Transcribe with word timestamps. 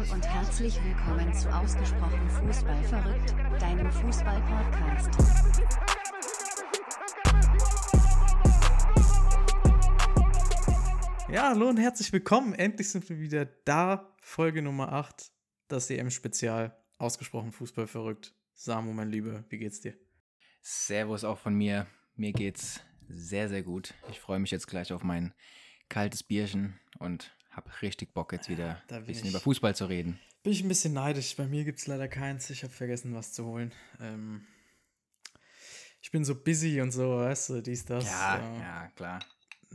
Hallo 0.00 0.14
und 0.14 0.26
herzlich 0.26 0.82
willkommen 0.82 1.34
zu 1.34 1.52
Ausgesprochen 1.52 2.30
Fußball 2.30 2.82
verrückt, 2.84 3.34
deinem 3.60 3.92
Fußball-Podcast. 3.92 5.10
Ja, 11.30 11.50
hallo 11.50 11.68
und 11.68 11.76
herzlich 11.76 12.10
willkommen. 12.14 12.54
Endlich 12.54 12.88
sind 12.88 13.10
wir 13.10 13.20
wieder 13.20 13.44
da. 13.44 14.14
Folge 14.22 14.62
Nummer 14.62 14.90
8, 14.92 15.30
das 15.68 15.90
EM-Spezial. 15.90 16.74
Ausgesprochen 16.96 17.52
Fußball 17.52 17.86
verrückt. 17.86 18.32
Samu, 18.54 18.94
mein 18.94 19.10
Lieber, 19.10 19.44
wie 19.50 19.58
geht's 19.58 19.82
dir? 19.82 19.94
Servus 20.62 21.24
auch 21.24 21.38
von 21.38 21.54
mir. 21.54 21.86
Mir 22.16 22.32
geht's 22.32 22.80
sehr, 23.06 23.50
sehr 23.50 23.62
gut. 23.62 23.92
Ich 24.10 24.18
freue 24.18 24.38
mich 24.38 24.50
jetzt 24.50 24.66
gleich 24.66 24.94
auf 24.94 25.02
mein 25.02 25.34
kaltes 25.90 26.22
Bierchen 26.22 26.80
und 26.98 27.34
habe 27.50 27.70
richtig 27.82 28.12
Bock, 28.14 28.32
jetzt 28.32 28.48
wieder 28.48 28.82
ein 28.90 29.04
bisschen 29.04 29.24
ich- 29.26 29.30
über 29.30 29.40
Fußball 29.40 29.74
zu 29.74 29.86
reden. 29.86 30.18
Bin 30.42 30.52
ich 30.52 30.62
ein 30.62 30.68
bisschen 30.68 30.94
neidisch. 30.94 31.36
Bei 31.36 31.46
mir 31.46 31.64
gibt's 31.64 31.86
leider 31.86 32.08
keins. 32.08 32.48
Ich 32.48 32.62
habe 32.62 32.72
vergessen, 32.72 33.14
was 33.14 33.32
zu 33.32 33.44
holen. 33.44 33.72
Ähm, 34.00 34.46
ich 36.00 36.10
bin 36.10 36.24
so 36.24 36.34
busy 36.34 36.80
und 36.80 36.92
so, 36.92 37.18
weißt 37.18 37.50
du, 37.50 37.62
dies, 37.62 37.84
das. 37.84 38.04
ja, 38.06 38.38
äh, 38.38 38.58
ja, 38.58 38.88
klar. 38.96 39.18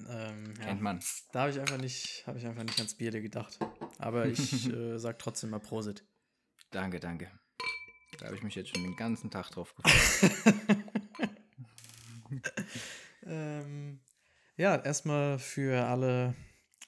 Ähm, 0.09 0.53
ja. 0.57 0.65
Kennt 0.65 0.81
man. 0.81 0.99
Da 1.31 1.41
habe 1.41 1.51
ich 1.51 1.59
einfach 1.59 1.77
nicht, 1.77 2.25
habe 2.25 2.39
ich 2.39 2.45
einfach 2.47 2.63
nicht 2.63 2.79
ans 2.79 2.95
Bier 2.95 3.11
gedacht. 3.11 3.59
Aber 3.99 4.25
ich 4.25 4.67
äh, 4.73 4.97
sag 4.97 5.19
trotzdem 5.19 5.51
mal 5.51 5.59
Prosit. 5.59 6.03
Danke, 6.71 6.99
danke. 6.99 7.29
Da 8.17 8.25
habe 8.25 8.35
ich 8.35 8.41
mich 8.43 8.55
jetzt 8.55 8.69
schon 8.75 8.81
den 8.83 8.95
ganzen 8.95 9.29
Tag 9.29 9.51
drauf 9.51 9.75
gefreut. 9.75 10.31
Ähm, 13.27 13.99
ja, 14.55 14.75
erstmal 14.75 15.39
für 15.39 15.83
alle, 15.85 16.35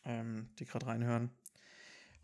ähm, 0.07 0.49
die 0.57 0.66
gerade 0.66 0.88
reinhören. 0.88 1.29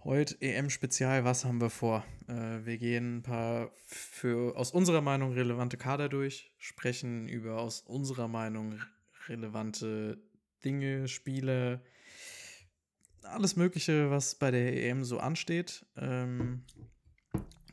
Heute 0.03 0.35
EM-Spezial, 0.41 1.23
was 1.23 1.45
haben 1.45 1.61
wir 1.61 1.69
vor? 1.69 2.03
Äh, 2.27 2.65
wir 2.65 2.77
gehen 2.77 3.17
ein 3.17 3.21
paar 3.21 3.71
für 3.85 4.57
aus 4.57 4.71
unserer 4.71 5.01
Meinung 5.01 5.33
relevante 5.33 5.77
Kader 5.77 6.09
durch, 6.09 6.51
sprechen 6.57 7.27
über 7.29 7.59
aus 7.59 7.81
unserer 7.81 8.27
Meinung 8.27 8.79
relevante 9.27 10.21
Dinge, 10.65 11.07
Spiele, 11.07 11.81
alles 13.21 13.55
Mögliche, 13.55 14.09
was 14.09 14.35
bei 14.35 14.51
der 14.51 14.83
EM 14.83 15.03
so 15.05 15.19
ansteht. 15.19 15.85
Ähm, 15.95 16.63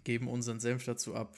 geben 0.05 0.29
unseren 0.29 0.61
Senf 0.61 0.85
dazu 0.85 1.15
ab, 1.15 1.37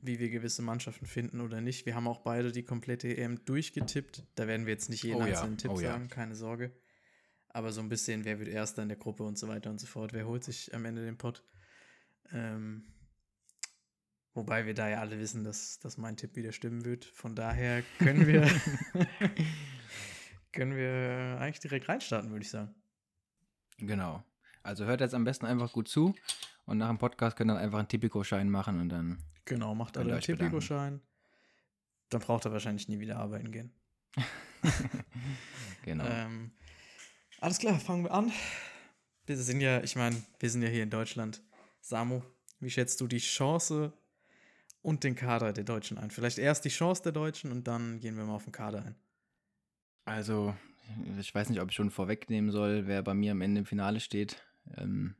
wie 0.00 0.18
wir 0.18 0.30
gewisse 0.30 0.62
Mannschaften 0.62 1.06
finden 1.06 1.40
oder 1.40 1.60
nicht. 1.60 1.86
Wir 1.86 1.94
haben 1.94 2.08
auch 2.08 2.20
beide 2.20 2.52
die 2.52 2.64
komplette 2.64 3.16
EM 3.16 3.44
durchgetippt. 3.44 4.24
Da 4.34 4.46
werden 4.46 4.66
wir 4.66 4.72
jetzt 4.72 4.88
nicht 4.88 5.02
jeden 5.02 5.16
Oh 5.16 5.26
ja, 5.26 5.26
einzelnen 5.26 5.58
Tipp 5.58 5.70
oh 5.72 5.80
ja. 5.80 5.92
sagen, 5.92 6.08
keine 6.08 6.34
Sorge. 6.34 6.72
Aber 7.52 7.72
so 7.72 7.80
ein 7.80 7.88
bisschen, 7.88 8.24
wer 8.24 8.38
wird 8.38 8.48
Erster 8.48 8.82
in 8.82 8.88
der 8.88 8.96
Gruppe 8.96 9.24
und 9.24 9.38
so 9.38 9.48
weiter 9.48 9.70
und 9.70 9.78
so 9.78 9.86
fort. 9.86 10.12
Wer 10.12 10.26
holt 10.26 10.44
sich 10.44 10.74
am 10.74 10.84
Ende 10.84 11.04
den 11.04 11.18
Pott? 11.18 11.42
Ähm, 12.32 12.84
wobei 14.32 14.64
wir 14.64 14.74
da 14.74 14.88
ja 14.88 15.00
alle 15.00 15.18
wissen, 15.18 15.44
dass, 15.44 15.78
dass 15.78 15.98
mein 15.98 16.16
Tipp 16.16 16.34
wieder 16.34 16.52
stimmen 16.52 16.84
wird. 16.84 17.04
Von 17.04 17.34
daher 17.34 17.82
können 17.98 18.26
wir, 18.26 18.42
können 20.52 20.76
wir 20.76 21.38
eigentlich 21.40 21.60
direkt 21.60 21.88
reinstarten, 21.88 22.30
würde 22.30 22.44
ich 22.44 22.50
sagen. 22.50 22.74
genau. 23.78 24.24
Also 24.64 24.84
hört 24.84 25.00
jetzt 25.00 25.14
am 25.14 25.24
besten 25.24 25.44
einfach 25.44 25.72
gut 25.72 25.88
zu 25.88 26.14
und 26.66 26.78
nach 26.78 26.88
dem 26.88 26.98
Podcast 26.98 27.36
könnt 27.36 27.50
ihr 27.50 27.54
dann 27.54 27.64
einfach 27.64 27.80
einen 27.80 27.88
Tipico-Schein 27.88 28.48
machen 28.48 28.80
und 28.80 28.90
dann. 28.90 29.18
Genau, 29.44 29.74
macht 29.74 29.98
alle 29.98 30.12
einen. 30.12 30.22
Tipico-Schein. 30.22 31.00
Dann 32.08 32.20
braucht 32.20 32.44
er 32.44 32.52
wahrscheinlich 32.52 32.88
nie 32.88 33.00
wieder 33.00 33.18
arbeiten 33.18 33.50
gehen. 33.50 33.72
Genau. 35.84 36.04
Ähm, 36.06 36.52
alles 37.42 37.58
klar, 37.58 37.78
fangen 37.80 38.04
wir 38.04 38.12
an. 38.12 38.32
Wir 39.26 39.36
sind 39.36 39.60
ja, 39.60 39.82
ich 39.82 39.96
meine, 39.96 40.22
wir 40.38 40.48
sind 40.48 40.62
ja 40.62 40.68
hier 40.68 40.84
in 40.84 40.90
Deutschland. 40.90 41.42
Samu, 41.80 42.22
wie 42.60 42.70
schätzt 42.70 43.00
du 43.00 43.08
die 43.08 43.18
Chance 43.18 43.92
und 44.80 45.02
den 45.02 45.16
Kader 45.16 45.52
der 45.52 45.64
Deutschen 45.64 45.98
ein? 45.98 46.12
Vielleicht 46.12 46.38
erst 46.38 46.64
die 46.64 46.68
Chance 46.68 47.02
der 47.02 47.10
Deutschen 47.10 47.50
und 47.50 47.66
dann 47.66 47.98
gehen 47.98 48.16
wir 48.16 48.24
mal 48.24 48.36
auf 48.36 48.44
den 48.44 48.52
Kader 48.52 48.84
ein. 48.84 48.94
Also, 50.04 50.54
ich 51.18 51.34
weiß 51.34 51.48
nicht, 51.48 51.60
ob 51.60 51.70
ich 51.70 51.74
schon 51.74 51.90
vorwegnehmen 51.90 52.52
soll, 52.52 52.86
wer 52.86 53.02
bei 53.02 53.14
mir 53.14 53.32
am 53.32 53.40
Ende 53.40 53.60
im 53.60 53.66
Finale 53.66 53.98
steht. 53.98 54.40
Ähm, 54.76 55.16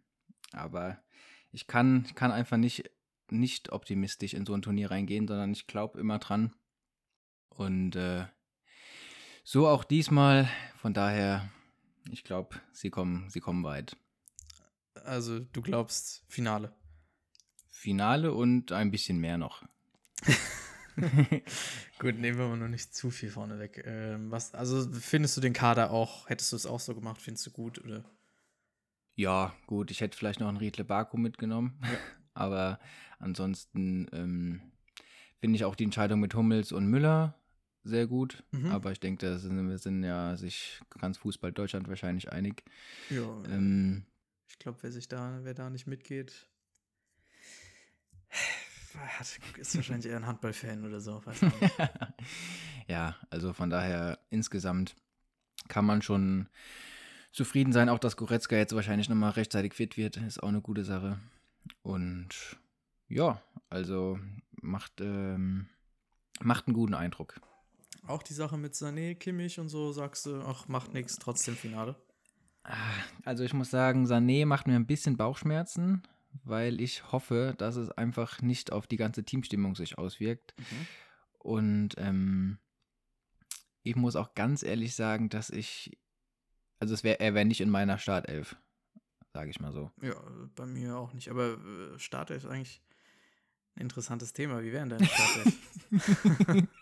aber 0.52 1.02
ich 1.50 1.66
kann, 1.66 2.06
kann 2.14 2.30
einfach 2.30 2.56
nicht, 2.56 2.88
nicht 3.30 3.72
optimistisch 3.72 4.34
in 4.34 4.46
so 4.46 4.54
ein 4.54 4.62
Turnier 4.62 4.92
reingehen, 4.92 5.26
sondern 5.26 5.50
ich 5.52 5.66
glaube 5.66 5.98
immer 5.98 6.20
dran. 6.20 6.54
Und 7.48 7.96
äh, 7.96 8.26
so 9.42 9.66
auch 9.66 9.82
diesmal. 9.82 10.48
Von 10.76 10.94
daher, 10.94 11.48
ich 12.10 12.24
glaube, 12.24 12.60
sie 12.72 12.90
kommen, 12.90 13.28
sie 13.30 13.40
kommen 13.40 13.64
weit. 13.64 13.96
Also, 15.04 15.40
du 15.40 15.62
glaubst 15.62 16.24
Finale. 16.28 16.72
Finale 17.70 18.32
und 18.32 18.72
ein 18.72 18.90
bisschen 18.90 19.18
mehr 19.18 19.38
noch. 19.38 19.64
Gut, 21.98 22.18
nehmen 22.18 22.38
wir 22.38 22.48
mal 22.48 22.56
noch 22.56 22.68
nicht 22.68 22.94
zu 22.94 23.10
viel 23.10 23.30
vorne 23.30 23.58
weg. 23.58 23.82
Ähm, 23.86 24.30
was, 24.30 24.54
also, 24.54 24.90
findest 24.92 25.36
du 25.36 25.40
den 25.40 25.52
Kader 25.52 25.90
auch, 25.90 26.28
hättest 26.28 26.52
du 26.52 26.56
es 26.56 26.66
auch 26.66 26.80
so 26.80 26.94
gemacht, 26.94 27.20
findest 27.20 27.46
du 27.46 27.50
gut? 27.50 27.82
Oder? 27.82 28.04
Ja, 29.14 29.54
gut, 29.66 29.90
ich 29.90 30.00
hätte 30.00 30.16
vielleicht 30.16 30.40
noch 30.40 30.48
einen 30.48 30.58
Riedle 30.58 30.84
Baku 30.84 31.16
mitgenommen. 31.16 31.80
Aber 32.34 32.78
ansonsten 33.18 34.08
ähm, 34.12 34.60
finde 35.38 35.56
ich 35.56 35.64
auch 35.64 35.74
die 35.74 35.84
Entscheidung 35.84 36.20
mit 36.20 36.34
Hummels 36.34 36.72
und 36.72 36.86
Müller 36.86 37.41
sehr 37.84 38.06
gut. 38.06 38.42
Mhm. 38.52 38.66
Aber 38.70 38.92
ich 38.92 39.00
denke, 39.00 39.26
da 39.26 39.38
sind, 39.38 39.68
wir 39.68 39.78
sind 39.78 40.02
ja 40.04 40.36
sich 40.36 40.80
ganz 41.00 41.18
Fußball 41.18 41.52
Deutschland 41.52 41.88
wahrscheinlich 41.88 42.32
einig. 42.32 42.62
Ja, 43.10 43.42
Ähm, 43.48 44.04
ich 44.48 44.58
glaube, 44.58 44.78
wer 44.82 44.92
sich 44.92 45.08
da, 45.08 45.40
wer 45.42 45.54
da 45.54 45.68
nicht 45.70 45.86
mitgeht, 45.86 46.46
hat- 48.94 49.38
ist 49.58 49.74
wahrscheinlich 49.76 50.10
eher 50.10 50.16
ein 50.18 50.26
Handballfan 50.26 50.84
oder 50.84 51.00
so. 51.00 51.22
Ja, 52.88 53.16
also 53.30 53.52
von 53.52 53.70
daher 53.70 54.18
insgesamt 54.28 54.96
kann 55.68 55.84
man 55.84 56.02
schon 56.02 56.48
zufrieden 57.30 57.72
sein. 57.72 57.88
Auch 57.88 58.00
dass 58.00 58.16
Goretzka 58.16 58.56
jetzt 58.56 58.74
wahrscheinlich 58.74 59.08
nochmal 59.08 59.30
rechtzeitig 59.30 59.72
fit 59.74 59.96
wird, 59.96 60.16
ist 60.16 60.42
auch 60.42 60.48
eine 60.48 60.60
gute 60.60 60.84
Sache. 60.84 61.20
Und 61.82 62.58
ja, 63.08 63.40
also 63.70 64.18
macht, 64.60 65.00
ähm, 65.00 65.68
macht 66.40 66.66
einen 66.66 66.74
guten 66.74 66.94
Eindruck. 66.94 67.40
Auch 68.06 68.22
die 68.22 68.34
Sache 68.34 68.56
mit 68.56 68.74
Sané, 68.74 69.14
Kimmich 69.14 69.60
und 69.60 69.68
so, 69.68 69.92
sagst 69.92 70.26
du, 70.26 70.42
ach, 70.42 70.66
macht 70.68 70.92
nichts, 70.92 71.16
trotzdem 71.18 71.56
Finale. 71.56 71.96
Also 73.24 73.44
ich 73.44 73.54
muss 73.54 73.70
sagen, 73.70 74.06
Sané 74.06 74.46
macht 74.46 74.66
mir 74.66 74.76
ein 74.76 74.86
bisschen 74.86 75.16
Bauchschmerzen, 75.16 76.02
weil 76.44 76.80
ich 76.80 77.12
hoffe, 77.12 77.54
dass 77.58 77.76
es 77.76 77.90
einfach 77.90 78.40
nicht 78.42 78.72
auf 78.72 78.86
die 78.86 78.96
ganze 78.96 79.24
Teamstimmung 79.24 79.74
sich 79.74 79.98
auswirkt. 79.98 80.54
Und 81.38 81.94
ähm, 81.98 82.58
ich 83.82 83.96
muss 83.96 84.16
auch 84.16 84.34
ganz 84.34 84.62
ehrlich 84.62 84.94
sagen, 84.94 85.28
dass 85.28 85.50
ich, 85.50 85.98
also 86.78 86.94
es 86.94 87.04
wär, 87.04 87.20
er 87.20 87.34
wäre 87.34 87.44
nicht 87.44 87.60
in 87.60 87.70
meiner 87.70 87.98
Startelf, 87.98 88.56
sage 89.32 89.50
ich 89.50 89.60
mal 89.60 89.72
so. 89.72 89.90
Ja, 90.00 90.14
bei 90.54 90.66
mir 90.66 90.96
auch 90.96 91.12
nicht. 91.12 91.30
Aber 91.30 91.58
äh, 91.58 91.98
Startelf 91.98 92.44
ist 92.44 92.50
eigentlich 92.50 92.82
ein 93.74 93.82
interessantes 93.82 94.32
Thema. 94.32 94.62
Wie 94.62 94.72
wären 94.72 94.88
deine 94.88 95.06
Startelf? 95.06 96.68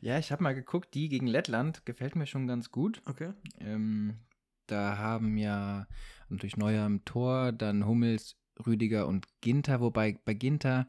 ja, 0.00 0.18
ich 0.18 0.32
habe 0.32 0.42
mal 0.42 0.54
geguckt, 0.54 0.94
die 0.94 1.08
gegen 1.08 1.26
Lettland 1.26 1.84
gefällt 1.86 2.16
mir 2.16 2.26
schon 2.26 2.46
ganz 2.46 2.70
gut. 2.70 3.02
okay. 3.06 3.32
Ähm, 3.60 4.18
da 4.66 4.96
haben 4.98 5.36
ja 5.36 5.86
natürlich 6.28 6.56
Neuer 6.56 6.86
im 6.86 7.04
Tor, 7.04 7.52
dann 7.52 7.86
Hummels, 7.86 8.36
Rüdiger 8.66 9.06
und 9.06 9.26
Ginter, 9.40 9.80
wobei 9.80 10.18
bei 10.24 10.34
Ginter 10.34 10.86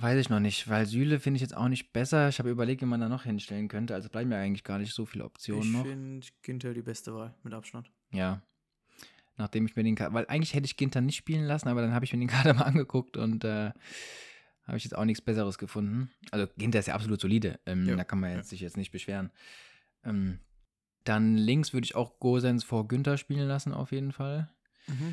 weiß 0.00 0.20
ich 0.20 0.28
noch 0.28 0.38
nicht, 0.38 0.68
weil 0.68 0.86
Süle 0.86 1.18
finde 1.18 1.36
ich 1.36 1.42
jetzt 1.42 1.56
auch 1.56 1.68
nicht 1.68 1.92
besser. 1.92 2.28
Ich 2.28 2.38
habe 2.38 2.50
überlegt, 2.50 2.82
wie 2.82 2.86
man 2.86 3.00
da 3.00 3.08
noch 3.08 3.24
hinstellen 3.24 3.66
könnte. 3.66 3.94
Also 3.94 4.08
bleiben 4.08 4.28
mir 4.28 4.36
eigentlich 4.36 4.62
gar 4.62 4.78
nicht 4.78 4.94
so 4.94 5.06
viele 5.06 5.24
Optionen 5.24 5.62
Ich 5.64 5.72
noch. 5.72 5.84
finde 5.84 6.26
Ginter 6.42 6.72
die 6.72 6.82
beste 6.82 7.12
Wahl, 7.14 7.34
mit 7.42 7.52
Abstand. 7.52 7.90
Ja. 8.12 8.42
Nachdem 9.36 9.66
ich 9.66 9.74
mir 9.74 9.82
den 9.82 9.96
Kader, 9.96 10.14
weil 10.14 10.26
eigentlich 10.28 10.54
hätte 10.54 10.66
ich 10.66 10.76
Ginter 10.76 11.00
nicht 11.00 11.16
spielen 11.16 11.44
lassen, 11.44 11.68
aber 11.68 11.82
dann 11.82 11.92
habe 11.92 12.04
ich 12.04 12.12
mir 12.12 12.20
den 12.20 12.28
Kader 12.28 12.54
mal 12.54 12.62
angeguckt 12.62 13.16
und 13.16 13.42
äh, 13.44 13.72
habe 14.66 14.76
ich 14.76 14.84
jetzt 14.84 14.96
auch 14.96 15.04
nichts 15.04 15.20
Besseres 15.22 15.58
gefunden. 15.58 16.10
Also 16.30 16.46
Ginter 16.56 16.78
ist 16.80 16.86
ja 16.88 16.94
absolut 16.94 17.20
solide. 17.20 17.58
Ähm, 17.66 17.86
Ja, 17.86 17.96
Da 17.96 18.04
kann 18.04 18.20
man 18.20 18.30
ja. 18.30 18.36
jetzt 18.38 18.48
sich 18.50 18.60
jetzt 18.60 18.76
nicht 18.76 18.90
beschweren. 18.92 19.30
Ähm, 20.04 20.40
dann 21.04 21.36
links 21.36 21.72
würde 21.72 21.84
ich 21.84 21.94
auch 21.94 22.18
Gosens 22.18 22.64
vor 22.64 22.88
Günther 22.88 23.16
spielen 23.16 23.46
lassen, 23.46 23.72
auf 23.72 23.92
jeden 23.92 24.12
Fall. 24.12 24.50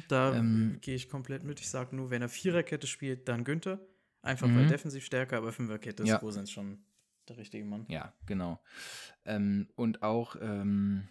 Da 0.07 0.35
Ähm, 0.35 0.77
gehe 0.81 0.95
ich 0.95 1.09
komplett 1.09 1.43
mit. 1.43 1.59
Ich 1.59 1.69
sage 1.69 1.95
nur, 1.95 2.09
wenn 2.11 2.21
er 2.21 2.29
Viererkette 2.29 2.87
spielt, 2.87 3.27
dann 3.27 3.43
Günther. 3.43 3.79
Einfach 4.21 4.47
weil 4.47 4.63
Mhm. 4.63 4.67
defensiv 4.69 5.03
stärker, 5.05 5.37
aber 5.37 5.51
Fünferkette 5.51 6.03
ist 6.03 6.09
Ja. 6.09 6.17
Gosens 6.17 6.49
schon 6.51 6.83
der 7.27 7.37
richtige 7.37 7.65
Mann. 7.65 7.85
Ja, 7.89 8.13
genau. 8.25 8.61
Ähm, 9.25 9.67
und 9.75 10.01
auch, 10.03 10.35
ähm, 10.41 11.07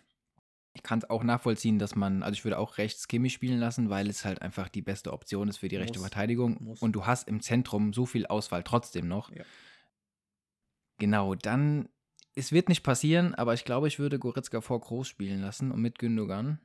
ich 0.75 0.83
kann 0.83 1.01
es 1.01 1.11
auch 1.11 1.23
nachvollziehen, 1.23 1.79
dass 1.79 1.97
man, 1.97 2.23
also 2.23 2.35
ich 2.35 2.45
würde 2.45 2.59
auch 2.59 2.79
rechts 2.79 3.09
Kimmich 3.09 3.35
spielen 3.35 3.59
lassen, 3.59 3.91
weil 3.91 4.09
es 4.09 4.25
halt 4.25 4.41
einfach 4.41 4.69
die 4.69 4.83
beste 4.83 5.13
Option 5.13 5.49
ist 5.49 5.59
für 5.59 5.69
die 5.69 5.77
rechte 5.77 5.99
Muss. 5.99 6.09
Verteidigung. 6.09 6.57
Muss. 6.61 6.81
Und 6.81 6.93
du 6.93 7.05
hast 7.07 7.29
im 7.29 7.41
Zentrum 7.41 7.93
so 7.93 8.07
viel 8.07 8.27
Auswahl 8.27 8.63
trotzdem 8.63 9.07
noch. 9.07 9.31
Ja. 9.31 9.45
Genau, 10.99 11.35
dann, 11.35 11.89
es 12.35 12.53
wird 12.53 12.69
nicht 12.69 12.83
passieren, 12.83 13.35
aber 13.35 13.55
ich 13.55 13.65
glaube, 13.65 13.89
ich 13.89 13.99
würde 13.99 14.19
Goretzka 14.19 14.61
vor 14.61 14.81
Groß 14.81 15.09
spielen 15.09 15.43
lassen 15.43 15.73
und 15.73 15.83
mit 15.83 15.99
Gündogan. 15.99 16.59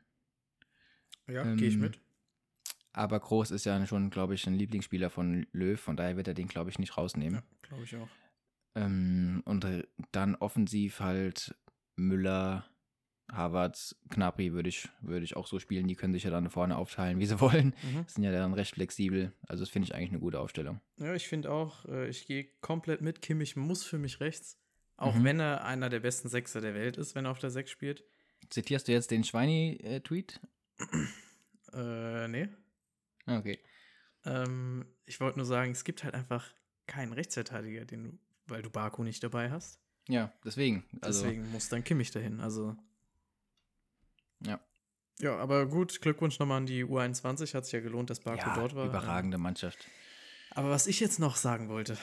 Ja, 1.27 1.43
Ähm, 1.43 1.57
gehe 1.57 1.67
ich 1.67 1.77
mit. 1.77 1.99
Aber 2.93 3.19
Groß 3.19 3.51
ist 3.51 3.65
ja 3.65 3.85
schon, 3.85 4.09
glaube 4.09 4.35
ich, 4.35 4.47
ein 4.47 4.55
Lieblingsspieler 4.55 5.09
von 5.09 5.45
Löw, 5.51 5.79
von 5.79 5.97
daher 5.97 6.17
wird 6.17 6.27
er 6.27 6.33
den, 6.33 6.47
glaube 6.47 6.69
ich, 6.69 6.79
nicht 6.79 6.97
rausnehmen. 6.97 7.41
Ja, 7.41 7.67
glaube 7.67 7.83
ich 7.83 7.95
auch. 7.95 8.07
Ähm, 8.75 9.41
und 9.45 9.67
dann 10.11 10.35
offensiv 10.35 10.99
halt 10.99 11.55
Müller, 11.95 12.65
Havertz, 13.31 13.95
Knapri 14.09 14.53
würde 14.53 14.69
ich, 14.69 14.87
würde 15.01 15.23
ich 15.25 15.35
auch 15.35 15.47
so 15.47 15.59
spielen. 15.59 15.87
Die 15.87 15.95
können 15.95 16.13
sich 16.13 16.23
ja 16.23 16.29
dann 16.29 16.49
vorne 16.49 16.77
aufteilen, 16.77 17.19
wie 17.19 17.25
sie 17.25 17.39
wollen. 17.41 17.73
Mhm. 17.83 18.05
Sind 18.07 18.23
ja 18.23 18.31
dann 18.31 18.53
recht 18.53 18.73
flexibel. 18.75 19.33
Also 19.47 19.63
das 19.63 19.69
finde 19.69 19.85
ich 19.87 19.95
eigentlich 19.95 20.09
eine 20.11 20.19
gute 20.19 20.39
Aufstellung. 20.39 20.79
Ja, 20.97 21.13
ich 21.13 21.27
finde 21.27 21.51
auch, 21.51 21.85
äh, 21.85 22.07
ich 22.07 22.25
gehe 22.25 22.45
komplett 22.61 23.01
mit. 23.01 23.21
Kimmich 23.21 23.55
muss 23.55 23.83
für 23.83 23.97
mich 23.97 24.19
rechts. 24.21 24.57
Auch 24.95 25.13
Mhm. 25.15 25.23
wenn 25.25 25.39
er 25.39 25.63
einer 25.65 25.89
der 25.89 25.99
besten 25.99 26.29
Sechser 26.29 26.61
der 26.61 26.73
Welt 26.73 26.97
ist, 26.97 27.13
wenn 27.15 27.25
er 27.25 27.31
auf 27.31 27.39
der 27.39 27.51
Sechs 27.51 27.69
spielt. 27.69 28.03
Zitierst 28.49 28.87
du 28.87 28.91
jetzt 28.93 29.11
den 29.11 29.23
Schweini-Tweet? 29.23 30.39
Äh, 31.73 32.27
nee. 32.29 32.47
Ah, 33.25 33.37
Okay. 33.39 33.59
Ähm, 34.25 34.85
ich 35.05 35.19
wollte 35.19 35.37
nur 35.37 35.45
sagen, 35.45 35.71
es 35.71 35.83
gibt 35.83 36.03
halt 36.03 36.13
einfach 36.13 36.49
keinen 36.85 37.13
Rechtsverteidiger, 37.13 37.85
den 37.85 38.19
weil 38.47 38.61
du 38.61 38.69
Baku 38.69 39.03
nicht 39.03 39.21
dabei 39.23 39.51
hast. 39.51 39.81
Ja, 40.07 40.31
deswegen. 40.45 40.85
Also, 41.01 41.23
Deswegen 41.23 41.51
muss 41.51 41.67
dann 41.69 41.83
Kimmich 41.83 42.11
dahin. 42.11 42.39
Also. 42.39 42.75
Ja. 44.41 44.59
Ja, 45.19 45.35
aber 45.37 45.65
gut, 45.65 45.99
Glückwunsch 46.01 46.37
nochmal 46.39 46.57
an 46.57 46.65
die 46.67 46.85
U21. 46.85 47.53
Hat 47.55 47.65
sich 47.65 47.73
ja 47.73 47.79
gelohnt, 47.79 48.09
dass 48.09 48.19
Baku 48.19 48.37
ja, 48.49 48.55
dort 48.55 48.75
war. 48.75 48.85
überragende 48.85 49.37
Mannschaft. 49.39 49.87
Aber 50.51 50.69
was 50.69 50.85
ich 50.87 50.99
jetzt 50.99 51.19
noch 51.19 51.35
sagen 51.35 51.69
wollte, 51.69 51.97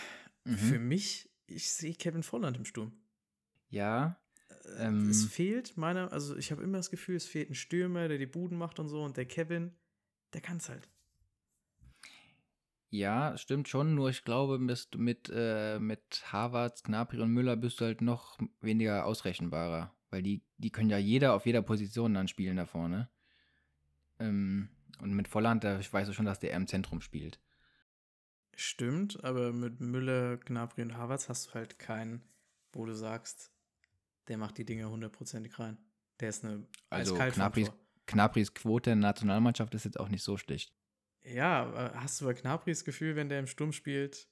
Mhm. 0.45 0.57
für 0.59 0.79
mich, 0.79 1.31
ich 1.47 1.71
sehe 1.71 1.95
Kevin 1.95 2.23
Volland 2.23 2.57
im 2.57 2.65
Sturm. 2.65 2.93
Ja, 3.71 4.19
Äh, 4.79 4.87
Ähm. 4.87 5.09
es 5.11 5.25
fehlt 5.27 5.77
meiner, 5.77 6.13
also 6.13 6.37
ich 6.37 6.51
habe 6.53 6.63
immer 6.63 6.79
das 6.79 6.91
Gefühl, 6.91 7.17
es 7.17 7.27
fehlt 7.27 7.51
ein 7.51 7.55
Stürmer, 7.55 8.09
der 8.09 8.19
die 8.19 8.27
Buden 8.27 8.59
macht 8.59 8.79
und 8.79 8.89
so. 8.89 9.03
Und 9.03 9.17
der 9.17 9.27
Kevin, 9.27 9.73
der 10.33 10.41
kann 10.41 10.57
es 10.59 10.69
halt. 10.69 10.89
ja, 12.91 13.37
stimmt 13.39 13.69
schon. 13.69 13.95
Nur 13.95 14.11
ich 14.11 14.25
glaube, 14.25 14.59
du 14.59 14.99
mit, 14.99 15.31
äh, 15.35 15.79
mit 15.81 16.33
Havertz, 16.33 16.83
Gnabry 16.85 17.21
und 17.21 17.31
Müller 17.31 17.57
bist 17.57 17.81
du 17.81 17.85
halt 17.87 18.01
noch 18.03 18.39
weniger 18.61 19.05
ausrechenbarer. 19.07 19.93
Weil 20.15 20.23
die, 20.23 20.45
die 20.59 20.71
können 20.71 20.91
ja 20.91 20.97
jeder 20.97 21.35
auf 21.35 21.45
jeder 21.45 21.61
Position 21.61 22.15
dann 22.15 22.29
spielen 22.29 22.57
da 22.57 22.67
vorne. 22.67 23.09
Ähm, 24.21 24.69
und 25.01 25.13
mit 25.13 25.27
Volland, 25.27 25.65
da 25.65 25.81
ich 25.81 25.93
weiß 25.93 26.15
schon, 26.15 26.25
dass 26.25 26.39
der 26.39 26.51
eher 26.51 26.57
im 26.57 26.69
Zentrum 26.69 27.01
spielt. 27.01 27.41
Stimmt, 28.55 29.25
aber 29.25 29.53
mit 29.53 29.81
Müller, 29.81 30.37
Gnabry 30.37 30.83
und 30.83 30.97
Havertz 30.97 31.29
hast 31.29 31.49
du 31.49 31.55
halt 31.55 31.81
keinen, 31.81 32.23
wo 32.73 32.87
du 32.87 32.95
sagst, 32.95 33.51
der 34.29 34.39
macht 34.39 34.57
die 34.57 34.65
Dinge 34.65 34.89
hundertprozentig 34.89 35.59
rein. 35.59 35.79
Der 36.21 36.29
ist 36.29 36.45
eine 36.45 36.65
Also 36.91 37.17
Tor. 37.17 37.75
Knabrys 38.07 38.55
Quote 38.55 38.93
in 38.93 39.01
der 39.01 39.11
Nationalmannschaft 39.11 39.75
ist 39.75 39.85
jetzt 39.85 39.99
auch 39.99 40.11
nicht 40.11 40.23
so 40.23 40.37
schlecht. 40.37 40.73
Ja, 41.25 41.91
hast 41.97 42.21
du 42.21 42.27
bei 42.27 42.35
Gnabry 42.35 42.71
das 42.71 42.85
Gefühl, 42.85 43.17
wenn 43.17 43.29
der 43.29 43.41
im 43.41 43.49
Sturm 43.49 43.73
spielt? 43.73 44.29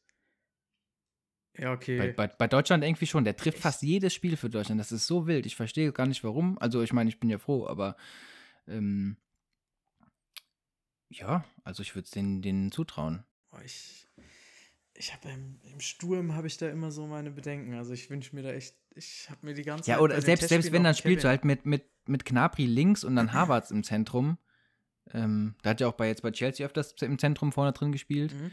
Ja, 1.59 1.73
okay. 1.73 1.99
Bei, 1.99 2.13
bei, 2.13 2.27
bei 2.29 2.49
Deutschland 2.49 2.83
irgendwie 2.83 3.07
schon. 3.07 3.25
Der 3.25 3.37
trifft 3.37 3.59
fast 3.59 3.83
jedes 3.83 4.15
Spiel 4.15 4.37
für 4.37 4.49
Deutschland. 4.49 4.81
Das 4.81 4.93
ist 4.93 5.07
so 5.07 5.27
wild. 5.27 5.47
Ich 5.47 5.57
verstehe 5.57 5.93
gar 5.93 6.07
nicht 6.07 6.25
warum. 6.25 6.59
Also 6.59 6.83
ich 6.83 6.93
meine, 6.93 7.11
ich 7.11 7.21
bin 7.21 7.29
ja 7.29 7.39
froh, 7.39 7.67
aber 7.67 7.97
ähm, 8.67 9.17
ja, 11.11 11.45
also 11.63 11.83
ich 11.83 11.95
würde 11.95 12.07
es 12.07 12.11
denen, 12.11 12.41
denen 12.41 12.73
zutrauen. 12.73 13.25
Boah, 13.51 13.63
ich 13.63 14.03
ich 14.95 15.13
habe 15.13 15.31
im, 15.31 15.59
im 15.73 15.81
Sturm 15.81 16.35
habe 16.35 16.47
ich 16.47 16.59
da 16.59 16.69
immer 16.69 16.91
so 16.91 17.07
meine 17.07 17.31
Bedenken. 17.31 17.75
Also 17.75 17.93
ich 17.93 18.09
wünsche 18.11 18.35
mir 18.37 18.43
da 18.43 18.53
echt, 18.53 18.77
ich 18.95 19.29
habe 19.31 19.47
mir 19.47 19.55
die 19.55 19.63
ganze 19.63 19.91
Ja, 19.91 19.97
Zeit 19.97 20.03
oder 20.03 20.15
bei 20.15 20.21
den 20.21 20.27
selbst, 20.27 20.49
selbst 20.49 20.73
wenn, 20.73 20.85
dann 20.85 20.95
spielst 20.95 21.25
du 21.25 21.29
halt 21.29 21.45
mit, 21.45 21.67
mit, 21.67 21.85
mit 22.07 22.25
Knapri 22.25 22.67
links 22.67 23.03
und 23.03 23.17
dann 23.17 23.33
Havertz 23.33 23.71
im 23.71 23.83
Zentrum. 23.85 24.39
Ähm, 25.13 25.57
da 25.63 25.71
hat 25.71 25.81
ja 25.81 25.89
auch 25.89 25.95
bei, 25.95 26.07
jetzt 26.07 26.23
bei 26.23 26.31
Chelsea 26.31 26.65
öfters 26.65 26.95
im 27.03 27.19
Zentrum 27.19 27.53
vorne 27.53 27.73
drin 27.73 27.91
gespielt. 27.91 28.33
Mhm. 28.33 28.51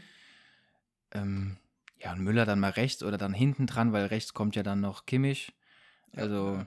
Ähm, 1.12 1.56
ja, 2.00 2.12
und 2.12 2.20
Müller 2.20 2.46
dann 2.46 2.60
mal 2.60 2.70
rechts 2.70 3.02
oder 3.02 3.18
dann 3.18 3.34
hinten 3.34 3.66
dran, 3.66 3.92
weil 3.92 4.06
rechts 4.06 4.32
kommt 4.34 4.56
ja 4.56 4.62
dann 4.62 4.80
noch 4.80 5.06
Kimmich. 5.06 5.52
Also, 6.12 6.56
ja. 6.56 6.66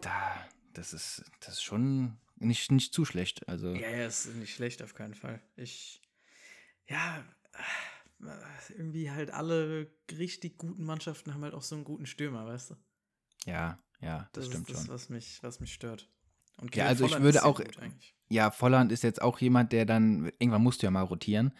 da, 0.00 0.48
das 0.72 0.92
ist, 0.92 1.24
das 1.40 1.54
ist 1.54 1.62
schon 1.62 2.18
nicht, 2.36 2.70
nicht 2.72 2.92
zu 2.92 3.04
schlecht. 3.04 3.48
Also, 3.48 3.74
Ja, 3.74 3.88
ja, 3.90 4.06
ist 4.06 4.26
nicht 4.34 4.54
schlecht 4.54 4.82
auf 4.82 4.94
keinen 4.94 5.14
Fall. 5.14 5.40
Ich, 5.56 6.02
ja, 6.86 7.24
äh, 7.52 8.72
irgendwie 8.76 9.10
halt 9.10 9.30
alle 9.30 9.90
richtig 10.10 10.58
guten 10.58 10.84
Mannschaften 10.84 11.32
haben 11.32 11.42
halt 11.42 11.54
auch 11.54 11.62
so 11.62 11.76
einen 11.76 11.84
guten 11.84 12.06
Stürmer, 12.06 12.46
weißt 12.46 12.70
du? 12.70 12.76
ja, 13.46 13.78
ja, 14.00 14.28
das, 14.32 14.46
stimmt 14.46 14.68
ist 14.68 14.76
das, 14.76 14.86
schon. 14.86 14.94
was 14.94 15.08
mich, 15.08 15.42
was 15.42 15.60
mich 15.60 15.72
stört. 15.72 16.08
Und 16.56 16.74
Ja, 16.74 16.86
also 16.86 17.04
ich 17.04 17.10
Volland 17.10 17.24
würde 17.24 17.38
ist 17.38 17.42
sehr 17.42 17.50
auch-. 17.50 17.62
Ja, 18.28 18.50
Volland 18.50 18.92
ist 18.92 19.02
jetzt 19.02 19.22
auch 19.22 19.38
jemand, 19.38 19.72
der 19.72 19.86
dann, 19.86 20.30
irgendwann 20.38 20.62
musst 20.62 20.82
du 20.82 20.86
ja 20.86 20.90
mal 20.90 21.02
rotieren, 21.02 21.52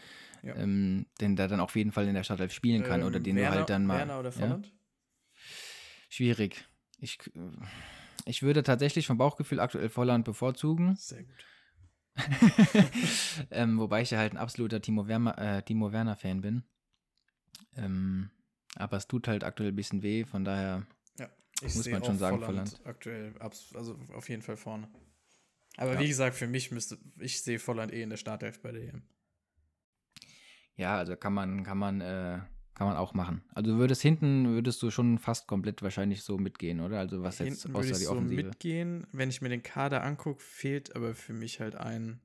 Ja. 0.45 0.55
ähm, 0.57 1.07
den 1.21 1.37
der 1.37 1.49
dann 1.49 1.61
auf 1.61 1.75
jeden 1.75 1.91
Fall 1.93 2.07
in 2.07 2.15
der 2.15 2.23
Startelf 2.25 2.53
spielen 2.53 2.83
kann 2.85 3.03
oder 3.03 3.17
Ähm, 3.17 3.25
den 3.25 3.37
Werner, 3.37 3.51
du 3.53 3.59
halt 3.59 3.71
dann 3.71 3.87
mal. 3.87 3.99
Werner 3.99 4.21
oder 4.21 4.31
ja? 4.31 4.37
Volland? 4.39 4.73
Schwierig. 6.09 6.65
Ich, 6.99 7.19
ich 8.25 8.43
würde 8.43 8.63
tatsächlich 8.63 9.07
vom 9.07 9.19
Bauchgefühl 9.19 9.61
aktuell 9.61 9.89
Volland 9.89 10.25
bevorzugen. 10.25 10.97
Sehr 10.97 11.25
gut. 11.25 11.45
ähm, 13.51 13.79
wobei 13.79 14.03
ich 14.03 14.11
ja 14.11 14.19
halt 14.19 14.33
ein 14.33 14.39
absoluter 14.39 14.81
Timo 14.81 15.09
Werner, 15.09 15.37
äh, 15.39 15.63
Timo 15.63 15.93
Werner 15.93 16.17
Fan 16.17 16.41
bin. 16.41 16.63
Ähm, 17.77 18.31
aber 18.77 18.97
es 18.97 19.07
tut 19.09 19.27
halt 19.29 19.45
aktuell 19.45 19.71
ein 19.71 19.77
bisschen 19.77 20.03
weh, 20.03 20.25
von 20.25 20.45
daher. 20.45 20.87
Ich 21.63 21.75
Muss 21.77 21.89
man 21.89 22.05
schon 22.05 22.19
sagen, 22.19 22.41
Volland 22.41 22.81
aktuell, 22.85 23.33
abs- 23.39 23.75
also 23.77 23.97
auf 24.13 24.29
jeden 24.29 24.43
Fall 24.43 24.57
vorne. 24.57 24.89
Aber 25.77 25.95
Ja. 25.95 26.01
wie 26.01 26.09
gesagt, 26.09 26.37
für 26.37 26.49
mich 26.49 26.73
müsste, 26.73 26.99
ich 27.19 27.43
sehe 27.43 27.59
Volland 27.61 27.93
eh 27.93 28.03
in 28.03 28.11
der 28.11 28.17
Startelf 28.17 28.61
bei 28.61 28.73
der 28.73 28.83
EM. 28.83 29.03
Ja, 30.77 30.97
also 30.97 31.17
kann 31.17 31.33
man, 31.35 31.63
kann 31.65 31.79
man, 31.79 32.01
äh, 32.01 32.41
kann 32.75 32.87
man 32.89 32.97
auch 32.97 33.15
machen. 33.15 33.45
Also 33.55 33.77
würdest 33.79 34.03
hinten, 34.03 34.47
würdest 34.49 34.83
du 34.83 34.91
schon 34.91 35.19
fast 35.19 35.47
komplett 35.47 35.83
wahrscheinlich 35.83 36.23
so 36.25 36.39
mitgehen, 36.39 36.81
oder? 36.81 36.99
Also 36.99 37.23
was 37.23 37.39
jetzt 37.39 37.63
Hinten 37.63 37.69
würde 37.75 37.79
außer 37.79 37.91
ich 37.93 37.99
die 37.99 38.05
so 38.05 38.13
Offensive. 38.13 38.43
mitgehen. 38.43 39.07
Wenn 39.13 39.29
ich 39.29 39.41
mir 39.41 39.49
den 39.51 39.63
Kader 39.63 40.03
angucke, 40.03 40.43
fehlt 40.43 40.97
aber 40.97 41.15
für 41.15 41.33
mich 41.33 41.61
halt 41.61 41.77
ein 41.77 42.21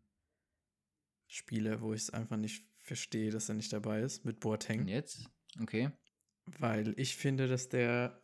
Spieler, 1.27 1.81
wo 1.81 1.93
ich 1.93 2.01
es 2.01 2.09
einfach 2.09 2.37
nicht 2.37 2.65
verstehe, 2.79 3.29
dass 3.29 3.49
er 3.49 3.55
nicht 3.55 3.71
dabei 3.71 4.01
ist, 4.01 4.25
mit 4.25 4.39
Boateng. 4.39 4.87
Jetzt? 4.87 5.29
Okay. 5.61 5.91
Weil 6.47 6.95
ich 6.97 7.15
finde, 7.15 7.47
dass 7.47 7.69
der 7.69 8.19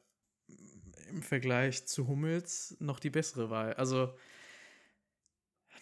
im 1.12 1.22
Vergleich 1.22 1.86
zu 1.86 2.08
Hummels 2.08 2.76
noch 2.80 3.00
die 3.00 3.12
bessere 3.12 3.52
Wahl, 3.52 3.74
also 3.76 4.18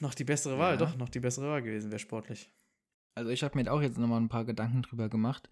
noch 0.02 0.14
die 0.14 0.26
bessere 0.26 0.58
Wahl, 0.60 0.72
Ja. 0.74 0.78
doch, 0.78 0.98
noch 0.98 1.08
die 1.08 1.22
bessere 1.22 1.48
Wahl 1.48 1.62
gewesen 1.62 1.92
wäre 1.92 2.00
sportlich. 2.00 2.52
Also 3.15 3.29
ich 3.29 3.43
habe 3.43 3.58
mir 3.58 3.72
auch 3.72 3.82
jetzt 3.82 3.98
nochmal 3.98 4.20
ein 4.22 4.29
paar 4.29 4.46
Gedanken 4.46 4.82
drüber 4.82 5.10
gemacht. 5.10 5.50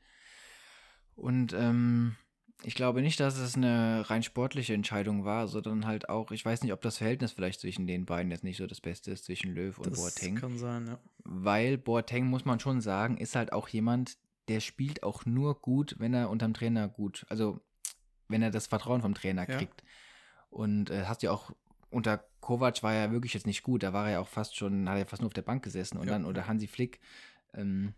Und 1.15 1.53
ähm, 1.53 2.15
ich 2.63 2.75
glaube 2.75 3.01
nicht, 3.01 3.19
dass 3.19 3.37
es 3.37 3.55
eine 3.55 4.09
rein 4.09 4.23
sportliche 4.23 4.73
Entscheidung 4.73 5.25
war, 5.25 5.47
sondern 5.47 5.85
halt 5.85 6.09
auch, 6.09 6.31
ich 6.31 6.45
weiß 6.45 6.63
nicht, 6.63 6.73
ob 6.73 6.81
das 6.81 6.97
Verhältnis 6.97 7.31
vielleicht 7.31 7.59
zwischen 7.59 7.87
den 7.87 8.05
beiden 8.05 8.31
jetzt 8.31 8.43
nicht 8.43 8.57
so 8.57 8.67
das 8.67 8.81
Beste 8.81 9.11
ist, 9.11 9.25
zwischen 9.25 9.53
Löw 9.53 9.77
und 9.77 9.91
das 9.91 9.99
Boateng. 9.99 10.35
kann 10.35 10.57
sein, 10.57 10.87
ja. 10.87 10.99
Weil 11.23 11.77
Boateng, 11.77 12.25
muss 12.27 12.45
man 12.45 12.59
schon 12.59 12.81
sagen, 12.81 13.17
ist 13.17 13.35
halt 13.35 13.53
auch 13.53 13.67
jemand, 13.67 14.17
der 14.47 14.59
spielt 14.59 15.03
auch 15.03 15.25
nur 15.25 15.59
gut, 15.59 15.95
wenn 15.99 16.13
er 16.13 16.29
unterm 16.29 16.53
Trainer 16.53 16.87
gut, 16.87 17.25
also 17.29 17.61
wenn 18.27 18.41
er 18.41 18.51
das 18.51 18.67
Vertrauen 18.67 19.01
vom 19.01 19.13
Trainer 19.13 19.47
Ja. 19.47 19.57
kriegt. 19.57 19.83
Und 20.49 20.89
äh, 20.89 21.05
hast 21.05 21.21
ja 21.23 21.31
auch 21.31 21.51
unter 21.89 22.23
Kovac 22.39 22.81
war 22.83 22.93
er 22.93 23.11
wirklich 23.11 23.33
jetzt 23.33 23.45
nicht 23.45 23.63
gut, 23.63 23.83
da 23.83 23.93
war 23.93 24.05
er 24.07 24.11
ja 24.13 24.19
auch 24.19 24.27
fast 24.27 24.55
schon, 24.55 24.89
hat 24.89 24.97
er 24.97 25.05
fast 25.05 25.21
nur 25.21 25.27
auf 25.27 25.33
der 25.33 25.41
Bank 25.41 25.63
gesessen 25.63 25.97
und 25.97 26.07
Ja. 26.07 26.13
dann 26.13 26.25
unter 26.25 26.47
Hansi 26.47 26.67
Flick 26.67 26.99
ähm, 27.53 27.93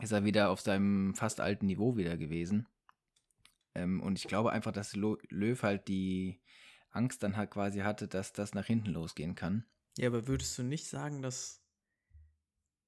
ist 0.00 0.12
er 0.12 0.24
wieder 0.24 0.50
auf 0.50 0.60
seinem 0.60 1.14
fast 1.14 1.40
alten 1.40 1.66
Niveau 1.66 1.96
wieder 1.96 2.16
gewesen. 2.16 2.66
Ähm, 3.74 4.00
und 4.00 4.18
ich 4.18 4.24
glaube 4.24 4.52
einfach, 4.52 4.72
dass 4.72 4.96
Löw 4.96 5.62
halt 5.62 5.88
die 5.88 6.40
Angst 6.90 7.22
dann 7.22 7.36
halt 7.36 7.50
quasi 7.50 7.80
hatte, 7.80 8.08
dass 8.08 8.32
das 8.32 8.54
nach 8.54 8.66
hinten 8.66 8.90
losgehen 8.90 9.34
kann. 9.34 9.64
Ja, 9.96 10.08
aber 10.08 10.26
würdest 10.26 10.56
du 10.58 10.62
nicht 10.62 10.86
sagen, 10.86 11.22
dass, 11.22 11.62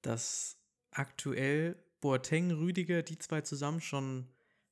dass 0.02 0.58
aktuell 0.90 1.82
Boateng, 2.00 2.50
Rüdiger, 2.50 3.02
die 3.02 3.18
zwei 3.18 3.40
zusammen 3.40 3.80
schon 3.80 4.28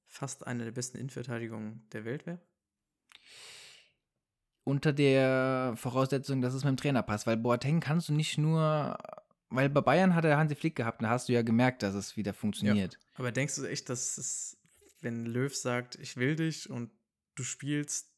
fast 0.07 0.47
eine 0.47 0.65
der 0.65 0.73
besten 0.73 0.99
Innenverteidigungen 0.99 1.89
der 1.93 2.05
Welt 2.05 2.27
wäre? 2.27 2.41
unter 4.65 4.93
der 4.93 5.75
Voraussetzung, 5.77 6.41
dass 6.41 6.55
es 6.55 6.65
mit 6.65 6.73
dem 6.73 6.77
Trainer 6.79 7.03
passt, 7.03 7.27
weil 7.27 7.37
Boateng 7.37 7.81
kannst 7.81 8.09
du 8.09 8.15
nicht 8.15 8.39
nur, 8.39 8.97
weil 9.51 9.69
bei 9.69 9.81
Bayern 9.81 10.15
hat 10.15 10.25
er 10.25 10.37
Hansi 10.37 10.55
Flick 10.55 10.77
gehabt, 10.77 11.03
da 11.03 11.11
hast 11.11 11.29
du 11.29 11.33
ja 11.33 11.43
gemerkt, 11.43 11.83
dass 11.83 11.95
es 11.95 12.17
wieder 12.17 12.35
funktioniert. 12.35 12.99
Aber 13.15 13.33
denkst 13.33 13.57
du 13.57 13.65
echt, 13.65 13.89
dass 13.89 14.19
es, 14.19 14.57
wenn 15.01 15.27
Löw 15.27 15.55
sagt, 15.55 15.97
ich 15.97 16.17
will 16.17 16.37
dich 16.37 16.71
und 16.71 16.91
du 17.35 17.43
spielst 17.45 18.11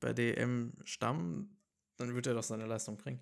bei 0.00 0.12
DM 0.12 0.74
Stamm, 0.84 1.56
dann 1.96 2.14
wird 2.14 2.26
er 2.26 2.34
doch 2.34 2.42
seine 2.42 2.66
Leistung 2.66 2.96
bringen? 2.96 3.20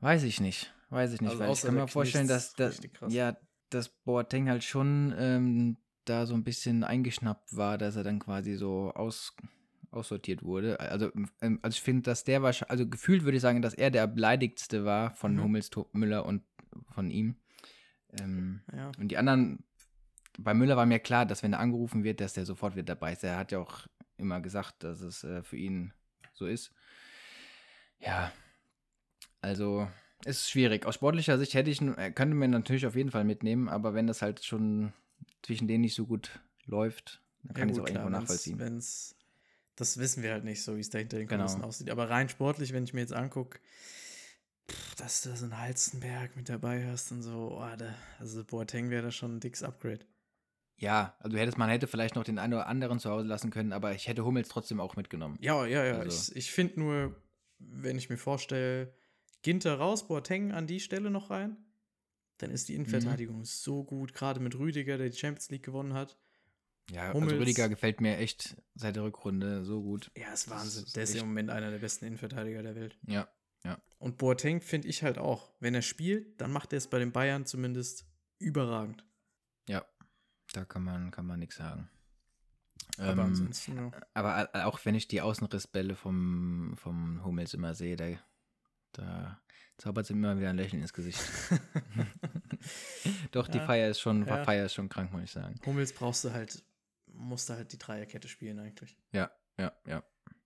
Weiß 0.00 0.22
ich 0.22 0.40
nicht, 0.40 0.72
weiß 0.88 1.12
ich 1.12 1.20
nicht, 1.20 1.30
Also 1.30 1.42
weil 1.42 1.52
ich 1.52 1.60
kann 1.60 1.74
mir 1.74 1.88
vorstellen, 1.88 2.28
dass, 2.28 2.54
dass 2.54 2.80
ja, 3.08 3.36
dass 3.68 3.88
Boateng 3.88 4.48
halt 4.48 4.64
schon 4.64 5.14
ähm, 5.16 5.76
da 6.04 6.26
so 6.26 6.34
ein 6.34 6.42
bisschen 6.42 6.84
eingeschnappt 6.84 7.56
war, 7.56 7.78
dass 7.78 7.96
er 7.96 8.04
dann 8.04 8.18
quasi 8.18 8.56
so 8.56 8.92
aus, 8.92 9.34
aussortiert 9.90 10.42
wurde. 10.42 10.78
Also, 10.80 11.10
ähm, 11.40 11.58
also 11.62 11.74
ich 11.76 11.82
finde, 11.82 12.02
dass 12.02 12.24
der 12.24 12.42
wahrscheinlich, 12.42 12.70
also 12.70 12.86
gefühlt 12.88 13.24
würde 13.24 13.36
ich 13.36 13.42
sagen, 13.42 13.62
dass 13.62 13.74
er 13.74 13.90
der 13.90 14.06
beleidigtste 14.06 14.84
war 14.84 15.10
von 15.12 15.34
Mhm. 15.36 15.42
Hummels, 15.42 15.70
Müller 15.92 16.24
und 16.26 16.42
von 16.92 17.10
ihm. 17.10 17.36
Ähm, 18.20 18.62
Ja. 18.74 18.90
und 18.98 19.08
die 19.08 19.16
anderen, 19.18 19.64
bei 20.38 20.54
Müller 20.54 20.76
war 20.76 20.86
mir 20.86 20.98
klar, 21.00 21.26
dass 21.26 21.42
wenn 21.42 21.52
er 21.52 21.60
angerufen 21.60 22.04
wird, 22.04 22.20
dass 22.20 22.34
der 22.34 22.46
sofort 22.46 22.74
wieder 22.74 22.84
dabei 22.84 23.12
ist. 23.12 23.24
Er 23.24 23.36
hat 23.36 23.52
ja 23.52 23.58
auch 23.58 23.86
immer 24.16 24.40
gesagt, 24.40 24.82
dass 24.84 25.00
es 25.00 25.24
äh, 25.24 25.42
für 25.42 25.56
ihn 25.56 25.92
so 26.32 26.46
ist. 26.46 26.72
Ja, 27.98 28.32
also 29.40 29.88
es 30.24 30.38
ist 30.42 30.50
schwierig. 30.50 30.86
Aus 30.86 30.94
sportlicher 30.94 31.38
Sicht 31.38 31.54
hätte 31.54 31.70
ich, 31.70 31.80
äh, 31.82 32.10
könnte 32.12 32.34
man 32.36 32.50
natürlich 32.50 32.86
auf 32.86 32.96
jeden 32.96 33.10
Fall 33.10 33.24
mitnehmen, 33.24 33.68
aber 33.68 33.94
wenn 33.94 34.06
das 34.06 34.22
halt 34.22 34.44
schon 34.44 34.92
zwischen 35.42 35.66
denen 35.68 35.82
nicht 35.82 35.94
so 35.94 36.06
gut 36.06 36.40
läuft, 36.66 37.20
dann 37.42 37.54
kann 37.56 37.68
ich 37.68 37.76
es 37.76 37.82
auch 37.82 37.86
irgendwo 37.88 38.08
nachvollziehen. 38.10 38.58
Wenn 38.58 38.76
es, 38.76 39.16
das 39.80 39.98
wissen 39.98 40.22
wir 40.22 40.32
halt 40.32 40.44
nicht 40.44 40.62
so, 40.62 40.76
wie 40.76 40.80
es 40.80 40.90
da 40.90 40.98
hinter 40.98 41.18
den 41.18 41.26
Genau. 41.26 41.44
Kulissen 41.44 41.62
aussieht. 41.64 41.90
Aber 41.90 42.08
rein 42.10 42.28
sportlich, 42.28 42.72
wenn 42.72 42.84
ich 42.84 42.92
mir 42.94 43.00
jetzt 43.00 43.12
angucke, 43.12 43.58
dass 44.96 45.22
du 45.22 45.30
da 45.30 45.36
so 45.36 45.44
einen 45.46 45.58
Halstenberg 45.58 46.36
mit 46.36 46.48
dabei 46.48 46.86
hast 46.86 47.10
und 47.12 47.22
so, 47.22 47.58
oh, 47.60 47.76
da, 47.76 47.94
also 48.18 48.44
Boateng 48.44 48.90
wäre 48.90 49.02
da 49.04 49.10
schon 49.10 49.36
ein 49.36 49.40
dickes 49.40 49.62
Upgrade. 49.62 50.00
Ja, 50.76 51.14
also 51.18 51.36
hättest 51.36 51.58
man 51.58 51.68
hätte 51.68 51.86
vielleicht 51.86 52.14
noch 52.14 52.24
den 52.24 52.38
einen 52.38 52.54
oder 52.54 52.66
anderen 52.66 52.98
zu 53.00 53.10
Hause 53.10 53.26
lassen 53.26 53.50
können, 53.50 53.72
aber 53.72 53.94
ich 53.94 54.06
hätte 54.08 54.24
Hummels 54.24 54.48
trotzdem 54.48 54.80
auch 54.80 54.96
mitgenommen. 54.96 55.36
Ja, 55.40 55.66
ja, 55.66 55.84
ja. 55.84 55.98
Also- 55.98 56.32
Ich, 56.32 56.36
ich 56.46 56.50
finde 56.52 56.80
nur, 56.80 57.16
wenn 57.58 57.98
ich 57.98 58.08
mir 58.08 58.16
vorstelle, 58.16 58.94
Ginter 59.42 59.74
raus, 59.74 60.06
Boateng 60.06 60.52
an 60.52 60.66
die 60.66 60.80
Stelle 60.80 61.10
noch 61.10 61.30
rein, 61.30 61.56
dann 62.38 62.50
ist 62.50 62.68
die 62.68 62.72
Mhm. 62.72 62.84
Innenverteidigung 62.84 63.44
so 63.44 63.84
gut, 63.84 64.14
gerade 64.14 64.40
mit 64.40 64.54
Rüdiger, 64.58 64.96
der 64.98 65.08
die 65.10 65.18
Champions 65.18 65.50
League 65.50 65.62
gewonnen 65.64 65.92
hat. 65.94 66.16
Ja, 66.90 67.12
Hummels- 67.12 67.32
also 67.32 67.36
Rüdiger 67.42 67.68
gefällt 67.68 68.00
mir 68.00 68.18
echt 68.18 68.56
seit 68.74 68.96
der 68.96 69.02
Rückrunde 69.04 69.64
so 69.64 69.82
gut. 69.82 70.10
Ja, 70.16 70.32
ist 70.32 70.50
Wahnsinn. 70.50 70.84
ist 70.84 70.96
der 70.96 71.02
ist 71.04 71.14
im 71.14 71.26
Moment 71.26 71.50
einer 71.50 71.70
der 71.70 71.78
besten 71.78 72.04
Innenverteidiger 72.06 72.62
der 72.62 72.74
Welt. 72.74 72.98
Ja, 73.06 73.28
Und 73.98 74.16
Boateng 74.18 74.60
finde 74.60 74.88
ich 74.88 75.02
halt 75.02 75.18
auch. 75.18 75.52
Wenn 75.60 75.74
er 75.74 75.82
spielt, 75.82 76.40
dann 76.40 76.50
macht 76.52 76.72
er 76.72 76.78
es 76.78 76.88
bei 76.88 76.98
den 76.98 77.12
Bayern 77.12 77.44
zumindest 77.46 78.06
überragend. 78.38 79.04
ja. 79.68 79.84
Da 80.52 80.64
kann 80.64 80.82
man, 80.82 81.12
kann 81.12 81.26
man 81.26 81.38
nichts 81.38 81.54
sagen. 81.56 81.88
Aber 82.98 83.22
Ähm, 83.22 83.50
ja. 83.68 83.90
aber 84.14 84.52
a- 84.52 84.64
auch 84.64 84.84
wenn 84.84 84.96
ich 84.96 85.06
die 85.06 85.20
Außenrissbälle 85.20 85.94
vom, 85.94 86.74
vom 86.76 87.24
Hummels 87.24 87.54
immer 87.54 87.76
sehe, 87.76 87.94
da, 87.96 88.08
da 88.90 89.40
zaubert 89.78 90.06
es 90.06 90.10
ihm 90.10 90.16
immer 90.16 90.36
wieder 90.38 90.50
ein 90.50 90.56
Lächeln 90.56 90.82
ins 90.82 90.92
Gesicht. 90.92 91.20
Doch, 93.30 93.48
die 93.48 93.58
Ja, 93.58 93.66
Feier 93.66 93.90
ist 93.90 94.00
schon, 94.00 94.26
ja. 94.26 94.42
Feier 94.44 94.66
ist 94.66 94.74
schon 94.74 94.88
krank, 94.88 95.12
muss 95.12 95.22
ich 95.22 95.30
sagen. 95.30 95.54
Hummels 95.64 95.92
brauchst 95.92 96.24
du 96.24 96.32
halt, 96.32 96.62
musst 97.14 97.48
du 97.48 97.54
halt 97.54 97.72
die 97.72 97.78
Dreierkette 97.78 98.28
spielen 98.28 98.58
eigentlich. 98.58 98.96
Ja, 99.12 99.30
ja, 99.58 99.72
ja. 99.86 100.02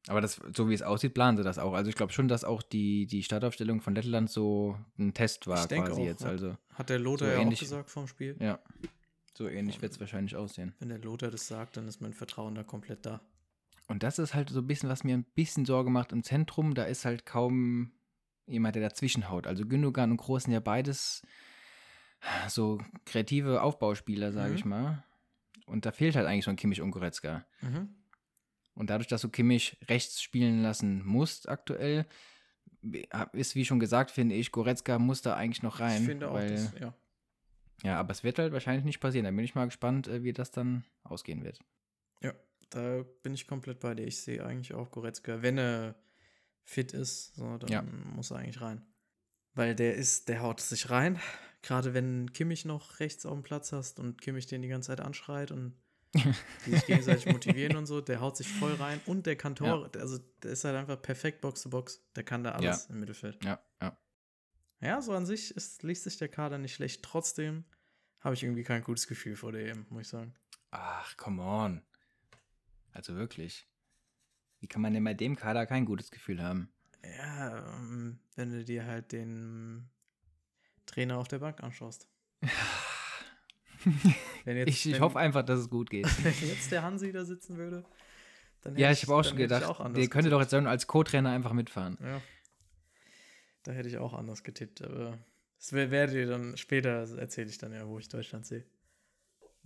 Aber 0.06 0.20
das, 0.20 0.38
so 0.54 0.68
wie 0.68 0.74
es 0.74 0.82
aussieht, 0.82 1.14
planen 1.14 1.36
sie 1.38 1.42
das 1.44 1.58
auch. 1.58 1.72
Also 1.72 1.88
ich 1.88 1.96
glaube 1.96 2.12
schon, 2.12 2.28
dass 2.28 2.44
auch 2.44 2.62
die, 2.62 3.06
die 3.06 3.22
Startaufstellung 3.22 3.80
von 3.80 3.94
Lettland 3.94 4.28
so 4.28 4.78
ein 4.98 5.14
Test 5.14 5.46
war 5.46 5.60
Ich 5.62 5.66
denke 5.66 5.88
quasi 5.88 6.02
auch, 6.02 6.04
jetzt. 6.06 6.22
ja. 6.22 6.28
Also 6.28 6.56
Hat 6.74 6.90
der 6.90 6.98
Lothar 6.98 7.28
So 7.28 7.34
ja 7.34 7.40
ähnlich- 7.40 7.58
auch 7.60 7.62
gesagt 7.62 7.90
vorm 7.90 8.06
Spiel. 8.06 8.36
ja, 8.38 8.58
so 9.36 9.48
ähnlich 9.48 9.80
wird 9.80 9.92
es 9.92 10.00
wahrscheinlich 10.00 10.36
aussehen. 10.36 10.74
Wenn 10.78 10.90
der 10.90 10.98
Lothar 10.98 11.30
das 11.30 11.46
sagt, 11.48 11.76
dann 11.78 11.88
ist 11.88 12.00
mein 12.02 12.12
Vertrauen 12.12 12.54
da 12.54 12.62
komplett 12.64 13.06
da. 13.06 13.22
Und 13.88 14.02
das 14.02 14.18
ist 14.18 14.34
halt 14.34 14.50
so 14.50 14.60
ein 14.60 14.66
bisschen, 14.66 14.88
was 14.90 15.04
mir 15.04 15.16
ein 15.16 15.24
bisschen 15.24 15.64
Sorge 15.64 15.90
macht 15.90 16.12
im 16.12 16.22
Zentrum. 16.22 16.74
Da 16.74 16.84
ist 16.84 17.04
halt 17.06 17.24
kaum 17.26 17.92
jemand, 18.46 18.74
der 18.76 18.82
dazwischen 18.82 19.30
haut. 19.30 19.46
Also 19.46 19.64
Gündogan 19.66 20.10
und 20.10 20.18
Groß 20.18 20.44
sind 20.44 20.52
ja 20.52 20.60
beides 20.60 21.22
so 22.48 22.78
kreative 23.06 23.62
Aufbauspieler, 23.62 24.32
sage 24.32 24.50
Mhm. 24.50 24.56
ich 24.56 24.64
mal. 24.64 25.04
Und 25.66 25.86
da 25.86 25.92
fehlt 25.92 26.16
halt 26.16 26.26
eigentlich 26.26 26.48
ein 26.48 26.56
Kimmich 26.56 26.80
und 26.80 26.90
Goretzka. 26.90 27.46
Mhm. 27.62 27.94
Und 28.74 28.90
dadurch, 28.90 29.08
dass 29.08 29.22
du 29.22 29.28
Kimmich 29.28 29.76
rechts 29.88 30.20
spielen 30.20 30.62
lassen 30.62 31.04
musst 31.04 31.48
aktuell, 31.48 32.06
ist 33.32 33.54
wie 33.54 33.64
schon 33.64 33.80
gesagt, 33.80 34.10
finde 34.10 34.34
ich, 34.34 34.52
Goretzka 34.52 34.98
muss 34.98 35.22
da 35.22 35.36
eigentlich 35.36 35.62
noch 35.62 35.80
rein. 35.80 36.02
ich 36.02 36.08
finde 36.08 36.30
auch, 36.30 36.34
weil, 36.34 36.50
das, 36.50 36.72
ja. 36.78 36.94
ja, 37.82 37.98
aber 37.98 38.10
es 38.10 38.24
wird 38.24 38.38
halt 38.38 38.52
wahrscheinlich 38.52 38.84
nicht 38.84 39.00
passieren. 39.00 39.24
Da 39.24 39.30
bin 39.30 39.44
ich 39.44 39.54
mal 39.54 39.64
gespannt, 39.64 40.06
äh, 40.08 40.22
wie 40.22 40.32
das 40.32 40.50
dann 40.50 40.84
ausgehen 41.02 41.44
wird. 41.44 41.60
Ja, 42.20 42.34
da 42.70 43.04
bin 43.22 43.32
ich 43.34 43.46
komplett 43.46 43.80
bei 43.80 43.94
dir. 43.94 44.06
Ich 44.06 44.20
sehe 44.20 44.44
eigentlich 44.44 44.74
auch 44.74 44.90
Goretzka, 44.90 45.40
wenn 45.40 45.56
er 45.58 45.94
fit 46.62 46.92
ist, 46.92 47.34
so, 47.36 47.56
dann 47.58 47.70
Ja. 47.70 47.82
muss 48.14 48.30
er 48.30 48.38
eigentlich 48.38 48.60
rein. 48.60 48.84
Weil 49.54 49.74
der 49.74 49.94
ist, 49.94 50.28
der 50.28 50.40
haut 50.40 50.60
sich 50.60 50.90
rein. 50.90 51.20
Gerade 51.62 51.94
wenn 51.94 52.32
Kimmich 52.32 52.64
noch 52.64 53.00
rechts 53.00 53.24
auf 53.24 53.32
dem 53.32 53.42
Platz 53.42 53.72
hast 53.72 53.98
und 53.98 54.20
Kimmich 54.20 54.46
den 54.46 54.62
die 54.62 54.68
ganze 54.68 54.88
Zeit 54.88 55.00
anschreit 55.00 55.50
und 55.50 55.74
die 56.14 56.70
sich 56.70 56.86
gegenseitig 56.86 57.26
motivieren 57.26 57.76
und 57.76 57.86
so, 57.86 58.00
der 58.00 58.20
haut 58.20 58.36
sich 58.36 58.48
voll 58.48 58.74
rein 58.74 59.00
und 59.06 59.26
der 59.26 59.36
kann 59.36 59.56
Tore, 59.56 59.90
also 59.98 60.18
der 60.42 60.52
ist 60.52 60.64
halt 60.64 60.76
einfach 60.76 61.00
perfekt 61.00 61.40
Box 61.40 61.62
to 61.62 61.70
Box. 61.70 62.04
Der 62.14 62.22
kann 62.22 62.44
da 62.44 62.52
alles 62.52 62.86
im 62.86 63.00
Mittelfeld. 63.00 63.42
Ja, 63.44 63.60
ja. 63.80 63.98
Ja, 64.80 65.00
so 65.00 65.12
an 65.12 65.24
sich 65.24 65.56
ist, 65.56 65.82
liest 65.82 66.04
sich 66.04 66.18
der 66.18 66.28
Kader 66.28 66.58
nicht 66.58 66.74
schlecht. 66.74 67.02
Trotzdem 67.02 67.64
habe 68.20 68.34
ich 68.34 68.42
irgendwie 68.42 68.64
kein 68.64 68.82
gutes 68.82 69.06
Gefühl 69.06 69.34
vor 69.34 69.52
der 69.52 69.66
EM, 69.66 69.86
muss 69.88 70.02
ich 70.02 70.08
sagen. 70.08 70.34
Ach, 70.70 71.16
come 71.16 71.42
on. 71.42 71.82
Also 72.92 73.14
wirklich. 73.14 73.68
Wie 74.60 74.68
kann 74.68 74.82
man 74.82 74.92
denn 74.92 75.04
bei 75.04 75.14
dem 75.14 75.36
Kader 75.36 75.66
kein 75.66 75.84
gutes 75.84 76.10
Gefühl 76.10 76.42
haben? 76.42 76.72
Ja, 77.18 77.66
ähm, 77.76 78.18
wenn 78.36 78.50
du 78.50 78.64
dir 78.64 78.86
halt 78.86 79.12
den 79.12 79.88
Trainer 80.86 81.18
auf 81.18 81.28
der 81.28 81.38
Bank 81.38 81.62
anschaust. 81.62 82.08
Jetzt, 84.44 84.68
Ich, 84.68 84.86
ich 84.86 84.94
wenn, 84.94 85.00
hoffe 85.02 85.18
einfach, 85.18 85.42
dass 85.42 85.60
es 85.60 85.68
gut 85.70 85.90
geht. 85.90 86.06
wenn 86.24 86.48
jetzt 86.48 86.70
der 86.72 86.82
Hansi 86.82 87.12
da 87.12 87.24
sitzen 87.24 87.56
würde, 87.56 87.84
dann 88.62 88.76
ja, 88.76 88.88
hätte 88.88 88.98
ich 88.98 89.02
habe 89.08 89.14
auch 89.20 89.24
schon 89.24 89.36
gedacht, 89.36 89.64
auch 89.64 89.80
anders 89.80 90.00
der 90.00 90.08
könnte 90.08 90.30
doch 90.30 90.40
jetzt 90.40 90.54
als 90.54 90.86
Co-Trainer 90.86 91.30
einfach 91.30 91.52
mitfahren. 91.52 91.98
Ja. 92.00 92.22
Da 93.62 93.72
hätte 93.72 93.88
ich 93.88 93.98
auch 93.98 94.14
anders 94.14 94.42
getippt, 94.42 94.82
aber 94.82 95.18
das 95.58 95.72
wär- 95.72 95.90
werde 95.90 96.18
ihr 96.18 96.26
dann 96.26 96.56
später, 96.56 97.06
erzähle 97.18 97.48
ich 97.50 97.58
dann 97.58 97.72
ja, 97.72 97.86
wo 97.86 97.98
ich 97.98 98.08
Deutschland 98.08 98.46
sehe. 98.46 98.64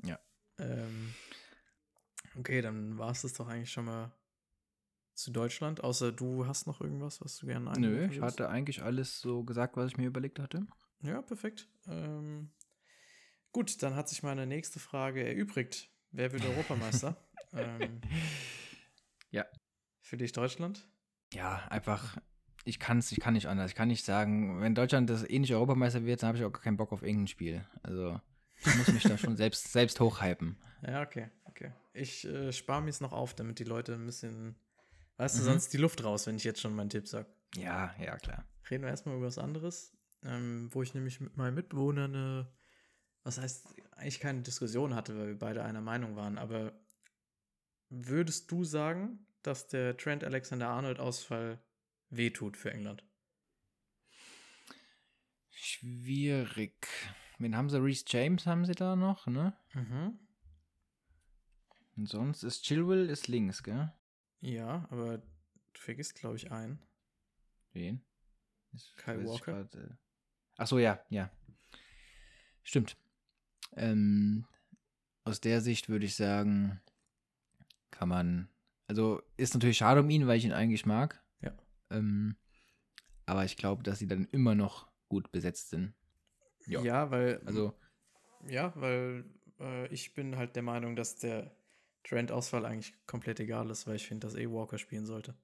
Ja. 0.04 0.18
Ähm, 0.58 1.14
okay, 2.38 2.60
dann 2.60 2.98
war 2.98 3.10
es 3.12 3.22
das 3.22 3.34
doch 3.34 3.48
eigentlich 3.48 3.70
schon 3.72 3.84
mal 3.84 4.10
zu 5.18 5.32
Deutschland, 5.32 5.82
außer 5.82 6.12
du 6.12 6.46
hast 6.46 6.66
noch 6.66 6.80
irgendwas, 6.80 7.20
was 7.20 7.36
du 7.36 7.46
gerne 7.46 7.72
Nö, 7.78 7.88
einwerfen 7.88 8.12
ich 8.12 8.20
hatte 8.20 8.48
eigentlich 8.48 8.82
alles 8.82 9.20
so 9.20 9.42
gesagt, 9.42 9.76
was 9.76 9.90
ich 9.90 9.96
mir 9.96 10.06
überlegt 10.06 10.38
hatte. 10.38 10.66
Ja, 11.00 11.22
perfekt. 11.22 11.68
Ähm, 11.86 12.50
gut, 13.52 13.82
dann 13.82 13.96
hat 13.96 14.08
sich 14.08 14.22
meine 14.22 14.46
nächste 14.46 14.78
Frage 14.78 15.26
erübrigt. 15.26 15.90
Wer 16.12 16.32
wird 16.32 16.44
Europameister? 16.44 17.16
ähm, 17.52 18.00
Ja. 19.30 19.44
Für 20.00 20.16
dich 20.16 20.32
Deutschland? 20.32 20.88
Ja, 21.34 21.66
einfach, 21.68 22.16
ich 22.64 22.78
kann 22.78 22.98
es, 22.98 23.12
ich 23.12 23.20
kann 23.20 23.34
nicht 23.34 23.46
anders. 23.46 23.70
Ich 23.72 23.76
kann 23.76 23.88
nicht 23.88 24.04
sagen, 24.04 24.60
wenn 24.60 24.74
Deutschland 24.74 25.10
das 25.10 25.28
eh 25.28 25.38
nicht 25.38 25.52
Europameister 25.52 26.04
wird, 26.04 26.22
dann 26.22 26.28
habe 26.28 26.38
ich 26.38 26.44
auch 26.44 26.52
gar 26.52 26.62
keinen 26.62 26.76
Bock 26.76 26.92
auf 26.92 27.02
irgendein 27.02 27.26
Spiel. 27.26 27.66
Also, 27.82 28.20
ich 28.60 28.74
muss 28.76 28.88
mich 28.88 29.02
da 29.02 29.18
schon 29.18 29.36
selbst, 29.36 29.72
selbst 29.72 30.00
hochhypen. 30.00 30.56
Ja, 30.86 31.02
okay, 31.02 31.28
okay. 31.44 31.72
Ich 31.92 32.24
äh, 32.24 32.52
spare 32.52 32.82
mir 32.82 32.90
es 32.90 33.00
noch 33.00 33.12
auf, 33.12 33.34
damit 33.34 33.58
die 33.58 33.64
Leute 33.64 33.94
ein 33.94 34.06
bisschen, 34.06 34.56
weißt 35.18 35.36
du, 35.38 35.42
Mhm. 35.42 35.46
sonst 35.46 35.72
die 35.72 35.76
Luft 35.76 36.02
raus, 36.02 36.26
wenn 36.26 36.36
ich 36.36 36.44
jetzt 36.44 36.60
schon 36.60 36.74
meinen 36.74 36.90
Tipp 36.90 37.06
sage. 37.06 37.28
Ja, 37.54 37.94
ja, 38.00 38.16
klar. 38.16 38.46
Reden 38.70 38.82
wir 38.84 38.90
erstmal 38.90 39.16
über 39.16 39.26
was 39.26 39.38
anderes, 39.38 39.92
ähm, 40.24 40.68
wo 40.72 40.82
ich 40.82 40.94
nämlich 40.94 41.20
mit 41.20 41.36
meinem 41.36 41.54
Mitbewohner 41.54 42.04
eine, 42.04 42.52
was 43.22 43.38
heißt, 43.38 43.66
eigentlich 43.92 44.20
keine 44.20 44.42
Diskussion 44.42 44.94
hatte, 44.94 45.16
weil 45.18 45.28
wir 45.28 45.38
beide 45.38 45.62
einer 45.64 45.80
Meinung 45.82 46.16
waren, 46.16 46.38
aber 46.38 46.72
würdest 47.90 48.50
du 48.50 48.64
sagen, 48.64 49.26
dass 49.42 49.68
der 49.68 49.96
Trent 49.96 50.24
Alexander-Arnold-Ausfall 50.24 51.62
wehtut 52.10 52.56
für 52.56 52.70
England? 52.72 53.04
Schwierig. 55.50 56.86
Wen 57.38 57.56
haben 57.56 57.70
sie? 57.70 57.82
Reese 57.82 58.04
James 58.06 58.46
haben 58.46 58.64
sie 58.64 58.74
da 58.74 58.96
noch, 58.96 59.26
ne? 59.26 59.56
Mhm. 59.74 60.18
Und 61.96 62.08
sonst 62.08 62.42
ist 62.42 62.64
Chilwell 62.64 63.08
ist 63.08 63.28
links, 63.28 63.62
gell? 63.62 63.92
Ja, 64.40 64.86
aber 64.90 65.18
du 65.18 65.80
vergisst, 65.80 66.14
glaube 66.14 66.36
ich, 66.36 66.50
einen. 66.52 66.78
Wen? 67.72 68.02
Das 68.72 68.92
ich 68.96 69.06
Walker? 69.06 69.52
grad, 69.52 69.74
äh. 69.74 69.88
Ach 70.56 70.66
so, 70.66 70.78
ja, 70.78 71.00
ja. 71.10 71.30
Stimmt. 72.62 72.96
Ähm, 73.76 74.46
aus 75.24 75.40
der 75.40 75.60
Sicht 75.60 75.88
würde 75.88 76.06
ich 76.06 76.16
sagen, 76.16 76.80
kann 77.90 78.08
man. 78.08 78.48
Also 78.86 79.22
ist 79.36 79.54
natürlich 79.54 79.78
schade 79.78 80.00
um 80.00 80.10
ihn, 80.10 80.26
weil 80.26 80.38
ich 80.38 80.44
ihn 80.44 80.52
eigentlich 80.52 80.86
mag. 80.86 81.22
Ja. 81.40 81.52
Ähm, 81.90 82.36
aber 83.26 83.44
ich 83.44 83.56
glaube, 83.56 83.82
dass 83.82 83.98
sie 83.98 84.06
dann 84.06 84.26
immer 84.26 84.54
noch 84.54 84.90
gut 85.08 85.30
besetzt 85.30 85.70
sind. 85.70 85.94
Ja. 86.66 86.80
Ja, 86.82 87.10
weil, 87.10 87.40
Also, 87.44 87.74
ja, 88.46 88.72
weil 88.76 89.24
äh, 89.60 89.86
ich 89.88 90.14
bin 90.14 90.36
halt 90.36 90.56
der 90.56 90.62
Meinung, 90.62 90.96
dass 90.96 91.16
der 91.16 91.54
Trent-Ausfall 92.08 92.64
eigentlich 92.64 92.94
komplett 93.06 93.40
egal 93.40 93.70
ist, 93.70 93.86
weil 93.86 93.96
ich 93.96 94.06
finde, 94.06 94.26
dass 94.26 94.36
eh 94.36 94.48
Walker 94.48 94.78
spielen 94.78 95.06
sollte. 95.06 95.34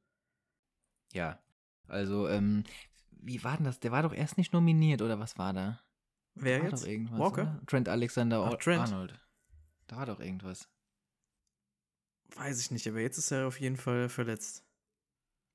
ja. 1.12 1.38
Also, 1.86 2.28
ähm, 2.28 2.64
wie 3.10 3.44
war 3.44 3.56
denn 3.58 3.66
das? 3.66 3.78
Der 3.78 3.92
war 3.92 4.02
doch 4.02 4.14
erst 4.14 4.38
nicht 4.38 4.54
nominiert, 4.54 5.02
oder 5.02 5.18
was 5.18 5.36
war 5.36 5.52
da? 5.52 5.80
Wer 6.34 6.62
war 6.62 6.70
jetzt? 6.70 6.82
Doch 6.82 6.88
irgendwas, 6.88 7.18
Walker? 7.20 7.42
Oder? 7.42 7.66
Trent 7.66 7.88
Alexander 7.90 8.42
Ach, 8.42 8.54
Trent. 8.56 8.80
Arnold. 8.80 9.20
Da 9.86 9.96
war 9.96 10.06
doch 10.06 10.18
irgendwas. 10.18 10.68
Weiß 12.36 12.58
ich 12.60 12.70
nicht, 12.70 12.88
aber 12.88 13.00
jetzt 13.00 13.18
ist 13.18 13.30
er 13.30 13.46
auf 13.46 13.60
jeden 13.60 13.76
Fall 13.76 14.08
verletzt. 14.08 14.64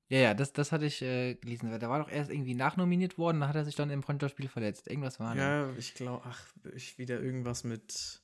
Ja, 0.08 0.18
ja, 0.18 0.34
das, 0.34 0.52
das 0.52 0.72
hatte 0.72 0.86
ich 0.86 1.02
äh, 1.02 1.34
gelesen. 1.34 1.70
Da 1.78 1.88
war 1.88 1.98
doch 1.98 2.10
erst 2.10 2.30
irgendwie 2.30 2.54
nachnominiert 2.54 3.18
worden, 3.18 3.40
da 3.40 3.48
hat 3.48 3.56
er 3.56 3.64
sich 3.64 3.76
dann 3.76 3.90
im 3.90 4.02
Freundschaftsspiel 4.02 4.48
verletzt. 4.48 4.88
Irgendwas 4.88 5.20
war 5.20 5.34
da. 5.34 5.66
Ja, 5.66 5.76
ich 5.76 5.94
glaube, 5.94 6.24
ach, 6.26 6.46
ich 6.74 6.98
wieder 6.98 7.20
irgendwas 7.20 7.64
mit. 7.64 8.22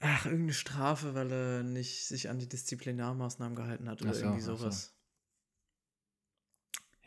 Ach, 0.00 0.26
irgendeine 0.26 0.52
Strafe, 0.54 1.14
weil 1.14 1.30
er 1.32 1.62
nicht 1.64 2.06
sich 2.06 2.28
an 2.30 2.38
die 2.38 2.48
Disziplinarmaßnahmen 2.48 3.56
gehalten 3.56 3.88
hat 3.88 4.00
oder 4.02 4.14
so, 4.14 4.20
irgendwie 4.22 4.42
ach 4.42 4.46
so. 4.46 4.56
sowas. 4.56 4.94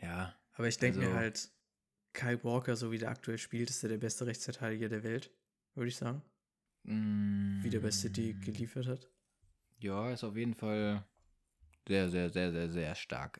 Ja. 0.00 0.34
Aber 0.52 0.68
ich 0.68 0.78
denke 0.78 0.98
mir 0.98 1.06
Also- 1.06 1.16
halt, 1.18 1.52
Kyle 2.12 2.44
Walker, 2.44 2.76
so 2.76 2.92
wie 2.92 2.98
der 2.98 3.08
aktuell 3.10 3.38
spielt, 3.38 3.70
ist 3.70 3.82
er 3.82 3.88
der 3.88 3.96
beste 3.98 4.26
Rechtsverteidiger 4.26 4.88
der 4.90 5.02
Welt, 5.02 5.30
würde 5.74 5.88
ich 5.88 5.96
sagen. 5.96 6.22
Wie 6.84 7.70
der 7.70 7.80
bei 7.80 7.90
City 7.92 8.34
Mm, 8.34 8.40
geliefert 8.40 8.86
hat. 8.88 9.08
Ja, 9.78 10.10
ist 10.10 10.24
auf 10.24 10.36
jeden 10.36 10.54
Fall 10.54 11.06
sehr, 11.86 12.10
sehr, 12.10 12.28
sehr, 12.28 12.50
sehr, 12.52 12.70
sehr 12.70 12.94
stark. 12.96 13.38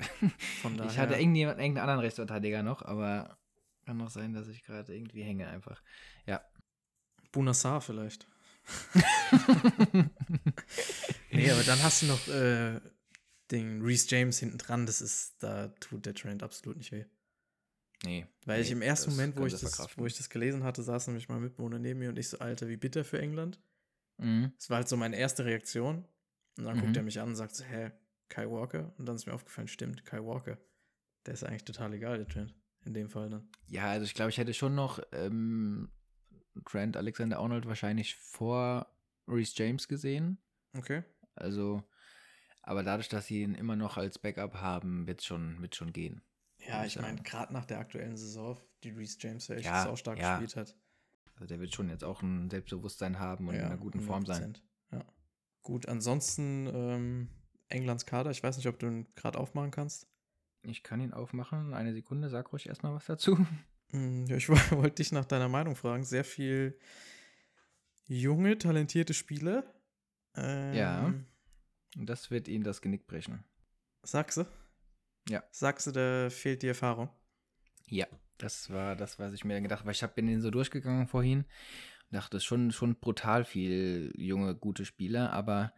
Von 0.63 0.77
daher, 0.79 0.91
Ich 0.91 0.99
hatte 0.99 1.15
irgendjemand, 1.17 1.59
irgendeinen 1.59 1.83
anderen 1.83 2.01
Rechtsverteidiger 2.01 2.63
noch, 2.63 2.83
aber 2.83 3.37
kann 3.85 3.97
noch 3.97 4.11
sein, 4.11 4.33
dass 4.33 4.47
ich 4.49 4.63
gerade 4.63 4.95
irgendwie 4.95 5.23
hänge 5.25 5.49
einfach. 5.49 5.83
Ja. 6.25 6.41
Bunassar 7.33 7.81
vielleicht. 7.81 8.29
Nee, 11.31 11.51
aber 11.51 11.63
dann 11.63 11.83
hast 11.83 12.03
du 12.03 12.07
noch 12.07 12.29
äh, 12.29 12.81
den 13.51 13.83
Reese 13.83 14.07
James 14.09 14.39
hinten 14.39 14.59
dran. 14.59 14.87
Das 14.87 15.01
ist, 15.01 15.35
da 15.43 15.69
tut 15.81 16.07
der 16.07 16.15
Trend 16.15 16.43
absolut 16.43 16.77
nicht 16.77 16.93
weh. 16.93 17.05
Nee. 18.05 18.27
Weil 18.45 18.61
ich 18.61 18.69
nee, 18.69 18.73
im 18.75 18.83
ersten 18.83 19.11
Moment, 19.13 19.37
wo 19.37 19.47
ich, 19.47 19.53
das, 19.53 19.61
verkraften. 19.63 20.03
wo 20.03 20.07
ich 20.07 20.17
das 20.17 20.29
gelesen 20.29 20.65
hatte, 20.65 20.83
saß 20.83 21.07
nämlich 21.07 21.29
mein 21.29 21.41
Mitbewohner 21.41 21.79
neben 21.79 22.01
mir 22.01 22.09
und 22.11 22.19
ich 22.19 22.29
so, 22.29 22.39
Alter, 22.39 22.69
wie 22.69 22.77
bitter 22.77 23.05
für 23.05 23.21
England. 23.21 23.61
Mhm. 24.19 24.53
Das 24.59 24.69
war 24.71 24.79
halt 24.79 24.89
so 24.89 24.97
meine 24.97 25.17
erste 25.17 25.45
Reaktion. 25.45 26.07
Und 26.59 26.65
dann 26.65 26.77
Mhm. 26.77 26.81
guckt 26.83 26.97
er 26.97 27.03
mich 27.03 27.19
an 27.21 27.29
und 27.31 27.37
sagt 27.37 27.55
so, 27.55 27.65
hä, 27.65 27.93
Kai 28.29 28.51
Walker? 28.51 28.93
Und 28.99 29.07
dann 29.07 29.17
ist 29.17 29.27
mir 29.27 29.33
aufgefallen, 29.33 29.69
stimmt, 29.69 30.05
Kai 30.05 30.19
Walker. 30.23 30.59
Der 31.27 31.35
ist 31.35 31.45
eigentlich 31.45 31.65
total 31.65 31.95
egal, 31.95 32.19
der 32.19 32.29
Trend. 32.29 32.55
In 32.85 32.95
dem 32.95 33.09
Fall 33.09 33.31
dann. 33.31 33.49
Ja, 33.69 33.87
also 33.91 34.05
ich 34.05 34.13
glaube, 34.15 34.31
ich 34.31 34.39
hätte 34.39 34.53
schon 34.53 34.75
noch 34.75 35.01
ähm, 35.13 35.89
Trent 36.65 36.97
Alexander 36.97 37.39
Arnold 37.39 37.67
wahrscheinlich 37.67 38.17
vor 38.17 38.87
Reese 39.27 39.55
James 39.57 39.89
gesehen. 39.89 40.39
Okay. 40.77 41.03
Also, 41.35 41.83
aber 42.63 42.83
dadurch, 42.83 43.09
dass 43.09 43.27
sie 43.27 43.43
ihn 43.43 43.55
immer 43.55 43.77
noch 43.77 43.97
als 43.97 44.19
Backup 44.19 44.55
haben, 44.57 45.07
wird 45.07 45.23
schon, 45.23 45.61
wird 45.63 45.75
schon 45.75 45.93
gehen. 45.93 46.23
Ja, 46.59 46.85
ich 46.85 47.01
meine, 47.01 47.21
gerade 47.23 47.53
nach 47.53 47.65
der 47.65 47.79
aktuellen 47.79 48.17
Saison, 48.17 48.59
die 48.85 48.91
Reese 48.91 49.17
James 49.21 49.49
ja 49.49 49.57
echt 49.57 49.65
Ja, 49.65 49.83
sau 49.85 49.97
stark 49.97 50.19
ja. 50.19 50.39
gespielt 50.39 50.57
hat. 50.57 50.77
Also 51.35 51.47
der 51.47 51.61
wird 51.61 51.75
schon 51.75 51.89
jetzt 51.89 52.05
auch 52.05 52.23
ein 52.23 52.51
Selbstbewusstsein 52.51 53.19
haben 53.19 53.49
und 53.49 53.55
in 53.55 53.63
einer 53.63 53.77
guten 53.77 54.01
Form 54.01 54.25
sein. 54.27 54.55
100%. 54.55 54.61
Ja. 54.93 55.05
Gut, 55.63 55.89
ansonsten 55.89 56.69
ähm, 56.73 57.29
Englands 57.69 58.07
Kader. 58.07 58.31
Ich 58.31 58.43
weiß 58.43 58.57
nicht, 58.57 58.69
ob 58.69 58.79
du 58.79 58.87
ihn 58.87 59.09
gerade 59.17 59.39
aufmachen 59.39 59.71
kannst. 59.71 60.07
Ich 60.63 60.83
kann 60.85 61.01
ihn 61.01 61.13
aufmachen. 61.13 61.75
Eine 61.75 61.93
Sekunde, 61.93 62.29
sag 62.29 62.53
ruhig 62.53 62.69
erstmal 62.69 62.95
was 62.95 63.07
dazu. 63.07 63.45
Hm, 63.93 64.27
Ja, 64.27 64.37
ich 64.37 64.49
wollte 64.73 64.97
dich 64.97 65.13
nach 65.13 65.25
deiner 65.25 65.49
Meinung 65.49 65.77
fragen. 65.77 66.05
Sehr 66.05 66.25
viel 66.25 66.79
junge, 68.07 68.59
talentierte 68.59 69.15
Spieler. 69.15 69.65
Ähm, 70.35 70.75
Ja. 70.75 71.15
Und 71.97 72.07
das 72.07 72.31
wird 72.31 72.49
ihm 72.49 72.63
das 72.63 72.81
Genick 72.81 73.07
brechen. 73.07 73.45
Sagst 74.03 74.39
du? 74.39 74.47
Ja. 75.29 75.43
Sagst 75.51 75.87
du, 75.87 75.93
da 75.93 76.31
fehlt 76.31 76.63
die 76.63 76.69
Erfahrung? 76.69 77.11
Ja, 77.87 78.07
das 78.39 78.71
war 78.71 78.97
das, 78.97 79.19
was 79.19 79.35
ich 79.35 79.45
mir 79.45 79.55
dann 79.55 79.63
gedacht 79.63 79.81
habe. 79.81 79.89
Weil 79.89 79.95
ich 79.95 80.15
bin 80.15 80.27
den 80.27 80.41
so 80.41 80.51
durchgegangen 80.51 81.07
vorhin 81.07 81.41
und 81.41 82.15
dachte, 82.15 82.41
schon, 82.41 82.73
schon 82.73 82.97
brutal 82.97 83.45
viel 83.45 84.13
junge, 84.17 84.57
gute 84.57 84.85
Spieler, 84.87 85.33
aber 85.33 85.73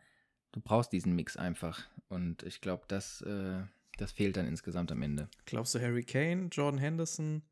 du 0.52 0.60
brauchst 0.60 0.92
diesen 0.92 1.14
Mix 1.16 1.36
einfach. 1.36 1.82
Und 2.08 2.44
ich 2.44 2.60
glaube, 2.60 2.84
das, 2.86 3.20
äh, 3.22 3.62
das 3.98 4.12
fehlt 4.12 4.36
dann 4.36 4.46
insgesamt 4.46 4.92
am 4.92 5.02
Ende. 5.02 5.28
Glaubst 5.46 5.74
du, 5.74 5.80
Harry 5.80 6.04
Kane, 6.04 6.48
Jordan 6.52 6.78
Henderson, 6.78 7.42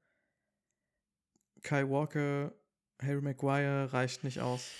Kai 1.62 1.88
Walker, 1.88 2.52
Harry 3.00 3.20
Maguire 3.20 3.92
reicht 3.92 4.24
nicht 4.24 4.40
aus? 4.40 4.70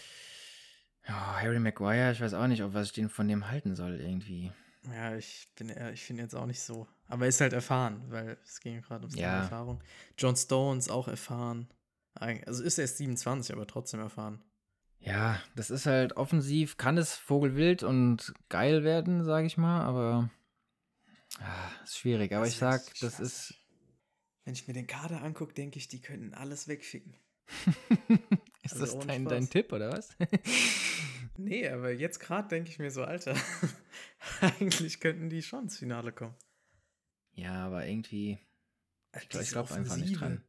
Ja, 1.07 1.41
Harry 1.41 1.59
Maguire, 1.59 2.13
ich 2.13 2.21
weiß 2.21 2.35
auch 2.35 2.47
nicht, 2.47 2.63
ob 2.63 2.75
was 2.75 2.89
ich 2.89 2.93
den 2.93 3.09
von 3.09 3.27
dem 3.29 3.49
halten 3.51 3.75
soll 3.75 4.01
irgendwie. 4.01 4.53
Ja, 4.93 5.15
ich 5.17 5.49
bin 5.57 5.73
ich 5.93 6.05
finde 6.05 6.23
jetzt 6.23 6.35
auch 6.35 6.47
nicht 6.47 6.61
so. 6.61 6.87
Aber 7.09 7.25
er 7.25 7.29
ist 7.29 7.41
halt 7.41 7.53
erfahren, 7.53 8.03
weil 8.09 8.37
es 8.45 8.61
ging 8.61 8.81
gerade 8.83 9.03
ums 9.03 9.15
Thema 9.15 9.27
Ja. 9.29 9.39
Erfahrung. 9.43 9.83
John 10.19 10.37
Stones 10.37 10.89
auch 10.89 11.09
erfahren. 11.09 11.69
Also 12.15 12.63
ist 12.63 12.79
erst 12.79 12.99
27, 12.99 13.55
aber 13.55 13.67
trotzdem 13.67 14.01
erfahren. 14.01 14.43
Ja, 14.99 15.41
das 15.57 15.71
ist 15.71 15.87
halt 15.87 16.17
offensiv, 16.17 16.77
kann 16.77 16.97
es 16.99 17.15
Vogelwild 17.17 17.83
und 17.83 18.33
geil 18.49 18.85
werden, 18.85 19.25
sage 19.25 19.47
ich 19.47 19.57
mal, 19.57 19.83
aber 19.83 20.31
ah, 21.41 21.71
ist 21.83 21.99
schwierig. 21.99 22.33
Aber 22.33 22.43
Also 22.43 22.53
ich 22.53 22.59
sag, 22.59 22.83
das 23.01 23.19
ist. 23.19 23.55
Wenn 24.45 24.55
ich 24.55 24.67
mir 24.67 24.75
den 24.75 24.87
Kader 24.87 25.23
angucke, 25.23 25.55
denke 25.55 25.79
ich, 25.79 25.89
die 25.89 26.01
könnten 26.01 26.35
alles 26.35 26.69
wegficken. 26.69 27.17
ist 28.63 28.73
Also 28.75 28.99
das 28.99 29.07
dein, 29.07 29.25
dein 29.25 29.49
Tipp, 29.49 29.73
oder 29.73 29.93
was? 29.93 30.17
Nee, 31.39 31.67
aber 31.69 31.91
jetzt 31.93 32.21
gerade 32.21 32.49
denke 32.49 32.71
ich 32.71 32.79
mir 32.79 32.91
so, 32.91 33.05
Alter, 33.05 33.35
eigentlich 34.41 35.01
könnten 35.01 35.31
die 35.31 35.43
schon 35.43 35.65
ins 35.65 35.79
Finale 35.79 36.13
kommen. 36.13 36.35
ja, 37.33 37.65
aber 37.67 37.87
irgendwie. 37.87 38.39
Ich 39.21 39.29
glaube 39.29 39.47
glaub 39.47 39.73
einfach 39.73 39.97
nicht 39.97 40.21
dran. 40.21 40.45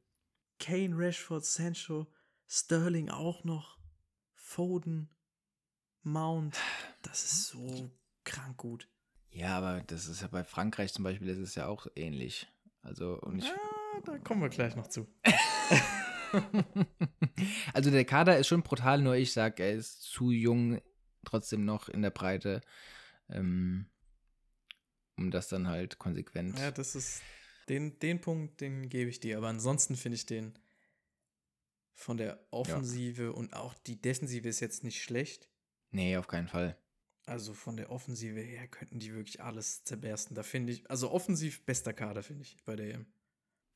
Kane, 0.59 0.95
Rashford, 0.97 1.45
Sancho, 1.45 2.07
Sterling 2.47 3.09
auch 3.09 3.43
noch, 3.43 3.79
Foden, 4.33 5.09
Mount. 6.01 6.57
Das 7.01 7.25
ist 7.25 7.47
so 7.47 7.91
krank 8.23 8.55
gut. 8.55 8.87
Ja, 9.29 9.57
aber 9.57 9.81
das 9.81 10.07
ist 10.07 10.21
ja 10.21 10.27
bei 10.27 10.45
Frankreich 10.45 10.93
zum 10.93 11.03
Beispiel, 11.03 11.27
das 11.27 11.37
ist 11.37 11.55
ja 11.55 11.67
auch 11.67 11.87
ähnlich. 11.95 12.47
Also, 12.81 13.19
und 13.19 13.39
ich. 13.39 13.51
Da 14.05 14.17
kommen 14.19 14.41
wir 14.41 14.49
gleich 14.49 14.75
noch 14.75 14.87
zu. 14.87 15.07
also 17.73 17.91
der 17.91 18.05
Kader 18.05 18.37
ist 18.37 18.47
schon 18.47 18.63
brutal, 18.63 19.01
nur 19.01 19.15
ich 19.15 19.33
sag, 19.33 19.59
er 19.59 19.71
ist 19.71 20.03
zu 20.03 20.31
jung, 20.31 20.81
trotzdem 21.25 21.65
noch 21.65 21.89
in 21.89 22.01
der 22.01 22.09
Breite, 22.09 22.61
ähm, 23.29 23.87
um 25.17 25.31
das 25.31 25.47
dann 25.47 25.67
halt 25.67 25.99
konsequent. 25.99 26.57
Ja, 26.59 26.71
das 26.71 26.95
ist 26.95 27.21
den, 27.69 27.99
den 27.99 28.19
Punkt, 28.19 28.61
den 28.61 28.89
gebe 28.89 29.09
ich 29.09 29.19
dir. 29.19 29.37
Aber 29.37 29.47
ansonsten 29.47 29.95
finde 29.95 30.15
ich 30.15 30.25
den 30.25 30.57
von 31.93 32.17
der 32.17 32.45
Offensive 32.51 33.33
und 33.33 33.53
auch 33.53 33.73
die 33.75 34.01
Defensive 34.01 34.47
ist 34.47 34.59
jetzt 34.59 34.83
nicht 34.83 35.01
schlecht. 35.01 35.49
Nee, 35.91 36.17
auf 36.17 36.27
keinen 36.27 36.47
Fall. 36.47 36.77
Also 37.25 37.53
von 37.53 37.77
der 37.77 37.89
Offensive 37.89 38.41
her 38.41 38.67
könnten 38.67 38.99
die 38.99 39.13
wirklich 39.13 39.41
alles 39.41 39.83
zerbersten. 39.83 40.35
Da 40.35 40.43
finde 40.43 40.73
ich, 40.73 40.89
also 40.89 41.11
offensiv 41.11 41.65
bester 41.65 41.93
Kader, 41.93 42.23
finde 42.23 42.41
ich, 42.41 42.57
bei 42.65 42.75
der 42.75 42.93
EM. 42.93 43.05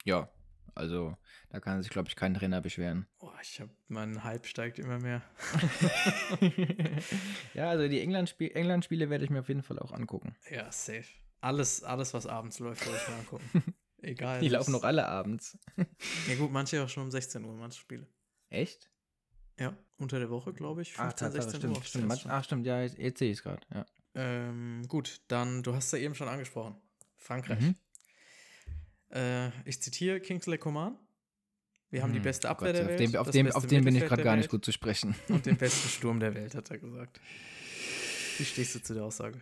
Ja, 0.08 0.30
also 0.74 1.17
da 1.50 1.60
kann 1.60 1.82
sich, 1.82 1.91
glaube 1.91 2.08
ich, 2.08 2.15
kein 2.15 2.34
Trainer 2.34 2.62
beschweren. 2.62 3.08
Oh, 3.20 3.30
ich 3.41 3.60
habe, 3.60 3.72
mein 3.89 4.24
Hype 4.24 4.46
steigt 4.46 4.80
immer 4.80 5.00
mehr. 5.00 5.22
ja, 7.54 7.70
also 7.70 7.89
die 7.89 8.00
England-Spiele 8.00 8.54
England 8.54 8.89
werde 8.89 9.26
ich 9.26 9.30
mir 9.30 9.41
auf 9.41 9.50
jeden 9.50 9.63
Fall 9.63 9.80
auch 9.80 9.91
angucken. 9.91 10.34
Ja, 10.50 10.72
safe. 10.72 11.04
Alles, 11.41 11.84
alles 11.84 12.13
was 12.13 12.26
abends 12.26 12.60
läuft, 12.60 12.86
soll 12.86 12.96
ich 12.96 13.10
mal 13.10 13.20
angucken. 13.20 13.76
Egal. 14.02 14.39
Die 14.39 14.48
laufen 14.48 14.72
noch 14.72 14.84
alle 14.84 15.08
abends. 15.10 15.58
Ja 16.30 16.36
gut, 16.36 16.52
manche 16.54 16.82
auch 16.82 16.88
schon 16.88 17.04
um 17.04 17.12
16 17.12 17.43
Uhr, 17.43 17.54
manche 17.54 17.82
Spiele. 17.82 18.08
Echt? 18.50 18.89
Ja, 19.60 19.76
unter 19.98 20.20
der 20.20 20.30
Woche, 20.30 20.54
glaube 20.54 20.84
ich, 20.84 20.93
15, 20.93 21.06
Ah, 21.06 21.12
Tatsache, 21.12 21.41
16 21.41 21.60
stimmt, 21.60 21.78
Uhr. 21.78 21.84
stimmt. 21.84 22.08
Manch-. 22.08 22.26
Ach, 22.30 22.43
stimmt, 22.46 22.65
ja, 22.65 22.82
jetzt, 22.82 22.98
jetzt 22.98 23.20
sehe 23.20 23.30
ich 23.32 23.39
es 23.39 23.43
gerade. 23.43 23.62
Ja. 23.74 23.86
Ähm, 24.15 24.86
gut, 24.88 25.20
dann, 25.28 25.63
du 25.63 25.76
hast 25.76 25.91
ja 25.91 26.00
eben 26.00 26.15
schon 26.15 26.30
angesprochen. 26.30 26.78
Frankreich. 27.17 27.60
Mhm. 27.60 27.76
Äh, 29.12 29.50
ich 29.65 29.82
zitiere 29.82 30.20
Kingsley 30.20 30.58
Coman. 30.58 30.98
Wir 31.89 32.04
haben 32.04 32.12
die 32.12 32.17
Hm, 32.17 32.24
beste 32.24 32.48
oh 32.48 32.52
Abwehr 32.52 32.74
Gott, 32.74 32.76
der 32.76 32.86
auf 32.86 32.89
Welt. 32.89 33.00
Dem, 33.00 33.15
auf 33.20 33.32
dem, 33.32 33.52
auf 33.52 33.67
den 33.67 33.86
bin 33.86 33.96
ich 33.96 34.06
gerade 34.06 34.24
gar 34.24 34.36
nicht 34.36 34.50
gut 34.50 34.65
zu 34.65 34.72
sprechen. 34.72 35.15
Und 35.30 35.46
den 35.46 35.58
besten 35.58 35.88
Sturm 35.89 36.20
der 36.20 36.36
Welt, 36.36 36.54
hat 36.54 36.70
er 36.70 36.78
gesagt. 36.80 37.20
Wie 38.38 38.46
stehst 38.46 38.76
du 38.76 38.80
zu 38.82 38.93
der 38.93 39.06
Aussage? 39.06 39.41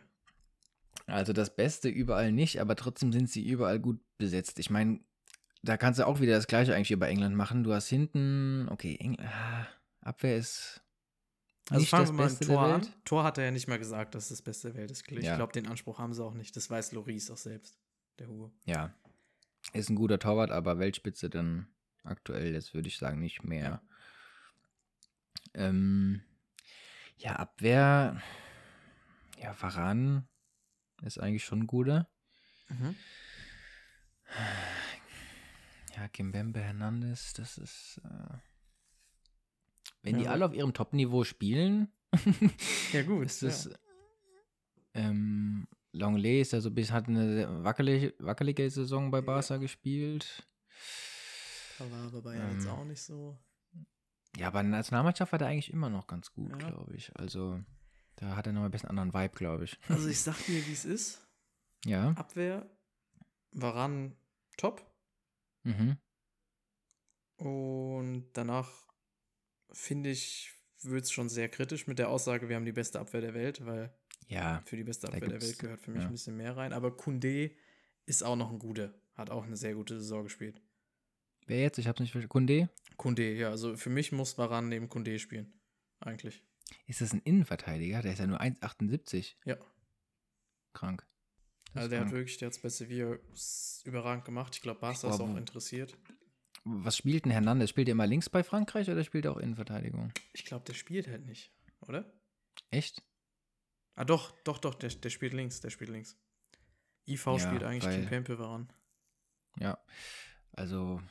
Also 1.08 1.34
das 1.34 1.56
Beste 1.56 1.90
überall 1.90 2.32
nicht, 2.32 2.60
aber 2.62 2.76
trotzdem 2.76 3.12
sind 3.12 3.30
sie 3.30 3.48
überall 3.48 3.80
gut 3.80 4.00
besetzt. 4.18 4.60
Ich 4.60 4.70
meine, 4.70 5.00
da 5.64 5.78
kannst 5.78 6.00
du 6.00 6.06
auch 6.08 6.20
wieder 6.20 6.34
das 6.36 6.48
gleiche 6.48 6.76
eigentlich 6.76 6.92
über 6.92 7.08
England 7.08 7.36
machen. 7.36 7.64
Du 7.64 7.74
hast 7.74 7.88
hinten, 7.88 8.68
okay, 8.70 8.96
Engl 9.00 9.24
ah, 9.26 9.68
Abwehr 10.02 10.38
ist 10.38 10.82
Also 11.70 11.82
nicht 11.82 11.90
fangen 11.90 12.04
das 12.04 12.12
wir 12.12 12.14
mal 12.14 12.28
Beste 12.30 12.46
Tor 12.46 12.62
an. 12.62 12.88
Tor 13.06 13.24
hat 13.24 13.38
er 13.40 13.46
ja 13.46 13.52
nicht 13.52 13.68
mal 13.68 13.80
gesagt, 13.80 14.14
dass 14.16 14.26
es 14.26 14.30
das 14.30 14.42
Beste 14.44 14.70
der 14.72 14.78
Welt 14.82 14.92
ist. 14.92 15.12
Ich 15.12 15.24
Ja. 15.26 15.36
glaube, 15.36 15.54
den 15.54 15.68
Anspruch 15.68 15.98
haben 16.00 16.14
sie 16.14 16.24
auch 16.24 16.34
nicht. 16.36 16.56
Das 16.56 16.70
weiß 16.70 16.92
Loris 16.92 17.30
auch 17.32 17.38
selbst, 17.38 17.78
der 18.20 18.28
Hugo. 18.28 18.52
Ja, 18.66 18.94
ist 19.80 19.90
ein 19.90 19.96
guter 19.96 20.20
Torwart, 20.20 20.52
aber 20.52 20.80
Weltspitze 20.80 21.30
dann 21.30 21.68
aktuell, 22.04 22.54
jetzt 22.54 22.74
würde 22.74 22.88
ich 22.88 22.98
sagen, 22.98 23.20
nicht 23.20 23.44
mehr. 23.44 23.82
Ähm, 25.54 26.22
ja, 27.18 27.36
Abwehr, 27.38 28.22
ja, 29.42 29.56
Varan 29.62 30.28
ist 31.02 31.20
eigentlich 31.20 31.44
schon 31.46 31.62
ein 31.62 31.68
guter. 31.68 32.10
Mhm. 32.70 32.96
Ja, 35.96 36.08
Kimbembe 36.10 36.60
Hernandez, 36.60 37.34
das 37.34 37.58
ist. 37.58 38.02
Äh, 38.04 38.38
wenn 40.02 40.16
Ja, 40.16 40.22
die 40.22 40.28
alle 40.28 40.46
auf 40.46 40.54
ihrem 40.54 40.74
Top-Niveau 40.74 41.24
spielen, 41.24 41.92
Ja, 42.92 43.04
gut. 43.04 43.26
ist 43.26 43.44
das. 43.44 43.70
Ähm, 44.94 45.68
Longley 45.98 46.42
ist 46.42 46.52
ja 46.54 46.62
so 46.62 46.72
bis 46.72 46.92
hat 46.92 47.08
eine 47.08 47.64
wackelige, 47.64 48.14
wackelige 48.20 48.70
Saison 48.70 49.12
bei 49.12 49.22
Barca 49.22 49.58
gespielt. 49.58 50.46
Da 51.80 51.90
war 51.92 52.06
aber 52.08 52.22
Bayern 52.22 52.54
jetzt 52.56 52.66
Ähm. 52.66 52.72
auch 52.72 52.86
nicht 52.86 53.02
so. 53.02 53.38
Ja, 54.38 54.48
aber 54.48 54.62
in 54.62 54.72
der 54.72 54.80
Nationalmannschaft 54.80 55.32
war 55.32 55.40
der 55.40 55.48
eigentlich 55.48 55.72
immer 55.72 55.90
noch 55.90 56.08
ganz 56.08 56.32
gut, 56.34 56.52
Ja. 56.62 56.70
glaube 56.70 56.94
ich. 56.96 57.16
Also 57.18 57.62
da 58.18 58.36
hat 58.36 58.48
er 58.48 58.54
noch 58.54 58.64
ein 58.64 58.72
bisschen 58.72 58.90
anderen 58.90 59.14
Vibe, 59.14 59.36
glaube 59.36 59.64
ich. 59.66 59.80
Also 59.88 60.08
ich 60.10 60.20
sag 60.20 60.38
dir, 60.46 60.66
wie 60.68 60.74
es 60.74 60.84
ist. 60.86 61.26
Ja. 61.86 62.10
Abwehr, 62.12 62.70
Varan 63.52 64.16
top. 64.58 64.86
Mhm. 65.64 65.98
Und 67.38 68.30
danach 68.34 68.70
finde 69.72 70.10
ich, 70.10 70.52
wird 70.84 71.04
es 71.06 71.12
schon 71.12 71.30
sehr 71.30 71.50
kritisch 71.50 71.88
mit 71.88 72.00
der 72.00 72.10
Aussage, 72.10 72.50
wir 72.50 72.56
haben 72.56 72.66
die 72.66 72.72
beste 72.72 73.00
Abwehr 73.00 73.22
der 73.22 73.34
Welt, 73.34 73.66
weil 73.66 73.94
Ja. 74.28 74.62
für 74.66 74.76
die 74.76 74.84
beste 74.84 75.08
Abwehr 75.08 75.28
der 75.30 75.42
Welt 75.42 75.60
gehört 75.60 75.80
für 75.80 75.92
mich 75.92 76.02
ja. 76.02 76.08
ein 76.08 76.12
bisschen 76.12 76.38
mehr 76.38 76.58
rein. 76.58 76.74
Aber 76.74 76.96
Kunde 76.96 77.52
ist 78.06 78.24
auch 78.24 78.36
noch 78.36 78.52
ein 78.52 78.60
guter. 78.60 78.94
Hat 79.16 79.30
auch 79.30 79.44
eine 79.44 79.56
sehr 79.56 79.76
gute 79.76 80.00
Saison 80.00 80.24
gespielt. 80.24 80.62
Wer 81.48 81.62
jetzt? 81.62 81.78
Ich 81.78 81.88
hab's 81.88 82.00
nicht 82.00 82.12
verstanden. 82.12 82.30
Kunde? 82.30 82.70
Kunde, 82.98 83.34
ja, 83.34 83.50
also 83.50 83.76
für 83.76 83.90
mich 83.90 84.12
muss 84.12 84.38
Varan 84.38 84.70
neben 84.70 84.90
Kunde 84.90 85.18
spielen. 85.20 85.54
Eigentlich. 86.00 86.44
Ist 86.88 87.02
das 87.02 87.14
ein 87.14 87.22
Innenverteidiger? 87.24 88.02
Der 88.02 88.14
ist 88.14 88.20
ja 88.20 88.28
nur 88.28 88.42
1,78. 88.42 89.36
Ja. 89.46 89.58
Krank. 90.74 91.06
Das 91.74 91.84
Also 91.84 91.90
der 91.90 92.00
hat 92.00 92.08
krank. 92.08 92.18
wirklich, 92.18 92.38
der 92.38 92.48
hat 92.48 92.54
es 92.54 92.62
bei 92.62 92.70
Sevilla 92.70 93.18
überragend 93.86 94.26
gemacht. 94.26 94.56
Ich 94.56 94.62
glaube, 94.62 94.80
Barca 94.80 95.10
ist 95.10 95.20
auch 95.20 95.38
interessiert. 95.38 95.98
Was 96.64 96.98
spielt 96.98 97.26
denn 97.26 97.32
Hernandez? 97.32 97.70
Spielt 97.70 97.88
er 97.88 97.92
immer 97.92 98.08
links 98.08 98.30
bei 98.30 98.44
Frankreich 98.44 98.90
oder 98.90 99.04
spielt 99.04 99.26
er 99.26 99.34
auch 99.34 99.38
Innenverteidigung? 99.38 100.12
Ich 100.34 100.46
glaube, 100.46 100.66
der 100.66 100.74
spielt 100.74 101.08
halt 101.08 101.26
nicht, 101.26 101.52
oder? 101.88 102.12
Echt? 102.72 103.04
Ah, 103.96 104.04
doch, 104.06 104.32
doch, 104.44 104.58
doch, 104.60 104.76
der, 104.76 104.90
der 104.90 105.10
spielt 105.10 105.34
links, 105.34 105.62
der 105.62 105.70
spielt 105.70 105.90
links. 105.90 106.18
IV 107.08 107.26
Ja, 107.26 107.40
spielt 107.40 107.64
eigentlich 107.64 107.84
weil- 107.86 108.00
Kimpempe 108.02 108.38
Varan. 108.40 108.72
Ja. 109.60 109.78
Also, 110.54 111.02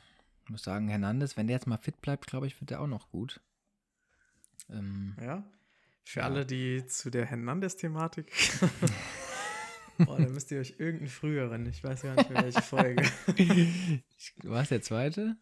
ich 0.43 0.49
muss 0.49 0.63
sagen, 0.63 0.87
Hernandez, 0.87 1.35
wenn 1.37 1.47
der 1.47 1.55
jetzt 1.55 1.67
mal 1.67 1.77
fit 1.77 1.99
bleibt, 2.01 2.27
glaube 2.27 2.47
ich, 2.47 2.59
wird 2.61 2.69
der 2.69 2.81
auch 2.81 2.87
noch 2.87 3.09
gut. 3.09 3.41
Ähm, 4.69 5.15
Ja. 5.21 5.43
Für 6.07 6.19
Ja. 6.19 6.25
alle, 6.27 6.45
die 6.45 6.85
zu 6.85 7.09
der 7.09 7.25
Hernandez-Thematik. 7.25 8.31
Boah, 9.97 10.17
da 10.19 10.27
müsst 10.27 10.51
ihr 10.51 10.59
euch 10.59 10.75
irgendeinen 10.77 11.09
früheren, 11.09 11.65
ich 11.65 11.83
weiß 11.83 12.01
gar 12.03 12.15
nicht 12.15 12.29
mehr 12.29 12.43
welche 12.43 12.61
Folge. 12.61 13.01
war 14.43 14.61
es 14.61 14.69
der 14.69 14.81
zweite? 14.83 15.37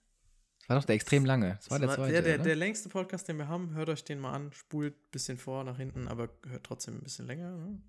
Das 0.63 0.69
war 0.69 0.80
doch 0.80 0.86
der 0.86 0.95
extrem 0.95 1.26
lange. 1.26 1.56
Das 1.56 1.69
war 1.69 1.78
der 1.80 1.88
Das 1.88 1.95
zweite. 1.97 2.12
der, 2.13 2.21
der, 2.21 2.38
der 2.38 2.56
längste 2.56 2.88
Podcast, 2.88 3.28
den 3.28 3.38
wir 3.38 3.49
haben, 3.49 3.73
hört 3.73 3.89
euch 3.89 4.06
den 4.06 4.19
mal 4.19 4.32
an, 4.32 4.52
spult 4.54 4.95
ein 4.95 5.12
bisschen 5.12 5.38
vor, 5.38 5.65
nach 5.65 5.76
hinten, 5.78 6.08
aber 6.08 6.30
hört 6.47 6.63
trotzdem 6.65 6.95
ein 6.95 7.02
bisschen 7.04 7.28
länger. 7.28 7.52
Ne? 7.58 7.82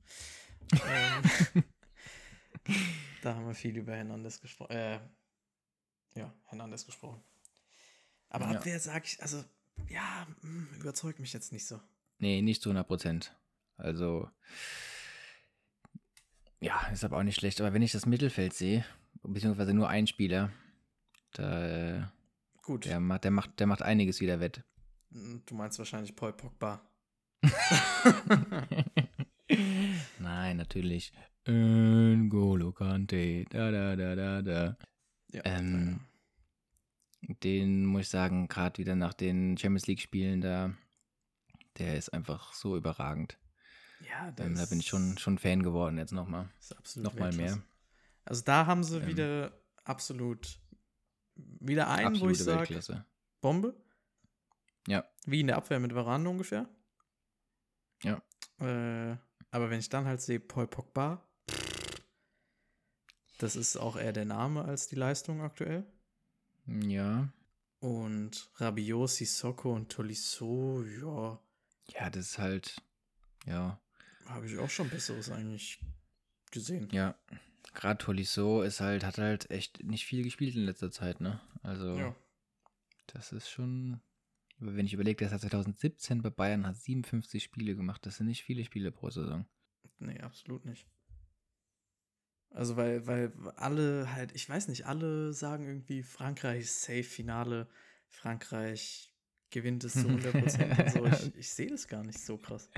ähm, 0.72 1.64
da 3.22 3.34
haben 3.36 3.46
wir 3.46 3.54
viel 3.54 3.76
über 3.76 3.94
Hernandez 3.94 4.40
gesprochen. 4.40 4.72
Äh, 4.72 4.98
ja, 6.16 6.32
Hernandez 6.46 6.84
gesprochen. 6.84 7.22
Aber 8.28 8.50
Ja. 8.50 8.58
Abwehr 8.58 8.80
sage 8.80 9.04
ich, 9.06 9.22
also, 9.22 9.44
ja, 9.88 10.26
mh, 10.42 10.76
überzeugt 10.80 11.20
mich 11.20 11.32
jetzt 11.32 11.52
nicht 11.52 11.66
so. 11.66 11.80
Nee, 12.18 12.42
nicht 12.42 12.60
zu 12.60 12.70
100 12.70 12.88
Prozent. 12.88 13.36
Also, 13.76 14.28
ja, 16.58 16.88
ist 16.88 17.04
aber 17.04 17.18
auch 17.18 17.22
nicht 17.22 17.38
schlecht. 17.38 17.60
Aber 17.60 17.72
wenn 17.72 17.82
ich 17.82 17.92
das 17.92 18.06
Mittelfeld 18.06 18.52
sehe, 18.54 18.84
beziehungsweise 19.22 19.74
nur 19.74 19.88
ein 19.88 20.08
Spieler, 20.08 20.50
da, 21.34 21.66
äh, 21.98 22.02
Gut, 22.64 22.86
der, 22.86 22.98
macht, 23.00 23.24
der, 23.24 23.30
macht, 23.30 23.60
der 23.60 23.66
macht 23.66 23.82
einiges 23.82 24.20
wieder 24.20 24.40
wett. 24.40 24.64
du 25.10 25.54
meinst 25.54 25.78
wahrscheinlich 25.78 26.16
Paul 26.16 26.32
Pogba. 26.32 26.80
Nein, 30.18 30.56
natürlich. 30.56 31.12
N'Golo 31.46 32.72
Kante, 32.72 33.44
da, 33.50 33.70
da, 33.70 33.96
da, 33.96 34.14
da, 34.16 34.42
da. 34.42 34.76
Ja, 35.30 35.42
Ähm, 35.44 36.00
Den 37.42 37.84
muss 37.84 38.02
ich 38.02 38.08
sagen, 38.08 38.48
gerade 38.48 38.78
wieder 38.78 38.96
nach 38.96 39.12
den 39.14 39.56
Champions 39.58 39.86
League-Spielen 39.86 40.40
da, 40.40 40.72
der 41.78 41.96
ist 41.98 42.10
einfach 42.14 42.52
so 42.54 42.76
überragend. 42.76 43.38
ja, 44.00 44.32
Ähm, 44.38 44.54
da 44.54 44.64
bin 44.66 44.80
ich 44.80 44.86
schon, 44.86 45.18
schon 45.18 45.38
Fan 45.38 45.62
geworden 45.62 45.98
jetzt 45.98 46.12
nochmal. 46.12 46.48
ist 46.58 46.76
absolut 46.76 47.12
Nochmal 47.12 47.32
mehr. 47.32 47.58
Also 48.24 48.42
da 48.42 48.64
haben 48.66 48.82
sie 48.82 49.00
Ähm, 49.00 49.06
wieder 49.06 49.52
absolut 49.84 50.58
wieder 51.36 51.88
einen, 51.88 52.20
wo 52.20 52.28
Absolute 52.28 52.74
ich 52.74 52.84
sage. 52.84 53.04
Bombe. 53.40 53.74
Ja. 54.86 55.04
Wie 55.26 55.40
in 55.40 55.46
der 55.46 55.56
Abwehr 55.56 55.80
mit 55.80 55.94
Varane 55.94 56.28
ungefähr. 56.28 56.68
Ja. 58.02 58.22
Äh, 58.60 59.16
aber 59.50 59.70
wenn 59.70 59.78
ich 59.80 59.88
dann 59.88 60.04
halt 60.06 60.20
sehe, 60.20 60.40
Paul 60.40 60.66
Pogba, 60.66 61.26
das 63.38 63.56
ist 63.56 63.76
auch 63.76 63.96
eher 63.96 64.12
der 64.12 64.24
Name 64.24 64.64
als 64.64 64.88
die 64.88 64.96
Leistung 64.96 65.42
aktuell. 65.42 65.84
Ja. 66.66 67.28
Und 67.80 68.50
Rabiot, 68.56 69.10
Sissoko 69.10 69.74
und 69.74 69.90
Tolisso, 69.90 70.82
ja, 70.84 71.40
Ja, 71.88 72.10
das 72.10 72.30
ist 72.30 72.38
halt, 72.38 72.82
ja, 73.44 73.78
habe 74.26 74.46
ich 74.46 74.58
auch 74.58 74.70
schon 74.70 74.88
Besseres 74.88 75.30
eigentlich 75.30 75.80
gesehen. 76.50 76.88
ja. 76.92 77.14
Gerade 77.72 77.98
Tolisso 77.98 78.62
ist 78.62 78.80
halt, 78.80 79.04
hat 79.04 79.18
halt 79.18 79.50
echt 79.50 79.82
nicht 79.82 80.04
viel 80.06 80.22
gespielt 80.22 80.54
in 80.54 80.64
letzter 80.64 80.90
Zeit, 80.90 81.20
ne? 81.20 81.40
Also, 81.62 81.96
Ja. 81.96 82.16
das 83.08 83.32
ist 83.32 83.48
schon, 83.48 84.00
wenn 84.58 84.86
ich 84.86 84.92
überlege, 84.92 85.16
der 85.18 85.28
seit 85.30 85.40
2017 85.40 86.22
bei 86.22 86.30
Bayern, 86.30 86.66
hat 86.66 86.76
57 86.76 87.42
Spiele 87.42 87.74
gemacht. 87.74 88.04
Das 88.06 88.16
sind 88.16 88.26
nicht 88.26 88.44
viele 88.44 88.64
Spiele 88.64 88.92
pro 88.92 89.10
Saison. 89.10 89.46
Nee, 89.98 90.20
absolut 90.20 90.64
nicht. 90.64 90.86
Also, 92.50 92.76
weil, 92.76 93.06
weil 93.06 93.32
alle 93.56 94.12
halt, 94.12 94.32
ich 94.34 94.48
weiß 94.48 94.68
nicht, 94.68 94.86
alle 94.86 95.32
sagen 95.32 95.66
irgendwie, 95.66 96.02
Frankreich 96.04 96.70
safe, 96.70 97.02
Finale, 97.02 97.68
Frankreich 98.08 99.12
gewinnt 99.50 99.82
es 99.82 99.94
zu 99.94 100.08
100% 100.08 100.80
und 100.80 100.90
so. 100.90 101.06
Ich, 101.06 101.34
ich 101.36 101.50
sehe 101.50 101.68
das 101.68 101.88
gar 101.88 102.04
nicht 102.04 102.18
so 102.20 102.38
krass. 102.38 102.70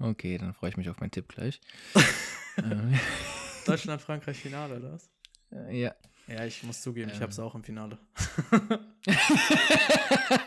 Okay, 0.00 0.38
dann 0.38 0.54
freue 0.54 0.70
ich 0.70 0.76
mich 0.76 0.88
auf 0.90 0.98
meinen 1.00 1.12
Tipp 1.12 1.28
gleich. 1.28 1.60
Deutschland, 3.66 4.02
Frankreich, 4.02 4.38
Finale, 4.38 4.76
oder 4.78 4.92
was? 4.92 5.10
äh, 5.50 5.80
ja. 5.80 5.94
Ja, 6.26 6.46
ich 6.46 6.62
muss 6.62 6.80
zugeben, 6.80 7.10
ich 7.10 7.16
Ähm. 7.16 7.22
habe 7.22 7.32
es 7.32 7.38
auch 7.38 7.54
im 7.54 7.62
Finale. 7.62 7.98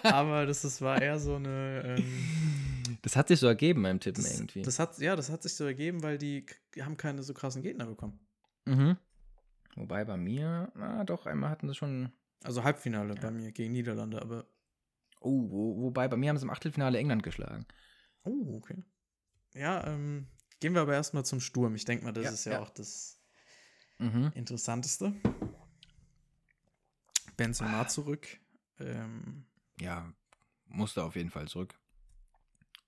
Aber 0.03 0.45
das, 0.45 0.61
das 0.63 0.81
war 0.81 1.01
eher 1.01 1.19
so 1.19 1.35
eine. 1.35 1.83
Ähm, 1.97 2.97
Das 3.01 3.15
hat 3.15 3.27
sich 3.27 3.39
so 3.39 3.47
ergeben 3.47 3.83
beim 3.83 3.99
Tippen 3.99 4.23
das, 4.23 4.39
irgendwie. 4.39 4.61
das 4.63 4.79
hat, 4.79 4.97
ja, 4.99 5.15
das 5.15 5.29
hat 5.29 5.43
sich 5.43 5.55
so 5.55 5.65
ergeben, 5.65 6.01
weil 6.03 6.17
die, 6.17 6.45
haben 6.81 6.97
keine 6.97 7.23
so 7.23 7.33
krassen 7.33 7.61
Gegner 7.61 7.85
bekommen. 7.85 8.19
mhm. 8.65 8.97
Wobei 9.75 10.03
bei 10.05 10.17
mir, 10.17 10.71
na 10.73 11.03
doch, 11.03 11.27
einmal 11.27 11.51
hatten 11.51 11.67
sie 11.67 11.75
schon. 11.75 12.11
Also 12.43 12.63
Halbfinale 12.63 13.13
bei 13.13 13.29
mir 13.29 13.51
gegen 13.51 13.73
Niederlande, 13.73 14.19
aber. 14.19 14.47
Oh, 15.19 15.51
wo, 15.51 15.81
wobei 15.83 16.07
bei 16.07 16.17
mir 16.17 16.29
haben 16.29 16.37
sie 16.37 16.45
im 16.45 16.49
Achtelfinale 16.49 16.97
England 16.97 17.21
geschlagen. 17.21 17.67
Oh, 18.23 18.55
okay. 18.57 18.83
Ja, 19.53 19.85
ähm, 19.85 20.25
gehen 20.59 20.73
wir 20.73 20.81
aber 20.81 20.93
erstmal 20.93 21.25
zum 21.25 21.39
Sturm. 21.39 21.75
Ich 21.75 21.85
denke 21.85 22.05
mal, 22.05 22.11
das 22.13 22.23
Ja, 22.25 22.31
ist 22.31 22.45
ja, 22.45 22.51
ja. 22.53 22.59
auch 22.61 22.69
das 22.69 23.19
Mhm. 23.99 24.31
Interessanteste. 24.35 25.13
Benzema 27.35 27.87
zurück. 27.87 28.27
Ähm, 28.79 29.45
Ja, 29.79 30.11
musste 30.65 31.03
auf 31.03 31.15
jeden 31.15 31.29
Fall 31.29 31.47
zurück. 31.47 31.75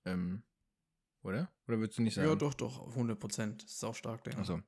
Ähm, 0.04 0.42
oder? 1.22 1.52
Oder 1.68 1.78
würdest 1.78 1.98
du 1.98 2.02
nicht 2.02 2.14
sagen? 2.14 2.28
ja, 2.28 2.34
doch, 2.34 2.54
doch, 2.54 2.78
auf 2.80 2.94
100 2.94 3.18
Prozent. 3.18 3.62
Ist 3.64 3.84
auch 3.84 3.94
stark, 3.94 4.24
der. 4.24 4.36
Also, 4.38 4.60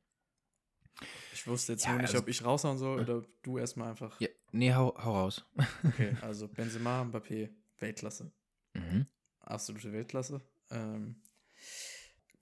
Ich 1.32 1.46
wusste 1.46 1.72
jetzt 1.72 1.84
Ja, 1.84 1.90
nur 1.92 2.00
nicht, 2.00 2.10
also- 2.10 2.20
ob 2.20 2.28
ich 2.28 2.44
raushauen 2.44 2.78
soll 2.78 3.00
oder 3.00 3.22
du 3.42 3.58
erstmal 3.58 3.88
einfach. 3.90 4.20
ja, 4.20 4.28
nee, 4.52 4.72
hau, 4.74 4.94
hau 5.02 5.14
raus. 5.14 5.44
Okay, 5.84 6.16
also 6.22 6.46
Benzema, 6.48 7.02
Mbappé, 7.02 7.50
Weltklasse. 7.78 8.30
Mhm. 8.74 9.06
Absolute 9.40 9.92
Weltklasse. 9.92 10.40
Ähm, 10.70 11.22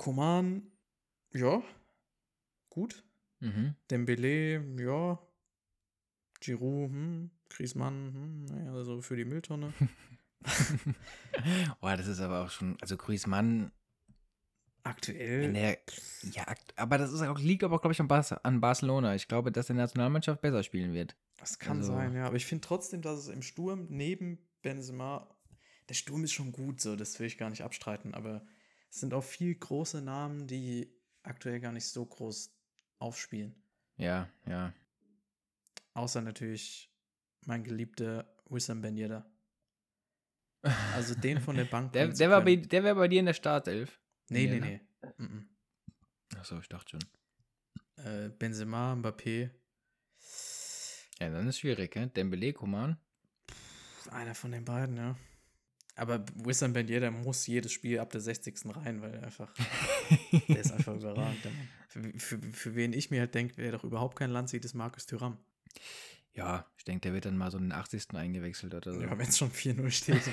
Koman, 0.01 0.63
ja, 1.35 1.63
gut. 2.71 3.05
Mhm. 3.41 3.75
Dembele, 3.91 4.65
ja. 4.83 5.19
Giroud, 6.41 6.91
hm. 6.91 7.31
Griezmann, 7.51 8.15
hm. 8.15 8.45
Naja, 8.47 8.73
also 8.73 9.03
für 9.03 9.15
die 9.15 9.27
Mülltonne. 9.27 9.75
Boah, 11.83 11.99
das 11.99 12.07
ist 12.07 12.21
aber 12.21 12.47
auch 12.47 12.51
schon, 12.51 12.79
also 12.81 12.97
Griezmann, 12.97 13.73
Aktuell. 14.85 15.53
der, 15.53 15.79
ja, 16.33 16.47
aber 16.77 16.97
das 16.97 17.13
ist 17.13 17.21
auch, 17.21 17.39
liegt 17.39 17.63
aber, 17.63 17.79
glaube 17.79 17.93
ich, 17.93 18.01
an, 18.01 18.09
Bas 18.09 18.33
an 18.33 18.59
Barcelona. 18.59 19.15
Ich 19.17 19.29
glaube, 19.29 19.53
dass 19.53 19.67
der 19.67 19.77
Nationalmannschaft 19.77 20.41
besser 20.41 20.63
spielen 20.63 20.95
wird. 20.95 21.15
Das 21.37 21.59
kann 21.59 21.77
Also- 21.77 21.93
sein, 21.93 22.15
ja. 22.15 22.25
Aber 22.27 22.37
ich 22.37 22.47
finde 22.47 22.63
trotzdem, 22.67 23.03
dass 23.03 23.19
es 23.19 23.29
im 23.29 23.43
Sturm 23.43 23.87
neben 23.91 24.39
Benzema, 24.63 25.29
der 25.91 25.95
Sturm 25.95 26.25
ist 26.25 26.33
schon 26.33 26.53
gut, 26.53 26.81
so, 26.81 26.97
das 26.97 27.21
will 27.21 27.27
ich 27.27 27.37
gar 27.37 27.51
nicht 27.51 27.65
abstreiten, 27.65 28.15
aber 28.15 28.47
es 28.91 29.01
sind 29.01 29.15
auch 29.15 29.25
viel 29.25 29.55
große 29.55 30.03
Namen, 30.03 30.47
die 30.47 30.93
aktuell 31.23 31.61
gar 31.61 31.73
nicht 31.73 31.87
so 31.87 32.05
groß 32.05 32.53
aufspielen. 32.99 33.55
Ja, 33.97 34.29
ja. 34.47 34.75
Außer 35.95 36.21
natürlich 36.21 36.93
mein 37.47 37.63
geliebter 37.63 38.37
Wissam 38.49 38.81
Ben 38.81 38.97
Yedder. 38.97 39.31
Also 40.95 41.15
den 41.15 41.41
von 41.41 41.57
der 41.57 41.65
Bank. 41.71 41.93
Der, 41.93 42.09
der, 42.09 42.31
war 42.31 42.43
bei, 42.43 42.57
der 42.57 42.85
wäre 42.85 42.97
bei 42.97 43.09
dir 43.09 43.21
in 43.21 43.27
der 43.27 43.35
Startelf. 43.35 44.01
Nee, 44.29 44.47
nee, 44.47 44.59
Ja, 44.59 44.61
nee. 44.61 44.81
Mhm. 45.17 45.49
Achso, 46.37 46.59
ich 46.59 46.69
dachte 46.69 46.91
schon. 46.99 48.05
Äh, 48.05 48.31
Benzema, 48.31 48.95
Mbappé. 48.95 49.51
Ja, 51.19 51.31
dann 51.31 51.49
ist 51.49 51.59
schwierig, 51.59 51.95
hä? 51.97 52.07
Dembele, 52.07 52.53
Coman. 52.53 52.99
Einer 54.11 54.35
von 54.35 54.53
den 54.53 54.65
beiden, 54.65 54.97
ja. 54.97 55.17
Aber 56.01 56.25
Wissam 56.35 56.73
Ben 56.73 56.89
Yedder 56.89 57.11
muss 57.11 57.47
jedes 57.47 57.73
Spiel 57.73 57.99
ab 57.99 58.09
der 58.11 58.23
60. 58.23 58.55
rein, 58.75 59.03
weil 59.03 59.13
er 59.15 59.25
einfach, 59.25 59.53
der 60.49 60.59
ist 60.61 60.73
einfach 60.73 60.95
überragend. 60.97 61.45
Der. 61.45 61.53
Für, 61.89 62.03
für, 62.19 62.39
für 62.53 62.75
wen 62.75 62.95
ich 62.95 63.11
mir 63.11 63.21
halt 63.21 63.35
denke, 63.35 63.55
wer 63.59 63.73
doch 63.73 63.85
überhaupt 63.85 64.17
kein 64.19 64.31
Land 64.31 64.49
sieht, 64.49 64.65
ist 64.65 64.73
Markus 64.75 65.05
Thuram. 65.05 65.37
Ja, 66.33 66.65
ich 66.79 66.85
denke, 66.85 67.03
der 67.03 67.13
wird 67.13 67.27
dann 67.27 67.37
mal 67.37 67.51
so 67.51 67.59
in 67.59 67.65
den 67.65 67.73
80. 67.73 68.15
eingewechselt 68.15 68.73
oder 68.75 68.95
so. 68.95 69.03
Ja, 69.03 69.19
wenn 69.19 69.29
es 69.29 69.37
schon 69.37 69.51
4-0 69.51 69.91
steht. 69.91 70.23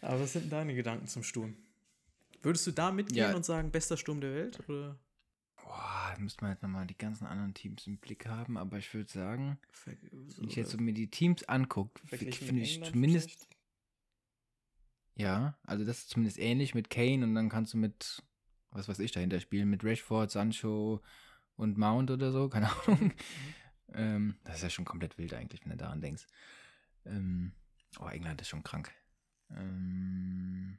Aber 0.00 0.20
was 0.20 0.32
sind 0.32 0.50
deine 0.50 0.74
Gedanken 0.74 1.08
zum 1.08 1.22
Sturm? 1.24 1.56
Würdest 2.42 2.66
du 2.66 2.70
da 2.70 2.92
mitgehen 2.92 3.30
Ja. 3.30 3.34
und 3.36 3.44
sagen, 3.44 3.70
bester 3.70 3.96
Sturm 3.96 4.20
der 4.20 4.32
Welt? 4.34 4.60
Oder 4.68 4.98
da 6.16 6.22
müsste 6.22 6.42
man 6.44 6.52
jetzt 6.52 6.62
nochmal 6.62 6.86
die 6.86 6.96
ganzen 6.96 7.26
anderen 7.26 7.52
Teams 7.52 7.86
im 7.86 7.98
Blick 7.98 8.26
haben, 8.26 8.56
aber 8.56 8.78
ich 8.78 8.92
würde 8.94 9.10
sagen, 9.10 9.58
ver- 9.70 9.92
so, 10.28 10.42
wenn 10.42 10.48
ich 10.48 10.56
jetzt 10.56 10.70
so 10.70 10.78
mir 10.78 10.94
die 10.94 11.10
Teams 11.10 11.44
angucke, 11.44 12.00
finde 12.06 12.62
ich 12.62 12.82
zumindest, 12.82 13.30
vielleicht? 13.30 13.48
ja, 15.16 15.58
also 15.64 15.84
das 15.84 15.98
ist 15.98 16.10
zumindest 16.10 16.38
ähnlich 16.38 16.74
mit 16.74 16.88
Kane 16.90 17.24
und 17.24 17.34
dann 17.34 17.48
kannst 17.48 17.74
du 17.74 17.78
mit, 17.78 18.22
was 18.70 18.88
weiß 18.88 18.98
ich, 19.00 19.12
dahinter 19.12 19.40
spielen, 19.40 19.68
mit 19.68 19.84
Rashford, 19.84 20.30
Sancho 20.30 21.02
und 21.56 21.76
Mount 21.76 22.10
oder 22.10 22.32
so, 22.32 22.48
keine 22.50 22.70
Ahnung. 22.70 23.12
ähm, 23.92 24.36
das 24.44 24.56
ist 24.56 24.62
ja 24.62 24.70
schon 24.70 24.84
komplett 24.86 25.18
wild 25.18 25.34
eigentlich, 25.34 25.62
wenn 25.64 25.72
du 25.72 25.76
daran 25.76 26.00
denkst. 26.00 26.26
Ähm, 27.04 27.52
oh, 28.00 28.06
England 28.08 28.40
ist 28.40 28.48
schon 28.48 28.62
krank. 28.64 28.90
Ähm, 29.50 30.78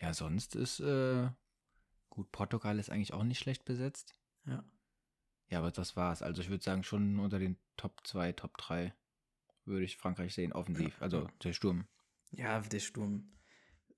ja, 0.00 0.12
sonst 0.14 0.56
ist, 0.56 0.80
äh, 0.80 1.28
gut, 2.10 2.30
Portugal 2.32 2.78
ist 2.78 2.90
eigentlich 2.90 3.12
auch 3.12 3.24
nicht 3.24 3.38
schlecht 3.38 3.64
besetzt. 3.64 4.14
Ja. 4.46 4.64
Ja, 5.48 5.58
aber 5.58 5.70
das 5.70 5.96
war's. 5.96 6.22
Also 6.22 6.40
ich 6.42 6.48
würde 6.48 6.64
sagen, 6.64 6.82
schon 6.82 7.18
unter 7.18 7.38
den 7.38 7.56
Top 7.76 8.00
2, 8.06 8.32
Top 8.32 8.56
3 8.58 8.94
würde 9.64 9.84
ich 9.84 9.96
Frankreich 9.98 10.34
sehen, 10.34 10.52
offensiv. 10.52 11.00
Also 11.00 11.28
der 11.42 11.52
Sturm. 11.52 11.86
Ja, 12.30 12.60
der 12.60 12.80
Sturm. 12.80 13.30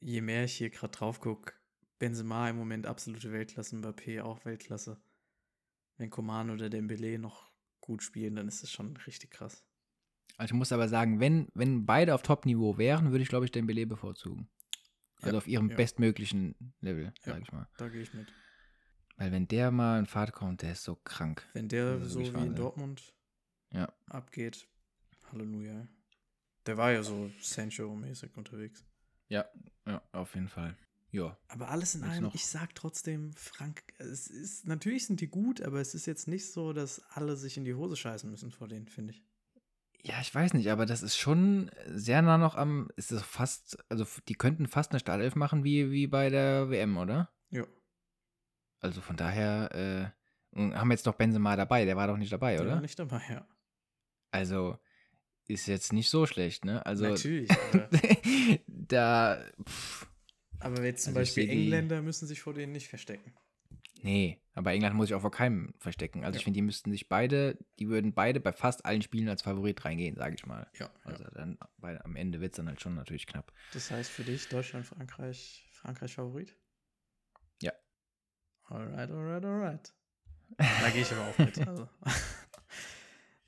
Je 0.01 0.21
mehr 0.21 0.45
ich 0.45 0.57
hier 0.57 0.71
gerade 0.71 0.91
drauf 0.91 1.21
gucke, 1.21 1.55
Benzema 1.99 2.51
im 2.51 2.57
Moment 2.57 2.87
absolute 2.87 3.33
Weltklasse, 3.33 3.77
Mbappé 3.77 4.23
auch 4.23 4.45
Weltklasse. 4.45 5.01
Wenn 5.97 6.11
Coman 6.11 6.51
oder 6.51 6.69
Dembele 6.69 7.19
noch 7.19 7.53
gut 7.81 8.03
spielen, 8.03 8.35
dann 8.37 8.49
ist 8.49 8.63
das 8.63 8.71
schon 8.71 8.97
richtig 8.97 9.31
krass. 9.31 9.65
Also 10.37 10.53
ich 10.55 10.59
muss 10.59 10.73
aber 10.73 10.89
sagen, 10.89 11.21
wenn, 11.21 11.49
wenn 11.55 11.87
beide 11.87 12.15
auf 12.15 12.23
Top-Niveau 12.23 12.77
wären, 12.77 13.13
würde 13.13 13.23
ich, 13.23 13.29
glaube 13.29 13.45
ich, 13.45 13.53
Dembele 13.53 13.87
bevorzugen. 13.87 14.51
Also 15.19 15.37
Ja, 15.37 15.39
auf 15.39 15.47
ihrem 15.47 15.71
ja. 15.71 15.77
bestmöglichen 15.77 16.75
Level, 16.81 17.05
Ja. 17.25 17.33
sag 17.35 17.43
ich 17.43 17.53
mal. 17.53 17.69
Da 17.79 17.89
gehe 17.89 18.03
ich 18.03 18.13
mit. 18.13 18.33
Weil 19.17 19.31
wenn 19.33 19.47
der 19.47 19.71
mal 19.71 19.99
in 19.99 20.07
Fahrt 20.07 20.33
kommt, 20.33 20.63
der 20.63 20.73
ist 20.73 20.85
so 20.85 20.97
krank. 20.97 21.47
Wenn 21.53 21.69
der 21.69 21.99
Das 21.99 22.13
so 22.13 22.21
wie 22.21 22.47
in. 22.47 22.55
Dortmund 22.55 23.15
Ja. 23.71 23.93
abgeht, 24.07 24.67
Halleluja. 25.31 25.87
Der 26.67 26.77
war 26.77 26.93
ja 26.93 27.03
so 27.03 27.31
Sancho-mäßig 27.41 28.37
unterwegs. 28.37 28.85
Ja, 29.29 29.45
ja, 29.87 30.03
auf 30.13 30.35
jeden 30.35 30.49
Fall. 30.49 30.77
Ja. 31.11 31.39
Aber 31.49 31.69
alles 31.69 31.95
in 31.95 32.03
Willst 32.03 32.15
allem, 32.15 32.31
ich 32.35 32.47
sag 32.47 32.75
trotzdem, 32.75 33.33
Frank, 33.35 33.85
es 33.99 34.27
ist, 34.27 34.67
natürlich 34.67 35.07
sind 35.07 35.21
die 35.21 35.29
gut, 35.29 35.61
aber 35.63 35.81
es 35.81 35.95
ist 35.95 36.07
jetzt 36.07 36.27
nicht 36.27 36.51
so, 36.51 36.73
dass 36.73 37.01
alle 37.11 37.37
sich 37.37 37.57
in 37.57 37.65
die 37.65 37.75
Hose 37.75 37.97
scheißen 37.97 38.29
müssen 38.29 38.51
vor 38.51 38.67
denen, 38.67 38.89
finde 38.89 39.13
ich. 39.13 39.23
Ja, 40.03 40.21
ich 40.21 40.35
weiß 40.35 40.55
nicht, 40.55 40.71
aber 40.71 40.87
das 40.87 41.03
ist 41.03 41.17
schon 41.17 41.71
sehr 41.87 42.21
nah 42.21 42.37
noch 42.37 42.57
am, 42.57 42.91
ist 42.97 43.13
es 43.13 43.23
fast, 43.23 43.79
also 43.89 44.05
die 44.29 44.35
könnten 44.35 44.67
fast 44.67 44.91
eine 44.91 44.99
Startelf 45.01 45.37
machen 45.37 45.63
wie, 45.65 45.91
wie 45.93 46.07
bei 46.09 46.31
der 46.31 46.69
WM, 46.69 46.97
oder? 46.97 47.31
Ja, 47.51 47.65
Also 48.85 49.01
von 49.01 49.17
daher, 49.17 50.13
äh, 50.55 50.61
haben 50.75 50.91
jetzt 50.91 51.07
doch 51.07 51.15
Benzema 51.15 51.57
dabei, 51.57 51.87
der 51.87 51.97
war 51.97 52.07
doch 52.07 52.19
nicht 52.19 52.31
dabei, 52.33 52.53
der 52.57 52.63
oder? 52.67 52.75
war 52.75 52.81
nicht 52.83 52.99
dabei, 52.99 53.23
ja. 53.31 53.47
Also 54.31 54.79
ist 55.49 55.67
jetzt 55.69 55.93
nicht 55.95 56.11
so 56.11 56.27
schlecht, 56.27 56.67
ne? 56.67 56.85
Also 56.85 57.05
Natürlich, 57.07 57.51
aber, 57.73 57.89
da, 58.67 59.43
pff, 59.67 60.07
aber 60.61 60.85
jetzt 60.85 61.05
zum 61.05 61.13
Also 61.13 61.21
Beispiel 61.21 61.45
seh 61.45 61.49
die- 61.51 61.63
Engländer 61.63 62.03
müssen 62.03 62.27
sich 62.29 62.43
vor 62.43 62.53
denen 62.53 62.73
nicht 62.73 62.89
verstecken. 62.89 63.33
nee, 64.03 64.39
aber 64.53 64.73
England 64.73 64.97
muss 64.97 65.09
ich 65.09 65.15
auch 65.15 65.23
vor 65.23 65.31
keinem 65.31 65.73
verstecken. 65.79 66.23
Also 66.25 66.37
Ja. 66.37 66.39
ich 66.41 66.45
finde, 66.45 66.59
die 66.59 66.63
müssten 66.63 66.91
sich 66.93 67.09
beide, 67.09 67.57
die 67.79 67.89
würden 67.89 68.13
beide 68.13 68.39
bei 68.39 68.53
fast 68.53 68.85
allen 68.85 69.01
Spielen 69.01 69.29
als 69.31 69.41
Favorit 69.43 69.83
reingehen, 69.87 70.17
sage 70.17 70.35
ich 70.35 70.45
mal. 70.45 70.67
Ja, 70.79 70.91
Also 71.05 71.25
dann 71.35 71.59
bei, 71.79 71.99
am 72.05 72.17
Ende 72.17 72.41
wird 72.43 72.53
es 72.53 72.57
dann 72.59 72.69
halt 72.69 72.83
schon 72.83 72.95
natürlich 72.95 73.27
knapp. 73.27 73.51
Das 73.73 73.91
heißt 73.91 74.11
für 74.11 74.25
dich 74.25 74.49
Deutschland, 74.49 74.85
Frankreich, 74.87 75.67
Frankreich 75.73 76.15
Favorit? 76.15 76.55
Ja. 78.71 78.77
Alright, 78.77 79.11
alright, 79.11 79.45
alright. 79.45 79.95
Da 80.59 80.91
gehe 80.91 81.03
ich 81.03 81.13
aber 81.13 81.29
auch 81.29 81.39
mit. 81.39 81.59
Also. 81.69 81.89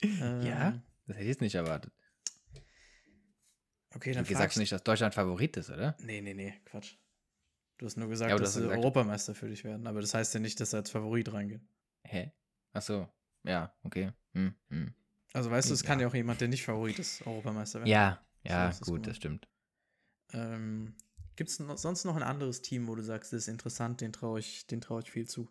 Ja? 0.02 0.68
Ähm, 0.68 0.82
Das 1.06 1.16
hätte 1.16 1.22
ich 1.22 1.28
jetzt 1.28 1.40
nicht 1.40 1.54
erwartet. 1.54 1.92
Okay, 3.94 4.10
Du 4.10 4.16
dann 4.16 4.24
sagst 4.26 4.36
fragst 4.38 4.58
nicht, 4.58 4.72
dass 4.72 4.82
Deutschland 4.82 5.14
Favorit 5.14 5.56
ist, 5.56 5.70
oder? 5.70 5.96
Nee, 6.02 6.20
nee, 6.20 6.34
nee, 6.34 6.52
Quatsch. 6.66 6.96
Du 7.78 7.86
hast 7.86 7.96
nur 7.96 8.08
gesagt, 8.08 8.30
Ja, 8.30 8.36
du 8.36 8.42
dass 8.42 8.54
sie 8.54 8.60
gesagt- 8.60 8.78
Europameister 8.78 9.34
für 9.34 9.48
dich 9.48 9.64
werden. 9.64 9.86
Aber 9.86 10.00
das 10.00 10.12
heißt 10.14 10.34
ja 10.34 10.40
nicht, 10.40 10.58
dass 10.60 10.70
sie 10.72 10.76
als 10.76 10.90
Favorit 10.90 11.32
reingehen. 11.32 11.66
Hä? 12.04 12.32
Ach 12.72 12.82
so. 12.82 13.08
Ja, 13.42 13.74
okay. 13.84 14.12
Hm, 14.34 14.54
hm. 14.68 14.94
Also 15.32 15.50
weißt 15.50 15.70
du, 15.70 15.74
es 15.74 15.82
kann 15.84 15.98
Ja. 15.98 16.04
ja 16.06 16.10
auch 16.10 16.14
jemand, 16.14 16.40
der 16.40 16.48
nicht 16.48 16.64
Favorit 16.64 16.98
ist, 16.98 17.26
Europameister 17.26 17.80
werden. 17.80 17.88
Ja, 17.88 18.24
ja, 18.42 18.68
ist 18.68 18.82
es 18.82 18.86
gut, 18.86 19.06
das 19.06 19.16
stimmt. 19.16 19.48
Ähm, 20.32 20.94
Gibt 21.36 21.50
es 21.50 21.56
sonst 21.56 22.04
noch 22.04 22.16
ein 22.16 22.22
anderes 22.22 22.62
Team, 22.62 22.88
wo 22.88 22.94
du 22.94 23.02
sagst, 23.02 23.32
das 23.32 23.42
ist 23.42 23.48
interessant, 23.48 24.00
den 24.00 24.12
traue 24.12 24.40
ich, 24.40 24.66
den 24.66 24.80
traue 24.80 25.02
ich 25.02 25.10
viel 25.10 25.28
zu? 25.28 25.48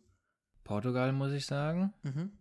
Portugal, 0.64 1.14
muss 1.14 1.32
ich 1.32 1.46
sagen. 1.46 1.94
Mhm. 2.04 2.32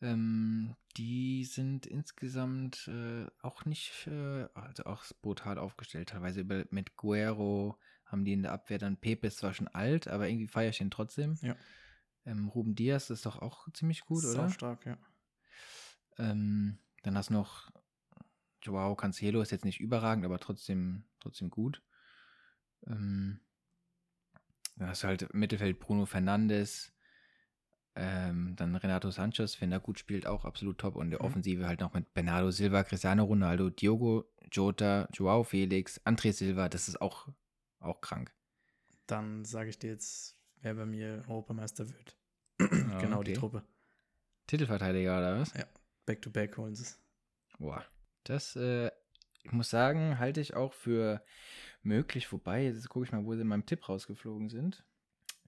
Ähm, 0.00 0.76
die 0.96 1.44
sind 1.44 1.86
insgesamt 1.86 2.88
äh, 2.88 3.26
auch 3.40 3.64
nicht, 3.64 4.06
äh, 4.06 4.48
also 4.54 4.84
auch 4.84 5.04
brutal 5.22 5.58
aufgestellt. 5.58 6.10
Teilweise 6.10 6.40
über, 6.40 6.64
mit 6.70 6.96
Guerrero 6.96 7.78
haben 8.04 8.24
die 8.24 8.32
in 8.32 8.42
der 8.42 8.52
Abwehr 8.52 8.78
dann 8.78 8.96
Pepe 8.96 9.28
ist 9.28 9.38
zwar 9.38 9.54
schon 9.54 9.68
alt, 9.68 10.08
aber 10.08 10.28
irgendwie 10.28 10.48
feiere 10.48 10.70
ich 10.70 10.80
ihn 10.80 10.90
trotzdem. 10.90 11.38
Ja. 11.40 11.56
Ähm, 12.24 12.48
Ruben 12.48 12.74
Diaz 12.74 13.10
ist 13.10 13.26
doch 13.26 13.40
auch 13.40 13.68
ziemlich 13.72 14.02
gut, 14.02 14.24
oder? 14.24 14.50
stark, 14.50 14.86
ja. 14.86 14.98
Ähm, 16.18 16.78
dann 17.02 17.16
hast 17.16 17.30
du 17.30 17.34
noch 17.34 17.70
Joao 18.62 18.94
Cancelo, 18.94 19.40
ist 19.40 19.50
jetzt 19.50 19.64
nicht 19.64 19.80
überragend, 19.80 20.24
aber 20.24 20.38
trotzdem, 20.38 21.04
trotzdem 21.22 21.50
gut. 21.50 21.82
Ähm, 22.86 23.40
dann 24.76 24.88
hast 24.88 25.02
du 25.02 25.08
halt 25.08 25.22
im 25.22 25.38
Mittelfeld 25.38 25.78
Bruno 25.78 26.06
Fernandes, 26.06 26.92
ähm, 27.94 28.54
dann 28.56 28.74
Renato 28.74 29.10
Sanchez, 29.10 29.60
wenn 29.60 29.70
er 29.70 29.80
gut 29.80 29.98
spielt, 29.98 30.26
auch 30.26 30.44
absolut 30.44 30.78
top. 30.78 30.96
Und 30.96 31.10
der 31.10 31.20
Mhm. 31.20 31.26
Offensive 31.26 31.66
halt 31.66 31.80
noch 31.80 31.92
mit 31.92 32.12
Bernardo 32.14 32.50
Silva, 32.50 32.84
Cristiano 32.84 33.24
Ronaldo, 33.24 33.70
Diogo 33.70 34.24
Jota, 34.50 35.08
Joao 35.12 35.44
Felix, 35.44 36.00
André 36.06 36.32
Silva, 36.32 36.68
das 36.68 36.88
ist 36.88 37.00
auch, 37.00 37.28
auch 37.80 38.00
krank. 38.00 38.32
Dann 39.06 39.44
sage 39.44 39.70
ich 39.70 39.78
dir 39.78 39.90
jetzt, 39.90 40.36
wer 40.60 40.74
bei 40.74 40.86
mir 40.86 41.22
Europameister 41.28 41.88
wird. 41.88 42.16
Ah, 42.58 42.64
genau, 43.00 43.22
die 43.22 43.32
okay. 43.32 43.40
Truppe. 43.40 43.62
Titelverteidiger 44.46 45.18
oder 45.18 45.38
was? 45.40 45.52
Back-to-back 46.06 46.56
holen 46.56 46.74
sie 46.74 46.82
es. 46.84 46.98
Boah, 47.58 47.84
das, 48.24 48.56
äh, 48.56 48.90
ich 49.42 49.52
muss 49.52 49.70
sagen, 49.70 50.18
halte 50.18 50.40
ich 50.40 50.54
auch 50.54 50.72
für 50.72 51.22
möglich. 51.82 52.30
Wobei, 52.32 52.64
jetzt 52.64 52.88
gucke 52.88 53.06
ich 53.06 53.12
mal, 53.12 53.24
wo 53.24 53.34
sie 53.34 53.42
in 53.42 53.48
meinem 53.48 53.66
Tipp 53.66 53.88
rausgeflogen 53.88 54.48
sind. 54.48 54.84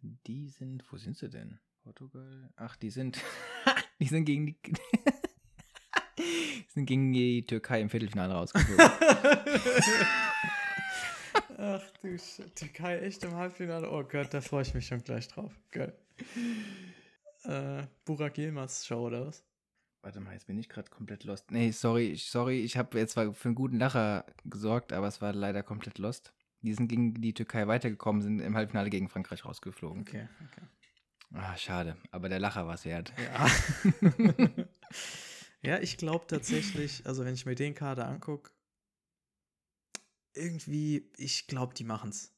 Die 0.02 0.48
sind, 0.48 0.84
wo 0.90 0.96
sind 0.96 1.16
sie 1.16 1.30
denn? 1.30 1.58
Portugal? 1.82 2.50
Ach, 2.56 2.76
die 2.76 2.90
sind, 2.90 3.22
die 4.00 4.06
sind 4.06 4.24
gegen 4.24 4.46
die, 4.46 4.56
sind 6.68 6.86
gegen 6.86 7.12
die 7.12 7.46
Türkei 7.46 7.80
im 7.80 7.90
Viertelfinale 7.90 8.34
rausgeflogen. 8.34 8.84
Ach 11.56 11.82
du 12.02 12.18
Shit. 12.18 12.56
Türkei 12.56 12.98
echt 12.98 13.22
im 13.24 13.34
Halbfinale. 13.34 13.90
Oh 13.90 14.02
Gott, 14.02 14.34
da 14.34 14.40
freue 14.40 14.62
ich 14.62 14.74
mich 14.74 14.86
schon 14.86 15.02
gleich 15.02 15.28
drauf. 15.28 15.52
Geil. 15.70 15.96
Äh, 17.44 17.84
Burak 18.04 18.36
Yilmaz 18.38 18.84
Show 18.84 19.06
oder 19.06 19.26
was? 19.26 19.44
Warte 20.04 20.20
mal, 20.20 20.34
jetzt 20.34 20.46
bin 20.46 20.58
ich 20.58 20.68
gerade 20.68 20.90
komplett 20.90 21.24
lost. 21.24 21.50
Nee, 21.50 21.70
sorry, 21.70 22.08
ich- 22.10 22.26
sorry, 22.30 22.60
ich 22.60 22.76
habe 22.76 22.98
jetzt 22.98 23.12
zwar 23.12 23.32
für 23.32 23.48
einen 23.48 23.54
guten 23.54 23.78
Lacher 23.78 24.26
gesorgt, 24.44 24.92
aber 24.92 25.08
es 25.08 25.22
war 25.22 25.32
leider 25.32 25.62
komplett 25.62 25.96
lost. 25.96 26.34
Die 26.60 26.74
sind 26.74 26.88
gegen 26.88 27.14
die 27.14 27.32
Türkei 27.32 27.66
weitergekommen, 27.66 28.20
sind 28.20 28.40
im 28.40 28.54
Halbfinale 28.54 28.90
gegen 28.90 29.08
Frankreich 29.08 29.46
rausgeflogen. 29.46 30.02
Okay, 30.02 30.28
okay. 30.44 30.66
Ah, 31.32 31.56
schade, 31.56 31.96
aber 32.10 32.28
der 32.28 32.38
Lacher 32.38 32.66
war 32.66 32.74
es 32.74 32.84
wert. 32.84 33.14
Ja. 33.16 33.46
ja, 35.62 35.78
ich 35.80 35.96
glaube 35.96 36.26
tatsächlich, 36.26 37.06
also 37.06 37.24
wenn 37.24 37.32
ich 37.34 37.46
mir 37.46 37.54
den 37.54 37.74
Kader 37.74 38.06
angucke, 38.06 38.50
irgendwie, 40.34 41.10
ich 41.16 41.46
glaube, 41.46 41.72
die 41.74 41.84
machen's. 41.84 42.30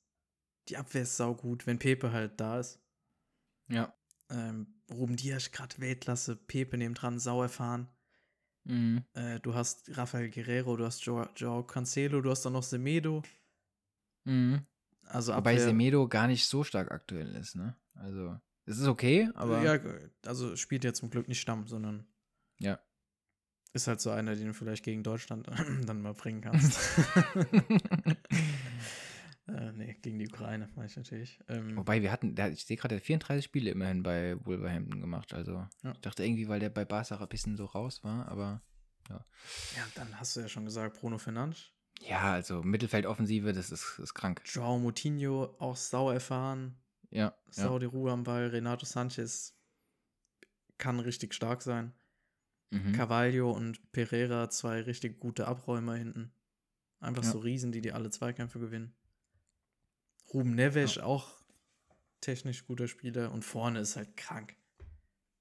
Die 0.69 0.77
Abwehr 0.77 1.03
ist 1.03 1.17
saugut, 1.17 1.67
wenn 1.67 1.81
Pepe 1.81 2.13
halt 2.13 2.41
da 2.41 2.61
ist. 2.61 2.81
Ja. 3.69 3.93
Ähm, 4.31 4.76
Ruben 4.91 5.17
Dias 5.17 5.51
gerade 5.51 5.79
Weltklasse, 5.79 6.37
Pepe 6.37 6.79
neben 6.79 6.95
dran, 6.95 7.19
sau 7.19 7.43
erfahren. 7.43 7.89
Mhm. 8.65 9.05
Äh, 9.15 9.41
du 9.41 9.55
hast 9.55 9.97
Rafael 9.97 10.31
Guerrero, 10.31 10.77
du 10.77 10.85
hast 10.85 11.05
Joao, 11.05 11.29
Joao 11.37 11.63
Cancelo, 11.65 12.21
du 12.21 12.31
hast 12.31 12.43
dann 12.43 12.53
noch 12.53 12.63
Semedo. 12.63 13.23
Mhm. 14.25 14.63
Also 15.05 15.33
Wobei 15.33 15.53
Abwehr, 15.53 15.67
Semedo 15.67 16.09
gar 16.09 16.27
nicht 16.27 16.47
so 16.47 16.65
stark 16.65 16.91
aktuell 16.91 17.35
ist, 17.37 17.55
ne? 17.55 17.77
Also, 17.95 18.39
es 18.65 18.79
ist 18.79 18.89
okay, 18.89 19.31
aber. 19.35 19.63
ja, 19.63 19.79
also 20.25 20.57
spielt 20.57 20.85
ja 20.85 20.93
zum 20.93 21.11
Glück 21.11 21.29
nicht 21.29 21.41
Stamm, 21.41 21.69
sondern 21.69 22.07
Ja. 22.59 22.81
ist 23.73 23.87
halt 23.87 24.01
so 24.01 24.11
einer, 24.11 24.35
den 24.35 24.49
du 24.49 24.55
vielleicht 24.55 24.85
gegen 24.85 25.05
Deutschland 25.05 25.47
dann 25.87 26.03
mal 26.03 26.15
bringen 26.15 26.41
kannst. 26.41 26.79
äh, 29.49 29.73
nee, 29.73 29.97
gegen 30.03 30.19
die 30.19 30.29
Ukraine, 30.29 30.69
meine 30.75 30.87
ich 30.89 30.97
natürlich. 30.97 31.39
Ähm, 31.49 31.77
Wobei 31.77 32.03
wir 32.03 32.11
hatten, 32.13 32.35
der, 32.35 32.51
ich 32.53 32.65
sehe 32.65 32.77
gerade, 32.77 32.95
der 32.95 33.01
hat 33.01 33.07
34 33.07 33.45
Spiele 33.45 33.71
immerhin 33.71 34.03
bei 34.03 34.37
Wolverhampton 34.45 35.01
gemacht. 35.01 35.33
Also 35.35 35.67
Ja. 35.83 35.93
ich 35.93 36.01
dachte 36.01 36.25
irgendwie, 36.25 36.49
weil 36.49 36.61
der 36.61 36.71
bei 36.71 36.85
Barca 36.85 37.17
ein 37.17 37.29
bisschen 37.29 37.57
so 37.57 37.65
raus 37.67 38.03
war, 38.05 38.29
aber 38.29 38.63
ja, 39.09 39.25
dann 39.95 40.19
hast 40.19 40.35
du 40.35 40.41
ja 40.41 40.49
schon 40.49 40.65
gesagt, 40.65 40.99
Bruno 41.01 41.17
Fernandes. 41.19 41.71
ja, 42.01 42.33
also 42.33 42.63
Mittelfeldoffensive, 42.65 43.53
das 43.53 43.71
ist, 43.71 44.01
ist 44.01 44.15
krank. 44.15 44.43
Joao 44.47 44.79
Moutinho, 44.81 45.55
auch 45.61 45.77
sau 45.77 46.11
erfahren. 46.11 46.77
Ja, 47.11 47.37
Sau 47.51 47.75
ja. 47.75 47.79
die 47.79 47.87
Ruhe 47.87 48.11
am 48.11 48.25
Ball. 48.25 48.49
Renato 48.49 48.85
Sanchez 48.85 49.57
kann 50.77 50.99
richtig 51.01 51.35
stark 51.35 51.63
sein. 51.63 51.93
Mhm. 52.71 52.93
Carvalho 52.93 53.53
und 53.53 53.93
Pereira, 53.93 54.51
zwei 54.51 54.81
richtig 54.81 55.21
gute 55.21 55.47
Abräumer 55.47 55.95
hinten. 55.95 56.33
Einfach 56.99 57.23
Ja. 57.23 57.31
so 57.31 57.39
Riesen, 57.39 57.71
die 57.71 57.81
dir 57.81 57.95
alle 57.95 58.11
Zweikämpfe 58.11 58.59
gewinnen. 58.59 58.93
Ruben 60.33 60.55
Neves, 60.55 60.99
auch 60.99 61.33
technisch 62.21 62.67
guter 62.67 62.89
Spieler. 62.89 63.33
Und 63.33 63.45
vorne 63.45 63.81
ist 63.81 63.97
halt 63.97 64.17
krank. 64.17 64.57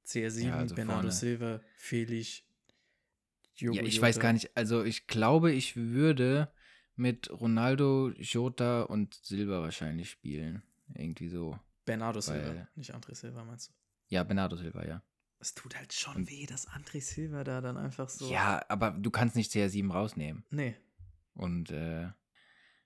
CR7, 0.05 0.47
Ja, 0.47 0.55
also 0.57 0.75
Bernardo 0.75 1.01
vorne. 1.01 1.11
Silva, 1.11 1.61
Felix, 1.77 2.43
Diogo 3.59 3.77
Ja, 3.77 3.83
ich 3.83 3.99
weiß 3.99 4.15
Jota. 4.15 4.27
gar 4.27 4.33
nicht, 4.33 4.55
also 4.55 4.83
ich 4.83 5.07
glaube, 5.07 5.51
ich 5.51 5.75
würde 5.75 6.51
mit 6.95 7.29
Ronaldo, 7.31 8.11
Jota 8.17 8.83
und 8.83 9.15
Silva 9.15 9.61
wahrscheinlich 9.61 10.09
spielen. 10.09 10.61
Irgendwie 10.93 11.29
so. 11.29 11.57
Bernardo 11.85 12.21
Silva, 12.21 12.67
nicht 12.75 12.93
André 12.93 13.15
Silva, 13.15 13.43
meinst 13.43 13.69
du? 13.69 13.73
Ja, 14.09 14.23
Bernardo 14.23 14.55
Silva, 14.55 14.85
ja. 14.85 15.01
Es 15.39 15.53
tut 15.53 15.75
halt 15.75 15.91
schon 15.93 16.15
Und- 16.17 16.29
weh, 16.29 16.45
dass 16.45 16.67
André 16.69 17.01
Silva 17.01 17.43
da 17.43 17.61
dann 17.61 17.77
einfach 17.77 18.09
so. 18.09 18.29
Ja, 18.31 18.63
aber 18.69 18.91
du 18.91 19.09
kannst 19.11 19.35
nicht 19.35 19.51
CR7 19.51 19.91
rausnehmen. 19.91 20.45
Nee. 20.51 20.75
Und 21.33 21.71
äh, 21.71 22.09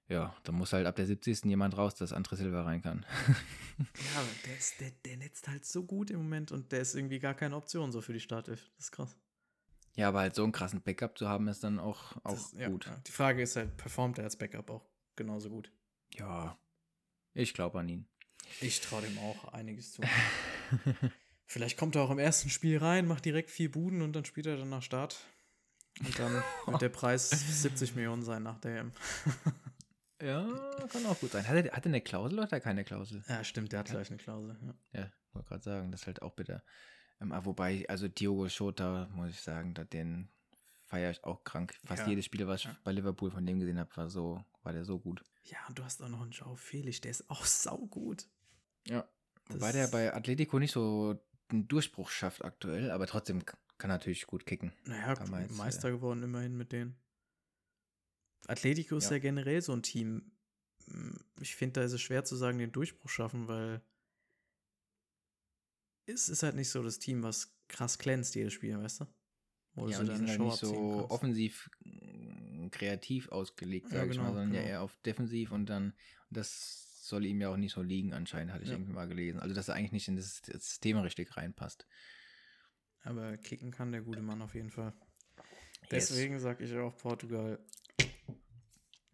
ja, 0.09 0.35
da 0.43 0.51
muss 0.51 0.73
halt 0.73 0.87
ab 0.87 0.95
der 0.95 1.05
70. 1.05 1.45
jemand 1.45 1.77
raus, 1.77 1.95
dass 1.95 2.13
André 2.13 2.35
Silva 2.35 2.63
rein 2.63 2.81
kann. 2.81 3.05
Ja, 3.79 4.19
aber 4.19 4.27
der, 4.45 4.57
ist, 4.57 4.81
der, 4.81 4.91
der 5.05 5.15
netzt 5.15 5.47
halt 5.47 5.65
so 5.65 5.85
gut 5.85 6.11
im 6.11 6.17
Moment 6.17 6.51
und 6.51 6.73
der 6.73 6.81
ist 6.81 6.95
irgendwie 6.95 7.19
gar 7.19 7.33
keine 7.33 7.55
Option 7.55 7.93
so 7.93 8.01
für 8.01 8.11
die 8.11 8.19
Startelf. 8.19 8.69
Das 8.75 8.87
ist 8.87 8.91
krass. 8.91 9.15
ja, 9.95 10.09
aber 10.09 10.19
halt 10.19 10.35
so 10.35 10.43
einen 10.43 10.51
krassen 10.51 10.81
Backup 10.81 11.17
zu 11.17 11.29
haben, 11.29 11.47
ist 11.47 11.63
dann 11.63 11.79
auch, 11.79 12.17
auch 12.25 12.31
das, 12.31 12.51
gut. 12.51 12.87
Ja. 12.87 13.01
Die 13.07 13.11
Frage 13.13 13.41
ist 13.41 13.55
halt, 13.55 13.77
performt 13.77 14.17
er 14.17 14.25
als 14.25 14.35
Backup 14.35 14.69
auch 14.69 14.85
genauso 15.15 15.49
gut? 15.49 15.71
Ja, 16.13 16.59
ich 17.33 17.53
glaube 17.53 17.79
an 17.79 17.87
ihn. 17.87 18.05
Ich 18.59 18.81
traue 18.81 19.01
dem 19.01 19.17
auch 19.19 19.53
einiges 19.53 19.93
zu. 19.93 20.01
Vielleicht 21.45 21.77
kommt 21.77 21.95
er 21.95 22.01
auch 22.01 22.11
im 22.11 22.19
ersten 22.19 22.49
Spiel 22.49 22.79
rein, 22.79 23.07
macht 23.07 23.23
direkt 23.23 23.49
vier 23.49 23.71
Buden 23.71 24.01
und 24.01 24.11
dann 24.11 24.25
spielt 24.25 24.45
er 24.47 24.57
dann 24.57 24.69
nach 24.69 24.83
Start. 24.83 25.25
Und 26.01 26.19
dann 26.19 26.43
wird 26.65 26.81
der 26.81 26.89
Preis 26.89 27.29
70 27.61 27.95
Millionen 27.95 28.23
sein 28.23 28.43
nach 28.43 28.59
der 28.59 28.81
EM. 28.81 28.91
Ja, 30.21 30.43
kann 30.91 31.05
auch 31.05 31.19
gut 31.19 31.31
sein. 31.31 31.47
Hat 31.47 31.55
er, 31.55 31.71
hat 31.71 31.85
er 31.85 31.89
eine 31.89 32.01
Klausel 32.01 32.33
oder 32.35 32.43
hat 32.43 32.51
er 32.51 32.59
keine 32.59 32.83
Klausel? 32.83 33.23
Ja, 33.27 33.43
stimmt, 33.43 33.71
der 33.71 33.79
hat 33.79 33.87
gleich 33.89 34.09
eine 34.09 34.17
Klausel. 34.17 34.57
Ja. 34.93 35.01
Ja, 35.01 35.11
wollte 35.33 35.47
gerade 35.49 35.63
sagen, 35.63 35.91
das 35.91 36.01
ist 36.01 36.07
halt 36.07 36.21
auch 36.21 36.33
bitter. 36.33 36.63
Ähm, 37.21 37.31
aber 37.31 37.45
wobei, 37.45 37.85
also 37.87 38.07
Diogo 38.07 38.47
Jota, 38.47 39.07
muss 39.13 39.29
ich 39.29 39.41
sagen, 39.41 39.73
da 39.73 39.83
den 39.85 40.29
feiere 40.85 41.11
ich 41.11 41.23
auch 41.23 41.43
krank. 41.43 41.73
Fast 41.85 42.03
Ja. 42.03 42.09
jedes 42.09 42.25
Spiel, 42.25 42.47
was 42.47 42.61
ich 42.61 42.65
Ja. 42.67 42.77
bei 42.83 42.91
Liverpool 42.91 43.31
von 43.31 43.45
dem 43.45 43.59
gesehen 43.59 43.79
habe, 43.79 43.95
war 43.95 44.09
so, 44.09 44.43
war 44.63 44.73
der 44.73 44.83
so 44.85 44.99
gut. 44.99 45.23
ja, 45.43 45.57
und 45.67 45.79
du 45.79 45.83
hast 45.83 46.01
auch 46.03 46.09
noch 46.09 46.21
einen 46.21 46.31
Joao 46.31 46.55
Felix, 46.55 46.99
der 47.01 47.11
ist 47.11 47.29
auch 47.29 47.45
saugut. 47.45 48.27
Ja. 48.87 49.07
Das- 49.47 49.55
Wobei 49.57 49.71
der 49.71 49.87
bei 49.87 50.13
Atletico 50.13 50.59
nicht 50.59 50.71
so 50.71 51.19
einen 51.49 51.67
Durchbruch 51.67 52.09
schafft 52.09 52.43
aktuell, 52.43 52.91
aber 52.91 53.07
trotzdem 53.07 53.43
kann 53.45 53.89
er 53.89 53.95
natürlich 53.95 54.27
gut 54.27 54.45
kicken. 54.45 54.73
Naja, 54.85 55.15
Kann 55.15 55.31
man 55.31 55.41
jetzt, 55.43 55.57
Meister 55.57 55.89
geworden 55.91 56.21
immerhin 56.23 56.55
mit 56.57 56.71
denen. 56.71 56.97
Atletico 58.47 58.97
ist 58.97 59.05
Ja. 59.05 59.11
ja 59.11 59.19
generell 59.19 59.61
so 59.61 59.73
ein 59.73 59.83
Team. 59.83 60.31
Hm, 60.85 61.19
Ich 61.41 61.55
finde, 61.55 61.79
da 61.79 61.85
ist 61.85 61.93
es 61.93 62.01
schwer 62.01 62.23
zu 62.23 62.35
sagen, 62.35 62.57
den 62.57 62.71
Durchbruch 62.71 63.09
schaffen, 63.09 63.47
weil 63.47 63.81
es 66.05 66.29
ist 66.29 66.43
halt 66.43 66.55
nicht 66.55 66.69
so 66.69 66.81
das 66.83 66.99
Team, 66.99 67.23
was 67.23 67.55
krass 67.67 67.97
glänzt 67.99 68.35
jedes 68.35 68.53
Spiel, 68.53 68.77
weißt 68.77 69.01
du? 69.01 69.05
Wo 69.75 69.85
du 69.85 69.91
Ja, 69.91 69.97
so 69.97 70.03
und 70.03 70.09
die 70.09 70.15
sind 70.15 70.27
halt 70.27 70.39
nicht 70.39 70.57
so 70.57 70.73
kannst. 70.95 71.11
offensiv 71.11 71.69
mm, 71.83 72.69
kreativ 72.71 73.29
ausgelegt, 73.29 73.91
Ja, 73.91 73.99
sage 73.99 74.11
ich 74.11 74.17
mal, 74.17 74.25
genau, 74.25 74.33
sondern 74.33 74.53
ja 74.53 74.61
genau. 74.61 74.69
eher 74.71 74.81
auf 74.81 74.97
defensiv 75.05 75.51
und 75.51 75.67
dann, 75.67 75.93
das 76.29 76.85
soll 77.03 77.25
ihm 77.25 77.41
ja 77.41 77.49
auch 77.49 77.57
nicht 77.57 77.73
so 77.73 77.81
liegen 77.81 78.13
anscheinend, 78.13 78.53
hatte 78.53 78.63
ich 78.63 78.69
Ja. 78.69 78.75
irgendwie 78.75 78.93
mal 78.93 79.07
gelesen. 79.07 79.39
Also, 79.39 79.55
dass 79.55 79.67
er 79.67 79.75
eigentlich 79.75 79.91
nicht 79.91 80.07
in 80.07 80.15
das 80.15 80.41
System 80.45 80.97
richtig 80.97 81.35
reinpasst. 81.37 81.85
Aber 83.03 83.37
kicken 83.37 83.71
kann 83.71 83.91
der 83.91 84.01
gute 84.01 84.21
Mann 84.21 84.41
auf 84.41 84.53
jeden 84.55 84.69
Fall. 84.69 84.93
Yes. 85.91 86.11
Deswegen 86.11 86.39
sage 86.39 86.63
ich 86.63 86.75
auch 86.77 86.95
Portugal, 86.97 87.59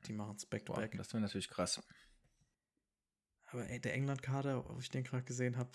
die 0.08 0.14
machen 0.14 0.36
es 0.36 0.46
Boah, 0.46 0.50
back-to-back. 0.52 0.96
das 0.98 1.14
wäre 1.14 1.22
natürlich 1.22 1.50
krass. 1.50 1.82
Aber 3.46 3.68
ey, 3.70 3.80
der 3.80 3.94
England-Kader, 3.94 4.66
wo 4.70 4.80
ich 4.80 4.90
den 4.90 5.04
gerade 5.04 5.24
gesehen 5.24 5.58
habe, 5.58 5.72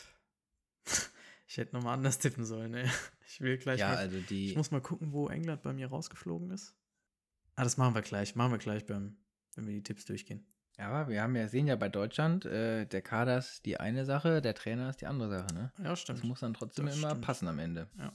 ich 1.47 1.57
hätte 1.57 1.75
nochmal 1.75 1.95
anders 1.95 2.19
tippen 2.19 2.45
sollen, 2.45 2.75
ey. 2.75 2.89
Ich 3.27 3.41
will 3.41 3.59
gleich 3.59 3.81
Ja, 3.81 3.89
mal 3.89 3.97
also 3.97 4.21
die. 4.21 4.51
Ich 4.51 4.57
muss 4.57 4.71
mal 4.71 4.81
gucken, 4.83 5.13
wo 5.13 5.29
England 5.29 5.63
bei 5.63 5.73
mir 5.73 5.87
rausgeflogen 5.89 6.51
ist. 6.51 6.75
Ah, 7.55 7.65
das 7.65 7.77
machen 7.77 7.95
wir 7.95 8.03
gleich. 8.03 8.35
Machen 8.35 8.53
wir 8.53 8.59
gleich 8.59 8.87
beim, 8.87 9.17
wenn 9.55 9.67
wir 9.67 9.75
die 9.75 9.83
Tipps 9.83 10.05
durchgehen. 10.05 10.47
Ja, 10.79 11.09
wir 11.09 11.23
haben 11.23 11.37
ja 11.37 11.47
sehen 11.47 11.67
ja 11.67 11.77
bei 11.77 11.89
Deutschland, 11.91 12.47
äh, 12.47 12.87
der 12.87 13.03
Kader 13.03 13.37
ist 13.39 13.67
die 13.67 13.79
eine 13.79 14.07
Sache, 14.07 14.41
der 14.41 14.55
Trainer 14.55 14.89
ist 14.89 15.01
die 15.03 15.07
andere 15.07 15.29
Sache, 15.41 15.53
ne? 15.55 15.73
Ja, 15.83 15.95
stimmt. 15.95 16.21
Das 16.21 16.25
muss 16.27 16.41
dann 16.41 16.55
trotzdem 16.55 16.87
Das 16.87 16.97
immer 16.97 17.11
stimmt. 17.11 17.25
passen 17.25 17.49
am 17.49 17.59
Ende. 17.59 17.89
Ja. 17.99 18.13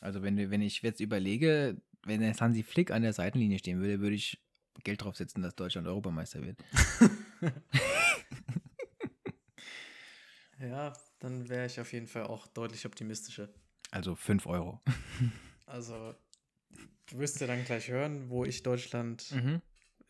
Also 0.00 0.22
wenn, 0.22 0.36
wenn 0.50 0.62
ich 0.62 0.80
jetzt 0.82 1.00
überlege, 1.00 1.80
wenn 2.04 2.20
der 2.20 2.34
Hansi 2.34 2.62
Flick 2.62 2.90
an 2.90 3.02
der 3.02 3.12
Seitenlinie 3.12 3.58
stehen 3.58 3.80
würde, 3.80 4.00
würde 4.00 4.16
ich 4.16 4.40
Geld 4.84 5.02
drauf 5.02 5.16
setzen, 5.16 5.42
dass 5.42 5.54
Deutschland 5.54 5.86
Europameister 5.86 6.42
wird. 6.42 6.58
ja, 10.58 10.92
dann 11.18 11.48
wäre 11.48 11.66
ich 11.66 11.80
auf 11.80 11.92
jeden 11.92 12.06
Fall 12.06 12.24
auch 12.24 12.46
deutlich 12.48 12.86
optimistischer. 12.86 13.48
Also 13.90 14.14
5 14.14 14.46
Euro. 14.46 14.80
Also, 15.64 16.14
du 17.06 17.18
wirst 17.18 17.40
ja 17.40 17.46
dann 17.46 17.64
gleich 17.64 17.88
hören, 17.88 18.28
wo 18.28 18.44
ich 18.44 18.62
Deutschland, 18.62 19.30
Mhm. 19.30 19.62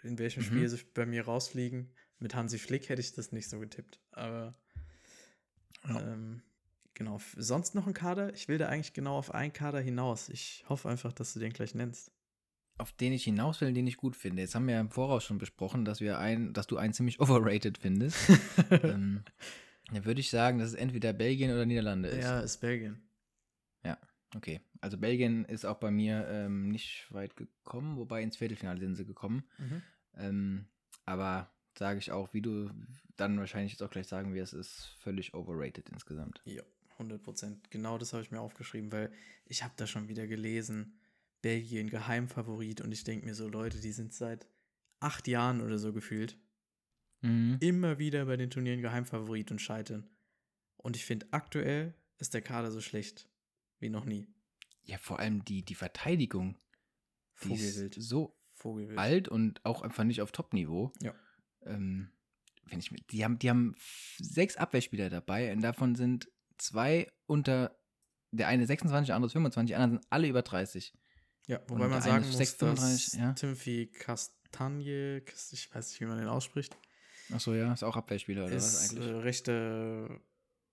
in 0.02 0.18
welchem 0.18 0.40
Mhm. 0.42 0.46
Spiel 0.46 0.68
sie 0.68 0.83
bei 0.94 1.07
mir 1.07 1.24
rausfliegen. 1.24 1.94
Mit 2.18 2.35
Hansi 2.35 2.59
Flick 2.59 2.88
hätte 2.88 3.00
ich 3.00 3.12
das 3.12 3.31
nicht 3.31 3.48
so 3.48 3.61
getippt. 3.61 4.00
Aber, 4.11 4.59
Ja. 5.87 6.00
ähm, 6.14 6.42
genau. 6.94 7.20
Sonst 7.37 7.74
noch 7.74 7.87
ein 7.87 7.94
Kader? 7.94 8.33
Ich 8.35 8.48
will 8.48 8.59
da 8.59 8.68
eigentlich 8.68 8.92
genau 8.92 9.16
auf 9.16 9.35
einen 9.35 9.52
Kader 9.52 9.81
hinaus. 9.81 10.28
Ich 10.28 10.64
hoffe 10.68 10.88
einfach, 10.88 11.12
dass 11.12 11.33
du 11.35 11.40
den 11.40 11.52
gleich 11.52 11.74
nennst. 11.74 12.12
Auf 12.78 12.92
den 12.92 13.12
ich 13.12 13.24
hinaus 13.24 13.61
will, 13.61 13.72
den 13.72 13.87
ich 13.87 13.96
gut 13.96 14.16
finde. 14.16 14.42
Jetzt 14.42 14.55
haben 14.55 14.66
wir 14.66 14.74
ja 14.74 14.81
im 14.81 14.90
Voraus 14.90 15.24
schon 15.24 15.38
besprochen, 15.38 15.85
dass 15.85 16.00
wir 16.00 16.18
ein, 16.18 16.52
dass 16.52 16.66
du 16.66 16.76
einen 16.76 16.92
ziemlich 16.92 17.20
overrated 17.20 17.78
findest. 17.78 18.31
ähm, 18.70 19.22
dann 19.92 20.05
würde 20.05 20.20
ich 20.20 20.31
sagen, 20.31 20.59
dass 20.59 20.68
es 20.68 20.74
entweder 20.74 21.12
Belgien 21.12 21.50
oder 21.50 21.66
Niederlande 21.66 22.09
ist. 22.09 22.24
Ja, 22.24 22.40
ist 22.40 22.59
Belgien. 22.59 23.02
Okay. 24.37 24.61
Also 24.81 24.98
Belgien 24.98 25.44
ist 25.44 25.64
auch 25.64 25.78
bei 25.78 25.90
mir 25.90 26.26
ähm, 26.28 26.68
nicht 26.68 27.07
weit 27.11 27.37
gekommen, 27.37 27.96
wobei 27.96 28.22
ins 28.22 28.37
Viertelfinale 28.37 28.81
sind 28.81 28.96
sie 28.96 29.05
gekommen. 29.05 29.44
Mhm. 29.59 29.83
Ähm, 30.16 30.66
aber 31.05 31.50
sage 31.78 31.98
ich 31.98 32.12
auch, 32.12 32.33
wie 32.35 32.42
du 32.42 32.70
dann 33.16 33.38
wahrscheinlich 33.38 33.72
jetzt 33.72 33.83
auch 33.83 33.90
gleich 33.90 34.07
sagen 34.07 34.35
wirst, 34.35 34.55
ist 34.55 34.96
völlig 34.98 35.35
overrated 35.35 35.88
insgesamt. 35.90 36.40
Ja, 36.44 36.62
100 37.03 37.23
Prozent. 37.23 37.71
Genau 37.71 37.99
das 37.99 38.12
habe 38.12 38.23
ich 38.23 38.31
mir 38.31 38.41
aufgeschrieben, 38.41 38.91
weil 38.93 39.12
ich 39.47 39.62
habe 39.62 39.75
da 39.77 39.87
schon 39.87 40.09
wieder 40.09 40.27
gelesen, 40.27 40.99
Belgien 41.43 41.91
Geheimfavorit 41.91 42.81
und 42.81 42.93
ich 42.93 43.05
denke 43.05 43.27
mir 43.27 43.35
so, 43.35 43.49
Leute, 43.49 43.81
die 43.81 43.93
sind 43.93 44.12
seit 44.12 44.47
acht 45.00 45.27
Jahren 45.29 45.61
oder 45.61 45.79
so 45.79 45.92
gefühlt 45.92 46.38
Mhm. 47.25 47.59
immer 47.61 47.98
wieder 48.00 48.25
bei 48.27 48.37
den 48.37 48.50
Turnieren 48.50 48.83
Geheimfavorit 48.83 49.53
und 49.53 49.61
scheitern. 49.61 50.09
Und 50.77 50.96
ich 50.96 51.05
finde, 51.05 51.27
aktuell 51.31 51.94
ist 52.19 52.35
der 52.35 52.42
Kader 52.42 52.73
so 52.73 52.81
schlecht 52.81 53.29
wie 53.79 53.90
noch 53.90 54.05
nie. 54.05 54.27
Ja, 54.83 54.98
vor 54.98 55.21
allem 55.21 55.44
die, 55.44 55.65
die 55.65 55.77
Verteidigung. 55.77 56.59
Die 57.44 57.48
Vogelwild. 57.50 57.96
ist 57.96 58.09
so 58.09 58.37
Vogelwild. 58.55 58.98
alt 58.98 59.29
und 59.29 59.65
auch 59.65 59.83
einfach 59.83 60.03
nicht 60.03 60.21
auf 60.21 60.33
Top-Niveau. 60.33 60.92
Ja. 61.00 61.15
Ähm, 61.65 62.11
wenn 62.65 62.81
ich, 62.81 62.90
die, 63.11 63.25
haben, 63.25 63.38
die 63.38 63.50
haben 63.50 63.77
sechs 64.19 64.57
Abwehrspieler 64.57 65.09
dabei 65.09 65.53
und 65.53 65.61
davon 65.61 65.94
sind 65.94 66.29
zwei 66.63 67.10
unter, 67.27 67.77
der 68.31 68.48
eine 68.48 68.67
26, 68.67 69.06
der 69.08 69.17
andere 69.17 69.31
25, 69.31 69.69
die 69.71 69.75
anderen 69.75 70.00
sind 70.00 70.06
alle 70.10 70.29
über 70.29 70.42
30. 70.42 70.94
Ja, 71.46 71.60
wobei 71.67 71.85
Und 71.85 71.90
man 71.90 72.02
sagen 72.02 72.25
muss, 72.25 72.37
36, 72.37 73.04
dass 73.06 73.13
ja. 73.15 73.33
Timothy 73.33 73.87
Castagne, 73.88 75.23
ich 75.52 75.75
weiß 75.75 75.90
nicht, 75.90 76.00
wie 76.00 76.06
man 76.06 76.19
den 76.19 76.29
ausspricht, 76.29 76.77
Achso, 77.33 77.54
ja, 77.54 77.73
ist 77.73 77.83
auch 77.83 77.96
Abwehrspieler 77.96 78.44
oder 78.44 78.56
was 78.56 78.83
ist 78.83 78.90
eigentlich? 78.90 79.08
äh, 79.10 79.17
rechte, 79.17 80.21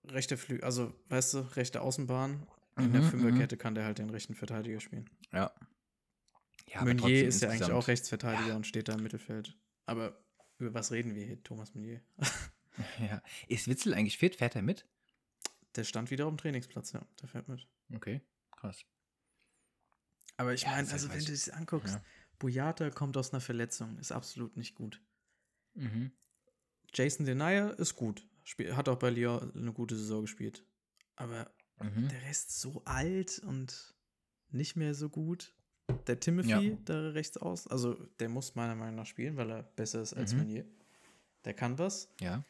rechte 0.08 0.36
Flü 0.36 0.60
also 0.60 0.92
weißt 1.08 1.34
du, 1.34 1.38
rechte 1.56 1.80
Außenbahn. 1.80 2.46
In 2.78 2.92
der 2.92 3.02
Mhm, 3.02 3.10
Fünferkette 3.10 3.56
kann 3.56 3.74
der 3.74 3.84
halt 3.84 3.98
den 3.98 4.10
rechten 4.10 4.34
Verteidiger 4.34 4.80
spielen. 4.80 5.08
Ja. 5.32 5.52
ja 6.66 6.84
Meunier 6.84 7.26
ist 7.26 7.42
ja 7.42 7.48
eigentlich 7.50 7.72
auch 7.72 7.88
Rechtsverteidiger 7.88 8.56
und 8.56 8.66
steht 8.66 8.88
da 8.88 8.94
im 8.94 9.02
Mittelfeld. 9.02 9.56
Aber 9.86 10.18
Über 10.58 10.74
was 10.74 10.92
reden 10.92 11.14
wir 11.14 11.24
hier, 11.24 11.42
Thomas 11.42 11.74
Meunier? 11.74 12.00
ja. 13.00 13.22
Ist 13.48 13.66
Witzel 13.68 13.94
eigentlich 13.94 14.18
fit? 14.18 14.36
Fährt 14.36 14.54
er 14.56 14.62
mit? 14.62 14.86
Der 15.76 15.84
stand 15.84 16.10
wieder 16.10 16.26
auf 16.26 16.32
dem 16.32 16.38
Trainingsplatz, 16.38 16.92
ja. 16.92 17.06
Der 17.20 17.28
fährt 17.28 17.48
mit. 17.48 17.66
Okay, 17.94 18.20
krass. 18.56 18.84
Aber 20.36 20.52
ich 20.54 20.62
Ja, 20.62 20.70
meine, 20.70 20.90
also 20.90 21.08
wenn 21.10 21.24
du 21.24 21.32
es 21.32 21.50
anguckst, 21.50 21.94
Ja. 21.94 22.04
Boyata 22.38 22.90
kommt 22.90 23.16
aus 23.16 23.32
einer 23.32 23.40
Verletzung, 23.40 23.98
ist 23.98 24.12
absolut 24.12 24.56
nicht 24.56 24.74
gut. 24.74 25.00
Mhm. 25.74 26.12
Jason 26.94 27.26
Denier 27.26 27.78
ist 27.78 27.94
gut. 27.96 28.26
Spiel, 28.44 28.74
hat 28.74 28.88
auch 28.88 28.98
bei 28.98 29.10
Lyon 29.10 29.52
eine 29.54 29.72
gute 29.72 29.94
Saison 29.96 30.22
gespielt. 30.22 30.64
Aber 31.16 31.52
Mhm. 31.80 32.08
der 32.08 32.22
Rest 32.22 32.58
so 32.60 32.82
alt 32.84 33.38
und 33.40 33.94
nicht 34.50 34.76
mehr 34.76 34.94
so 34.94 35.08
gut. 35.08 35.54
Der 36.06 36.18
Timothy 36.18 36.70
Ja. 36.70 36.76
da 36.84 37.10
rechts 37.10 37.36
aus, 37.36 37.66
also 37.66 37.94
der 38.18 38.28
muss 38.28 38.54
meiner 38.54 38.74
Meinung 38.74 38.96
nach 38.96 39.06
spielen, 39.06 39.36
weil 39.36 39.50
er 39.50 39.62
besser 39.62 40.00
ist 40.02 40.14
als 40.14 40.32
Mhm. 40.32 40.38
Meunier. 40.38 40.64
Der 41.44 41.54
kann 41.54 41.78
was. 41.78 42.08
Ja. 42.20 42.44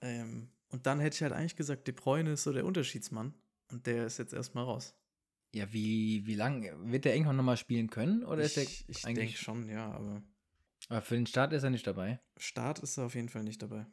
Ähm, 0.00 0.50
und 0.72 0.86
dann 0.86 0.98
hätte 1.00 1.14
ich 1.14 1.22
halt 1.22 1.32
eigentlich 1.32 1.56
gesagt, 1.56 1.86
De 1.86 1.94
Bruyne 1.94 2.32
ist 2.32 2.42
so 2.42 2.52
der 2.52 2.64
Unterschiedsmann. 2.64 3.34
Und 3.70 3.86
der 3.86 4.06
ist 4.06 4.18
jetzt 4.18 4.32
erstmal 4.32 4.64
raus. 4.64 4.94
Ja, 5.54 5.72
wie, 5.72 6.26
wie 6.26 6.34
lang 6.34 6.66
wird 6.90 7.04
der 7.04 7.14
irgendwann 7.14 7.36
nochmal 7.36 7.56
spielen 7.56 7.90
können? 7.90 8.24
Oder 8.24 8.42
ist 8.42 8.56
der 8.56 8.64
ich 8.64 8.88
ich 8.88 9.04
eigentlich. 9.06 9.28
denke 9.28 9.38
schon, 9.38 9.68
ja, 9.68 9.90
aber 9.92 10.22
Aber 10.88 11.02
für 11.02 11.14
den 11.14 11.26
Start 11.26 11.52
ist 11.52 11.62
er 11.62 11.70
nicht 11.70 11.86
dabei. 11.86 12.20
Start 12.38 12.80
ist 12.80 12.96
er 12.96 13.04
auf 13.04 13.14
jeden 13.14 13.28
Fall 13.28 13.44
nicht 13.44 13.62
dabei. 13.62 13.86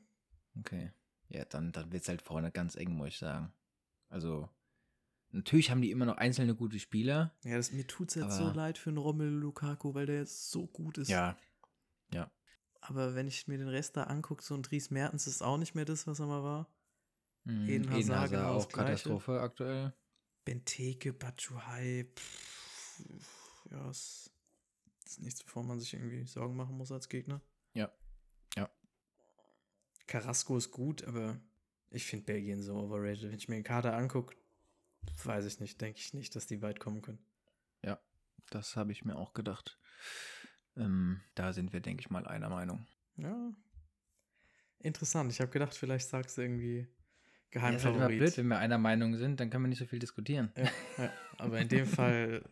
Okay. 0.58 0.92
Ja, 1.28 1.46
dann, 1.46 1.72
dann 1.72 1.92
wird 1.92 2.04
es 2.04 2.10
halt 2.10 2.22
vorne 2.22 2.52
ganz 2.52 2.76
eng, 2.76 2.94
muss 2.96 3.10
ich 3.10 3.18
sagen. 3.18 3.54
Also, 4.08 4.50
natürlich 5.32 5.70
haben 5.70 5.82
die 5.82 5.92
immer 5.92 6.06
noch 6.06 6.18
einzelne 6.18 6.56
gute 6.56 6.80
Spieler. 6.80 7.36
Ja, 7.44 7.58
das, 7.58 7.72
mir 7.72 7.86
tut 7.86 8.10
es 8.10 8.16
jetzt 8.16 8.38
so 8.38 8.50
leid 8.52 8.78
für 8.78 8.90
einen 8.90 8.98
Romelu 8.98 9.38
Lukaku, 9.38 9.94
weil 9.94 10.06
der 10.08 10.18
jetzt 10.20 10.50
so 10.52 10.66
gut 10.66 10.98
ist. 10.98 11.10
Ja. 11.10 11.38
Aber 12.82 13.16
wenn 13.16 13.28
ich 13.28 13.48
mir 13.48 13.58
den 13.58 13.68
Rest 13.68 13.98
da 13.98 14.04
angucke, 14.04 14.44
so 14.44 14.56
ein 14.56 14.64
Dries 14.64 14.90
Mertens 14.90 15.28
ist 15.28 15.42
auch 15.42 15.58
nicht 15.58 15.76
mehr 15.76 15.86
das, 15.86 16.08
was 16.08 16.20
er 16.20 16.28
mal 16.28 16.44
war. 16.44 16.70
Mhm. 17.44 17.70
Eden 17.70 17.84
Eden 17.84 17.92
Hazard 17.92 18.18
Hazard 18.18 18.32
genau 18.32 18.54
auch 18.54 18.70
Gleiche. 18.70 18.86
Katastrophe 18.86 19.40
aktuell. 19.42 19.94
Benteke, 20.46 21.14
Batshuayi, 21.14 22.06
pff, 22.16 23.66
ja, 23.70 23.90
ist, 23.90 24.32
ist 25.06 25.22
nichts, 25.22 25.44
bevor 25.44 25.64
man 25.64 25.80
sich 25.80 25.94
irgendwie 25.94 26.26
Sorgen 26.26 26.56
machen 26.56 26.78
muss 26.78 26.92
als 26.92 27.10
Gegner. 27.10 27.42
Ja. 27.74 27.92
Ja. 28.56 28.70
Carrasco 30.08 30.58
ist 30.58 30.72
gut, 30.72 31.04
aber 31.04 31.40
ich 31.92 32.06
finde 32.06 32.26
Belgien 32.26 32.64
so 32.64 32.76
overrated. 32.76 33.30
Wenn 33.30 33.38
ich 33.38 33.50
mir 33.50 33.56
den 33.56 33.64
Kader 33.64 33.96
angucke, 33.96 34.36
weiß 35.24 35.46
ich 35.46 35.60
nicht, 35.60 35.80
denke 35.82 36.00
ich 36.00 36.14
nicht, 36.14 36.36
dass 36.36 36.48
die 36.48 36.62
weit 36.62 36.80
kommen 36.80 37.02
können. 37.02 37.24
Das 38.50 38.76
habe 38.76 38.92
ich 38.92 39.06
mir 39.06 39.16
auch 39.16 39.34
gedacht. 39.34 39.78
Ähm, 40.80 41.22
da 41.36 41.54
sind 41.54 41.74
wir, 41.74 41.80
denke 41.82 42.02
ich 42.02 42.10
mal, 42.10 42.26
einer 42.28 42.50
Meinung. 42.50 42.86
Ja. 43.18 43.54
Interessant. 44.80 45.32
Ich 45.32 45.42
habe 45.42 45.52
gedacht, 45.52 45.76
vielleicht 45.76 46.08
sagst 46.08 46.38
du 46.38 46.42
irgendwie 46.42 46.88
Ja, 47.54 47.70
ist 47.70 47.84
halt 47.86 47.96
immer 47.96 48.08
blöd, 48.08 48.20
Geheimfavorit. 48.20 48.38
wenn 48.38 48.48
wir 48.48 48.58
einer 48.60 48.78
Meinung 48.78 49.18
sind, 49.18 49.40
dann 49.40 49.50
können 49.50 49.66
wir 49.66 49.70
nicht 49.70 49.80
so 49.80 49.86
viel 49.86 50.00
diskutieren. 50.00 50.52
Ja, 50.56 50.72
ja, 50.98 51.14
aber 51.38 51.60
in 51.60 51.68
dem 51.68 51.86
Fall 51.86 52.44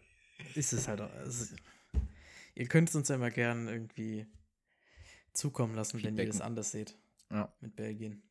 ist 0.56 0.74
es 0.74 0.88
halt 0.88 1.02
auch. 1.02 1.14
Also, 1.14 1.56
ihr 2.56 2.68
könnt 2.68 2.90
es 2.90 2.96
uns 2.96 3.08
ja 3.08 3.18
mal 3.18 3.32
gern 3.32 3.68
irgendwie 3.68 4.28
zukommen 5.34 5.76
lassen, 5.76 6.02
wenn 6.04 6.18
ihr 6.18 6.26
das 6.28 6.42
anders 6.42 6.72
seht 6.72 6.98
Ja. 7.32 7.54
mit 7.62 7.76
Belgien. 7.76 8.24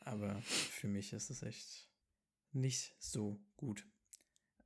Aber 0.00 0.40
für 0.42 0.88
mich 0.88 1.12
ist 1.12 1.30
es 1.30 1.42
echt 1.42 1.88
nicht 2.52 2.94
so 2.98 3.40
gut. 3.56 3.86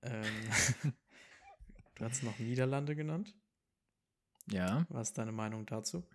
Ähm, 0.02 0.24
du 1.96 2.04
hast 2.04 2.22
noch 2.22 2.38
Niederlande 2.38 2.96
genannt. 2.96 3.36
Ja. 4.50 4.86
Was 4.88 5.08
ist 5.08 5.18
deine 5.18 5.32
Meinung 5.32 5.66
dazu? 5.66 6.06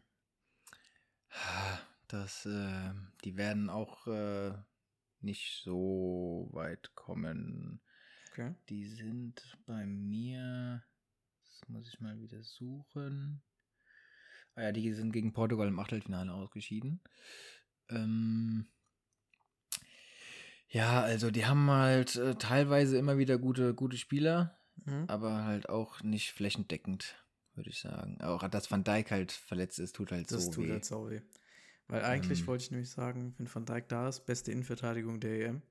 Das, 2.08 2.46
äh, 2.46 2.94
die 3.24 3.36
werden 3.36 3.70
auch 3.70 4.08
äh, 4.08 4.54
nicht 5.22 5.62
so 5.64 6.50
weit 6.54 6.94
kommen. 6.96 7.82
Okay. 8.32 8.56
Die 8.70 8.88
sind 8.88 9.58
bei 9.66 9.86
mir. 9.86 10.84
Das 11.44 11.68
muss 11.70 11.90
ich 11.90 12.00
mal 12.00 12.20
wieder 12.20 12.44
suchen. 12.44 13.42
Ah 14.56 14.64
ja, 14.64 14.72
die 14.72 14.94
sind 14.94 15.12
gegen 15.12 15.34
Portugal 15.34 15.68
im 15.68 15.80
Achtelfinale 15.80 16.34
ausgeschieden. 16.34 17.02
Ähm, 17.90 18.68
ja, 20.70 21.02
also 21.02 21.32
die 21.32 21.46
haben 21.46 21.70
halt 21.70 22.16
äh, 22.16 22.36
teilweise 22.36 22.98
immer 22.98 23.18
wieder 23.18 23.38
gute, 23.38 23.74
gute 23.74 23.98
Spieler, 23.98 24.60
Mhm. 24.86 25.06
aber 25.08 25.44
halt 25.44 25.70
auch 25.70 26.02
nicht 26.04 26.32
flächendeckend, 26.34 27.16
würde 27.58 27.70
ich 27.70 27.80
sagen. 27.80 28.22
Auch 28.22 28.48
dass 28.48 28.70
Van 28.72 28.84
Dijk 28.84 29.12
halt 29.12 29.32
verletzt 29.32 29.80
ist, 29.80 29.96
tut 29.96 30.12
halt 30.12 30.32
Das 30.32 30.46
so 30.46 30.52
tut 30.52 30.66
weh. 30.68 30.72
halt 30.72 30.86
so 30.86 31.10
weh. 31.10 31.22
Weil 31.88 32.04
eigentlich 32.04 32.42
Ähm. 32.42 32.48
wollte 32.48 32.64
ich 32.66 32.72
nämlich 32.72 32.90
sagen, 32.90 33.34
wenn 33.38 33.54
Van 33.54 33.66
Dijk 33.66 33.88
da 33.90 34.08
ist, 34.10 34.26
beste 34.26 34.52
Innenverteidigung 34.52 35.20
der 35.20 35.48
EM. 35.48 35.62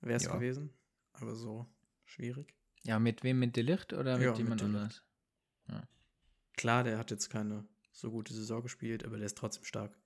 Wäre 0.00 0.16
es 0.16 0.24
Ja. 0.24 0.34
gewesen. 0.34 0.70
Aber 1.12 1.34
so 1.34 1.66
schwierig. 2.04 2.54
Ja, 2.82 2.98
mit 2.98 3.22
wem? 3.24 3.38
Mit 3.38 3.56
Delicht 3.56 3.92
oder 3.94 4.18
mit 4.18 4.26
Ja, 4.26 4.34
jemand 4.34 4.62
anders? 4.62 5.02
Klar, 6.56 6.84
der 6.84 6.98
hat 6.98 7.10
jetzt 7.10 7.30
keine 7.30 7.64
so 7.90 8.10
gute 8.10 8.32
Saison 8.32 8.62
gespielt, 8.62 9.04
aber 9.04 9.16
der 9.16 9.26
ist 9.26 9.36
trotzdem 9.36 9.64
stark. 9.64 9.96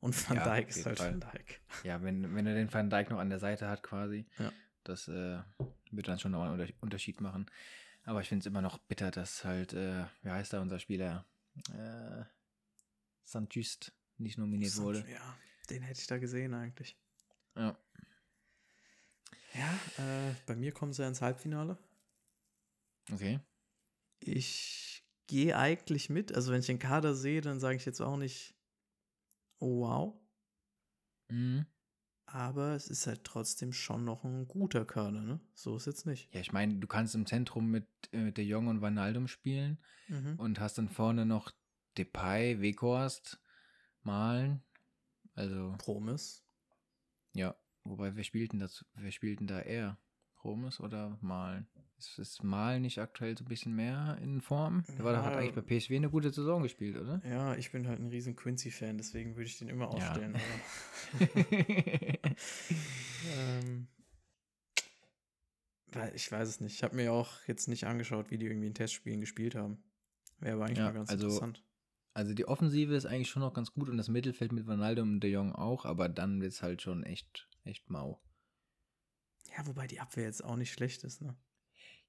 Und 0.00 0.14
Van 0.28 0.36
Ja, 0.36 0.44
Dijk 0.44 0.68
ist 0.68 0.84
halt 0.84 0.98
Fall. 0.98 1.12
Van 1.12 1.20
Dijk. 1.20 1.62
Ja, 1.82 2.02
wenn, 2.02 2.34
wenn 2.34 2.46
er 2.46 2.54
den 2.54 2.72
Van 2.72 2.90
Dijk 2.90 3.08
noch 3.10 3.18
an 3.18 3.30
der 3.30 3.38
Seite 3.38 3.68
hat 3.68 3.82
quasi, 3.82 4.26
Ja. 4.38 4.52
das 4.82 5.08
äh, 5.08 5.38
wird 5.90 6.08
dann 6.08 6.18
schon 6.18 6.32
noch 6.32 6.42
einen 6.42 6.60
Unter- 6.60 6.74
Unterschied 6.80 7.20
machen. 7.22 7.46
Aber 8.04 8.20
ich 8.20 8.28
finde 8.28 8.42
es 8.42 8.46
immer 8.46 8.60
noch 8.62 8.78
bitter, 8.78 9.10
dass 9.10 9.44
halt, 9.44 9.72
äh, 9.72 10.04
wie 10.22 10.30
heißt 10.30 10.52
da 10.52 10.60
unser 10.60 10.78
Spieler? 10.78 11.24
Äh, 11.72 12.24
St. 13.26 13.46
Just 13.50 13.92
nicht 14.18 14.38
nominiert 14.38 14.76
wurde. 14.76 15.04
Ja, 15.10 15.38
den 15.70 15.82
hätte 15.82 16.00
ich 16.00 16.06
da 16.06 16.18
gesehen 16.18 16.54
eigentlich. 16.54 16.96
Ja. 17.56 17.76
Ja, 19.54 19.74
äh, 19.98 20.34
bei 20.46 20.56
mir 20.56 20.72
kommen 20.72 20.92
sie 20.92 21.02
ja 21.02 21.08
ins 21.08 21.22
Halbfinale. 21.22 21.78
Okay. 23.12 23.40
Ich 24.20 25.04
gehe 25.26 25.56
eigentlich 25.56 26.10
mit. 26.10 26.34
Also 26.34 26.52
wenn 26.52 26.60
ich 26.60 26.66
den 26.66 26.78
Kader 26.78 27.14
sehe, 27.14 27.40
dann 27.40 27.60
sage 27.60 27.76
ich 27.76 27.84
jetzt 27.84 28.00
auch 28.00 28.16
nicht, 28.16 28.54
oh 29.58 29.80
wow. 29.80 30.14
Mhm. 31.28 31.66
Aber 32.34 32.74
es 32.74 32.88
ist 32.88 33.06
halt 33.06 33.22
trotzdem 33.22 33.72
schon 33.72 34.04
noch 34.04 34.24
ein 34.24 34.48
guter 34.48 34.84
Kader, 34.84 35.20
ne? 35.20 35.38
So 35.54 35.76
ist 35.76 35.86
jetzt 35.86 36.04
nicht. 36.04 36.34
Ja, 36.34 36.40
ich 36.40 36.50
meine, 36.52 36.74
du 36.74 36.88
kannst 36.88 37.14
im 37.14 37.26
Zentrum 37.26 37.70
mit, 37.70 37.86
äh, 38.10 38.22
mit 38.24 38.36
De 38.38 38.44
Jong 38.44 38.66
und 38.66 38.82
Wijnaldum 38.82 39.28
spielen 39.28 39.78
Mhm. 40.08 40.34
und 40.36 40.58
hast 40.58 40.76
dann 40.76 40.88
vorne 40.88 41.26
noch 41.26 41.52
Depay, 41.96 42.60
Weghorst, 42.60 43.40
Malen. 44.02 44.64
Also, 45.36 45.76
Promis. 45.78 46.44
ja. 47.34 47.54
Wobei, 47.84 48.16
wer 48.16 48.24
spielt 48.24 48.52
denn, 48.52 48.58
das, 48.58 48.84
wer 48.94 49.12
spielt 49.12 49.38
denn 49.38 49.46
da 49.46 49.60
eher? 49.60 49.96
Promis 50.34 50.80
oder 50.80 51.16
Malen? 51.20 51.68
Ist, 52.04 52.18
ist 52.18 52.42
Malen 52.44 52.82
nicht 52.82 52.98
aktuell 52.98 53.36
so 53.36 53.44
ein 53.44 53.48
bisschen 53.48 53.74
mehr 53.74 54.18
in 54.22 54.40
Form? 54.40 54.84
Der 54.96 55.04
war 55.04 55.14
doch, 55.14 55.22
hat 55.24 55.32
Ja. 55.32 55.38
eigentlich 55.38 55.54
bei 55.54 55.62
PSW 55.62 55.96
eine 55.96 56.10
gute 56.10 56.30
Saison 56.32 56.62
gespielt, 56.62 56.96
oder? 56.96 57.22
Ja, 57.24 57.54
ich 57.56 57.72
bin 57.72 57.88
halt 57.88 57.98
ein 58.00 58.08
riesen 58.08 58.36
Quincy-Fan, 58.36 58.98
deswegen 58.98 59.36
würde 59.36 59.46
ich 59.46 59.58
den 59.58 59.68
immer 59.68 59.86
Ja. 59.86 59.90
aufstellen. 59.90 60.34
Aber, 61.14 62.36
ähm, 63.36 63.88
weil 65.92 66.14
ich 66.14 66.30
weiß 66.30 66.48
es 66.48 66.60
nicht. 66.60 66.74
Ich 66.74 66.82
habe 66.82 66.96
mir 66.96 67.12
auch 67.12 67.30
jetzt 67.46 67.68
nicht 67.68 67.86
angeschaut, 67.86 68.30
wie 68.30 68.38
die 68.38 68.46
irgendwie 68.46 68.66
in 68.66 68.74
Testspielen 68.74 69.20
gespielt 69.20 69.54
haben. 69.54 69.82
Wäre 70.40 70.56
aber 70.56 70.64
eigentlich 70.66 70.78
Ja, 70.78 70.84
mal 70.86 70.92
ganz 70.94 71.10
also- 71.10 71.26
interessant. 71.26 71.62
Also 72.16 72.32
die 72.32 72.46
Offensive 72.46 72.94
ist 72.94 73.06
eigentlich 73.06 73.28
schon 73.30 73.42
noch 73.42 73.54
ganz 73.54 73.72
gut 73.72 73.88
und 73.88 73.96
das 73.96 74.06
Mittelfeld 74.08 74.52
mit 74.52 74.68
Wijnaldum 74.68 75.14
und 75.14 75.20
De 75.20 75.32
Jong 75.32 75.52
auch, 75.52 75.84
aber 75.84 76.08
dann 76.08 76.40
wird 76.40 76.52
es 76.52 76.62
halt 76.62 76.80
schon 76.80 77.02
echt, 77.02 77.48
echt 77.64 77.90
mau. 77.90 78.22
Ja, 79.56 79.66
wobei 79.66 79.88
die 79.88 79.98
Abwehr 79.98 80.22
jetzt 80.24 80.44
auch 80.44 80.54
nicht 80.56 80.72
schlecht 80.72 81.02
ist, 81.02 81.22
ne? 81.22 81.36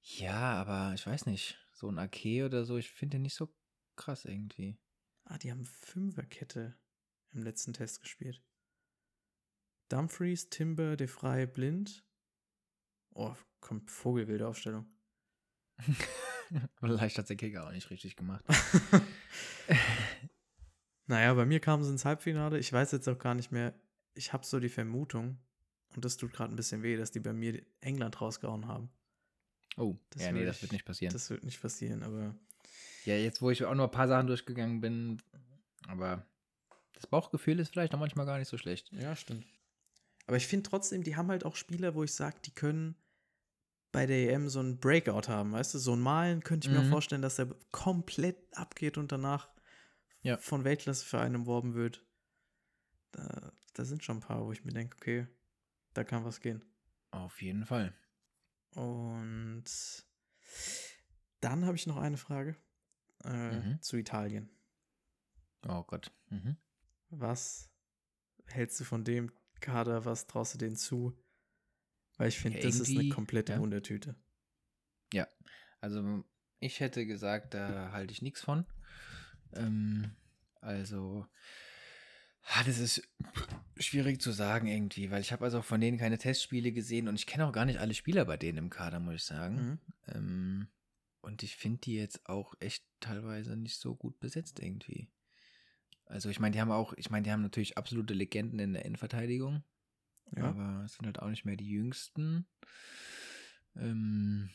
Ja, 0.07 0.61
aber 0.61 0.93
ich 0.93 1.05
weiß 1.05 1.25
nicht, 1.25 1.57
so 1.73 1.89
ein 1.89 1.97
Ake 1.97 2.45
oder 2.45 2.63
so, 2.63 2.77
ich 2.77 2.91
finde 2.91 3.15
den 3.15 3.23
nicht 3.23 3.35
so 3.35 3.53
krass 3.95 4.25
irgendwie. 4.25 4.77
Ah, 5.23 5.39
die 5.39 5.51
haben 5.51 5.65
Fünferkette 5.65 6.77
im 7.31 7.41
letzten 7.41 7.73
Test 7.73 8.01
gespielt. 8.01 8.43
Dumfries, 9.89 10.49
Timber, 10.49 10.95
De 10.95 11.07
Frey, 11.07 11.47
Blind. 11.47 12.05
Oh, 13.15 13.35
kommt 13.59 13.89
vogelwilde 13.89 14.47
Aufstellung. 14.47 14.85
Vielleicht 16.79 17.17
hat 17.17 17.29
der 17.29 17.35
Kicker 17.35 17.65
auch 17.65 17.71
nicht 17.71 17.89
richtig 17.89 18.15
gemacht. 18.15 18.45
Naja, 21.07 21.33
bei 21.35 21.45
mir 21.45 21.59
kamen 21.59 21.83
sie 21.83 21.91
ins 21.91 22.05
Halbfinale. 22.05 22.57
Ich 22.57 22.71
weiß 22.73 22.91
jetzt 22.91 23.07
auch 23.07 23.19
gar 23.19 23.35
nicht 23.35 23.51
mehr. 23.51 23.79
Ich 24.13 24.33
habe 24.33 24.45
so 24.45 24.59
die 24.59 24.69
Vermutung, 24.69 25.37
und 25.95 26.03
das 26.03 26.17
tut 26.17 26.33
gerade 26.33 26.53
ein 26.53 26.55
bisschen 26.55 26.81
weh, 26.81 26.97
dass 26.97 27.11
die 27.11 27.19
bei 27.19 27.33
mir 27.33 27.63
England 27.81 28.19
rausgehauen 28.21 28.67
haben. 28.67 28.89
Oh, 29.77 29.97
Das 30.11 30.23
ja, 30.23 30.31
nee, 30.31 30.39
würde 30.39 30.47
das 30.47 30.57
ich- 30.57 30.61
wird 30.63 30.71
nicht 30.71 30.85
passieren. 30.85 31.13
Das 31.13 31.29
wird 31.29 31.43
nicht 31.43 31.61
passieren, 31.61 32.03
aber 32.03 32.35
ja, 33.05 33.15
jetzt 33.15 33.41
wo 33.41 33.51
ich 33.51 33.63
auch 33.65 33.75
noch 33.75 33.85
ein 33.85 33.91
paar 33.91 34.07
Sachen 34.07 34.27
durchgegangen 34.27 34.79
bin, 34.81 35.21
aber 35.87 36.25
das 36.93 37.07
Bauchgefühl 37.07 37.59
ist 37.59 37.69
vielleicht 37.69 37.93
auch 37.93 37.99
manchmal 37.99 38.25
gar 38.25 38.39
nicht 38.39 38.47
so 38.47 38.57
schlecht. 38.57 38.91
ja, 38.93 39.15
stimmt. 39.15 39.45
Aber 40.27 40.37
ich 40.37 40.47
finde 40.47 40.67
trotzdem, 40.69 41.03
die 41.03 41.15
haben 41.15 41.29
halt 41.29 41.45
auch 41.45 41.55
Spieler, 41.55 41.93
wo 41.93 42.03
ich 42.03 42.13
sage, 42.13 42.37
die 42.43 42.51
können 42.51 42.95
bei 43.91 44.05
der 44.07 44.17
EM 44.31 44.49
so 44.49 44.59
einen 44.59 44.79
Breakout 44.79 45.27
haben, 45.29 45.51
weißt 45.51 45.73
du? 45.75 45.77
So 45.79 45.93
ein 45.95 45.99
Malen 45.99 46.41
könnte 46.43 46.67
ich 46.67 46.71
mir 46.73 46.79
Mhm. 46.81 46.85
auch 46.87 46.89
vorstellen, 46.89 47.21
dass 47.21 47.35
der 47.35 47.47
komplett 47.71 48.37
abgeht 48.57 48.97
und 48.97 49.11
danach 49.11 49.49
Ja. 50.23 50.37
von 50.37 50.63
Weltklassevereinen 50.63 51.35
umworben 51.41 51.75
wird, 51.75 52.03
da, 53.11 53.51
da 53.73 53.85
sind 53.85 54.03
schon 54.03 54.17
ein 54.17 54.21
paar, 54.21 54.43
wo 54.45 54.51
ich 54.51 54.65
mir 54.65 54.71
denke, 54.73 54.97
okay, 54.97 55.27
da 55.93 56.03
kann 56.03 56.25
was 56.25 56.41
gehen. 56.41 56.63
Auf 57.11 57.41
jeden 57.41 57.65
Fall. 57.65 57.93
Und 58.75 59.63
dann 61.39 61.65
habe 61.65 61.75
ich 61.75 61.87
noch 61.87 61.97
eine 61.97 62.17
Frage 62.17 62.55
äh, 63.23 63.59
Mhm. 63.59 63.81
zu 63.81 63.97
Italien. 63.97 64.49
Oh 65.67 65.83
Gott. 65.83 66.11
Mhm. 66.29 66.57
Was 67.09 67.71
hältst 68.47 68.79
du 68.79 68.83
von 68.83 69.03
dem 69.03 69.31
Kader? 69.61 70.05
Was 70.05 70.27
traust 70.27 70.53
du 70.53 70.57
denen 70.57 70.75
zu? 70.75 71.17
Weil 72.17 72.27
ich 72.29 72.37
finde, 72.39 72.59
Ja, 72.59 72.65
das 72.65 72.79
ist 72.79 72.89
eine 72.97 73.09
komplette 73.09 73.53
ja. 73.53 73.59
Wundertüte. 73.59 74.15
Also 75.81 76.23
ich 76.59 76.79
hätte 76.79 77.05
gesagt, 77.05 77.53
da 77.53 77.91
halte 77.91 78.11
ich 78.11 78.21
nichts 78.23 78.41
von. 78.41 78.65
Ähm, 79.53 80.15
also, 80.59 81.27
das 82.65 82.79
ist 82.79 83.01
schwierig 83.77 84.21
zu 84.21 84.31
sagen 84.31 84.67
irgendwie, 84.67 85.11
weil 85.11 85.21
ich 85.21 85.31
habe 85.31 85.43
also 85.43 85.61
von 85.61 85.81
denen 85.81 85.97
keine 85.97 86.17
Testspiele 86.17 86.71
gesehen 86.71 87.07
und 87.07 87.15
ich 87.15 87.25
kenne 87.25 87.45
auch 87.45 87.51
gar 87.51 87.65
nicht 87.65 87.79
alle 87.79 87.93
Spieler 87.93 88.25
bei 88.25 88.37
denen 88.37 88.57
im 88.57 88.69
Kader, 88.69 88.99
muss 88.99 89.15
ich 89.15 89.23
sagen. 89.23 89.55
Mhm. 89.55 89.79
Ähm, 90.13 90.67
und 91.21 91.43
ich 91.43 91.55
finde 91.55 91.79
die 91.81 91.95
jetzt 91.95 92.29
auch 92.29 92.53
echt 92.59 92.85
teilweise 92.99 93.55
nicht 93.57 93.79
so 93.79 93.95
gut 93.95 94.19
besetzt 94.19 94.59
irgendwie. 94.59 95.09
Also 96.05 96.29
ich 96.29 96.39
meine, 96.39 96.53
die 96.53 96.61
haben 96.61 96.71
auch, 96.71 96.93
ich 96.97 97.09
meine, 97.09 97.23
die 97.23 97.31
haben 97.31 97.41
natürlich 97.41 97.77
absolute 97.77 98.13
Legenden 98.13 98.59
in 98.59 98.73
der 98.73 98.85
Innenverteidigung, 98.85 99.63
Ja. 100.37 100.43
aber 100.43 100.83
es 100.85 100.93
sind 100.93 101.07
halt 101.07 101.19
auch 101.19 101.29
nicht 101.29 101.45
mehr 101.45 101.55
die 101.55 101.67
jüngsten. 101.67 102.45
Ähm, 103.75 104.49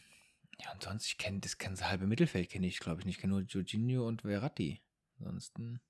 ja, 0.62 0.72
und 0.72 0.82
sonst, 0.82 1.06
ich 1.06 1.18
kenne 1.18 1.40
das 1.40 1.58
ganze 1.58 1.88
halbe 1.88 2.06
Mittelfeld 2.06 2.50
kenne 2.50 2.66
ich, 2.68 2.78
glaube 2.78 3.00
ich, 3.00 3.06
nicht. 3.06 3.16
Ich 3.16 3.20
kenne 3.20 3.32
nur 3.32 3.42
Jorginho 3.42 4.06
und 4.06 4.22
Verratti. 4.22 4.80
Ansonsten, 5.18 5.80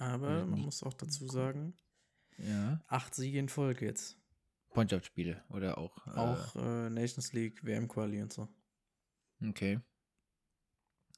Aber 0.00 0.46
man 0.46 0.60
muss 0.60 0.82
auch 0.82 0.94
dazu 0.94 1.26
sagen, 1.28 1.74
ja, 2.38 2.80
acht 2.86 3.14
Siege 3.14 3.38
in 3.38 3.48
Folge 3.50 3.84
jetzt. 3.84 4.16
Freundschaftsspiele 4.68 5.44
oder 5.50 5.76
auch. 5.78 6.06
Auch 6.06 6.56
äh, 6.56 6.88
Nations 6.88 7.32
League, 7.34 7.62
WM-Quali 7.64 8.22
und 8.22 8.32
so. 8.32 8.48
Äh, 9.40 9.48
okay. 9.48 9.80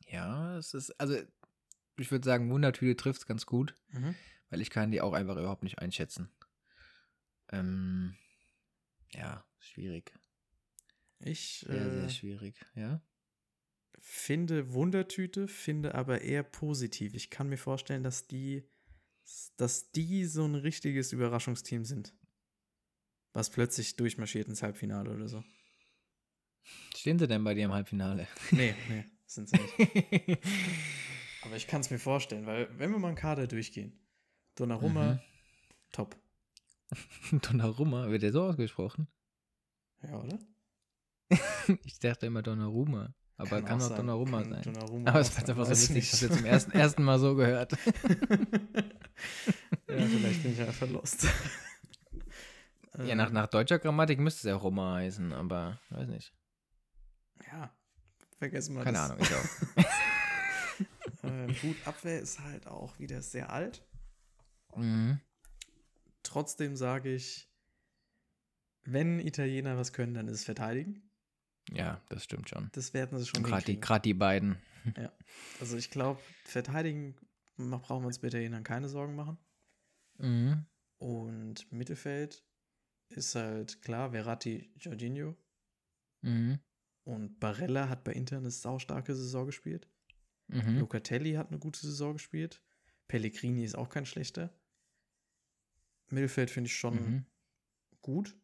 Ja, 0.08 0.56
es 0.58 0.74
ist, 0.74 0.90
also 1.00 1.16
ich 1.96 2.10
würde 2.10 2.24
sagen, 2.24 2.50
Wundertüte 2.50 2.96
trifft 2.96 3.20
es 3.20 3.26
ganz 3.26 3.46
gut, 3.46 3.74
Mhm. 3.90 4.14
weil 4.50 4.60
ich 4.60 4.70
kann 4.70 4.90
die 4.90 5.00
auch 5.00 5.12
einfach 5.12 5.36
überhaupt 5.36 5.62
nicht 5.62 5.78
einschätzen. 5.78 6.28
Ähm, 7.50 8.16
ja, 9.12 9.44
schwierig. 9.58 10.12
Ich 11.20 11.60
Sehr, 11.68 11.76
äh, 11.86 11.90
sehr 12.00 12.08
schwierig, 12.08 12.66
ja. 12.74 13.00
finde 14.00 14.72
Wundertüte, 14.72 15.46
finde 15.46 15.94
aber 15.94 16.22
eher 16.22 16.42
positiv. 16.42 17.14
Ich 17.14 17.30
kann 17.30 17.48
mir 17.48 17.58
vorstellen, 17.58 18.02
dass 18.02 18.26
die, 18.26 18.68
dass 19.56 19.90
die 19.92 20.24
so 20.24 20.44
ein 20.44 20.54
richtiges 20.54 21.12
Überraschungsteam 21.12 21.84
sind. 21.84 22.14
Was 23.32 23.50
plötzlich 23.50 23.96
durchmarschiert 23.96 24.48
ins 24.48 24.62
Halbfinale 24.62 25.10
oder 25.10 25.28
so. 25.28 25.42
Stehen 26.96 27.18
sie 27.18 27.26
denn 27.26 27.42
bei 27.44 27.54
dir 27.54 27.64
im 27.64 27.72
Halbfinale? 27.72 28.28
Nee, 28.50 28.74
nee, 28.88 29.04
sind 29.26 29.48
sie 29.48 29.56
nicht. 29.56 30.38
Aber 31.40 31.56
ich 31.56 31.66
kann 31.66 31.80
es 31.80 31.90
mir 31.90 31.98
vorstellen, 31.98 32.46
weil 32.46 32.68
wenn 32.78 32.90
wir 32.92 32.98
mal 32.98 33.08
einen 33.08 33.16
Kader 33.16 33.46
durchgehen, 33.46 33.98
Donnarumma, 34.54 35.14
Mhm. 35.14 35.20
top. 35.92 36.16
Donnarumma, 37.32 38.10
wird 38.10 38.22
der 38.22 38.32
so 38.32 38.42
ausgesprochen? 38.42 39.08
Ja, 40.02 40.20
oder? 40.20 40.38
Ich 41.84 41.98
dachte 41.98 42.26
immer 42.26 42.42
Donnarumma. 42.42 43.14
Aber 43.36 43.62
kann, 43.62 43.80
auch 43.80 43.84
auch, 43.84 43.88
sein, 43.88 43.96
Donnarumma 43.98 44.42
kann 44.42 44.50
sein. 44.50 44.62
Donnarumma 44.62 45.10
Aber 45.10 45.18
auch 45.18 45.22
es 45.22 45.34
sein, 45.34 45.48
einfach 45.48 45.64
so 45.64 45.70
witzig, 45.70 45.90
nicht. 45.90 46.12
ich 46.12 46.22
habe 46.22 46.26
jetzt 46.26 46.38
zum 46.38 46.46
ersten, 46.46 46.72
ersten 46.72 47.02
Mal 47.02 47.18
so 47.18 47.34
gehört. 47.34 47.72
ja, 49.88 50.06
vielleicht 50.06 50.42
bin 50.42 50.52
ich 50.52 50.60
einfach 50.60 50.88
lost. 50.88 51.26
ja, 53.04 53.14
nach, 53.14 53.30
nach 53.30 53.46
deutscher 53.46 53.78
Grammatik 53.78 54.18
müsste 54.20 54.48
es 54.48 54.52
ja 54.52 54.56
Roma 54.56 54.94
heißen, 54.94 55.32
aber 55.32 55.80
weiß 55.90 56.08
nicht. 56.08 56.32
Ja, 57.50 57.74
vergessen 58.36 58.76
wir 58.76 58.84
Keine 58.84 58.98
das. 58.98 59.10
Ahnung, 59.10 59.22
ich 59.22 59.34
auch. 59.34 59.44
Ähm, 61.22 61.54
gut, 61.60 61.76
Abwehr 61.84 62.20
ist 62.20 62.40
halt 62.40 62.66
auch 62.66 62.98
wieder 62.98 63.22
sehr 63.22 63.50
alt. 63.50 63.86
Mhm. 64.74 65.20
Trotzdem 66.22 66.76
sage 66.76 67.14
ich, 67.14 67.48
wenn 68.84 69.20
Italiener 69.20 69.76
was 69.76 69.92
können, 69.92 70.14
dann 70.14 70.28
ist 70.28 70.40
es 70.40 70.44
verteidigen. 70.44 71.02
Ja, 71.74 72.00
das 72.08 72.24
stimmt 72.24 72.48
schon. 72.48 72.68
Das 72.72 72.92
werden 72.94 73.18
sie 73.18 73.26
schon 73.26 73.42
gerade 73.42 73.64
die, 73.64 73.80
grad 73.80 74.04
die 74.04 74.14
beiden. 74.14 74.56
Also 75.60 75.76
ich 75.76 75.90
glaube, 75.90 76.20
verteidigen 76.44 77.14
brauchen 77.56 78.02
wir 78.02 78.08
uns 78.08 78.18
bei 78.18 78.26
Italienern 78.26 78.64
keine 78.64 78.88
Sorgen 78.88 79.14
machen. 79.14 79.38
Mhm. 80.18 80.66
Und 80.98 81.70
Mittelfeld 81.70 82.44
ist 83.08 83.34
halt 83.36 83.80
klar, 83.82 84.10
Verratti, 84.10 84.72
Jorginho. 84.76 85.36
Mhm. 86.22 86.58
Und 87.04 87.38
Barella 87.38 87.88
hat 87.88 88.02
bei 88.02 88.12
Inter 88.12 88.38
eine 88.38 88.50
saustarke 88.50 89.14
Saison 89.14 89.46
gespielt. 89.46 89.88
Mhm. 90.48 90.80
Locatelli 90.80 91.34
hat 91.34 91.48
eine 91.50 91.58
gute 91.60 91.80
Saison 91.80 92.14
gespielt. 92.14 92.60
Pellegrini 93.06 93.64
ist 93.64 93.76
auch 93.76 93.88
kein 93.88 94.04
schlechter. 94.06 94.52
Mittelfeld 96.10 96.50
finde 96.50 96.68
ich 96.68 96.76
schon 96.76 96.94
Mhm. 96.94 97.26
gut. 98.00 98.36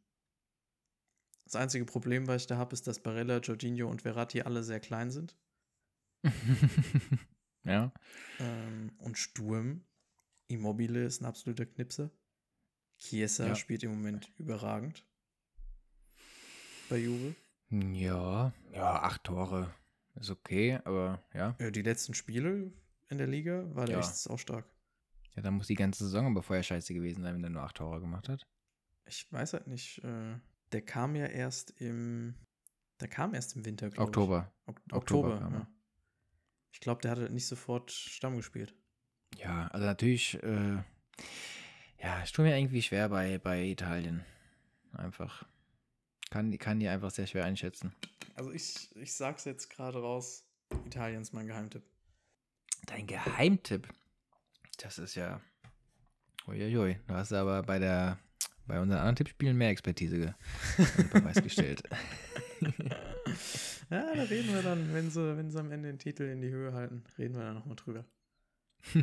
Das 1.48 1.56
einzige 1.56 1.86
Problem, 1.86 2.26
was 2.26 2.42
ich 2.42 2.46
da 2.46 2.58
habe, 2.58 2.74
ist, 2.74 2.86
dass 2.86 3.00
Barella, 3.02 3.38
Jorginho 3.38 3.88
und 3.88 4.02
Verratti 4.02 4.42
alle 4.42 4.62
sehr 4.62 4.80
klein 4.80 5.10
sind. 5.10 5.34
ja. 7.64 7.90
Ähm, 8.38 8.92
und 8.98 9.16
Sturm, 9.16 9.82
Immobile 10.48 11.04
ist 11.04 11.22
ein 11.22 11.24
absoluter 11.24 11.64
Knipser. 11.64 12.10
Chiesa 12.98 13.46
Ja. 13.48 13.54
spielt 13.54 13.82
im 13.82 13.92
Moment 13.92 14.30
überragend. 14.36 15.06
Bei 16.90 16.98
Juve. 16.98 17.34
Ja, 17.70 18.52
ja, 18.72 19.02
acht 19.02 19.24
Tore. 19.24 19.74
Ist 20.16 20.28
okay, 20.30 20.78
aber 20.84 21.22
ja. 21.32 21.56
Ja, 21.60 21.70
die 21.70 21.80
letzten 21.82 22.12
Spiele 22.12 22.72
in 23.08 23.16
der 23.16 23.26
Liga 23.26 23.74
war 23.74 23.86
der 23.86 24.00
Ja. 24.00 24.06
echt 24.06 24.28
auch 24.28 24.38
stark. 24.38 24.66
Ja, 25.34 25.40
dann 25.40 25.54
muss 25.54 25.68
die 25.68 25.76
ganze 25.76 26.04
Saison 26.04 26.26
aber 26.26 26.42
vorher 26.42 26.62
scheiße 26.62 26.92
gewesen 26.92 27.22
sein, 27.22 27.34
wenn 27.36 27.44
er 27.44 27.50
nur 27.50 27.62
acht 27.62 27.76
Tore 27.76 28.00
gemacht 28.00 28.28
hat. 28.28 28.46
Ich 29.06 29.32
weiß 29.32 29.54
halt 29.54 29.66
nicht. 29.66 30.04
Äh, 30.04 30.34
der 30.72 30.82
kam 30.82 31.14
ja 31.16 31.26
erst 31.26 31.80
im. 31.80 32.34
Der 33.00 33.08
kam 33.08 33.34
erst 33.34 33.56
im 33.56 33.64
Winter, 33.64 33.90
glaube 33.90 34.10
ich. 34.10 34.16
Oktober. 34.16 34.52
Ok 34.66 34.80
Oktober 34.92 35.28
Oktober, 35.34 35.40
er. 35.40 35.58
ja. 35.58 35.68
Ich 36.72 36.80
glaube, 36.80 37.00
der 37.02 37.12
hatte 37.12 37.30
nicht 37.30 37.46
sofort 37.46 37.90
Stamm 37.90 38.36
gespielt. 38.36 38.74
Ja, 39.36 39.68
also 39.68 39.86
natürlich, 39.86 40.42
äh, 40.42 40.82
ja, 42.00 42.22
ich 42.24 42.32
tue 42.32 42.44
mir 42.44 42.56
irgendwie 42.58 42.82
schwer 42.82 43.08
bei, 43.08 43.38
bei 43.38 43.64
Italien. 43.64 44.24
Einfach. 44.92 45.46
Kann, 46.30 46.56
kann 46.58 46.80
die 46.80 46.88
einfach 46.88 47.10
sehr 47.10 47.26
schwer 47.26 47.44
einschätzen. 47.44 47.94
Also 48.34 48.52
ich, 48.52 48.94
ich 48.96 49.14
sag's 49.14 49.44
jetzt 49.44 49.70
gerade 49.70 50.00
raus. 50.00 50.44
Italien 50.84 51.22
ist 51.22 51.32
mein 51.32 51.46
Geheimtipp. 51.46 51.82
Dein 52.86 53.06
Geheimtipp. 53.06 53.88
Das 54.78 54.98
ist 54.98 55.14
ja. 55.14 55.40
Uiuiui. 56.46 56.98
Du 57.06 57.14
hast 57.14 57.32
aber 57.32 57.62
bei 57.62 57.78
der 57.78 58.18
bei 58.68 58.80
unseren 58.80 58.98
anderen 58.98 59.16
Tippspielen 59.16 59.56
mehr 59.56 59.70
Expertise 59.70 60.34
Beweis 61.12 61.42
gestellt. 61.42 61.82
Ja, 63.90 64.14
da 64.14 64.22
reden 64.24 64.52
wir 64.52 64.62
dann, 64.62 64.92
wenn 64.92 65.10
sie, 65.10 65.36
wenn 65.36 65.50
sie 65.50 65.58
am 65.60 65.70
Ende 65.70 65.88
den 65.88 65.98
Titel 65.98 66.24
in 66.24 66.40
die 66.42 66.50
Höhe 66.50 66.72
halten, 66.74 67.04
reden 67.16 67.34
wir 67.36 67.42
da 67.42 67.54
nochmal 67.54 67.76
drüber. 67.76 68.04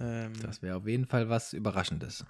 Ähm, 0.00 0.32
das 0.40 0.62
wäre 0.62 0.76
auf 0.76 0.86
jeden 0.86 1.06
Fall 1.06 1.28
was 1.28 1.52
Überraschendes. 1.52 2.24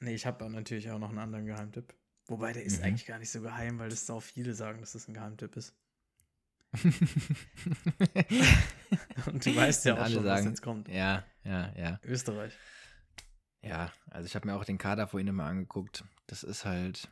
nee, 0.00 0.14
ich 0.14 0.26
habe 0.26 0.48
natürlich 0.50 0.90
auch 0.90 0.98
noch 0.98 1.08
einen 1.08 1.18
anderen 1.18 1.46
Geheimtipp. 1.46 1.94
Wobei 2.26 2.52
der 2.52 2.64
ist 2.64 2.78
Mhm. 2.78 2.84
eigentlich 2.84 3.06
gar 3.06 3.18
nicht 3.18 3.30
so 3.30 3.40
geheim, 3.40 3.78
weil 3.78 3.88
das 3.90 4.08
auch 4.10 4.22
viele 4.22 4.54
sagen, 4.54 4.80
dass 4.80 4.92
das 4.92 5.08
ein 5.08 5.14
Geheimtipp 5.14 5.56
ist. 5.56 5.74
Und 9.26 9.46
du 9.46 9.56
weißt 9.56 9.84
ja 9.86 9.94
auch 9.94 10.06
schon, 10.08 10.24
was 10.24 10.38
sagen- 10.38 10.48
jetzt 10.48 10.62
kommt. 10.62 10.88
ja, 10.88 11.24
ja, 11.44 11.72
ja. 11.76 12.00
Österreich. 12.04 12.52
Ja, 13.62 13.92
also 14.10 14.26
ich 14.26 14.34
habe 14.34 14.46
mir 14.46 14.54
auch 14.56 14.64
den 14.64 14.78
Kader 14.78 15.06
vorhin 15.06 15.34
mal 15.34 15.48
angeguckt. 15.48 16.04
Das 16.26 16.42
ist 16.42 16.64
halt. 16.64 17.08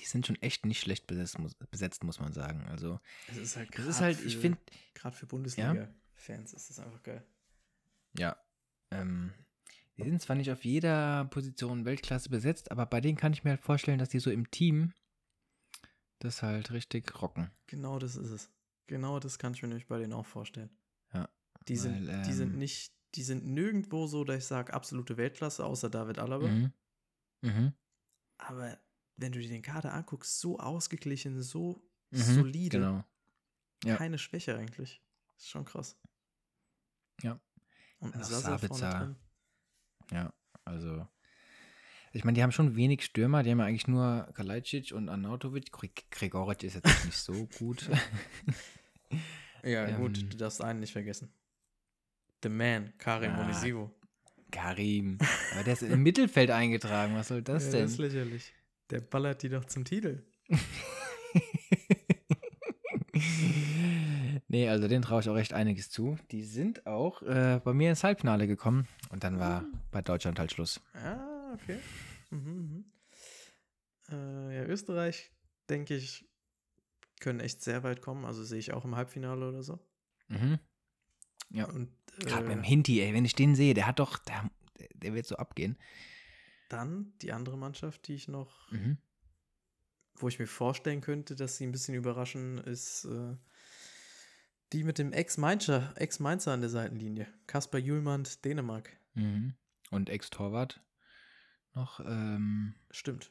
Die 0.00 0.04
sind 0.06 0.26
schon 0.26 0.40
echt 0.42 0.66
nicht 0.66 0.80
schlecht 0.80 1.06
besetzt, 1.06 1.38
muss, 1.38 1.54
besetzt, 1.54 2.02
muss 2.02 2.18
man 2.18 2.32
sagen. 2.32 2.66
Also, 2.68 3.00
Es 3.28 3.36
ist 3.36 3.56
halt 3.56 3.68
das 3.70 3.76
grad 3.76 3.86
ist 3.88 4.00
halt, 4.00 4.20
ich 4.24 4.34
für- 4.36 4.42
finde, 4.42 4.58
Gerade 4.94 5.16
für 5.16 5.26
Bundesliga-Fans 5.26 6.52
ist 6.52 6.70
das 6.70 6.80
einfach 6.80 7.02
geil. 7.04 7.24
ja, 8.18 8.36
ähm, 8.90 9.32
die 9.96 10.02
sind 10.02 10.20
zwar 10.20 10.34
nicht 10.34 10.50
auf 10.50 10.64
jeder 10.64 11.26
Position 11.26 11.84
Weltklasse 11.84 12.28
besetzt, 12.28 12.72
aber 12.72 12.86
bei 12.86 13.00
denen 13.00 13.16
kann 13.16 13.32
ich 13.32 13.44
mir 13.44 13.50
halt 13.50 13.60
vorstellen, 13.60 14.00
dass 14.00 14.08
die 14.08 14.18
so 14.18 14.32
im 14.32 14.50
Team 14.50 14.92
das 16.18 16.42
halt 16.42 16.72
richtig 16.72 17.22
rocken. 17.22 17.52
Genau 17.68 18.00
das 18.00 18.16
ist 18.16 18.30
es. 18.30 18.50
Genau 18.86 19.18
das 19.18 19.38
kann 19.38 19.54
ich 19.54 19.62
mir 19.62 19.68
nämlich 19.68 19.86
bei 19.86 19.98
denen 19.98 20.12
auch 20.12 20.26
vorstellen. 20.26 20.70
Ja, 21.12 21.28
Die 21.68 21.76
sind, 21.76 22.06
weil, 22.06 22.22
die 22.22 22.32
sind 22.32 22.52
ähm, 22.52 22.58
nicht, 22.58 22.92
die 23.14 23.22
sind 23.22 23.46
nirgendwo 23.46 24.06
so, 24.06 24.24
dass 24.24 24.38
ich 24.38 24.44
sage, 24.44 24.74
absolute 24.74 25.16
Weltklasse, 25.16 25.64
außer 25.64 25.88
David 25.90 26.18
Alaba. 26.18 26.48
Mhm. 26.48 26.72
Mhm. 27.42 27.72
Aber 28.38 28.78
wenn 29.16 29.32
du 29.32 29.38
dir 29.40 29.48
den 29.48 29.62
Kader 29.62 29.92
anguckst, 29.94 30.40
so 30.40 30.58
ausgeglichen, 30.58 31.40
so 31.42 31.82
Mhm. 32.10 32.18
solide, 32.18 32.78
Genau. 32.78 33.04
ja. 33.84 33.96
keine 33.96 34.18
Schwäche 34.18 34.56
eigentlich. 34.56 35.02
Ist 35.36 35.48
schon 35.48 35.64
krass. 35.64 35.96
Ja. 37.22 37.40
Und 37.98 38.14
ein 38.14 38.22
Sabitzer. 38.24 39.16
Ja, 40.10 40.32
also. 40.64 41.08
Ich 42.16 42.24
meine, 42.24 42.36
die 42.36 42.42
haben 42.42 42.52
schon 42.52 42.76
wenig 42.76 43.04
Stürmer, 43.04 43.42
die 43.42 43.50
haben 43.50 43.58
ja 43.58 43.64
eigentlich 43.66 43.88
nur 43.88 44.28
Kalajdzic 44.34 44.92
und 44.92 45.08
Arnautovic. 45.08 45.70
Gre- 45.74 45.90
Gregoric 46.10 46.62
ist 46.62 46.74
jetzt 46.74 47.04
nicht 47.04 47.18
so 47.18 47.46
gut. 47.58 47.90
Ja, 49.62 49.90
gut, 49.96 50.18
Ähm. 50.18 50.28
du 50.28 50.36
darfst 50.36 50.62
einen 50.62 50.80
nicht 50.80 50.92
vergessen. 50.92 51.32
The 52.42 52.50
Man, 52.50 52.92
Karim 52.98 53.30
Ah, 53.32 53.44
Onisivo. 53.44 53.90
Karim. 54.50 55.16
Aber 55.54 55.64
der 55.64 55.72
ist 55.72 55.82
im 55.82 56.02
Mittelfeld 56.02 56.50
eingetragen. 56.50 57.14
Was 57.16 57.28
soll 57.28 57.40
das 57.40 57.64
ja, 57.66 57.70
denn? 57.72 57.82
Das 57.84 57.92
ist 57.92 57.98
lächerlich. 57.98 58.52
Der 58.90 59.00
ballert 59.00 59.42
die 59.42 59.48
doch 59.48 59.64
zum 59.64 59.84
Titel. 59.86 60.22
nee, 64.48 64.68
also 64.68 64.88
den 64.88 65.02
traue 65.02 65.20
ich 65.20 65.28
auch 65.28 65.34
recht 65.34 65.52
einiges 65.54 65.90
zu. 65.90 66.18
Die 66.30 66.42
sind 66.42 66.86
auch 66.86 67.22
äh, 67.22 67.60
bei 67.64 67.72
mir 67.72 67.90
ins 67.90 68.04
Halbfinale 68.04 68.46
gekommen 68.46 68.86
und 69.10 69.24
dann 69.24 69.38
war 69.38 69.64
bei 69.90 70.02
Deutschland 70.02 70.38
halt 70.38 70.52
Schluss. 70.52 70.80
Ah, 70.94 71.33
okay. 71.54 71.78
Mhm, 72.30 72.38
mhm. 72.40 72.84
Äh, 74.10 74.56
ja, 74.56 74.64
Österreich, 74.64 75.30
denke 75.70 75.94
ich, 75.96 76.28
können 77.20 77.40
echt 77.40 77.62
sehr 77.62 77.82
weit 77.82 78.02
kommen. 78.02 78.24
Also 78.24 78.44
sehe 78.44 78.58
ich 78.58 78.72
auch 78.72 78.84
im 78.84 78.96
Halbfinale 78.96 79.48
oder 79.48 79.62
so. 79.62 79.78
Mhm. 80.28 80.58
Ja. 81.50 81.66
Und 81.66 81.90
Gerade 82.18 82.44
äh, 82.44 82.48
beim 82.48 82.62
Hinti, 82.62 83.00
ey, 83.00 83.14
wenn 83.14 83.24
ich 83.24 83.34
den 83.34 83.54
sehe, 83.54 83.74
der 83.74 83.86
hat 83.86 83.98
doch, 83.98 84.18
der, 84.18 84.50
der 84.94 85.14
wird 85.14 85.26
so 85.26 85.36
abgehen. 85.36 85.78
dann 86.68 87.12
die 87.22 87.32
andere 87.32 87.56
Mannschaft, 87.56 88.08
die 88.08 88.14
ich 88.14 88.28
noch, 88.28 88.70
Mhm. 88.72 88.98
wo 90.16 90.28
ich 90.28 90.38
mir 90.38 90.46
vorstellen 90.46 91.00
könnte, 91.00 91.36
dass 91.36 91.56
sie 91.56 91.64
ein 91.66 91.72
bisschen 91.72 91.94
überraschen, 91.94 92.58
ist 92.58 93.04
äh, 93.04 93.36
die 94.72 94.82
mit 94.84 94.98
dem 94.98 95.12
Ex-Mainzer 95.12 95.92
Ex 95.96 96.20
an 96.20 96.60
der 96.60 96.70
Seitenlinie. 96.70 97.26
Kasper 97.46 97.78
Julmand, 97.78 98.44
Dänemark. 98.44 98.90
Mhm. 99.14 99.54
Und 99.90 100.10
Ex-Torwart 100.10 100.82
noch, 101.74 102.00
ähm, 102.00 102.74
Stimmt. 102.90 103.30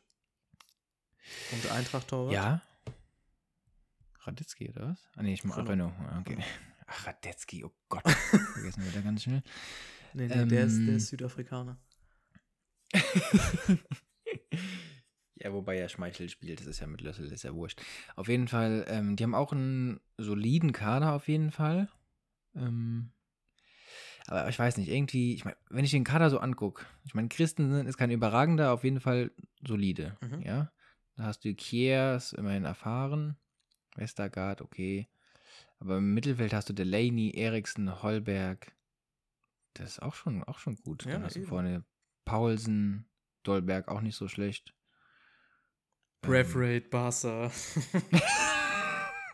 Und 1.52 1.72
Eintracht-Torwart. 1.72 2.34
ja. 2.34 2.62
Radetzky 4.26 4.70
oder 4.70 4.90
was? 4.90 5.10
Ah, 5.16 5.24
nee, 5.24 5.34
ich 5.34 5.44
mache 5.44 5.68
Renault. 5.68 5.94
Ah, 6.00 6.20
Okay. 6.20 6.38
Ach, 6.88 7.08
Radetzky, 7.08 7.64
oh 7.64 7.72
Gott. 7.90 8.04
Vergessen 8.54 8.84
wir 8.86 8.92
da 8.92 9.02
ganz 9.02 9.24
schnell. 9.24 9.42
Nee, 10.14 10.28
nee, 10.28 10.46
der, 10.46 10.66
ist, 10.66 10.78
der 10.80 10.88
Ähm, 10.90 10.96
ist 10.98 11.08
Südafrikaner. 11.08 11.78
ja, 15.36 15.52
wobei 15.54 15.78
er 15.78 15.90
Schmeichel 15.90 16.30
spielt, 16.30 16.60
das 16.60 16.68
ist 16.68 16.80
ja 16.80 16.88
mit 16.88 17.02
Lössel, 17.02 17.26
das 17.26 17.34
ist 17.34 17.44
ja 17.44 17.54
wurscht. 17.54 17.82
Auf 18.16 18.28
jeden 18.28 18.48
Fall, 18.48 18.86
ähm, 18.88 19.16
die 19.16 19.24
haben 19.24 19.36
auch 19.36 19.52
einen 19.52 20.00
soliden 20.18 20.72
Kader 20.72 21.14
auf 21.14 21.28
jeden 21.28 21.52
Fall. 21.52 21.90
Ähm, 22.56 23.12
aber 24.28 24.48
ich 24.50 24.58
weiß 24.60 24.78
nicht, 24.78 24.90
irgendwie, 24.90 25.34
ich 25.36 25.46
meine, 25.46 25.58
wenn 25.70 25.86
ich 25.86 25.92
den 25.92 26.04
Kader 26.04 26.30
so 26.30 26.40
angucke, 26.40 26.86
ich 27.06 27.14
meine, 27.14 27.30
Christensen 27.30 27.86
ist 27.88 27.98
kein 27.98 28.12
überragender, 28.12 28.72
auf 28.74 28.84
jeden 28.84 29.00
Fall 29.00 29.32
solide, 29.68 30.18
Mhm. 30.22 30.42
ja. 30.42 30.72
Da 31.16 31.26
hast 31.26 31.46
du 31.46 31.54
Kiers, 31.54 32.34
immerhin 32.34 32.66
erfahren, 32.66 33.38
Westergaard, 33.96 34.62
okay. 34.62 35.08
Aber 35.80 35.98
im 35.98 36.14
Mittelfeld 36.14 36.54
hast 36.54 36.70
du 36.70 36.74
Delaney, 36.74 37.32
Eriksen, 37.36 38.02
Holberg. 38.02 38.72
Das 39.76 39.90
ist 39.92 40.02
auch 40.02 40.16
schon, 40.16 40.44
auch 40.44 40.58
schon 40.60 40.76
gut. 40.78 41.06
Ja, 41.06 41.12
Dann 41.14 41.24
hast 41.24 41.36
du 41.36 41.40
eben. 41.42 41.48
vorne 41.50 41.84
Paulsen, 42.26 43.06
Dolberg 43.44 43.90
auch 43.90 44.02
nicht 44.02 44.16
so 44.16 44.28
schlecht. 44.28 44.74
Breath 46.22 46.56
Ähm, 46.56 46.62
Rate, 46.62 46.90
Barca. 46.90 47.52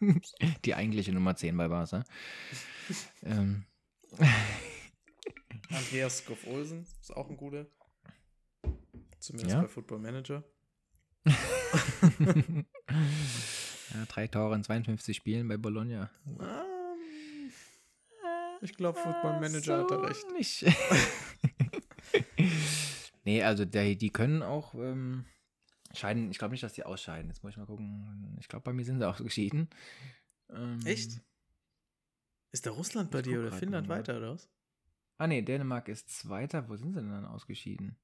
Die 0.66 0.76
eigentliche 0.76 1.12
Nummer 1.14 1.36
10 1.36 1.56
bei 1.56 1.68
Barca. 1.68 2.04
ähm, 3.24 3.66
Andreas 5.70 6.18
Skoff 6.20 6.46
Olsen 6.48 6.86
ist 7.02 7.16
auch 7.16 7.30
ein 7.30 7.38
guter. 7.38 7.66
Zumindest 9.20 9.56
Ja. 9.56 9.62
bei 9.62 9.68
Football 9.68 10.00
Manager. 10.00 10.44
ja, 11.26 11.36
drei 14.08 14.28
Tore 14.28 14.56
in 14.56 14.64
52 14.64 15.16
Spielen 15.16 15.48
bei 15.48 15.58
Bologna. 15.58 16.10
Ähm, 16.26 17.52
ich 18.62 18.74
glaube, 18.76 19.00
Football 19.00 19.40
Manager 19.40 19.80
hat 19.80 19.92
da 19.92 20.00
recht. 20.00 20.26
Nicht. 20.34 20.66
nee, 23.24 23.44
also 23.44 23.66
der, 23.66 23.96
die 23.96 24.10
können 24.10 24.42
auch 24.42 24.74
ähm, 24.76 25.26
scheiden. 25.94 26.32
Ich 26.32 26.38
glaube 26.40 26.54
nicht, 26.54 26.64
dass 26.64 26.74
die 26.74 26.84
ausscheiden. 26.84 27.30
Jetzt 27.30 27.44
muss 27.44 27.52
ich 27.52 27.58
mal 27.58 27.66
gucken. 27.66 28.38
Ich 28.40 28.48
glaube, 28.48 28.64
bei 28.64 28.74
mir 28.74 28.86
sind 28.86 29.00
sie 29.00 29.08
ausgeschieden. 29.08 29.70
Ähm, 30.50 30.80
Echt? 30.86 31.22
Ist 32.52 32.66
da 32.66 32.72
Russland 32.72 33.12
bei 33.12 33.22
dir 33.22 33.40
oder 33.40 33.52
Finnland 33.52 33.88
mal. 33.88 34.00
weiter 34.00 34.18
oder 34.18 34.34
was? 34.34 34.50
Ah 35.20 35.28
nee, 35.28 35.42
Dänemark 35.42 35.88
ist 35.90 36.10
Zweiter. 36.10 36.68
Wo 36.70 36.76
sind 36.78 36.94
sie 36.94 37.00
denn 37.02 37.12
dann 37.12 37.26
ausgeschieden? 37.26 37.98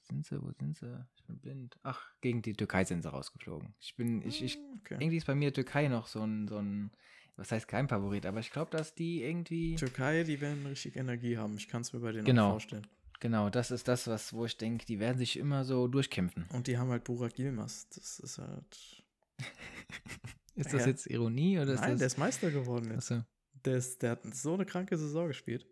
Sind 0.00 0.24
sie? 0.26 0.42
Wo 0.42 0.50
sind 0.52 0.74
sie? 0.76 1.06
Ich 1.14 1.22
bin 1.24 1.38
blind. 1.38 1.78
Ach, 1.82 2.02
gegen 2.22 2.40
die 2.42 2.54
Türkei 2.54 2.84
sind 2.84 3.02
sie 3.02 3.10
rausgeflogen. 3.10 3.74
Ich 3.78 3.94
bin, 3.94 4.22
ich, 4.26 4.42
ich, 4.42 4.56
Ah, 4.56 4.74
okay. 4.80 4.94
irgendwie 4.94 5.18
ist 5.18 5.26
bei 5.26 5.34
mir 5.34 5.52
Türkei 5.52 5.88
noch 5.88 6.06
so 6.06 6.22
ein, 6.24 6.48
so 6.48 6.56
ein, 6.58 6.90
was 7.36 7.52
heißt 7.52 7.68
kein 7.68 7.88
Favorit, 7.88 8.24
aber 8.26 8.40
ich 8.40 8.50
glaube, 8.50 8.70
dass 8.70 8.94
die 8.94 9.22
irgendwie, 9.22 9.76
Türkei, 9.76 10.24
die 10.24 10.40
werden 10.40 10.66
richtig 10.66 10.96
Energie 10.96 11.36
haben. 11.36 11.56
Ich 11.58 11.68
kann 11.68 11.82
es 11.82 11.92
mir 11.92 12.00
bei 12.00 12.12
denen 12.12 12.24
Genau. 12.24 12.46
auch 12.48 12.52
vorstellen. 12.52 12.86
genau, 13.20 13.50
das 13.50 13.70
ist 13.70 13.86
das, 13.86 14.06
was, 14.08 14.32
wo 14.32 14.46
ich 14.46 14.56
denke, 14.56 14.86
die 14.86 14.98
werden 14.98 15.18
sich 15.18 15.38
immer 15.38 15.64
so 15.64 15.86
durchkämpfen. 15.88 16.46
Und 16.54 16.66
die 16.68 16.78
haben 16.78 16.88
halt 16.90 17.04
Burak 17.04 17.38
Yilmaz. 17.38 17.86
Das 17.90 18.18
ist 18.18 18.38
halt. 18.38 19.04
Ist 20.54 20.72
das 20.74 20.82
Ja. 20.82 20.88
jetzt 20.88 21.06
Ironie 21.06 21.58
oder 21.58 21.72
ist 21.72 21.80
Nein, 21.80 21.90
der 21.90 21.98
das? 21.98 22.12
ist 22.12 22.18
Meister 22.18 22.50
geworden 22.50 22.90
jetzt. 22.92 23.10
Achso, 23.12 23.24
Der, 23.64 23.76
ist, 23.76 24.02
der 24.02 24.10
hat 24.12 24.34
so 24.34 24.52
eine 24.54 24.66
kranke 24.66 24.98
Saison 24.98 25.26
gespielt. 25.28 25.66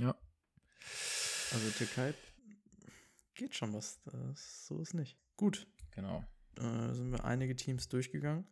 Ja. 0.00 0.14
Also 1.52 1.70
Türkei 1.76 2.14
geht 3.34 3.54
schon 3.54 3.72
was. 3.72 4.00
Das, 4.04 4.66
so 4.66 4.80
ist 4.80 4.94
nicht. 4.94 5.16
Gut, 5.36 5.66
Genau. 5.92 6.24
äh, 6.58 6.92
sind 6.94 7.10
wir 7.10 7.24
einige 7.24 7.56
Teams 7.56 7.88
durchgegangen. 7.88 8.46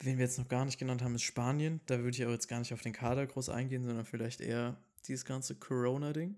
Wen 0.00 0.18
wir 0.18 0.24
jetzt 0.24 0.38
noch 0.38 0.48
gar 0.48 0.64
nicht 0.64 0.78
genannt 0.78 1.02
haben, 1.02 1.14
ist 1.14 1.22
Spanien. 1.22 1.80
Da 1.86 1.98
würde 1.98 2.10
ich 2.16 2.22
aber 2.22 2.32
jetzt 2.32 2.48
gar 2.48 2.58
nicht 2.58 2.74
auf 2.74 2.82
den 2.82 2.92
Kader 2.92 3.26
groß 3.26 3.48
eingehen, 3.48 3.84
sondern 3.84 4.04
vielleicht 4.04 4.40
eher 4.40 4.76
dieses 5.06 5.24
ganze 5.24 5.54
Corona-Ding. 5.54 6.36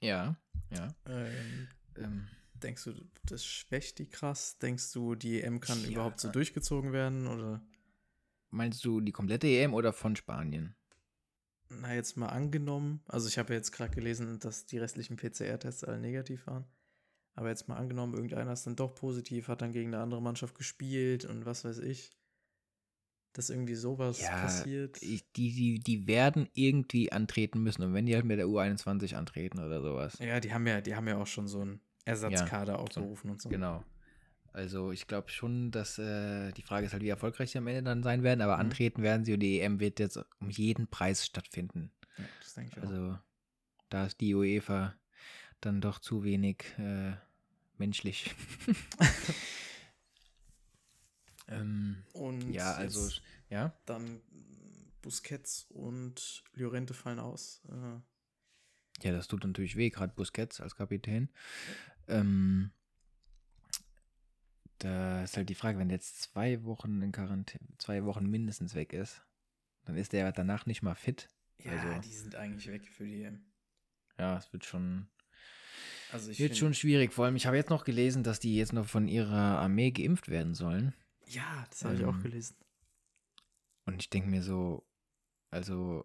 Ja, 0.00 0.36
ja. 0.70 0.94
Ähm, 1.06 1.68
Ähm, 1.96 2.28
denkst 2.54 2.84
du, 2.84 2.92
das 3.24 3.44
schwächt 3.44 3.98
die 3.98 4.06
krass? 4.06 4.58
Denkst 4.58 4.92
du, 4.92 5.14
die 5.14 5.40
EM 5.40 5.60
kann 5.60 5.82
Ja. 5.84 5.88
überhaupt 5.88 6.20
so 6.20 6.28
durchgezogen 6.30 6.92
werden? 6.92 7.26
Oder, 7.26 7.66
meinst 8.50 8.84
du 8.84 9.00
die 9.00 9.12
komplette 9.12 9.46
EM 9.46 9.72
oder 9.72 9.94
von 9.94 10.14
Spanien? 10.14 10.75
Na, 11.68 11.94
jetzt 11.94 12.16
mal 12.16 12.28
angenommen. 12.28 13.00
Also, 13.06 13.28
ich 13.28 13.38
habe 13.38 13.52
ja 13.52 13.58
jetzt 13.58 13.72
gerade 13.72 13.94
gelesen, 13.94 14.38
dass 14.38 14.66
die 14.66 14.78
restlichen 14.78 15.16
PCR-Tests 15.16 15.84
alle 15.84 15.98
negativ 15.98 16.46
waren. 16.46 16.64
Aber 17.34 17.50
jetzt 17.50 17.68
mal 17.68 17.76
angenommen, 17.76 18.14
irgendeiner 18.14 18.52
ist 18.52 18.66
dann 18.66 18.76
doch 18.76 18.94
positiv, 18.94 19.48
hat 19.48 19.60
dann 19.60 19.72
gegen 19.72 19.92
eine 19.92 20.02
andere 20.02 20.22
Mannschaft 20.22 20.54
gespielt 20.54 21.26
und 21.26 21.44
was 21.44 21.64
weiß 21.64 21.78
ich. 21.78 22.10
Dass 23.34 23.50
irgendwie 23.50 23.74
sowas 23.74 24.22
Ja, 24.22 24.40
passiert. 24.40 25.02
Ich, 25.02 25.30
die, 25.32 25.52
die, 25.52 25.78
die 25.78 26.06
werden 26.06 26.48
irgendwie 26.54 27.12
antreten 27.12 27.62
müssen. 27.62 27.82
Und 27.82 27.92
wenn 27.92 28.06
die 28.06 28.14
halt 28.14 28.24
mit 28.24 28.38
der 28.38 28.46
U21 28.46 29.14
antreten 29.14 29.58
oder 29.58 29.82
sowas. 29.82 30.18
ja, 30.18 30.40
die 30.40 30.54
haben 30.54 30.66
ja, 30.66 30.80
die 30.80 30.96
haben 30.96 31.06
ja 31.06 31.18
auch 31.18 31.26
schon 31.26 31.46
so 31.46 31.60
einen 31.60 31.80
Ersatzkader 32.06 32.78
aufgerufen 32.78 33.30
und 33.30 33.42
so. 33.42 33.50
Genau. 33.50 33.84
Also 34.56 34.90
ich 34.90 35.06
glaube 35.06 35.28
schon, 35.28 35.70
dass 35.70 35.98
äh, 35.98 36.50
die 36.52 36.62
Frage 36.62 36.86
ist 36.86 36.94
halt, 36.94 37.02
wie 37.02 37.10
erfolgreich 37.10 37.50
sie 37.50 37.58
am 37.58 37.66
Ende 37.66 37.82
dann 37.82 38.02
sein 38.02 38.22
werden, 38.22 38.40
aber 38.40 38.54
Mhm. 38.54 38.60
antreten 38.60 39.02
werden 39.02 39.26
sie 39.26 39.34
und 39.34 39.40
die 39.40 39.60
EM 39.60 39.80
wird 39.80 40.00
jetzt 40.00 40.16
um 40.40 40.48
jeden 40.48 40.88
Preis 40.88 41.26
stattfinden. 41.26 41.92
Ja, 42.16 42.24
das 42.40 42.54
denke 42.54 42.70
ich 42.72 42.78
auch. 42.78 42.82
Also 42.84 43.18
da 43.90 44.06
ist 44.06 44.18
die 44.22 44.34
UEFA 44.34 44.94
dann 45.60 45.82
doch 45.82 45.98
zu 45.98 46.24
wenig 46.24 46.64
äh, 46.78 47.12
menschlich. 47.76 48.34
ähm, 51.48 52.02
und 52.14 52.54
ja, 52.54 52.72
also 52.76 53.10
ja. 53.50 53.78
dann 53.84 54.22
Busquets 55.02 55.66
und 55.68 56.44
Llorente 56.54 56.94
fallen 56.94 57.18
aus. 57.18 57.60
Äh, 57.68 59.04
Ja, 59.06 59.12
das 59.12 59.28
tut 59.28 59.44
natürlich 59.44 59.76
weh, 59.76 59.90
gerade 59.90 60.14
Busquets 60.14 60.62
als 60.62 60.76
Kapitän. 60.76 61.28
Ähm, 62.08 62.70
da 64.78 65.22
ist 65.24 65.36
halt 65.36 65.48
die 65.48 65.54
Frage, 65.54 65.78
wenn 65.78 65.88
der 65.88 65.96
jetzt 65.96 66.20
zwei 66.20 66.62
Wochen 66.64 67.00
in 67.02 67.12
Quarantäne, 67.12 67.66
zwei 67.78 68.04
Wochen 68.04 68.26
mindestens 68.26 68.74
weg 68.74 68.92
ist, 68.92 69.22
dann 69.84 69.96
ist 69.96 70.12
der 70.12 70.30
danach 70.32 70.66
nicht 70.66 70.82
mal 70.82 70.94
fit. 70.94 71.28
ja, 71.58 71.72
Also- 71.72 72.00
die 72.08 72.14
sind 72.14 72.34
eigentlich 72.34 72.66
weg 72.68 72.86
für 72.86 73.04
die. 73.04 73.30
Ja, 74.18 74.36
es 74.38 74.52
wird 74.52 74.64
schon, 74.64 75.08
Also 76.12 76.30
ich 76.30 76.38
wird 76.38 76.56
schon 76.56 76.74
schwierig. 76.74 77.12
Vor 77.12 77.24
allem, 77.26 77.36
ich 77.36 77.46
habe 77.46 77.56
jetzt 77.56 77.70
noch 77.70 77.84
gelesen, 77.84 78.22
dass 78.22 78.40
die 78.40 78.56
jetzt 78.56 78.72
noch 78.72 78.86
von 78.86 79.08
ihrer 79.08 79.58
Armee 79.58 79.90
geimpft 79.90 80.28
werden 80.28 80.54
sollen. 80.54 80.94
Ja, 81.26 81.66
das 81.70 81.84
habe 81.84 81.96
ich 81.96 82.04
auch 82.04 82.14
Ähm, 82.14 82.22
gelesen. 82.22 82.56
Und 83.84 84.00
ich 84.00 84.10
denke 84.10 84.28
mir 84.28 84.42
so, 84.42 84.86
also 85.50 86.04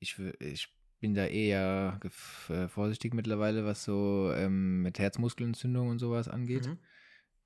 ich, 0.00 0.18
ich 0.40 0.68
bin 1.00 1.14
da 1.14 1.26
eher 1.26 2.00
äh, 2.48 2.68
vorsichtig 2.68 3.12
mittlerweile, 3.14 3.64
was 3.64 3.84
so 3.84 4.32
ähm, 4.34 4.82
mit 4.82 4.98
Herzmuskelentzündung 4.98 5.88
und 5.88 5.98
sowas 5.98 6.28
angeht. 6.28 6.66
Mhm. 6.66 6.78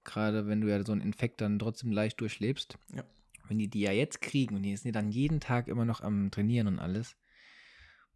Gerade 0.04 0.46
wenn 0.46 0.60
du 0.60 0.68
ja 0.68 0.84
so 0.84 0.92
einen 0.92 1.00
Infekt 1.02 1.40
dann 1.40 1.58
trotzdem 1.58 1.92
leicht 1.92 2.20
durchlebst. 2.20 2.78
Ja. 2.94 3.04
wenn 3.48 3.58
die 3.58 3.68
die 3.68 3.80
ja 3.80 3.92
jetzt 3.92 4.20
kriegen 4.20 4.56
und 4.56 4.62
die 4.62 4.76
sind 4.76 4.94
ja 4.94 5.00
dann 5.00 5.10
jeden 5.10 5.40
Tag 5.40 5.66
immer 5.68 5.84
noch 5.84 6.00
am 6.00 6.30
Trainieren 6.30 6.68
und 6.68 6.78
alles, 6.78 7.16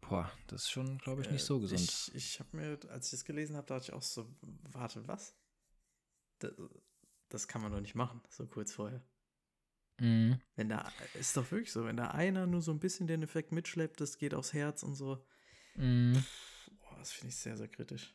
boah, 0.00 0.30
das 0.46 0.62
ist 0.62 0.70
schon, 0.70 0.98
glaube 0.98 1.22
ich, 1.22 1.30
nicht 1.30 1.42
Äh, 1.42 1.46
so 1.46 1.60
gesund. 1.60 1.80
Ich, 1.80 2.14
ich 2.14 2.40
habe 2.40 2.56
mir, 2.56 2.78
als 2.90 3.06
ich 3.06 3.10
das 3.12 3.24
gelesen 3.24 3.56
habe, 3.56 3.66
dachte 3.66 3.84
ich 3.86 3.92
auch 3.92 4.02
so, 4.02 4.28
warte, 4.72 5.06
was? 5.08 5.34
Das, 6.38 6.52
das 7.28 7.48
kann 7.48 7.62
man 7.62 7.72
doch 7.72 7.80
nicht 7.80 7.94
machen, 7.94 8.20
so 8.28 8.46
kurz 8.46 8.72
vorher. 8.72 9.02
Mhm. 9.98 10.40
Wenn 10.56 10.68
da, 10.68 10.90
ist 11.14 11.36
doch 11.36 11.50
wirklich 11.50 11.72
so, 11.72 11.84
wenn 11.84 11.96
da 11.96 12.08
einer 12.08 12.46
nur 12.46 12.60
so 12.62 12.72
ein 12.72 12.80
bisschen 12.80 13.06
den 13.06 13.22
Effekt 13.22 13.52
mitschleppt, 13.52 14.00
das 14.00 14.18
geht 14.18 14.34
aufs 14.34 14.52
Herz 14.52 14.82
und 14.82 14.94
so. 14.94 15.26
Mhm. 15.76 16.24
Boah, 16.78 16.96
das 16.98 17.12
finde 17.12 17.28
ich 17.28 17.36
sehr, 17.36 17.56
sehr 17.56 17.68
kritisch. 17.68 18.14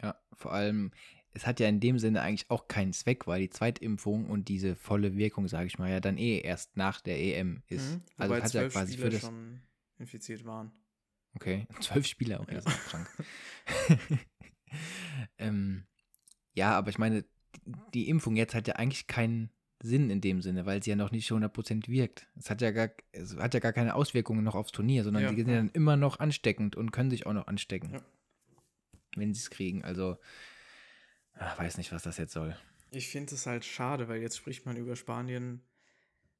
Ja, 0.00 0.20
vor 0.32 0.52
allem, 0.52 0.90
es 1.36 1.46
hat 1.46 1.60
ja 1.60 1.68
in 1.68 1.80
dem 1.80 1.98
Sinne 1.98 2.22
eigentlich 2.22 2.50
auch 2.50 2.66
keinen 2.66 2.92
Zweck, 2.94 3.26
weil 3.26 3.42
die 3.42 3.50
Zweitimpfung 3.50 4.26
und 4.30 4.48
diese 4.48 4.74
volle 4.74 5.16
Wirkung, 5.16 5.48
sage 5.48 5.66
ich 5.66 5.78
mal, 5.78 5.90
ja 5.90 6.00
dann 6.00 6.16
eh 6.16 6.38
erst 6.40 6.76
nach 6.76 7.00
der 7.02 7.18
EM 7.20 7.62
ist. 7.68 7.92
Mhm. 7.92 8.00
Also 8.16 8.34
Wobei 8.34 8.42
hat 8.44 8.52
ja 8.54 8.68
quasi 8.68 8.92
Spieler 8.94 9.06
für 9.06 9.10
das. 9.12 9.20
schon 9.20 9.60
infiziert 9.98 10.44
waren. 10.46 10.72
Okay, 11.34 11.66
zwölf 11.80 12.06
Spieler, 12.06 12.40
okay, 12.40 12.54
Ja. 12.54 12.60
das 12.62 12.74
ist 12.74 12.84
krank. 12.86 13.08
ähm, 15.38 15.84
ja, 16.54 16.72
aber 16.76 16.88
ich 16.90 16.98
meine, 16.98 17.22
die, 17.66 17.72
die 17.94 18.08
Impfung 18.08 18.36
jetzt 18.36 18.54
hat 18.54 18.68
ja 18.68 18.76
eigentlich 18.76 19.06
keinen 19.06 19.50
Sinn 19.82 20.08
in 20.08 20.20
dem 20.22 20.40
Sinne, 20.40 20.64
weil 20.64 20.82
sie 20.82 20.90
ja 20.90 20.96
noch 20.96 21.10
nicht 21.10 21.30
100% 21.30 21.88
wirkt. 21.88 22.26
Es 22.36 22.48
hat 22.48 22.62
ja 22.62 22.70
gar, 22.70 22.88
es 23.12 23.36
hat 23.36 23.52
ja 23.52 23.60
gar 23.60 23.72
keine 23.74 23.94
Auswirkungen 23.94 24.42
noch 24.42 24.54
aufs 24.54 24.72
Turnier, 24.72 25.04
sondern 25.04 25.22
Ja. 25.24 25.30
die 25.30 25.36
sind 25.36 25.48
ja 25.50 25.56
dann 25.56 25.68
immer 25.70 25.96
noch 25.96 26.18
ansteckend 26.18 26.76
und 26.76 26.92
können 26.92 27.10
sich 27.10 27.26
auch 27.26 27.34
noch 27.34 27.46
anstecken, 27.46 27.92
Ja. 27.92 28.00
wenn 29.16 29.34
sie 29.34 29.40
es 29.40 29.50
kriegen. 29.50 29.84
Also, 29.84 30.16
ach, 31.38 31.58
weiß 31.58 31.78
nicht, 31.78 31.92
was 31.92 32.02
das 32.02 32.18
jetzt 32.18 32.32
soll. 32.32 32.56
Ich 32.90 33.08
finde 33.08 33.34
es 33.34 33.46
halt 33.46 33.64
schade, 33.64 34.08
weil 34.08 34.20
jetzt 34.20 34.36
spricht 34.36 34.66
man 34.66 34.76
über 34.76 34.96
Spanien 34.96 35.62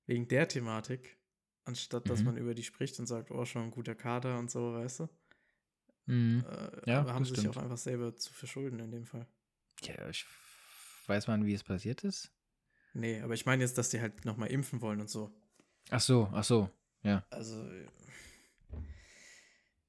wegen 0.07 0.28
der 0.28 0.47
Thematik, 0.49 1.16
anstatt 1.64 2.09
dass 2.09 2.20
Mhm. 2.20 2.26
man 2.26 2.36
über 2.36 2.55
die 2.55 2.62
spricht 2.62 2.99
und 3.01 3.07
sagt, 3.07 3.30
oh, 3.30 3.44
schon 3.44 3.62
ein 3.64 3.70
guter 3.70 3.94
Kader 3.94 4.38
und 4.38 4.51
so, 4.51 4.74
weißt 4.74 5.01
du? 5.01 5.09
Mhm. 6.07 6.44
Äh, 6.49 6.90
Ja, 6.90 7.01
aber 7.01 7.14
haben 7.14 7.24
das 7.24 7.36
sich 7.36 7.49
auch 7.49 7.57
einfach 7.57 7.76
selber 7.78 8.14
zu 8.16 8.32
verschulden 8.32 8.78
in 8.78 8.90
dem 8.92 9.07
Fall. 9.07 9.26
Ja, 9.82 10.09
ich 10.09 10.24
weiß 11.07 11.26
man, 11.26 11.44
wie 11.44 11.55
es 11.55 11.64
passiert 11.64 12.05
ist. 12.05 12.32
Nee, 12.94 13.20
aber 13.20 13.34
ich 13.34 13.44
meine 13.44 13.62
jetzt, 13.62 13.76
dass 13.76 13.90
die 13.90 14.01
halt 14.01 14.24
nochmal 14.24 14.51
impfen 14.51 14.80
wollen 14.80 15.01
und 15.01 15.11
so. 15.11 15.30
Ach 15.90 16.01
so, 16.01 16.30
ach 16.32 16.44
so. 16.44 16.70
Also, 17.30 17.62
äh, 17.70 17.86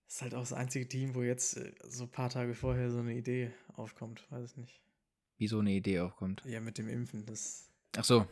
ist 0.08 0.22
halt 0.22 0.34
auch 0.36 0.42
das 0.42 0.54
einzige 0.54 0.88
Team, 0.88 1.16
wo 1.16 1.22
jetzt 1.24 1.58
äh, 1.58 1.74
so 1.84 2.04
ein 2.04 2.12
paar 2.12 2.30
Tage 2.30 2.54
vorher 2.54 2.90
so 2.92 3.00
eine 3.00 3.14
Idee 3.16 3.52
aufkommt. 3.76 4.26
Weiß 4.32 4.52
ich 4.52 4.58
nicht. 4.58 4.82
Wie 5.38 5.48
so 5.48 5.60
eine 5.60 5.72
Idee 5.72 6.00
aufkommt. 6.00 6.42
Ja, 6.46 6.60
mit 6.60 6.78
dem 6.78 6.88
Impfen, 6.90 7.26
das. 7.26 7.70
Ach 7.96 8.04
so. 8.04 8.28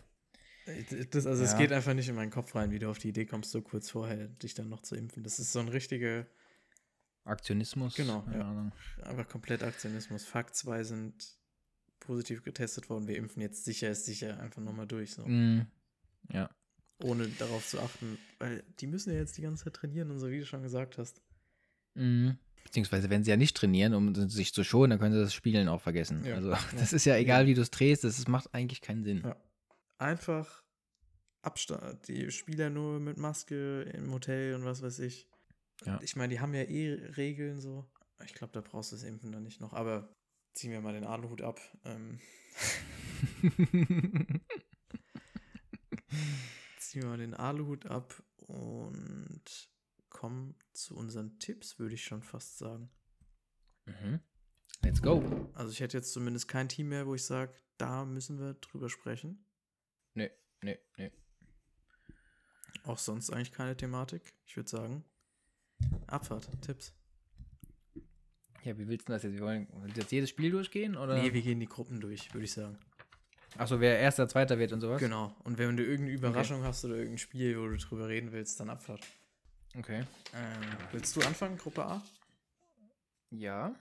äh, 0.66 1.06
das 1.06 1.26
also, 1.28 1.44
es 1.44 1.52
Ja. 1.52 1.58
geht 1.58 1.72
einfach 1.72 1.94
nicht 1.94 2.10
in 2.10 2.16
meinen 2.16 2.32
Kopf 2.32 2.56
rein, 2.56 2.72
wie 2.72 2.80
du 2.80 2.90
auf 2.90 2.98
die 2.98 3.10
Idee 3.10 3.26
kommst, 3.26 3.52
so 3.52 3.62
kurz 3.62 3.90
vorher 3.90 4.28
dich 4.28 4.54
dann 4.56 4.70
noch 4.70 4.82
zu 4.82 4.96
impfen. 4.96 5.24
Das 5.24 5.40
ist 5.40 5.52
so 5.54 5.60
ein 5.60 5.68
richtiger, 5.68 6.26
Aktionismus. 7.24 7.96
Genau, 7.96 8.24
ja. 8.32 8.72
Einfach 9.04 9.28
komplett 9.28 9.64
Aktionismus. 9.64 10.26
Fakt 10.26 10.56
2 10.56 10.84
sind 10.84 11.38
positiv 12.00 12.44
getestet 12.44 12.90
worden. 12.90 13.08
Wir 13.08 13.18
impfen 13.18 13.42
jetzt 13.42 13.66
sicher 13.66 13.90
ist 13.90 14.06
sicher 14.06 14.40
einfach 14.40 14.62
nochmal 14.62 14.86
durch. 14.86 15.14
So. 15.16 15.26
Mhm. 15.26 15.66
Ja. 16.32 16.50
Ohne 17.04 17.28
darauf 17.28 17.68
zu 17.68 17.80
achten, 17.82 18.20
weil 18.38 18.64
die 18.80 18.88
müssen 18.88 19.12
ja 19.12 19.18
jetzt 19.20 19.38
die 19.38 19.42
ganze 19.42 19.64
Zeit 19.66 19.74
trainieren 19.74 20.12
und 20.12 20.20
so, 20.20 20.30
wie 20.30 20.40
du 20.40 20.46
schon 20.46 20.62
gesagt 20.62 20.98
hast. 21.00 21.22
Mhm. 21.96 22.38
Beziehungsweise, 22.66 23.10
wenn 23.12 23.24
sie 23.24 23.30
ja 23.30 23.38
nicht 23.38 23.56
trainieren, 23.56 23.94
um 23.94 24.14
sich 24.28 24.52
zu 24.52 24.64
schonen, 24.64 24.90
dann 24.90 25.00
können 25.00 25.14
sie 25.14 25.22
das 25.22 25.34
Spielen 25.34 25.70
auch 25.70 25.82
vergessen. 25.82 26.26
Ja. 26.26 26.36
Also, 26.36 26.50
das 26.78 26.92
ist 26.94 27.06
ja 27.06 27.16
egal, 27.16 27.46
wie 27.46 27.54
du 27.54 27.62
es 27.62 27.72
drehst, 27.72 28.04
das 28.04 28.28
macht 28.28 28.54
eigentlich 28.54 28.82
keinen 28.82 29.04
Sinn. 29.04 29.22
Ja. 29.24 29.38
Einfach 29.98 30.64
Abstand, 31.42 32.08
die 32.08 32.32
Spieler 32.32 32.72
nur 32.72 33.00
mit 33.00 33.18
Maske 33.18 33.84
im 33.84 34.12
Hotel 34.12 34.56
und 34.56 34.66
was 34.66 34.82
weiß 34.82 35.00
ich. 35.00 35.30
Ja. 35.86 36.00
Ich 36.02 36.16
meine, 36.16 36.34
die 36.34 36.40
haben 36.40 36.56
ja 36.56 36.64
eh 36.64 36.94
Regeln 37.16 37.60
so. 37.62 37.86
Ich 38.26 38.34
glaube, 38.34 38.54
da 38.54 38.62
brauchst 38.62 38.92
du 38.92 38.96
das 38.96 39.04
Impfen 39.04 39.32
dann 39.32 39.44
nicht 39.44 39.62
noch. 39.62 39.74
Aber 39.74 40.12
ziehen 40.54 40.72
wir 40.72 40.82
mal 40.82 40.94
den 40.94 41.04
Aluhut 41.04 41.44
ab. 41.44 41.62
Ähm, 41.84 42.20
ziehen 46.80 47.04
wir 47.04 47.10
mal 47.10 47.18
den 47.18 47.36
Aluhut 47.36 47.86
ab 47.86 48.24
und 48.48 49.70
kommen 50.16 50.56
zu 50.72 50.96
unseren 50.96 51.40
Tipps, 51.40 51.78
würde 51.78 51.94
ich 51.94 52.06
schon 52.06 52.24
fast 52.24 52.58
sagen. 52.58 52.90
mhm. 53.86 54.22
Let's 54.82 55.02
go. 55.02 55.50
Also 55.54 55.72
ich 55.72 55.82
hätte 55.82 55.98
jetzt 55.98 56.14
zumindest 56.14 56.48
kein 56.48 56.70
Team 56.70 56.90
mehr, 56.90 57.06
wo 57.06 57.16
ich 57.16 57.26
sage, 57.26 57.54
da 57.78 58.06
müssen 58.06 58.40
wir 58.40 58.54
drüber 58.54 58.90
sprechen. 58.90 59.46
Nee, 60.14 60.32
nee, 60.62 60.80
nee. 60.98 61.12
Auch 62.84 62.98
sonst 62.98 63.30
eigentlich 63.32 63.52
keine 63.52 63.76
Thematik. 63.76 64.34
Ich 64.46 64.56
würde 64.56 64.70
sagen, 64.70 65.04
Abfahrt, 66.08 66.50
Tipps. 66.62 66.94
Ja, 68.64 68.78
wie 68.78 68.88
willst 68.88 69.10
du 69.10 69.14
das 69.14 69.24
jetzt? 69.24 69.34
Wir 69.34 69.42
wollen 69.42 69.68
jetzt 69.96 70.12
jedes 70.12 70.30
Spiel 70.30 70.52
durchgehen? 70.52 70.96
Oder? 70.96 71.22
Nee, 71.22 71.34
wir 71.34 71.42
gehen 71.42 71.60
die 71.60 71.68
Gruppen 71.68 72.00
durch, 72.00 72.34
würde 72.34 72.46
ich 72.46 72.54
sagen. 72.54 72.78
Achso, 73.58 73.80
wer 73.80 74.00
erster, 74.00 74.28
zweiter 74.30 74.60
wird 74.60 74.72
und 74.72 74.82
sowas? 74.82 75.00
Genau. 75.00 75.36
Und 75.44 75.58
wenn 75.58 75.76
du 75.76 75.84
irgendeine 75.84 76.18
Überraschung 76.18 76.64
hast 76.64 76.86
oder 76.86 76.96
irgendein 76.96 77.18
Spiel, 77.18 77.60
wo 77.60 77.68
du 77.68 77.78
drüber 77.78 78.08
reden 78.08 78.32
willst, 78.32 78.60
dann 78.60 78.70
Abfahrt. 78.70 79.06
Okay. 79.78 80.04
Ähm, 80.34 80.78
willst 80.92 81.16
du 81.16 81.22
anfangen, 81.22 81.58
Gruppe 81.58 81.86
A? 81.86 82.04
Ja. 83.30 83.76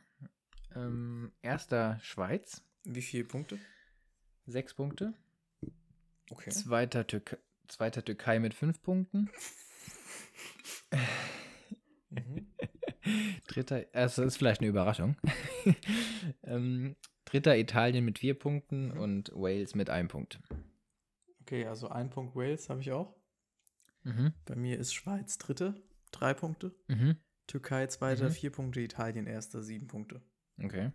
Ähm, 0.75 1.33
erster 1.43 1.99
Schweiz, 2.03 2.63
Wie 2.85 3.03
viele 3.03 3.25
Punkte? 3.25 3.59
sechs 4.47 4.75
Punkte. 4.75 5.15
Okay. 6.31 6.51
Zweiter, 6.51 7.07
Türk 7.07 7.39
zweiter 7.69 8.05
Türkei 8.05 8.39
mit 8.41 8.55
fünf 8.55 8.83
Punkten. 8.83 9.31
Mhm. 12.11 12.47
Dritter, 13.47 13.85
also 13.93 14.23
das 14.23 14.33
ist 14.35 14.37
vielleicht 14.39 14.61
eine 14.61 14.71
Überraschung. 14.71 15.17
ähm, 16.43 16.97
dritter 17.25 17.57
Italien 17.57 18.05
mit 18.05 18.19
vier 18.19 18.39
Punkten 18.39 18.89
Mhm. 18.89 18.99
und 18.99 19.33
Wales 19.35 19.75
mit 19.75 19.91
einem 19.91 20.09
Punkt. 20.09 20.41
Okay, 21.43 21.67
also 21.67 21.89
ein 21.89 22.09
Punkt 22.11 22.35
Wales 22.35 22.69
habe 22.71 22.81
ich 22.81 22.91
auch. 22.93 23.15
Mhm. 24.05 24.33
Bei 24.45 24.55
mir 24.55 24.79
ist 24.79 24.95
Schweiz 24.95 25.39
dritte, 25.39 25.83
drei 26.13 26.33
Punkte. 26.35 26.75
Mhm. 26.89 27.17
Türkei 27.47 27.87
zweiter, 27.89 28.29
Mhm. 28.29 28.33
vier 28.33 28.51
Punkte. 28.51 28.81
Italien 28.81 29.27
erster, 29.27 29.63
sieben 29.63 29.87
Punkte. 29.87 30.23
Okay. 30.63 30.93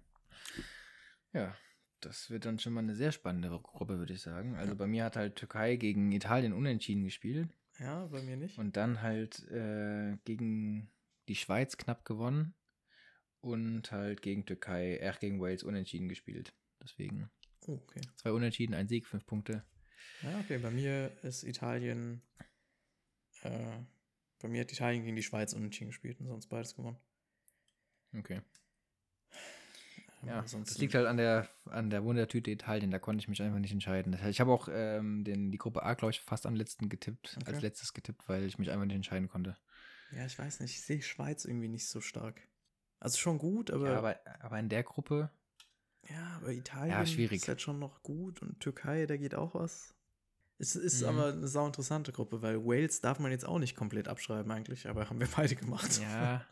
Ja, 1.34 1.55
das 1.99 2.30
wird 2.30 2.45
dann 2.45 2.60
schon 2.60 2.74
mal 2.74 2.80
eine 2.82 2.95
sehr 2.95 3.12
spannende 3.12 3.49
Gruppe, 3.49 3.99
würde 3.99 4.14
ich 4.14 4.22
sagen. 4.22 4.55
Also 4.55 4.76
bei 4.76 4.88
mir 4.88 5.03
hat 5.05 5.16
halt 5.16 5.36
Türkei 5.36 5.76
gegen 5.76 6.12
Italien 6.12 6.53
unentschieden 6.53 7.03
gespielt 7.03 7.49
Ja, 7.80 8.05
bei 8.07 8.22
mir 8.22 8.38
nicht. 8.38 8.57
und 8.57 8.78
dann 8.78 9.01
halt 9.01 9.43
äh, 9.49 10.18
gegen 10.26 10.91
die 11.28 11.36
Schweiz 11.36 11.78
knapp 11.78 12.05
gewonnen 12.05 12.55
und 13.41 13.91
halt 13.91 14.22
gegen 14.22 14.45
Türkei, 14.45 14.97
äh, 14.97 15.14
gegen 15.20 15.39
Wales 15.39 15.64
unentschieden 15.64 16.10
gespielt. 16.10 16.53
Deswegen 16.82 17.30
Oh, 17.68 17.74
okay. 17.74 18.01
zwei 18.16 18.32
Unentschieden, 18.32 18.74
ein 18.74 18.88
Sieg, 18.88 19.05
fünf 19.05 19.26
Punkte. 19.26 19.64
Ja, 20.24 20.39
okay. 20.39 20.57
Bei 20.57 20.72
mir 20.72 21.12
ist 21.24 21.43
Italien. 21.43 22.22
Äh, 23.44 23.78
bei 24.42 24.48
mir 24.48 24.62
hat 24.62 24.72
Italien 24.72 25.04
gegen 25.04 25.16
die 25.16 25.24
Schweiz 25.24 25.54
unentschieden 25.54 25.88
gespielt 25.90 26.20
und 26.20 26.28
sonst 26.28 26.48
beides 26.48 26.76
gewonnen. 26.76 26.98
Okay. 28.18 28.42
Ähm, 30.22 30.28
Ja, 30.28 30.36
das 30.42 30.54
ansonsten- 30.54 30.82
liegt 30.82 30.96
halt 30.96 31.06
an 31.08 31.18
der, 31.18 31.48
an 31.66 31.90
der 31.90 32.04
Wundertüte 32.04 32.52
Italien, 32.52 32.92
da 32.92 33.00
konnte 33.00 33.22
ich 33.22 33.28
mich 33.28 33.42
einfach 33.42 33.60
nicht 33.60 33.72
entscheiden. 33.72 34.12
Das 34.12 34.22
Ich 34.26 34.40
habe 34.42 34.52
auch 34.52 34.68
ähm, 34.72 35.24
den, 35.24 35.52
die 35.52 35.58
Gruppe 35.58 35.84
A, 35.84 35.94
glaube 35.94 36.12
ich, 36.12 36.22
fast 36.22 36.46
am 36.46 36.56
letzten 36.56 36.90
getippt, 36.90 37.38
Okay. 37.42 37.52
als 37.54 37.62
letztes 37.62 37.94
getippt, 37.94 38.28
weil 38.28 38.44
ich 38.46 38.58
mich 38.58 38.70
einfach 38.72 38.86
nicht 38.86 38.96
entscheiden 38.96 39.30
konnte. 39.30 39.58
Ja, 40.12 40.26
ich 40.26 40.38
weiß 40.38 40.60
nicht. 40.62 40.72
Ich 40.72 40.82
sehe 40.82 41.02
Schweiz 41.02 41.46
irgendwie 41.46 41.68
nicht 41.70 41.88
so 41.88 42.02
stark. 42.02 42.42
Also 43.00 43.18
schon 43.18 43.38
gut, 43.38 43.72
aber. 43.72 43.92
ja, 43.92 43.98
aber, 43.98 44.20
aber 44.42 44.60
in 44.60 44.68
der 44.70 44.84
Gruppe, 44.84 45.32
Ja, 46.10 46.38
aber 46.38 46.52
Italien 46.52 46.92
Ja, 46.92 47.06
schwierig. 47.06 47.42
ist 47.44 47.48
halt 47.48 47.62
schon 47.62 47.78
noch 47.80 48.02
gut 48.04 48.42
und 48.42 48.60
Türkei, 48.60 49.06
da 49.06 49.16
geht 49.18 49.36
auch 49.36 49.54
was. 49.54 49.94
Es 50.62 50.76
ist 50.76 51.01
Mhm. 51.01 51.07
aber 51.07 51.28
eine 51.34 51.47
sau 51.47 51.66
interessante 51.66 52.12
Gruppe, 52.12 52.41
weil 52.41 52.64
Wales 52.66 52.99
darf 53.01 53.20
man 53.20 53.32
jetzt 53.32 53.45
auch 53.45 53.60
nicht 53.60 53.76
komplett 53.76 54.07
abschreiben 54.10 54.51
eigentlich, 54.51 54.88
aber 54.89 55.10
haben 55.10 55.20
wir 55.20 55.28
beide 55.34 55.55
gemacht. 55.55 55.99
ja. 56.01 56.45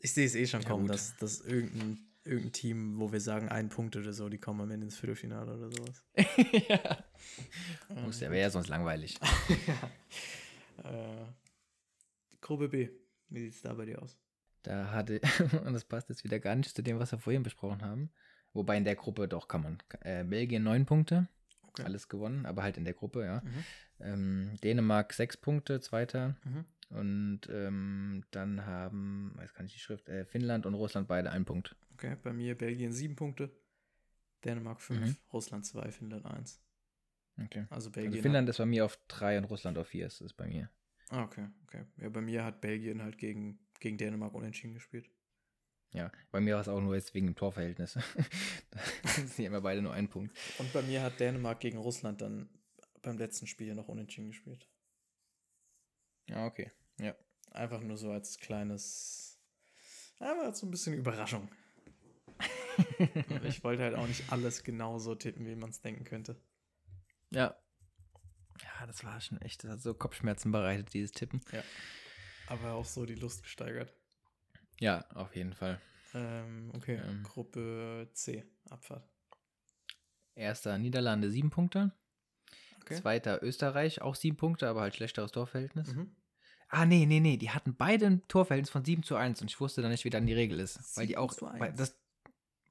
Ich 0.00 0.12
sehe 0.12 0.26
es 0.26 0.34
eh 0.34 0.46
schon 0.46 0.62
Ja, 0.62 0.68
kommen, 0.68 0.82
gut. 0.86 0.90
dass, 0.94 1.16
dass 1.16 1.40
irgendein, 1.40 1.98
irgendein 2.24 2.52
Team, 2.52 2.98
wo 2.98 3.12
wir 3.12 3.20
sagen, 3.20 3.48
ein 3.48 3.68
Punkt 3.68 3.96
oder 3.96 4.12
so, 4.12 4.28
die 4.28 4.38
kommen 4.38 4.60
am 4.60 4.70
Ende 4.70 4.86
ins 4.86 4.96
Viertelfinale 4.98 5.54
oder 5.56 5.70
sowas. 5.70 6.04
ja. 6.68 7.04
Muss 8.02 8.20
ja, 8.20 8.30
wäre 8.30 8.42
ja 8.42 8.50
sonst 8.50 8.68
langweilig. 8.68 9.18
äh, 10.84 11.24
Gruppe 12.40 12.68
B. 12.68 12.88
Wie 13.28 13.40
sieht 13.40 13.54
es 13.54 13.62
da 13.62 13.72
bei 13.72 13.86
dir 13.86 14.02
aus? 14.02 14.18
Da 14.62 14.90
hatte, 14.90 15.20
und 15.64 15.72
das 15.72 15.84
passt 15.84 16.08
jetzt 16.08 16.24
wieder 16.24 16.38
gar 16.40 16.54
nicht 16.54 16.74
zu 16.74 16.82
dem, 16.82 16.98
was 16.98 17.12
wir 17.12 17.18
vorhin 17.18 17.42
besprochen 17.42 17.82
haben. 17.82 18.10
Wobei 18.54 18.76
in 18.78 18.84
der 18.84 18.96
Gruppe 18.96 19.28
doch 19.28 19.48
kann 19.48 19.62
man. 19.62 19.78
Äh, 20.00 20.24
Belgien 20.24 20.62
neun 20.62 20.86
Punkte, 20.86 21.28
Okay. 21.68 21.82
alles 21.82 22.08
gewonnen, 22.08 22.46
aber 22.46 22.62
halt 22.62 22.76
in 22.78 22.84
der 22.84 22.94
Gruppe, 22.94 23.24
ja. 23.24 23.42
Mhm. 23.44 23.64
Ähm, 24.00 24.50
Dänemark 24.62 25.12
sechs 25.12 25.36
Punkte, 25.36 25.80
zweiter. 25.80 26.36
Mhm. 26.44 26.64
Und 26.90 27.40
ähm, 27.50 28.24
dann 28.30 28.64
haben, 28.64 29.32
weiß 29.36 29.54
gar 29.54 29.64
nicht 29.64 29.74
die 29.74 29.80
Schrift, 29.80 30.08
äh, 30.08 30.24
Finnland 30.24 30.66
und 30.66 30.74
Russland 30.74 31.08
beide 31.08 31.30
einen 31.30 31.44
Punkt. 31.44 31.74
Okay, 31.94 32.16
bei 32.22 32.32
mir 32.32 32.56
Belgien 32.56 32.92
sieben 32.92 33.16
Punkte, 33.16 33.50
Dänemark 34.44 34.80
fünf, 34.80 35.08
Mhm. 35.08 35.16
Russland 35.32 35.66
zwei, 35.66 35.90
Finnland 35.90 36.24
eins. 36.26 36.60
Okay. 37.42 37.60
Also 37.70 37.74
Also 37.74 37.90
Belgien. 37.90 38.22
Finnland 38.22 38.48
ist 38.48 38.58
bei 38.58 38.66
mir 38.66 38.84
auf 38.84 38.96
3 39.08 39.38
und 39.38 39.44
Russland 39.44 39.76
auf 39.78 39.88
4 39.88 40.06
ist 40.06 40.20
es 40.20 40.32
bei 40.32 40.46
mir. 40.46 40.70
ah, 41.10 41.24
okay, 41.24 41.48
okay. 41.64 41.84
Ja, 41.96 42.08
bei 42.08 42.20
mir 42.20 42.44
hat 42.44 42.60
Belgien 42.60 43.02
halt 43.02 43.18
gegen, 43.18 43.58
gegen 43.80 43.98
Dänemark 43.98 44.34
unentschieden 44.34 44.74
gespielt. 44.74 45.10
Ja, 45.94 46.10
bei 46.32 46.40
mir 46.40 46.54
war 46.54 46.60
es 46.60 46.68
auch 46.68 46.80
nur 46.80 46.96
jetzt 46.96 47.14
wegen 47.14 47.26
dem 47.26 47.36
Torverhältnis. 47.36 47.94
da 49.02 49.08
sind 49.08 49.38
ja 49.38 49.46
immer 49.46 49.60
beide 49.60 49.80
nur 49.80 49.92
ein 49.92 50.08
Punkt. 50.08 50.36
Und 50.58 50.72
bei 50.72 50.82
mir 50.82 51.02
hat 51.02 51.20
Dänemark 51.20 51.60
gegen 51.60 51.78
Russland 51.78 52.20
dann 52.20 52.48
beim 53.00 53.16
letzten 53.16 53.46
Spiel 53.46 53.72
noch 53.76 53.86
unentschieden 53.86 54.26
gespielt. 54.26 54.68
Ja, 56.26 56.46
okay. 56.46 56.72
Ja. 56.98 57.14
Einfach 57.52 57.80
nur 57.80 57.96
so 57.96 58.10
als 58.10 58.38
kleines. 58.38 59.38
Aber 60.18 60.52
so 60.52 60.66
ein 60.66 60.72
bisschen 60.72 60.94
Überraschung. 60.94 61.48
ich 63.44 63.62
wollte 63.62 63.84
halt 63.84 63.94
auch 63.94 64.08
nicht 64.08 64.32
alles 64.32 64.64
genauso 64.64 65.14
tippen, 65.14 65.46
wie 65.46 65.54
man 65.54 65.70
es 65.70 65.80
denken 65.80 66.02
könnte. 66.02 66.34
Ja. 67.30 67.56
Ja, 68.60 68.86
das 68.88 69.04
war 69.04 69.20
schon 69.20 69.40
echt, 69.42 69.62
das 69.62 69.70
hat 69.70 69.80
so 69.80 69.94
Kopfschmerzen 69.94 70.50
bereitet, 70.50 70.92
dieses 70.92 71.12
Tippen. 71.12 71.40
Aber 72.48 72.72
auch 72.72 72.84
so 72.84 73.06
die 73.06 73.14
Lust 73.14 73.44
gesteigert. 73.44 73.94
Ja, 74.80 75.04
auf 75.14 75.34
jeden 75.36 75.52
Fall. 75.52 75.80
Ähm, 76.14 76.70
okay, 76.74 77.00
Ähm. 77.04 77.22
Gruppe 77.22 78.08
C, 78.12 78.44
Abfahrt. 78.70 79.08
Erster 80.34 80.78
Niederlande, 80.78 81.30
sieben 81.30 81.50
Punkte. 81.50 81.92
Okay. 82.80 82.96
Zweiter 82.96 83.42
Österreich, 83.42 84.02
auch 84.02 84.14
sieben 84.14 84.36
Punkte, 84.36 84.68
aber 84.68 84.82
halt 84.82 84.94
schlechteres 84.94 85.32
Torverhältnis. 85.32 85.94
Mhm. 85.94 86.14
Ah, 86.68 86.86
nee, 86.86 87.06
nee, 87.06 87.20
nee, 87.20 87.36
die 87.36 87.50
hatten 87.50 87.76
beide 87.76 88.06
ein 88.06 88.26
Torverhältnis 88.26 88.70
von 88.70 88.84
7 88.84 89.02
zu 89.04 89.16
1 89.16 89.40
und 89.40 89.50
ich 89.50 89.60
wusste 89.60 89.80
dann 89.80 89.90
nicht, 89.90 90.04
wie 90.04 90.10
dann 90.10 90.26
die 90.26 90.32
Regel 90.34 90.58
ist. 90.58 90.96
weil 90.96 91.06
die 91.06 91.12
7 91.14 91.20
auch, 91.20 91.42
1. 91.42 91.76
das, 91.76 91.96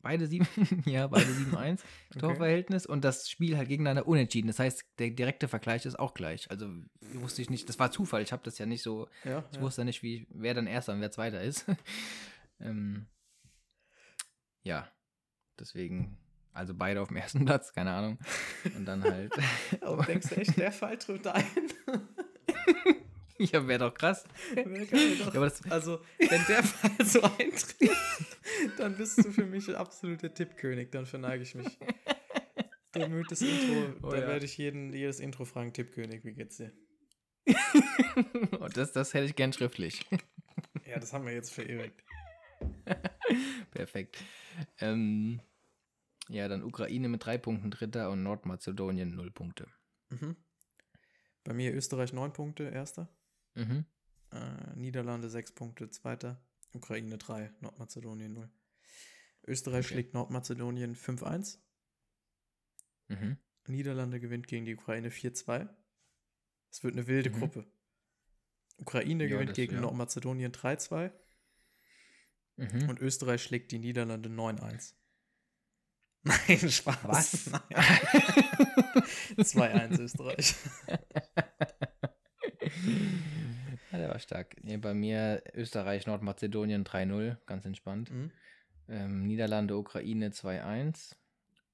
beide 0.03 0.27
7, 0.27 0.47
ja, 0.85 1.07
beide 1.07 1.25
7-1 1.31 1.79
Okay. 2.11 2.19
Torverhältnis 2.19 2.85
und 2.85 3.03
das 3.03 3.27
Spiel 3.27 3.57
halt 3.57 3.69
gegeneinander 3.69 4.07
unentschieden. 4.07 4.47
Das 4.47 4.59
heißt, 4.59 4.85
der 4.99 5.09
direkte 5.09 5.47
Vergleich 5.47 5.87
ist 5.87 5.97
auch 5.97 6.13
gleich. 6.13 6.51
Also 6.51 6.69
wusste 7.13 7.41
ich 7.41 7.49
nicht, 7.49 7.67
das 7.67 7.79
war 7.79 7.89
Zufall, 7.89 8.21
ich 8.21 8.31
habe 8.31 8.43
das 8.43 8.59
ja 8.59 8.67
nicht 8.67 8.83
so, 8.83 9.07
Ja, 9.23 9.43
ich 9.49 9.57
ja. 9.57 9.63
wusste 9.63 9.83
nicht, 9.83 10.03
wie, 10.03 10.27
wer 10.29 10.53
dann 10.53 10.67
erster 10.67 10.93
und 10.93 11.01
wer 11.01 11.09
zweiter 11.09 11.41
ist. 11.41 11.65
ähm, 12.59 13.07
ja, 14.61 14.87
deswegen, 15.59 16.17
also 16.51 16.75
beide 16.75 17.01
auf 17.01 17.07
dem 17.07 17.17
ersten 17.17 17.45
Platz, 17.45 17.73
keine 17.73 17.91
Ahnung. 17.93 18.19
Und 18.75 18.85
dann 18.85 19.03
halt, 19.03 19.33
Aber 19.81 20.03
denkst 20.03 20.29
du 20.29 20.35
echt, 20.35 20.57
der 20.57 20.71
Fall 20.71 20.97
trifft 20.99 21.25
ein? 21.25 21.45
ja, 23.51 23.67
wäre 23.67 23.79
doch 23.79 23.93
krass. 23.93 24.23
Wäre 24.53 24.85
geil, 24.85 25.17
doch. 25.17 25.33
Ja, 25.33 25.41
Also, 25.71 25.99
wenn 26.17 26.45
der 26.47 26.63
Fall 26.63 27.05
so 27.05 27.21
eintritt, 27.21 27.91
dann 28.77 28.95
bist 28.95 29.17
du 29.17 29.31
für 29.31 29.45
mich 29.45 29.75
absolut 29.75 30.21
der 30.21 30.33
Tippkönig. 30.33 30.91
Dann 30.91 31.05
verneige 31.05 31.43
ich 31.43 31.55
mich. 31.55 31.77
Bemühtes 32.91 33.41
Intro. 33.41 33.93
Oh 34.03 34.11
da 34.11 34.19
ja. 34.19 34.27
werde 34.27 34.45
ich 34.45 34.57
jeden, 34.57 34.93
jedes 34.93 35.19
Intro 35.19 35.45
fragen: 35.45 35.73
Tippkönig, 35.73 36.23
wie 36.23 36.33
geht's 36.33 36.57
dir? 36.57 36.71
Oh, 38.59 38.67
das, 38.73 38.93
das 38.93 39.13
hätte 39.13 39.25
ich 39.25 39.35
gern 39.35 39.51
schriftlich. 39.51 40.05
Ja, 40.85 40.99
das 40.99 41.11
haben 41.11 41.25
wir 41.25 41.33
jetzt 41.33 41.51
verewigt. 41.51 42.03
Perfekt. 43.71 44.23
Ähm, 44.79 45.41
ja, 46.29 46.47
dann 46.47 46.63
Ukraine 46.63 47.09
mit 47.09 47.25
drei 47.25 47.37
Punkten 47.37 47.71
Dritter 47.71 48.11
und 48.11 48.23
Nordmazedonien 48.23 49.15
null 49.15 49.31
Punkte. 49.31 49.67
Mhm. 50.09 50.37
Bei 51.43 51.53
mir 51.53 51.73
Österreich 51.73 52.13
9 52.13 52.31
Punkte, 52.31 52.63
erster. 52.63 53.09
Mhm. 53.55 53.85
Äh, 54.31 54.75
Niederlande 54.75 55.29
6 55.29 55.51
Punkte, 55.53 55.89
zweiter. 55.89 56.43
Ukraine 56.73 57.17
3, 57.17 57.51
Nordmazedonien 57.59 58.33
0. 58.33 58.49
Österreich 59.45 59.85
Okay. 59.85 59.93
schlägt 59.95 60.13
Nordmazedonien 60.13 60.95
5-1. 60.95 61.59
Mhm. 63.09 63.37
Niederlande 63.67 64.19
gewinnt 64.19 64.47
gegen 64.47 64.65
die 64.65 64.75
Ukraine 64.75 65.09
4-2. 65.11 65.69
Es 66.71 66.83
wird 66.83 66.93
eine 66.95 67.05
wilde 67.07 67.29
Mhm. 67.29 67.39
Gruppe. 67.39 67.71
Ukraine 68.77 69.23
Ja, 69.25 69.29
gewinnt 69.29 69.49
das- 69.51 69.55
gegen 69.55 69.75
ja. 69.75 69.81
Nordmazedonien 69.81 70.51
3-2 70.51 71.11
Mhm. 72.55 72.89
und 72.89 72.99
Österreich 72.99 73.43
schlägt 73.43 73.71
die 73.71 73.79
Niederlande 73.79 74.29
9-1. 74.29 74.95
Nein, 76.23 76.69
Spaß. 76.71 77.03
Was? 77.03 77.45
Nein. 77.47 77.61
2-1 79.37 79.99
Österreich. 79.99 80.55
ja, 83.93 83.99
der 83.99 84.09
war 84.09 84.19
stark. 84.19 84.55
Nee, 84.63 84.77
bei 84.77 84.93
mir 84.93 85.41
Österreich, 85.53 86.07
Nordmazedonien 86.07 86.83
3-0, 86.83 87.37
ganz 87.45 87.63
entspannt. 87.65 88.11
Mhm. 88.11 88.31
Ähm, 88.89 89.23
Niederlande, 89.27 89.77
Ukraine 89.77 90.31
2-1. 90.31 91.15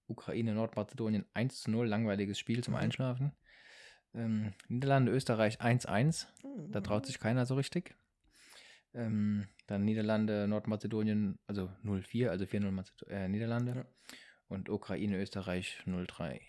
Ukraine, 0.08 0.54
Nordmazedonien 0.54 1.26
1-0, 1.34 1.86
langweiliges 1.86 2.38
Spiel 2.38 2.64
zum 2.64 2.74
Mhm. 2.74 2.80
Einschlafen. 2.80 3.32
Ähm, 4.14 4.54
Niederlande, 4.68 5.12
Österreich 5.12 5.62
1-1. 5.62 6.28
Da 6.68 6.82
traut 6.82 7.04
Mhm. 7.04 7.08
sich 7.08 7.20
keiner 7.20 7.46
so 7.46 7.56
richtig. 7.56 7.96
Ähm, 8.94 9.48
dann 9.68 9.86
Niederlande, 9.86 10.48
Nordmazedonien, 10.48 11.38
also 11.48 11.70
0-4, 11.84 12.32
also 12.32 12.46
4-0 12.46 12.72
Mazedo- 12.72 13.06
äh, 13.08 13.28
Niederlande. 13.30 13.76
Ja. 13.76 13.86
Und 14.48 14.68
Ukraine, 14.70 15.22
Österreich 15.22 15.84
0-3. 15.86 16.42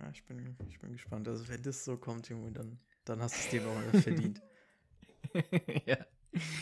Ja, 0.00 0.08
ich, 0.12 0.24
bin, 0.24 0.56
ich 0.68 0.78
bin 0.78 0.92
gespannt. 0.92 1.26
Also, 1.28 1.48
wenn 1.48 1.62
das 1.62 1.84
so 1.84 1.96
kommt, 1.96 2.28
Junge, 2.28 2.52
dann, 2.52 2.78
dann 3.04 3.20
hast 3.20 3.34
du 3.34 3.40
es 3.40 3.48
dir 3.50 3.62
noch 3.62 4.00
verdient. 4.00 4.40
ja. 5.86 5.98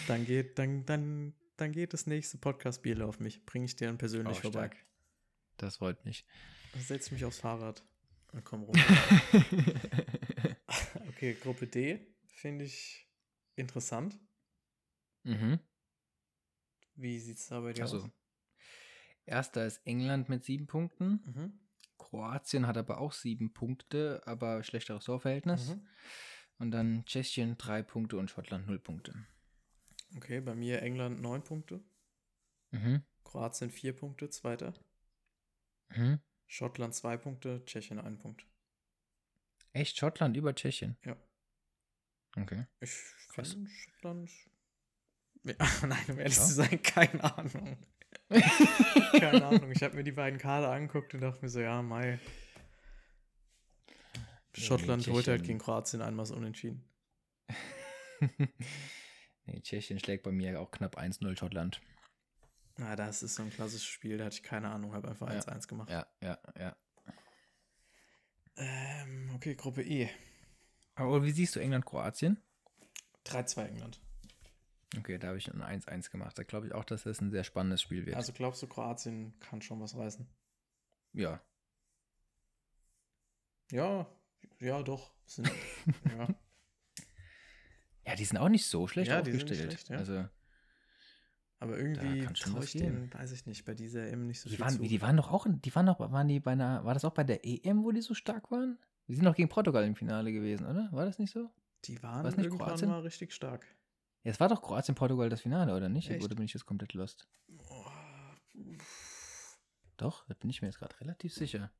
Dann 0.06 0.24
geht, 0.26 0.58
dann, 0.58 0.84
dann, 0.86 1.34
dann 1.56 1.72
geht 1.72 1.92
das 1.92 2.06
nächste 2.06 2.38
Podcast-Bier 2.38 3.06
auf 3.06 3.20
mich. 3.20 3.44
Bringe 3.46 3.64
ich 3.66 3.76
dir 3.76 3.86
dann 3.88 3.98
persönlich 3.98 4.38
Oh, 4.38 4.42
vorbei. 4.42 4.66
stark. 4.68 4.76
Das 5.56 5.76
freut 5.76 6.04
mich. 6.04 6.24
Setz 6.78 7.10
mich 7.10 7.24
aufs 7.24 7.38
Fahrrad 7.40 7.82
und 8.32 8.44
komm 8.44 8.62
rum. 8.64 8.74
okay, 11.08 11.34
Gruppe 11.40 11.66
D 11.66 12.06
finde 12.26 12.64
ich 12.64 13.08
interessant. 13.56 14.18
mhm. 15.24 15.58
Wie 16.94 17.18
sieht 17.18 17.38
es 17.38 17.46
da 17.48 17.60
bei 17.60 17.72
dir 17.72 17.82
Also, 17.82 17.98
aus? 17.98 18.10
erster 19.24 19.66
ist 19.66 19.80
England 19.86 20.28
mit 20.28 20.44
sieben 20.44 20.66
Punkten. 20.66 21.20
Mhm. 21.24 21.58
Kroatien 21.96 22.66
hat 22.66 22.76
aber 22.76 22.98
auch 22.98 23.12
sieben 23.12 23.54
Punkte, 23.54 24.20
aber 24.26 24.62
schlechteres 24.62 25.04
Torverhältnis. 25.04 25.70
Mhm. 25.70 25.86
Und 26.58 26.70
dann 26.70 27.04
Tschechien 27.06 27.56
drei 27.58 27.82
Punkte 27.82 28.16
und 28.16 28.30
Schottland 28.30 28.66
null 28.66 28.78
Punkte. 28.78 29.14
Okay, 30.16 30.40
bei 30.40 30.54
mir 30.54 30.82
England 30.82 31.20
9 31.22 31.42
Punkte, 31.42 31.82
Mhm. 32.70 33.02
Kroatien 33.24 33.70
4 33.70 33.94
Punkte, 33.94 34.28
zweiter. 34.30 34.72
Mhm. 35.90 36.20
Schottland 36.46 36.94
2 36.94 37.16
Punkte, 37.16 37.62
Tschechien 37.64 37.98
1 37.98 38.18
Punkt. 38.20 38.46
Echt 39.72 39.96
Schottland 39.96 40.36
über 40.36 40.54
Tschechien? 40.54 40.96
Ja. 41.04 41.16
Okay. 42.36 42.66
Ich 42.80 42.92
Krass. 43.28 43.52
finde 43.52 43.70
Schottland. 43.70 44.30
Ja, 45.44 45.54
nein, 45.86 46.04
um 46.08 46.18
ehrlich 46.18 46.36
Ja? 46.36 46.42
zu 46.44 46.52
sein, 46.52 46.82
keine 46.82 47.24
Ahnung. 47.24 47.76
keine 49.18 49.46
Ahnung. 49.46 49.70
Ich 49.72 49.82
habe 49.82 49.96
mir 49.96 50.04
die 50.04 50.12
beiden 50.12 50.38
Kader 50.38 50.70
angeguckt 50.70 51.14
und 51.14 51.20
dachte 51.20 51.40
mir 51.42 51.48
so, 51.48 51.60
ja, 51.60 51.80
Mai. 51.82 52.18
Ja, 54.54 54.62
Schottland 54.62 55.06
holt 55.08 55.28
halt 55.28 55.44
gegen 55.44 55.58
Kroatien 55.58 56.02
einmal 56.02 56.26
so 56.26 56.34
unentschieden. 56.34 56.84
nee, 59.46 59.60
Tschechien 59.60 59.98
schlägt 59.98 60.22
bei 60.24 60.32
mir 60.32 60.60
auch 60.60 60.70
knapp 60.70 60.98
1-0 60.98 61.36
Schottland. 61.38 61.80
Na, 62.76 62.96
das 62.96 63.22
ist 63.22 63.34
so 63.34 63.42
ein 63.42 63.50
klassisches 63.50 63.84
Spiel, 63.84 64.18
da 64.18 64.26
hatte 64.26 64.36
ich 64.36 64.42
keine 64.42 64.70
Ahnung, 64.70 64.94
habe 64.94 65.08
einfach 65.08 65.30
Ja. 65.30 65.40
1-1 65.40 65.68
gemacht. 65.68 65.90
Ja, 65.90 66.06
ja, 66.22 66.38
ja. 66.58 66.76
Ähm, 68.56 69.30
okay, 69.34 69.54
Gruppe 69.54 69.82
E. 69.82 70.10
Aber 70.94 71.22
wie 71.22 71.30
siehst 71.32 71.56
du 71.56 71.60
England-Kroatien? 71.60 72.38
3-2 73.24 73.66
England. 73.66 74.00
Okay, 74.98 75.18
da 75.18 75.28
habe 75.28 75.38
ich 75.38 75.50
ein 75.50 75.62
1-1 75.62 76.10
gemacht. 76.10 76.38
Da 76.38 76.42
glaube 76.42 76.66
ich 76.66 76.74
auch, 76.74 76.84
dass 76.84 77.04
das 77.04 77.20
ein 77.20 77.30
sehr 77.30 77.44
spannendes 77.44 77.80
Spiel 77.80 78.04
wird. 78.04 78.16
Also 78.16 78.32
glaubst 78.32 78.62
du, 78.62 78.66
Kroatien 78.66 79.38
kann 79.40 79.62
schon 79.62 79.80
was 79.80 79.96
reißen? 79.96 80.26
ja. 81.14 81.40
Ja, 83.70 84.06
ja, 84.60 84.82
doch. 84.82 85.12
Sind, 85.26 85.48
ja. 86.10 86.28
Ja, 88.06 88.16
die 88.16 88.24
sind 88.24 88.38
auch 88.38 88.48
nicht 88.48 88.66
so 88.66 88.86
schlecht 88.88 89.10
Ja, 89.10 89.20
aufgestellt. 89.20 89.62
schlecht, 89.72 89.88
ja. 89.88 89.96
Also, 89.98 90.28
Aber 91.60 91.78
irgendwie 91.78 92.26
traue 92.34 92.64
ich 92.64 92.72
denen, 92.72 93.12
weiß 93.14 93.32
ich 93.32 93.46
nicht, 93.46 93.64
bei 93.64 93.74
dieser 93.74 94.06
EM 94.08 94.26
nicht 94.26 94.40
so 94.40 94.48
die 94.48 94.56
viel 94.56 94.64
waren, 94.64 94.74
zu. 94.74 94.82
die 94.82 95.00
waren 95.02 95.16
doch 95.16 95.30
auch, 95.30 95.46
die 95.48 95.74
waren 95.74 95.86
doch, 95.86 96.00
waren 96.00 96.28
die 96.28 96.40
bei 96.40 96.52
einer, 96.52 96.84
war 96.84 96.94
das 96.94 97.04
auch 97.04 97.12
bei 97.14 97.24
der 97.24 97.44
EM, 97.46 97.84
wo 97.84 97.92
die 97.92 98.00
so 98.02 98.14
stark 98.14 98.50
waren? 98.50 98.78
Die 99.08 99.14
sind 99.14 99.24
doch 99.24 99.34
gegen 99.36 99.48
Portugal 99.48 99.84
im 99.84 99.94
Finale 99.94 100.32
gewesen, 100.32 100.66
oder? 100.66 100.88
War 100.92 101.04
das 101.04 101.18
nicht 101.18 101.32
so? 101.32 101.50
Die 101.84 102.02
waren 102.02 102.26
nicht 102.26 102.38
irgendwann 102.38 102.68
Kroatien? 102.68 102.88
mal 102.88 103.00
richtig 103.00 103.32
stark. 103.32 103.66
Ja, 104.24 104.30
es 104.30 104.38
war 104.40 104.48
doch 104.48 104.62
Kroatien-Portugal 104.62 105.28
das 105.28 105.40
Finale, 105.40 105.74
oder 105.76 105.88
nicht? 105.88 106.08
Echt? 106.10 106.24
Oder 106.24 106.34
bin 106.36 106.44
ich 106.44 106.54
jetzt 106.54 106.64
komplett 106.64 106.94
lost? 106.94 107.26
Oh, 107.58 107.84
Doch, 109.96 110.26
da 110.26 110.34
bin 110.34 110.50
ich 110.50 110.62
mir 110.62 110.68
jetzt 110.68 110.78
gerade 110.78 110.98
relativ 111.00 111.32
sicher. 111.34 111.70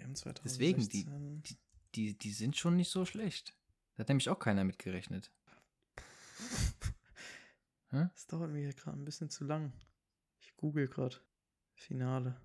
EM 0.00 0.14
2016. 0.14 0.42
Deswegen, 0.44 1.42
die- 1.42 1.56
Die, 1.94 2.16
die 2.16 2.32
sind 2.32 2.56
schon 2.56 2.76
nicht 2.76 2.90
so 2.90 3.04
schlecht. 3.04 3.54
Da 3.94 4.00
hat 4.00 4.08
nämlich 4.08 4.30
auch 4.30 4.38
keiner 4.38 4.64
mitgerechnet. 4.64 5.30
Hä? 7.90 8.08
Das 8.14 8.26
dauert 8.26 8.50
mir 8.50 8.60
hier 8.60 8.72
gerade 8.72 8.98
ein 8.98 9.04
bisschen 9.04 9.28
zu 9.28 9.44
lang. 9.44 9.72
Ich 10.40 10.56
google 10.56 10.88
gerade. 10.88 11.16
Finale. 11.74 12.40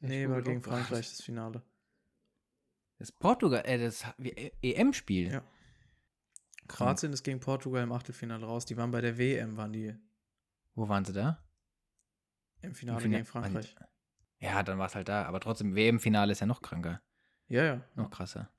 Ich 0.00 0.08
nee, 0.08 0.28
war 0.28 0.40
gegen. 0.42 0.62
Frankreich 0.62 1.10
das 1.10 1.20
Finale. 1.20 1.62
Das 2.98 3.12
Portugal, 3.12 3.62
äh, 3.66 3.78
das 3.78 4.04
EM-Spiel. 4.62 5.30
Ja. 5.32 5.44
Kroatien 6.68 7.12
ist 7.12 7.22
gegen 7.22 7.40
Portugal 7.40 7.82
im 7.82 7.92
Achtelfinale 7.92 8.46
raus. 8.46 8.64
Die 8.64 8.76
waren 8.76 8.90
bei 8.90 9.00
der 9.00 9.18
WM, 9.18 9.56
waren 9.56 9.72
die 9.72 9.94
Wo 10.74 10.88
waren 10.88 11.04
sie 11.04 11.12
da? 11.12 11.44
im 12.62 12.74
Finale 12.74 13.00
Fina- 13.00 13.16
gegen 13.18 13.26
Frankreich. 13.26 13.74
Ja, 14.40 14.62
dann 14.62 14.78
war 14.78 14.86
es 14.86 14.94
halt 14.94 15.08
da. 15.08 15.24
Aber 15.24 15.40
trotzdem, 15.40 15.74
WM-Finale 15.74 16.32
ist 16.32 16.40
ja 16.40 16.46
noch 16.46 16.62
kranker. 16.62 17.00
Ja, 17.48 17.64
ja. 17.64 17.84
Noch 17.94 18.10
krasser. 18.10 18.50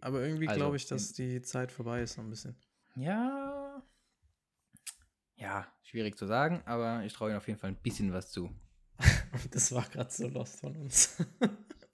Aber 0.00 0.20
irgendwie 0.22 0.48
Also, 0.48 0.60
glaube 0.60 0.76
ich, 0.76 0.86
dass 0.86 1.12
die 1.12 1.42
Zeit 1.42 1.72
vorbei 1.72 2.02
ist, 2.02 2.14
so 2.14 2.20
ein 2.20 2.30
bisschen. 2.30 2.56
Ja. 2.94 3.82
Ja, 5.34 5.66
schwierig 5.82 6.16
zu 6.16 6.26
sagen, 6.26 6.62
aber 6.64 7.04
ich 7.04 7.12
traue 7.12 7.30
ihnen 7.30 7.38
auf 7.38 7.46
jeden 7.46 7.58
Fall 7.58 7.70
ein 7.70 7.82
bisschen 7.82 8.12
was 8.12 8.30
zu. 8.30 8.50
Das 9.50 9.70
war 9.72 9.84
gerade 9.86 10.10
so 10.10 10.28
lost 10.28 10.60
von 10.60 10.74
uns. 10.76 11.22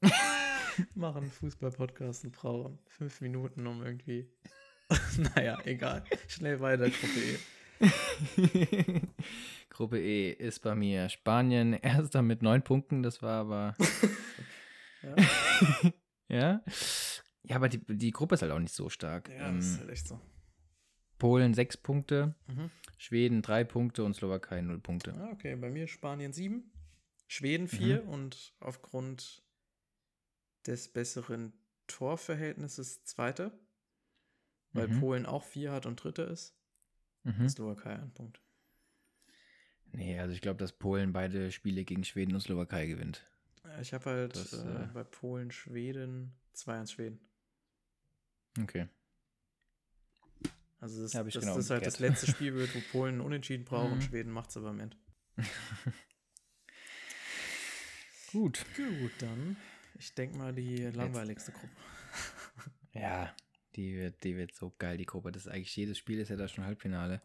Machen 0.95 1.29
Fußball-Podcast 1.29 2.25
und 2.25 2.33
brauchen 2.33 2.79
fünf 2.87 3.21
Minuten, 3.21 3.67
um 3.67 3.83
irgendwie. 3.85 4.33
naja, 5.35 5.59
egal. 5.65 6.05
Schnell 6.29 6.61
weiter, 6.61 6.89
Gruppe 6.89 7.19
E. 7.19 7.39
Gruppe 9.71 9.99
E 10.01 10.31
ist 10.33 10.61
bei 10.61 10.75
mir 10.75 11.09
Spanien 11.09 11.73
erster 11.83 12.23
mit 12.23 12.43
neun 12.43 12.63
Punkten, 12.63 13.03
das 13.03 13.23
war 13.23 13.41
aber. 13.41 13.77
Ja. 15.03 15.17
ja. 16.29 16.63
Ja, 17.45 17.57
aber 17.57 17.69
die, 17.69 17.79
die 17.97 18.13
Gruppe 18.13 18.35
ist 18.37 18.43
halt 18.43 18.53
auch 18.53 18.59
nicht 18.61 18.75
so 18.75 18.89
stark. 18.89 19.29
Ja, 19.29 19.51
das 19.53 19.65
ist 19.65 19.73
ähm, 19.75 19.81
halt 19.81 19.91
echt 19.91 20.07
so. 20.09 20.21
Polen 21.19 21.55
sechs 21.55 21.77
Punkte, 21.77 22.35
Mhm. 22.49 22.71
Schweden 22.99 23.43
drei 23.43 23.65
Punkte 23.65 24.05
und 24.05 24.15
Slowakei 24.15 24.61
null 24.61 24.79
Punkte. 24.81 25.13
Ah, 25.15 25.31
okay, 25.33 25.57
bei 25.57 25.71
mir 25.71 25.89
Spanien 25.89 26.33
sieben, 26.33 26.73
Schweden 27.27 27.67
vier 27.69 28.03
Mhm. 28.03 28.09
und 28.09 28.55
aufgrund 28.61 29.45
des 30.67 30.93
besseren 30.93 31.53
Torverhältnisses 31.89 33.03
Zweiter, 33.05 33.59
weil 34.73 34.87
Mhm. 34.89 35.01
Polen 35.01 35.27
auch 35.27 35.43
vier 35.45 35.73
hat 35.73 35.87
und 35.87 35.97
Dritter 36.03 36.29
ist. 36.29 36.57
Mhm. 37.25 37.49
Slowakei 37.49 37.95
ein 37.95 38.13
Punkt. 38.13 38.41
Nee, 39.93 40.19
also 40.19 40.33
ich 40.35 40.41
glaube, 40.41 40.59
dass 40.59 40.73
Polen 40.73 41.13
beide 41.13 41.53
Spiele 41.53 41.85
gegen 41.85 42.05
Schweden 42.05 42.35
und 42.35 42.41
Slowakei 42.41 42.87
gewinnt. 42.87 43.27
Ich 43.81 43.93
habe 43.93 44.07
halt 44.07 44.35
Das, 44.35 44.53
äh, 44.55 44.85
äh, 44.85 44.87
bei 44.93 45.05
Polen, 45.05 45.51
Schweden 45.51 46.35
2-1 46.55 46.93
Schweden. 46.93 47.21
Okay. 48.61 48.89
Also 50.81 51.03
das, 51.03 51.13
das, 51.13 51.35
genau 51.35 51.57
das 51.57 51.71
halt 51.71 51.87
das 51.87 52.01
letzte 52.01 52.27
Spiel 52.27 52.55
wo 52.57 52.81
Polen 52.93 53.21
unentschieden 53.21 53.65
braucht 53.65 53.93
und 53.93 53.99
Mhm. 53.99 54.03
Schweden 54.03 54.33
macht 54.33 54.51
es 54.51 54.57
aber 54.57 54.71
am 54.71 54.81
Ende. 54.81 54.97
Gut. 58.33 58.65
Gut, 58.77 59.13
dann. 59.19 59.57
Ich 59.99 60.15
denke 60.15 60.39
mal 60.39 60.53
die 60.55 60.77
langweiligste 60.87 61.53
Gruppe. 61.53 61.69
Ja, 62.95 63.35
die 63.77 63.97
wird, 63.97 64.23
die 64.25 64.37
wird 64.37 64.55
so 64.55 64.73
geil, 64.79 64.97
die 64.99 65.07
Gruppe. 65.07 65.33
Das 65.33 65.47
ist 65.47 65.53
eigentlich 65.53 65.75
jedes 65.77 65.99
Spiel 65.99 66.19
ist 66.21 66.29
ja 66.29 66.37
da 66.37 66.49
schon 66.49 66.65
Halbfinale. 66.65 67.21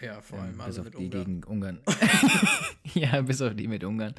Ja, 0.00 0.20
vor 0.20 0.38
Ähm, 0.38 0.44
allem 0.44 0.56
bis 0.56 0.64
also 0.66 0.80
auf 0.82 0.84
mit 0.86 0.94
die 0.94 1.04
Ungarn. 1.04 1.24
gegen 1.24 1.44
Ungarn. 1.44 1.80
ja, 2.94 3.20
bis 3.22 3.40
auf 3.42 3.54
die 3.54 3.66
mit 3.68 3.82
Ungarn. 3.84 4.14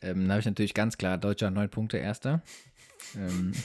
Ähm, 0.00 0.26
da 0.26 0.32
habe 0.34 0.40
ich 0.40 0.46
natürlich 0.46 0.74
ganz 0.74 0.96
klar 0.96 1.18
Deutschland 1.18 1.54
neun 1.54 1.68
Punkte 1.68 1.98
erster. 1.98 2.42
Ähm. 3.16 3.52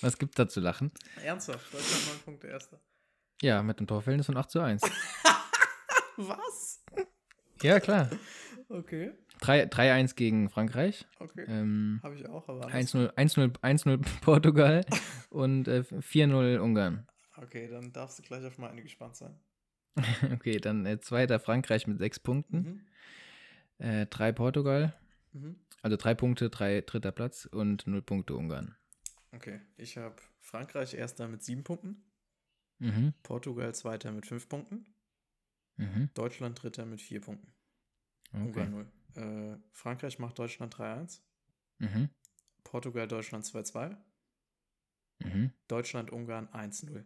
Was 0.00 0.18
gibt's 0.18 0.36
da 0.36 0.48
zu 0.48 0.60
lachen? 0.60 0.90
Ernsthaft, 1.24 1.72
Deutschland 1.72 2.06
9 2.08 2.18
Punkte 2.24 2.46
erster. 2.48 2.80
Ja, 3.42 3.62
mit 3.62 3.78
einem 3.78 3.86
Torverhältnis 3.86 4.26
von 4.26 4.36
8 4.36 4.50
zu 4.50 4.60
1. 4.60 4.82
Was? 6.16 6.84
Ja, 7.62 7.78
klar. 7.80 8.10
Okay, 8.68 9.12
3 9.27 9.27
3-1 9.40 10.14
gegen 10.16 10.50
Frankreich. 10.50 11.06
okay. 11.18 11.44
Ähm, 11.48 12.00
Habe 12.02 12.14
ich 12.16 12.28
auch, 12.28 12.48
aber 12.48 12.66
anders. 12.66 12.94
1-0 12.94 13.14
1-0 13.14 13.58
1-0 13.60 14.20
Portugal 14.20 14.84
und 15.30 15.68
äh, 15.68 15.80
4-0 15.90 16.58
Ungarn. 16.58 17.06
Okay, 17.36 17.68
dann 17.68 17.92
darfst 17.92 18.18
du 18.18 18.22
gleich 18.22 18.44
auf 18.44 18.58
meine 18.58 18.82
gespannt 18.82 19.16
sein. 19.16 19.38
Okay, 20.32 20.58
dann 20.58 20.86
äh, 20.86 21.00
zweiter 21.00 21.40
Frankreich 21.40 21.86
mit 21.86 21.98
6 21.98 22.20
Punkten. 22.20 22.86
Mhm. 23.78 23.84
Äh, 23.86 24.06
3 24.06 24.32
Portugal. 24.32 24.94
Mhm. 25.32 25.56
Also 25.82 25.96
3 25.96 26.14
Punkte, 26.14 26.50
3 26.50 26.80
dritter 26.82 27.12
Platz 27.12 27.46
und 27.46 27.86
0 27.86 28.02
Punkte 28.02 28.34
Ungarn. 28.34 28.76
Okay, 29.32 29.60
ich 29.76 29.96
habe 29.98 30.16
Frankreich 30.40 30.94
erster 30.94 31.28
mit 31.28 31.42
7 31.42 31.62
Punkten, 31.64 32.04
Mhm. 32.80 33.12
Portugal 33.24 33.74
zweiter 33.74 34.12
mit 34.12 34.26
5 34.26 34.48
Punkten, 34.48 34.86
Mhm. 35.76 36.10
Deutschland 36.14 36.60
dritter 36.62 36.86
mit 36.86 37.00
4 37.00 37.20
Punkten. 37.20 37.52
Okay. 38.32 38.42
Ungarn 38.44 38.70
0. 38.70 38.86
Äh, 39.14 39.56
Frankreich 39.72 40.18
macht 40.18 40.38
Deutschland 40.38 40.74
3-1, 40.74 41.20
Mhm. 41.78 42.10
Portugal 42.64 43.06
Deutschland 43.08 43.44
2-2, 43.44 43.96
Mhm. 45.20 45.52
Deutschland 45.68 46.10
Ungarn 46.10 46.48
1-0. 46.48 47.04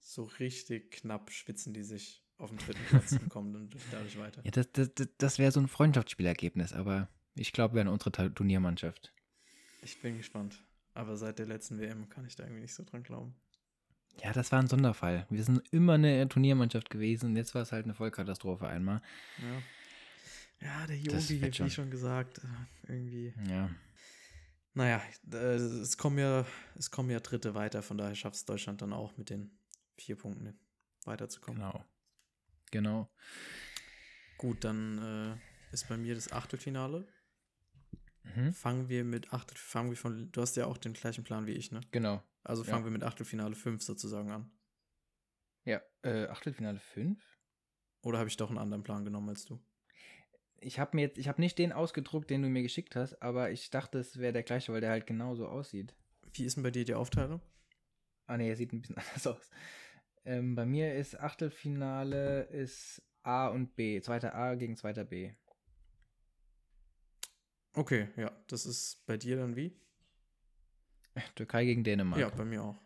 So 0.00 0.24
richtig 0.24 0.90
knapp 0.92 1.30
schwitzen 1.30 1.72
die 1.72 1.82
sich 1.82 2.24
auf 2.38 2.50
dem 2.50 2.58
dritten 2.58 2.84
Platz 2.84 3.12
und 3.12 3.28
kommen 3.28 3.52
dann 3.52 3.70
dadurch 3.92 4.18
weiter. 4.18 4.42
Ja, 4.44 4.50
das, 4.50 4.68
das, 4.72 5.08
das, 5.18 5.38
wäre 5.38 5.50
so 5.50 5.60
ein 5.60 5.68
Freundschaftsspielergebnis, 5.68 6.72
aber 6.72 7.08
ich 7.34 7.52
glaube, 7.52 7.74
wir 7.74 7.78
wären 7.78 7.88
unsere 7.88 8.12
Turniermannschaft. 8.32 9.12
Ich 9.82 10.00
bin 10.00 10.16
gespannt. 10.16 10.62
Aber 10.94 11.16
seit 11.16 11.38
der 11.38 11.46
letzten 11.46 11.78
WM 11.78 12.08
kann 12.08 12.26
ich 12.26 12.34
da 12.34 12.42
irgendwie 12.42 12.62
nicht 12.62 12.74
so 12.74 12.82
dran 12.84 13.04
glauben. 13.04 13.36
Ja, 14.22 14.32
das 14.32 14.50
war 14.50 14.58
ein 14.58 14.66
Sonderfall. 14.66 15.26
Wir 15.30 15.44
sind 15.44 15.62
immer 15.70 15.94
eine 15.94 16.28
Turniermannschaft 16.28 16.90
gewesen 16.90 17.30
und 17.30 17.36
jetzt 17.36 17.54
war 17.54 17.62
es 17.62 17.70
halt 17.70 17.84
eine 17.84 17.94
Vollkatastrophe 17.94 18.66
einmal. 18.66 19.00
Ja, 19.38 19.62
ja 20.60 20.86
der 20.86 20.98
Yogi, 20.98 21.40
wird 21.40 21.56
schon. 21.56 21.66
wie 21.66 21.70
schon 21.70 21.90
gesagt, 21.90 22.38
äh, 22.38 22.92
irgendwie. 22.92 23.34
Ja. 23.48 23.70
Naja, 24.74 25.02
äh, 25.32 25.36
es 25.56 25.96
kommen 25.96 26.18
ja, 26.18 26.46
es 26.76 26.90
kommen 26.90 27.10
ja 27.10 27.20
Dritte 27.20 27.54
weiter, 27.54 27.82
von 27.82 27.98
daher 27.98 28.14
schafft 28.14 28.36
es 28.36 28.44
Deutschland 28.44 28.80
dann 28.82 28.92
auch 28.92 29.16
mit 29.16 29.30
den 29.30 29.58
vier 29.96 30.16
Punkten 30.16 30.58
weiterzukommen. 31.04 31.60
Genau. 31.60 31.84
Genau. 32.70 33.10
Gut, 34.36 34.62
dann 34.62 34.98
äh, 35.32 35.72
ist 35.74 35.88
bei 35.88 35.96
mir 35.96 36.14
das 36.14 36.30
Achtelfinale. 36.30 37.08
Mhm. 38.22 38.52
Fangen 38.52 38.88
wir 38.88 39.04
mit 39.04 39.32
Achtel, 39.32 39.56
fangen 39.56 39.90
wir 39.90 39.96
von, 39.96 40.30
du 40.30 40.40
hast 40.40 40.56
ja 40.56 40.66
auch 40.66 40.76
den 40.78 40.92
gleichen 40.92 41.24
Plan 41.24 41.46
wie 41.46 41.52
ich, 41.52 41.72
ne? 41.72 41.80
Genau. 41.90 42.22
Also 42.44 42.62
Ja. 42.62 42.70
fangen 42.70 42.84
wir 42.84 42.90
mit 42.92 43.02
Achtelfinale 43.02 43.54
5 43.56 43.82
sozusagen 43.82 44.30
an. 44.30 44.50
Ja, 45.64 45.82
äh, 46.02 46.26
Achtelfinale 46.26 46.78
5. 46.78 47.20
Oder 48.02 48.18
habe 48.18 48.28
ich 48.28 48.36
doch 48.36 48.48
einen 48.50 48.58
anderen 48.58 48.84
Plan 48.84 49.04
genommen 49.04 49.30
als 49.30 49.44
du? 49.44 49.60
Ich 50.60 50.78
habe 50.78 50.96
mir 50.96 51.02
jetzt, 51.02 51.18
ich 51.18 51.28
habe 51.28 51.40
nicht 51.40 51.58
den 51.58 51.72
ausgedruckt, 51.72 52.30
den 52.30 52.42
du 52.42 52.48
mir 52.48 52.62
geschickt 52.62 52.96
hast, 52.96 53.22
aber 53.22 53.50
ich 53.50 53.70
dachte, 53.70 53.98
es 53.98 54.18
wäre 54.18 54.32
der 54.32 54.42
gleiche, 54.42 54.72
weil 54.72 54.80
der 54.80 54.90
halt 54.90 55.06
genauso 55.06 55.46
aussieht. 55.48 55.94
Wie 56.32 56.44
ist 56.44 56.56
denn 56.56 56.62
bei 56.62 56.70
dir 56.70 56.84
die 56.84 56.94
Aufteilung? 56.94 57.40
Ah 58.26 58.36
ne, 58.36 58.48
er 58.48 58.56
sieht 58.56 58.72
ein 58.72 58.80
bisschen 58.80 58.96
anders 58.98 59.26
aus. 59.26 59.50
Ähm, 60.24 60.54
bei 60.54 60.66
mir 60.66 60.94
ist 60.94 61.18
Achtelfinale 61.18 62.42
ist 62.44 63.02
A 63.22 63.48
und 63.48 63.76
B. 63.76 64.00
Zweiter 64.00 64.34
A 64.34 64.54
gegen 64.54 64.76
zweiter 64.76 65.04
B. 65.04 65.32
Okay, 67.74 68.08
ja, 68.16 68.32
das 68.48 68.66
ist 68.66 69.04
bei 69.06 69.16
dir 69.16 69.36
dann 69.36 69.54
wie? 69.54 69.76
Türkei 71.36 71.64
gegen 71.64 71.84
Dänemark. 71.84 72.20
Ja, 72.20 72.28
bei 72.30 72.44
mir 72.44 72.62
auch. 72.62 72.76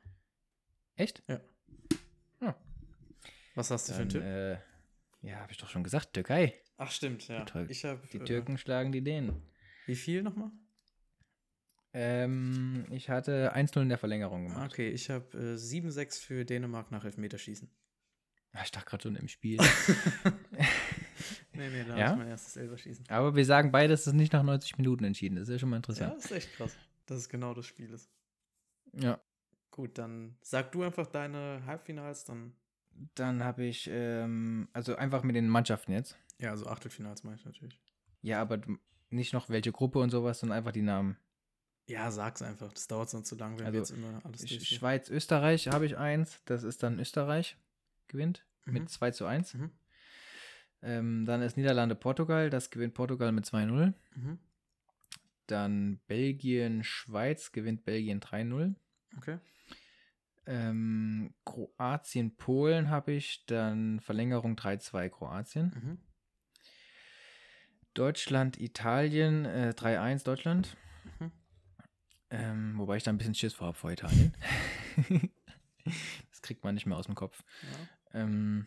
Echt? 0.97 1.23
Was 3.55 3.71
hast 3.71 3.89
du 3.89 3.93
für 3.93 3.99
Dann, 3.99 4.03
einen 4.03 4.11
Tipp? 4.11 4.23
äh, 4.23 5.29
ja, 5.29 5.37
habe 5.41 5.53
ich 5.53 5.59
doch 5.59 5.69
schon 5.69 5.85
gesagt, 5.85 6.15
Türkei. 6.15 6.55
Ach, 6.83 6.91
stimmt, 6.91 7.29
ja. 7.29 7.45
die 7.45 7.53
Tür- 7.53 7.71
ich 7.71 7.85
habe. 7.85 8.01
Die 8.13 8.19
Türken 8.19 8.59
schlagen 8.59 8.93
die 8.93 9.03
Dänen. 9.03 9.43
Wie 9.87 9.95
viel 9.97 10.23
nochmal? 10.23 10.51
Ähm, 11.95 12.87
ich 12.91 13.11
hatte 13.11 13.55
1-0 13.55 13.83
in 13.83 13.89
der 13.91 13.99
Verlängerung 13.99 14.49
gemacht. 14.49 14.73
Okay, 14.73 14.89
ich 14.89 15.11
habe 15.11 15.27
äh, 15.37 15.57
7-6 15.57 16.21
für 16.23 16.45
Dänemark 16.45 16.91
nach 16.91 17.05
Elfmeterschießen. 17.05 17.69
Ich 18.65 18.71
dachte 18.71 18.87
gerade 18.89 19.03
schon 19.03 19.17
im 19.17 19.29
Spiel. 19.29 19.59
Nee, 21.55 21.69
nee, 21.69 21.85
da 21.87 21.99
Ja? 21.99 22.13
ich 22.13 22.19
mein 22.19 22.29
erstes 22.29 22.57
Elferschießen. 22.57 23.05
Aber 23.11 23.37
wir 23.37 23.45
sagen 23.45 23.71
beide, 23.73 23.93
es 23.93 24.07
ist 24.07 24.15
nicht 24.15 24.33
nach 24.33 24.43
90 24.43 24.79
Minuten 24.79 25.05
entschieden. 25.05 25.37
Das 25.37 25.49
ist 25.49 25.53
ja 25.53 25.59
schon 25.59 25.69
mal 25.69 25.77
Ja, 25.77 25.79
interessant. 25.81 26.15
das 26.17 26.25
ist 26.25 26.31
echt 26.33 26.53
krass, 26.55 26.75
dass 27.05 27.19
es 27.19 27.29
genau 27.29 27.53
das 27.53 27.67
Spiel 27.67 27.91
ist. 27.93 28.09
Ja. 28.95 29.21
Gut, 29.71 29.99
dann 29.99 30.37
sag 30.41 30.73
du 30.73 30.83
einfach 30.83 31.07
deine 31.07 31.63
Halbfinals, 31.67 32.25
dann. 32.25 32.55
Dann 33.15 33.45
habe 33.45 33.65
ich, 33.65 33.89
ähm, 33.93 34.69
also 34.73 34.97
einfach 34.97 35.23
mit 35.25 35.37
den 35.37 35.47
Mannschaften 35.49 35.93
jetzt. 35.93 36.17
Ja, 36.43 36.51
also 36.51 36.67
Achtelfinals 36.67 37.25
meine 37.25 37.37
ich 37.37 37.45
natürlich. 37.45 37.81
Ja, 38.21 38.41
aber 38.41 38.61
nicht 39.11 39.33
noch 39.33 39.49
welche 39.49 39.73
Gruppe 39.73 40.01
und 40.01 40.11
sowas, 40.11 40.41
sondern 40.41 40.59
einfach 40.59 40.73
die 40.73 40.83
Namen. 40.83 41.17
Ja, 41.89 42.11
sag's 42.11 42.43
einfach. 42.43 42.73
Das 42.73 42.87
dauert 42.89 43.11
sonst 43.11 43.29
zu 43.29 43.37
lang, 43.37 43.59
wenn 43.59 43.67
Also, 43.67 43.73
wir 43.75 43.79
jetzt 43.81 43.91
immer 43.91 44.21
alles 44.25 44.47
Sch-. 44.49 44.65
Schweiz, 44.77 45.09
Österreich 45.09 45.69
habe 45.69 45.87
ich 45.87 45.97
eins. 45.97 46.41
Das 46.45 46.63
ist 46.63 46.83
dann 46.83 46.99
Österreich 46.99 47.57
gewinnt 48.09 48.45
Mhm. 48.65 48.73
mit 48.75 48.91
2 48.91 49.11
zu 49.11 49.27
1. 49.27 49.55
Mhm. 49.55 49.71
Ähm, 50.83 51.25
dann 51.27 51.43
ist 51.43 51.57
Niederlande, 51.57 51.95
Portugal. 51.95 52.51
Das 52.51 52.71
gewinnt 52.71 52.95
Portugal 52.95 53.33
mit 53.33 53.45
2-0. 53.47 53.95
Mhm. 54.15 54.39
Dann 55.47 56.01
Belgien, 56.07 56.83
Schweiz 56.85 57.53
gewinnt 57.53 57.85
Belgien 57.85 58.21
3-0. 58.21 58.75
Okay. 59.17 59.39
Ähm, 60.47 61.35
Kroatien, 61.45 62.37
Polen 62.37 62.91
habe 62.91 63.13
ich. 63.13 63.45
Dann 63.47 64.01
Verlängerung 64.01 64.57
3-2 64.57 65.09
Kroatien. 65.09 66.01
Deutschland, 67.95 68.59
Italien 68.61 69.45
äh, 69.45 69.75
3-1 69.77 70.25
Deutschland. 70.25 70.77
Mhm. 71.19 71.33
Ähm, 72.31 72.79
wobei 72.79 72.97
ich 72.97 73.03
da 73.03 73.11
ein 73.11 73.19
bisschen 73.19 73.35
Schiss 73.35 73.55
vor 73.55 73.69
habe 73.69 73.77
vor 73.77 73.91
Italien. 73.93 74.35
das 75.85 76.43
kriegt 76.43 76.65
man 76.65 76.75
nicht 76.75 76.87
mehr 76.87 76.97
aus 76.97 77.07
dem 77.07 77.15
Kopf. 77.15 77.43
Ja. 77.63 78.21
Ähm, 78.23 78.67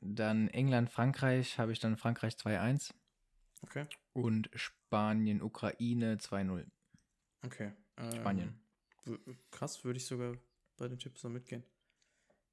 dann 0.00 0.48
England, 0.48 0.90
Frankreich 0.90 1.58
habe 1.58 1.72
ich 1.72 1.80
dann 1.80 1.96
Frankreich 1.96 2.34
2-1 2.34 2.92
Okay. 3.62 3.86
und 4.12 4.50
Spanien, 4.54 5.40
Ukraine 5.42 6.16
2-0. 6.16 6.66
Okay. 7.44 7.72
Ähm, 7.96 8.12
Spanien. 8.12 8.60
Krass, 9.50 9.84
würde 9.84 9.96
ich 9.96 10.06
sogar 10.06 10.36
bei 10.76 10.88
den 10.88 10.98
Tipps 10.98 11.20
so 11.22 11.28
mitgehen. 11.28 11.64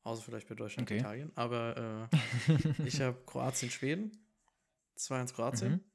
Außer 0.03 0.23
vielleicht 0.23 0.47
bei 0.47 0.55
Deutschland, 0.55 0.89
Okay. 0.89 0.99
Italien. 0.99 1.31
Aber 1.35 2.09
äh, 2.09 2.83
ich 2.85 2.99
habe 3.01 3.21
Kroatien, 3.25 3.69
Schweden. 3.69 4.17
2-1 4.97 5.33
Kroatien. 5.33 5.71
Mhm. 5.73 5.90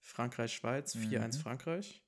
Frankreich, 0.00 0.54
Schweiz. 0.54 0.94
4-1 0.96 1.36
Mhm. 1.38 1.40
Frankreich. 1.42 2.02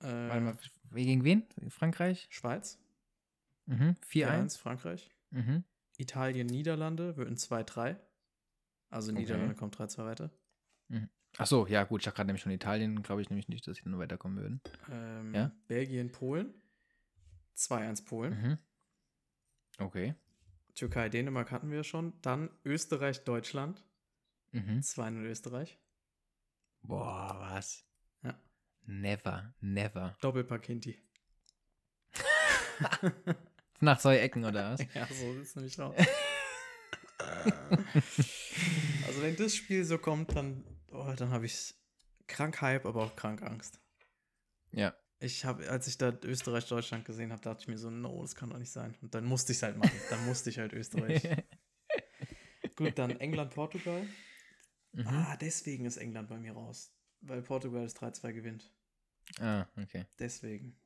Äh, 0.00 0.06
Warte 0.06 0.40
mal, 0.40 0.58
wie- 0.90 1.04
gegen 1.06 1.24
wen? 1.24 1.46
Frankreich? 1.70 2.28
Schweiz. 2.30 2.78
Mhm. 3.66 3.96
4-1. 4.06 4.06
4-1 4.08 4.56
Frankreich. 4.58 5.10
Mhm. 5.30 5.64
Italien, 5.98 6.46
Niederlande 6.46 7.16
wird 7.16 7.28
ein 7.28 7.36
2-3. 7.36 7.96
Also 8.90 9.10
Okay. 9.12 9.20
Niederlande 9.20 9.54
kommt 9.54 9.76
3-2 9.78 10.04
weiter. 10.04 10.30
Ach 11.36 11.46
so, 11.46 11.66
ja 11.66 11.84
gut, 11.84 12.00
ich 12.00 12.06
habe 12.06 12.16
gerade 12.16 12.28
nämlich 12.28 12.42
schon 12.42 12.52
Italien, 12.52 13.02
glaube 13.02 13.20
ich 13.20 13.28
nämlich 13.28 13.48
nicht, 13.48 13.66
dass 13.66 13.76
sie 13.76 13.88
nur 13.88 13.98
weiterkommen 14.00 14.38
würden. 14.38 14.60
Ähm, 14.90 15.34
Ja. 15.34 15.52
Belgien, 15.66 16.10
Polen. 16.10 16.54
2-1 17.54 18.02
Polen. 18.06 18.40
Mhm. 18.42 18.58
Okay. 19.78 20.14
Türkei, 20.74 21.08
Dänemark 21.10 21.50
hatten 21.50 21.70
wir 21.70 21.84
schon. 21.84 22.18
Dann 22.22 22.48
Österreich, 22.64 23.24
Deutschland. 23.24 23.84
Mhm. 24.52 24.80
2-0 24.82 25.26
Österreich. 25.26 25.78
Boah, 26.82 27.36
was? 27.38 27.84
Ja. 28.22 28.40
Never, 28.86 29.54
never. 29.60 30.16
Doppelpack 30.20 30.66
Hinti. 30.66 30.98
Nach 33.80 33.98
zwei 33.98 34.18
Ecken 34.18 34.44
oder 34.44 34.72
was? 34.72 34.80
Ja, 34.94 35.06
so 35.06 35.32
sieht 35.34 35.42
es 35.42 35.56
nämlich 35.56 35.80
aus. 35.80 35.94
also 39.06 39.22
wenn 39.22 39.36
das 39.36 39.54
Spiel 39.54 39.84
so 39.84 39.98
kommt, 39.98 40.34
dann, 40.34 40.64
oh, 40.90 41.12
dann 41.16 41.30
habe 41.30 41.46
ich 41.46 41.74
krank 42.26 42.60
Hype, 42.60 42.86
aber 42.86 43.04
auch 43.04 43.16
krank 43.16 43.42
Angst. 43.42 43.80
Ja. 44.72 44.94
Ich 45.20 45.44
habe, 45.44 45.68
als 45.68 45.88
ich 45.88 45.98
da 45.98 46.12
Österreich-Deutschland 46.22 47.04
gesehen 47.04 47.32
habe, 47.32 47.42
dachte 47.42 47.62
ich 47.62 47.68
mir 47.68 47.78
so, 47.78 47.90
no, 47.90 48.22
das 48.22 48.36
kann 48.36 48.50
doch 48.50 48.58
nicht 48.58 48.70
sein. 48.70 48.96
Und 49.02 49.14
dann 49.14 49.24
musste 49.24 49.52
ich 49.52 49.58
es 49.58 49.62
halt 49.64 49.76
machen. 49.76 49.90
Dann 50.10 50.24
musste 50.26 50.50
ich 50.50 50.58
halt 50.58 50.72
Österreich. 50.72 51.22
Gut, 52.76 52.96
dann 52.96 53.18
England-Portugal. 53.18 54.06
Mhm. 54.98 55.08
Ah, 55.08 55.36
deswegen 55.36 55.84
ist 55.84 55.96
England 55.96 56.28
bei 56.28 56.38
mir 56.38 56.52
raus. 56.52 56.92
Weil 57.20 57.42
Portugal 57.42 57.82
das 57.82 57.96
3-2 57.96 58.32
gewinnt. 58.32 58.72
Ah, 59.40 59.66
okay. 59.76 60.06
Deswegen. 60.18 60.76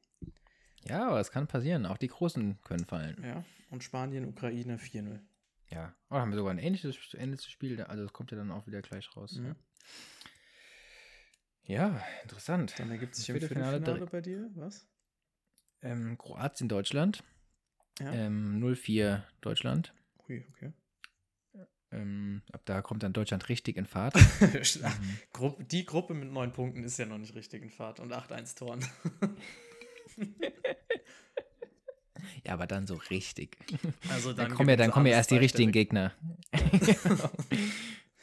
Ja, 0.85 1.09
aber 1.09 1.21
es 1.21 1.31
kann 1.31 1.47
passieren. 1.47 1.87
Auch 1.87 1.99
die 1.99 2.09
Großen 2.09 2.61
können 2.63 2.85
fallen. 2.85 3.23
Ja. 3.23 3.45
Und 3.71 3.85
Spanien, 3.85 4.27
Ukraine 4.27 4.79
4-0. 4.79 5.21
Ja. 5.71 5.95
Oh, 6.11 6.17
haben 6.17 6.31
wir 6.31 6.37
sogar 6.37 6.53
ein 6.53 6.59
ähnliches, 6.59 6.97
ähnliches 7.15 7.51
Spiel. 7.51 7.81
Also 7.83 8.05
es 8.05 8.13
kommt 8.13 8.31
ja 8.31 8.37
dann 8.37 8.51
auch 8.51 8.67
wieder 8.67 8.83
gleich 8.83 9.17
raus. 9.17 9.37
Mhm. 9.37 9.57
Ja, 11.65 12.03
interessant. 12.23 12.75
Dann 12.79 12.91
ergibt 12.91 13.15
sich 13.15 13.29
im 13.29 13.35
Viertelfinale 13.35 13.79
Viertelfinale 13.79 14.07
direkt. 14.07 14.13
bei 14.13 14.21
dir, 14.21 14.51
was? 14.55 14.87
Ähm, 15.81 16.19
Kroatien, 16.19 16.69
Deutschland. 16.69 17.23
Ja. 18.01 18.13
Ähm, 18.13 18.61
0-4 18.63 19.23
Deutschland. 19.41 19.95
Ui, 20.29 20.45
okay. 20.51 20.73
Ähm, 21.93 22.43
ab 22.53 22.63
da 22.65 22.81
kommt 22.81 23.03
dann 23.03 23.13
Deutschland 23.13 23.49
richtig 23.51 23.77
in 23.77 23.85
Fahrt. 23.87 24.15
Gruppe, 25.33 25.65
die 25.65 25.85
Gruppe 25.85 26.15
mit 26.15 26.33
neun 26.33 26.53
Punkten 26.53 26.85
ist 26.85 26.99
ja 26.99 27.05
noch 27.07 27.19
nicht 27.19 27.35
richtig 27.35 27.63
in 27.63 27.71
Fahrt 27.71 28.01
und 28.01 28.13
8-1 28.13 28.57
Toren. 28.57 28.85
ja, 32.45 32.53
aber 32.55 32.67
dann 32.67 32.87
so 32.87 32.95
richtig. 33.11 33.59
Also 34.09 34.33
Dann, 34.33 34.53
kommen 34.55 34.71
ja, 34.71 34.77
dann 34.77 34.91
kommen 34.91 35.07
ja 35.07 35.13
erst 35.13 35.31
die 35.31 35.37
richtigen 35.37 35.73
Gegner. 35.73 36.13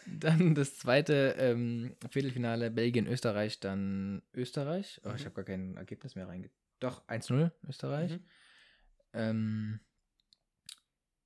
dann 0.05 0.55
das 0.55 0.77
zweite 0.77 1.35
ähm, 1.37 1.95
Viertelfinale 2.09 2.71
Belgien, 2.71 3.07
Österreich, 3.07 3.59
dann 3.59 4.21
Österreich. 4.33 4.99
Oh, 5.05 5.11
ich 5.15 5.21
Mhm. 5.21 5.25
habe 5.25 5.35
gar 5.35 5.45
kein 5.45 5.77
Ergebnis 5.77 6.15
mehr 6.15 6.27
reinge... 6.27 6.49
Doch, 6.79 7.05
1-0 7.07 7.51
Österreich. 7.67 8.13
Mhm. 8.13 8.23
Ähm, 9.13 9.79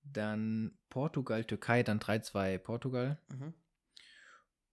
dann 0.04 0.78
Portugal, 0.90 1.46
Türkei, 1.46 1.84
dann 1.84 2.00
3-2 2.00 2.58
Portugal. 2.58 3.22
Mhm. 3.30 3.54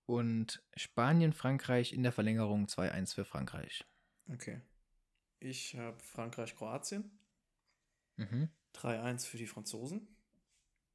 Und 0.07 0.62
Spanien, 0.76 1.33
Frankreich 1.33 1.93
in 1.93 2.03
der 2.03 2.12
Verlängerung 2.12 2.66
2-1 2.66 3.14
für 3.14 3.24
Frankreich. 3.24 3.85
Okay. 4.28 4.61
Ich 5.39 5.76
habe 5.76 5.99
Frankreich, 6.01 6.57
Kroatien. 6.57 7.11
Mhm. 8.16 8.51
3-1 8.74 9.26
für 9.26 9.37
die 9.37 9.47
Franzosen. 9.47 10.09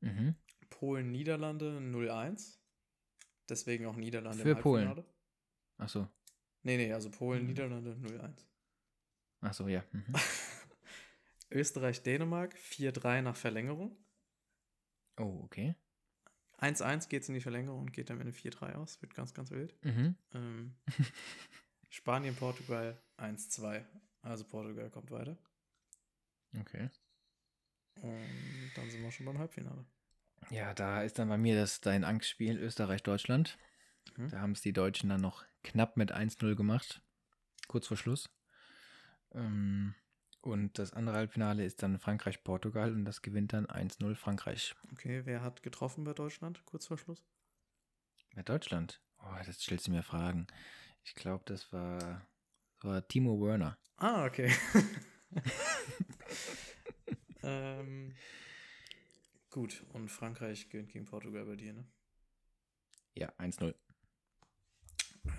Mhm. 0.01 0.35
Polen, 0.69 1.11
Niederlande 1.11 1.79
0-1. 1.79 2.59
Deswegen 3.47 3.85
auch 3.85 3.95
Niederlande 3.95 4.43
Für 4.43 4.55
Polen. 4.55 4.87
Halbfinale. 4.87 5.13
Ach 5.77 5.89
so. 5.89 6.07
Nee, 6.63 6.77
nee, 6.77 6.91
also 6.91 7.09
Polen, 7.09 7.43
Mhm. 7.43 7.47
Niederlande 7.47 7.95
0-1. 7.95 8.45
Ach 9.41 9.53
so, 9.53 9.67
ja. 9.67 9.83
Mhm. 9.91 10.13
Österreich, 11.51 12.01
Dänemark 12.03 12.55
4-3 12.55 13.21
nach 13.21 13.35
Verlängerung. 13.35 13.97
Oh, 15.17 15.41
okay. 15.43 15.75
1-1 16.59 17.09
geht 17.09 17.23
es 17.23 17.29
in 17.29 17.35
die 17.35 17.41
Verlängerung 17.41 17.81
und 17.81 17.93
geht 17.93 18.09
am 18.11 18.19
Ende 18.19 18.31
4-3 18.31 18.73
aus. 18.75 19.01
Wird 19.01 19.13
ganz, 19.13 19.33
ganz 19.33 19.51
wild. 19.51 19.75
Mhm. 19.83 20.15
Ähm, 20.33 20.75
Spanien, 21.89 22.35
Portugal 22.35 23.01
1-2. 23.17 23.83
Also 24.21 24.43
Portugal 24.45 24.89
kommt 24.89 25.11
weiter. 25.11 25.37
Okay. 26.59 26.89
Und 28.01 28.71
dann 28.75 28.89
sind 28.89 29.01
wir 29.01 29.11
schon 29.11 29.25
beim 29.25 29.37
Halbfinale. 29.37 29.85
Ja, 30.49 30.73
da 30.73 31.03
ist 31.03 31.19
dann 31.19 31.29
bei 31.29 31.37
mir 31.37 31.55
das 31.55 31.81
dein 31.81 32.03
Angstspiel 32.03 32.57
Österreich-Deutschland. 32.57 33.57
Mhm. 34.17 34.29
Da 34.29 34.39
haben 34.39 34.51
es 34.51 34.61
die 34.61 34.73
Deutschen 34.73 35.09
dann 35.09 35.21
noch 35.21 35.45
knapp 35.63 35.97
mit 35.97 36.13
1-0 36.13 36.55
gemacht. 36.55 37.01
Kurz 37.67 37.87
vor 37.87 37.97
Schluss. 37.97 38.29
Ähm, 39.33 39.95
und 40.45 40.77
das 40.77 40.93
andere 40.93 41.17
Halbfinale 41.17 41.65
ist 41.65 41.81
dann 41.81 41.97
Frankreich-Portugal 41.97 42.93
und 42.93 43.05
das 43.05 43.21
gewinnt 43.21 43.53
dann 43.53 43.65
1-0 43.65 44.15
Frankreich. 44.15 44.75
Okay, 44.91 45.21
wer 45.25 45.41
hat 45.41 45.63
getroffen 45.63 46.03
bei 46.03 46.13
Deutschland 46.13 46.63
kurz 46.65 46.85
vor 46.85 46.97
Schluss? 46.97 47.23
Ja, 48.35 48.43
Deutschland. 48.43 49.01
Oh, 49.19 49.35
das 49.45 49.61
stellst 49.61 49.87
du 49.87 49.91
mir 49.91 50.03
Fragen. 50.03 50.45
Ich 51.03 51.15
glaube, 51.15 51.43
das 51.47 51.71
war, 51.73 52.27
war 52.81 53.07
Timo 53.07 53.41
Werner. 53.41 53.77
Ah, 53.97 54.25
okay. 54.25 54.53
ähm, 57.43 58.13
gut, 59.49 59.83
und 59.93 60.09
Frankreich 60.09 60.69
gewinnt 60.69 60.91
gegen 60.91 61.05
Portugal 61.05 61.45
bei 61.45 61.55
dir, 61.55 61.73
ne? 61.73 61.85
Ja, 63.15 63.29
1-0. 63.39 63.73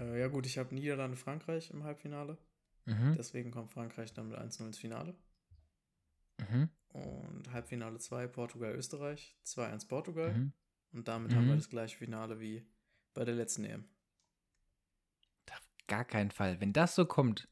Äh, 0.00 0.20
ja, 0.20 0.28
gut, 0.28 0.46
ich 0.46 0.58
habe 0.58 0.74
Niederlande, 0.74 1.16
Frankreich 1.16 1.70
im 1.70 1.84
Halbfinale. 1.84 2.38
Mhm. 2.86 3.14
Deswegen 3.16 3.50
kommt 3.50 3.70
Frankreich 3.72 4.12
dann 4.14 4.28
mit 4.28 4.38
1-0 4.38 4.66
ins 4.66 4.78
Finale. 4.78 5.14
Mhm. 6.38 6.70
Und 6.88 7.52
Halbfinale 7.52 7.98
2, 7.98 8.26
Portugal, 8.28 8.74
Österreich. 8.74 9.36
2-1 9.44 9.86
Portugal. 9.88 10.32
Mhm. 10.32 10.52
Und 10.92 11.08
damit 11.08 11.34
haben 11.34 11.46
wir 11.46 11.54
Mhm. 11.54 11.58
das 11.58 11.68
gleiche 11.68 11.96
Finale 11.98 12.40
wie 12.40 12.66
bei 13.12 13.24
der 13.24 13.34
letzten 13.34 13.64
EM. 13.64 13.84
Auf 15.50 15.68
gar 15.88 16.04
keinen 16.04 16.30
Fall. 16.30 16.60
Wenn 16.60 16.72
das 16.72 16.94
so 16.94 17.04
kommt, 17.06 17.48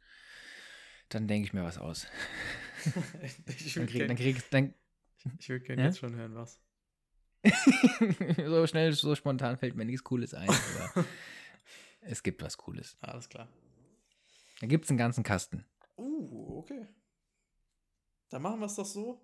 dann 1.09 1.29
denke 1.29 1.47
ich 1.47 1.53
mir 1.53 1.65
was 1.65 1.79
aus. 1.79 2.07
ich 3.47 3.75
Dann 3.75 3.83
würde 3.83 3.93
krieg, 3.93 4.09
dann 4.09 4.17
gerne 4.17 4.17
krieg, 4.17 4.51
dann, 4.51 4.75
würd 5.47 5.65
gern 5.65 5.79
Ja? 5.79 5.85
jetzt 5.87 5.99
schon 5.99 6.15
hören, 6.15 6.35
was. 6.35 6.61
so 8.47 8.67
schnell, 8.67 8.93
so 8.93 9.15
spontan 9.15 9.59
fällt 9.59 9.75
mir 9.75 9.85
nichts 9.85 10.03
Cooles 10.05 10.33
ein, 10.33 10.49
aber 10.49 11.05
es 12.01 12.23
gibt 12.23 12.41
was 12.43 12.57
Cooles. 12.57 12.97
Alles 13.01 13.29
klar. 13.29 13.49
Da 14.61 14.67
gibt 14.67 14.85
es 14.85 14.91
einen 14.91 14.99
ganzen 14.99 15.25
Kasten. 15.25 15.65
Uh, 15.97 16.59
okay. 16.59 16.87
Dann 18.31 18.43
machen 18.43 18.61
wir 18.61 18.67
es 18.67 18.75
doch 18.77 18.87
so. 18.87 19.21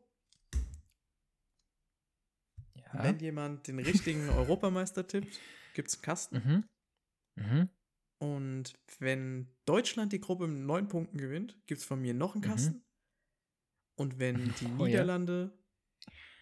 Ja. 2.76 3.04
Wenn 3.04 3.18
jemand 3.20 3.66
den 3.66 3.78
richtigen 3.78 4.28
Europameister 4.30 5.06
tippt, 5.06 5.38
gibt 5.74 5.88
es 5.88 5.94
einen 5.94 6.02
Kasten. 6.02 6.66
Mhm. 7.36 7.44
Mhm. 7.44 7.68
Und 8.18 8.78
wenn 8.98 9.48
Deutschland 9.64 10.12
die 10.12 10.20
Gruppe 10.20 10.46
mit 10.46 10.66
neun 10.66 10.88
Punkten 10.88 11.16
gewinnt, 11.16 11.58
gibt 11.66 11.80
es 11.80 11.86
von 11.86 12.00
mir 12.00 12.12
noch 12.14 12.34
einen 12.34 12.44
Mhm. 12.44 12.48
Kasten. 12.48 12.84
Und 13.96 14.18
wenn 14.18 14.36
die 14.60 14.66
Oh 14.78 14.86
ja. 14.86 15.00
Niederlande, 15.00 15.58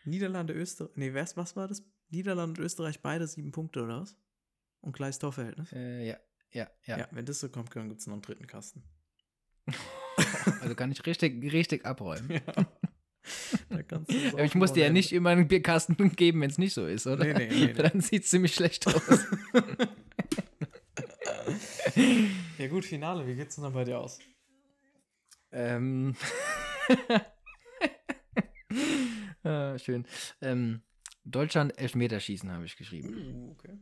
Niederlande, 0.05 0.55
Österreich, 0.55 0.97
nee, 0.97 1.15
was, 1.15 1.37
was 1.37 1.57
war 1.57 1.69
das? 1.69 1.83
Niederlande 2.11 2.61
und 2.61 2.65
Österreich 2.65 3.01
beide 3.03 3.27
sieben 3.27 3.53
Punkte 3.53 3.83
oder 3.83 4.01
was? 4.01 4.17
Und 4.81 4.93
gleiches 4.93 5.19
Torverhältnis? 5.19 5.73
Äh, 5.73 6.07
ja, 6.09 6.19
ja, 6.53 6.69
ja. 6.85 6.99
Ja. 6.99 7.09
wenn 7.11 7.27
das 7.27 7.41
so 7.41 7.49
kommt, 7.49 7.75
dann 7.75 7.89
gibt 7.89 8.01
es 8.01 8.07
noch 8.07 8.15
einen 8.15 8.23
dritten 8.23 8.47
Kasten. 8.47 8.83
Also 10.61 10.75
kann 10.75 10.91
ich 10.91 11.07
richtig, 11.07 11.53
richtig 11.53 11.85
abräumen. 11.87 12.41
Ja. 12.47 12.67
Aber 14.33 14.45
ich 14.45 14.55
muss 14.55 14.73
dir 14.73 14.85
ja 14.85 14.91
nicht 14.91 15.13
immer 15.13 15.31
einen 15.31 15.49
Bierkasten 15.49 15.97
geben, 16.17 16.41
wenn 16.41 16.51
es 16.51 16.57
nicht 16.57 16.73
so 16.73 16.87
ist, 16.87 17.07
oder? 17.07 17.25
Nee, 17.25 17.35
nee, 17.35 17.49
nee, 17.49 17.67
nee. 17.67 17.73
Dann 17.75 18.01
sieht 18.01 18.25
es 18.25 18.31
ziemlich 18.31 18.55
schlecht 18.55 18.87
aus. 18.87 19.03
Ja, 22.59 22.69
gut, 22.69 22.85
Finale. 22.85 23.27
Wie 23.27 23.35
geht's 23.35 23.57
denn 23.57 23.65
dann 23.65 23.73
bei 23.73 23.85
dir 23.85 23.99
aus? 23.99 24.19
Ähm. 25.53 26.17
ah, 29.43 29.79
schön. 29.79 30.07
Ähm, 30.41 30.83
Deutschland 31.25 31.79
Elfmeterschießen 31.79 32.51
habe 32.51 32.65
ich 32.65 32.77
geschrieben. 32.77 33.09
Uh, 33.15 33.51
okay. 33.53 33.79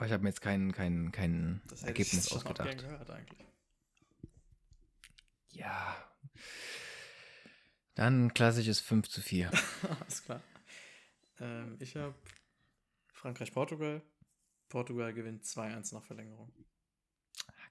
Aber 0.00 0.06
ich 0.06 0.12
habe 0.14 0.22
mir 0.22 0.30
jetzt 0.30 0.40
kein, 0.40 0.72
kein, 0.72 1.12
kein 1.12 1.60
Das 1.68 1.80
hätte 1.80 1.88
Ergebnis 1.88 2.24
ich 2.24 2.30
schon 2.30 2.38
auch 2.38 2.54
gern 2.54 2.68
ausgedacht. 2.68 2.78
gehört 2.88 3.10
eigentlich. 3.10 3.46
Ja. 5.50 6.10
Dann 7.96 8.32
klassisches 8.32 8.80
5 8.80 9.10
zu 9.10 9.20
4. 9.20 9.50
Alles 10.00 10.24
klar. 10.24 10.42
Ähm, 11.38 11.76
ich 11.80 11.96
habe 11.96 12.14
Frankreich-Portugal. 13.12 14.00
Portugal 14.70 15.12
gewinnt 15.12 15.44
2-1 15.44 15.92
nach 15.92 16.02
Verlängerung. 16.02 16.50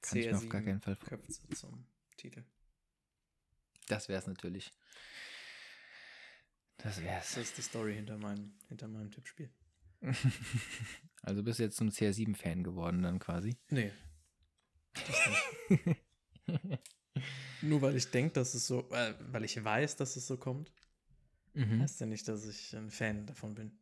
Kann 0.03 0.19
ich 0.19 0.27
mir 0.27 0.37
auf 0.37 0.47
gar 0.49 0.61
CR7 0.61 0.65
keinen 0.65 0.81
Fall 0.81 0.95
vor- 0.97 1.07
Köpfe 1.09 1.31
zum 1.55 1.87
Titel. 2.15 2.43
Das 3.87 4.07
wäre 4.07 4.19
es 4.19 4.27
natürlich. 4.27 4.71
Das 6.77 7.01
wär's. 7.01 7.33
Das 7.33 7.37
ist 7.43 7.57
die 7.57 7.63
Story 7.63 7.95
hinter, 7.95 8.19
mein, 8.19 8.53
hinter 8.67 8.87
meinem 8.87 9.09
Tippspiel. 9.09 9.49
Also 11.23 11.43
bist 11.43 11.59
du 11.59 11.63
jetzt 11.63 11.77
zum 11.77 11.89
CR7-Fan 11.89 12.63
geworden 12.63 13.01
dann 13.03 13.19
quasi. 13.19 13.57
Nee. 13.69 13.91
Nur 17.61 17.81
weil 17.81 17.95
ich 17.95 18.09
denke, 18.09 18.33
dass 18.33 18.53
es 18.53 18.65
so, 18.67 18.89
äh, 18.91 19.13
weil 19.31 19.43
ich 19.43 19.61
weiß, 19.63 19.95
dass 19.97 20.15
es 20.15 20.27
so 20.27 20.37
kommt, 20.37 20.71
Mhm. 21.53 21.81
heißt 21.81 21.99
ja 21.99 22.05
nicht, 22.05 22.27
dass 22.27 22.45
ich 22.45 22.75
ein 22.75 22.91
Fan 22.91 23.25
davon 23.25 23.55
bin. 23.55 23.77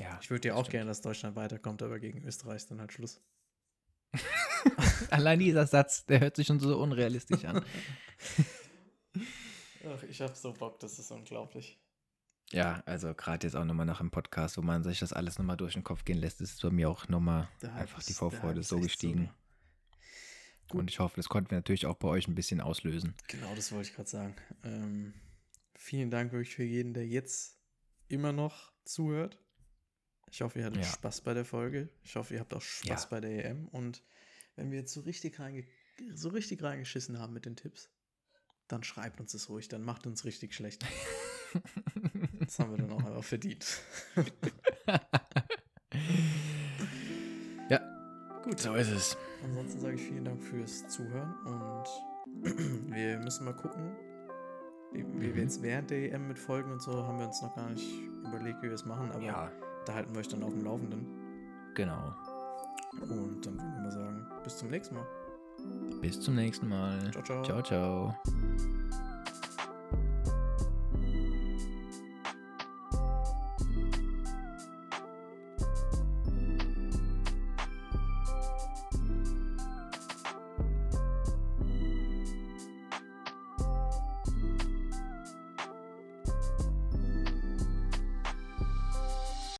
Ja. 0.00 0.18
Ich 0.20 0.30
würde 0.30 0.48
ja 0.48 0.54
auch 0.54 0.68
gerne, 0.68 0.86
dass 0.86 1.00
Deutschland 1.00 1.36
weiterkommt, 1.36 1.80
aber 1.82 1.98
gegen 2.00 2.24
Österreich 2.24 2.56
ist 2.56 2.70
dann 2.70 2.80
halt 2.80 2.92
Schluss. 2.92 3.20
Allein 5.10 5.38
dieser 5.38 5.66
Satz, 5.66 6.04
der 6.06 6.20
hört 6.20 6.36
sich 6.36 6.46
schon 6.46 6.60
so 6.60 6.78
unrealistisch 6.78 7.44
an. 7.44 7.64
Ach, 9.86 10.02
ich 10.04 10.20
habe 10.20 10.34
so 10.34 10.52
Bock, 10.52 10.80
das 10.80 10.98
ist 10.98 11.10
unglaublich. 11.10 11.80
Ja, 12.52 12.82
also 12.86 13.14
gerade 13.14 13.46
jetzt 13.46 13.54
auch 13.54 13.64
nochmal 13.64 13.86
nach 13.86 13.98
dem 13.98 14.10
Podcast, 14.10 14.56
wo 14.56 14.62
man 14.62 14.82
sich 14.84 14.98
das 15.00 15.12
alles 15.12 15.38
nochmal 15.38 15.56
durch 15.56 15.74
den 15.74 15.84
Kopf 15.84 16.04
gehen 16.04 16.18
lässt, 16.18 16.40
ist 16.40 16.60
bei 16.62 16.70
mir 16.70 16.88
auch 16.90 17.08
nochmal 17.08 17.48
einfach 17.74 18.02
die 18.02 18.12
Vorfreude 18.12 18.62
so 18.62 18.78
gestiegen. 18.80 19.30
Gut. 20.68 20.80
Und 20.80 20.90
ich 20.90 20.98
hoffe, 21.00 21.16
das 21.16 21.28
konnten 21.28 21.50
wir 21.50 21.58
natürlich 21.58 21.86
auch 21.86 21.96
bei 21.96 22.08
euch 22.08 22.28
ein 22.28 22.34
bisschen 22.34 22.60
auslösen. 22.60 23.14
Genau, 23.28 23.54
das 23.54 23.72
wollte 23.72 23.88
ich 23.90 23.94
gerade 23.94 24.08
sagen. 24.08 24.34
Ähm, 24.64 25.12
vielen 25.76 26.10
Dank 26.10 26.32
wirklich 26.32 26.54
für 26.54 26.62
jeden, 26.64 26.94
der 26.94 27.06
jetzt 27.06 27.58
immer 28.08 28.32
noch 28.32 28.72
zuhört. 28.84 29.38
Ich 30.30 30.40
hoffe, 30.40 30.60
ihr 30.60 30.64
hattet 30.64 30.82
Ja. 30.82 30.88
Spaß 30.90 31.20
bei 31.22 31.34
der 31.34 31.44
Folge. 31.44 31.90
Ich 32.04 32.16
hoffe, 32.16 32.34
ihr 32.34 32.40
habt 32.40 32.54
auch 32.54 32.62
Spaß 32.62 33.02
Ja. 33.04 33.08
bei 33.10 33.20
der 33.20 33.44
EM. 33.44 33.68
Und 33.68 34.02
wenn 34.56 34.70
wir 34.70 34.78
jetzt 34.78 34.92
so 34.94 35.00
richtig, 35.02 35.38
reinge 35.38 35.64
so 36.14 36.30
richtig 36.30 36.62
reingeschissen 36.62 37.18
haben 37.18 37.34
mit 37.34 37.44
den 37.44 37.54
Tipps, 37.54 37.90
dann 38.66 38.82
schreibt 38.82 39.20
uns 39.20 39.32
das 39.32 39.50
ruhig, 39.50 39.68
dann 39.68 39.82
macht 39.82 40.06
uns 40.06 40.24
richtig 40.24 40.54
schlecht. 40.54 40.84
Das 42.40 42.58
haben 42.58 42.70
wir 42.72 42.78
dann 42.78 42.92
auch 42.92 43.04
einfach 43.04 43.24
verdient. 43.24 43.64
ja, 47.68 47.80
Gut, 48.44 48.58
so 48.60 48.74
ist 48.74 48.90
es. 48.90 49.16
ansonsten 49.44 49.80
sage 49.80 49.94
ich 49.94 50.02
vielen 50.02 50.24
Dank 50.24 50.42
fürs 50.42 50.88
Zuhören 50.88 51.34
und 51.44 51.84
wir 52.94 53.18
müssen 53.20 53.44
mal 53.44 53.54
gucken, 53.54 53.92
wie, 54.92 54.98
wie 55.00 55.04
Mhm. 55.28 55.34
wir 55.34 55.42
jetzt 55.42 55.62
während 55.62 55.90
der 55.90 56.12
EM 56.12 56.28
mit 56.28 56.38
Folgen 56.38 56.70
und 56.72 56.82
so 56.82 57.06
haben 57.06 57.18
wir 57.18 57.26
uns 57.26 57.40
noch 57.42 57.54
gar 57.54 57.70
nicht 57.70 57.88
überlegt, 58.26 58.58
wie 58.62 58.66
wir 58.68 58.74
es 58.74 58.84
machen, 58.84 59.10
aber 59.12 59.22
Ja, 59.22 59.50
da 59.86 59.94
halten 59.94 60.12
wir 60.14 60.20
euch 60.20 60.28
dann 60.28 60.42
auf 60.42 60.52
dem 60.52 60.64
Laufenden. 60.64 61.06
genau. 61.74 62.14
Und 63.00 63.46
dann 63.46 63.54
würden 63.58 63.74
wir 63.74 63.80
mal 63.84 63.90
sagen, 63.92 64.26
bis 64.44 64.58
zum 64.58 64.68
nächsten 64.68 64.94
Mal. 64.96 65.06
Bis 66.02 66.20
zum 66.20 66.34
nächsten 66.34 66.68
Mal. 66.68 67.10
Ciao, 67.12 67.22
ciao. 67.22 67.42
Ciao, 67.42 67.62
ciao. 67.62 69.11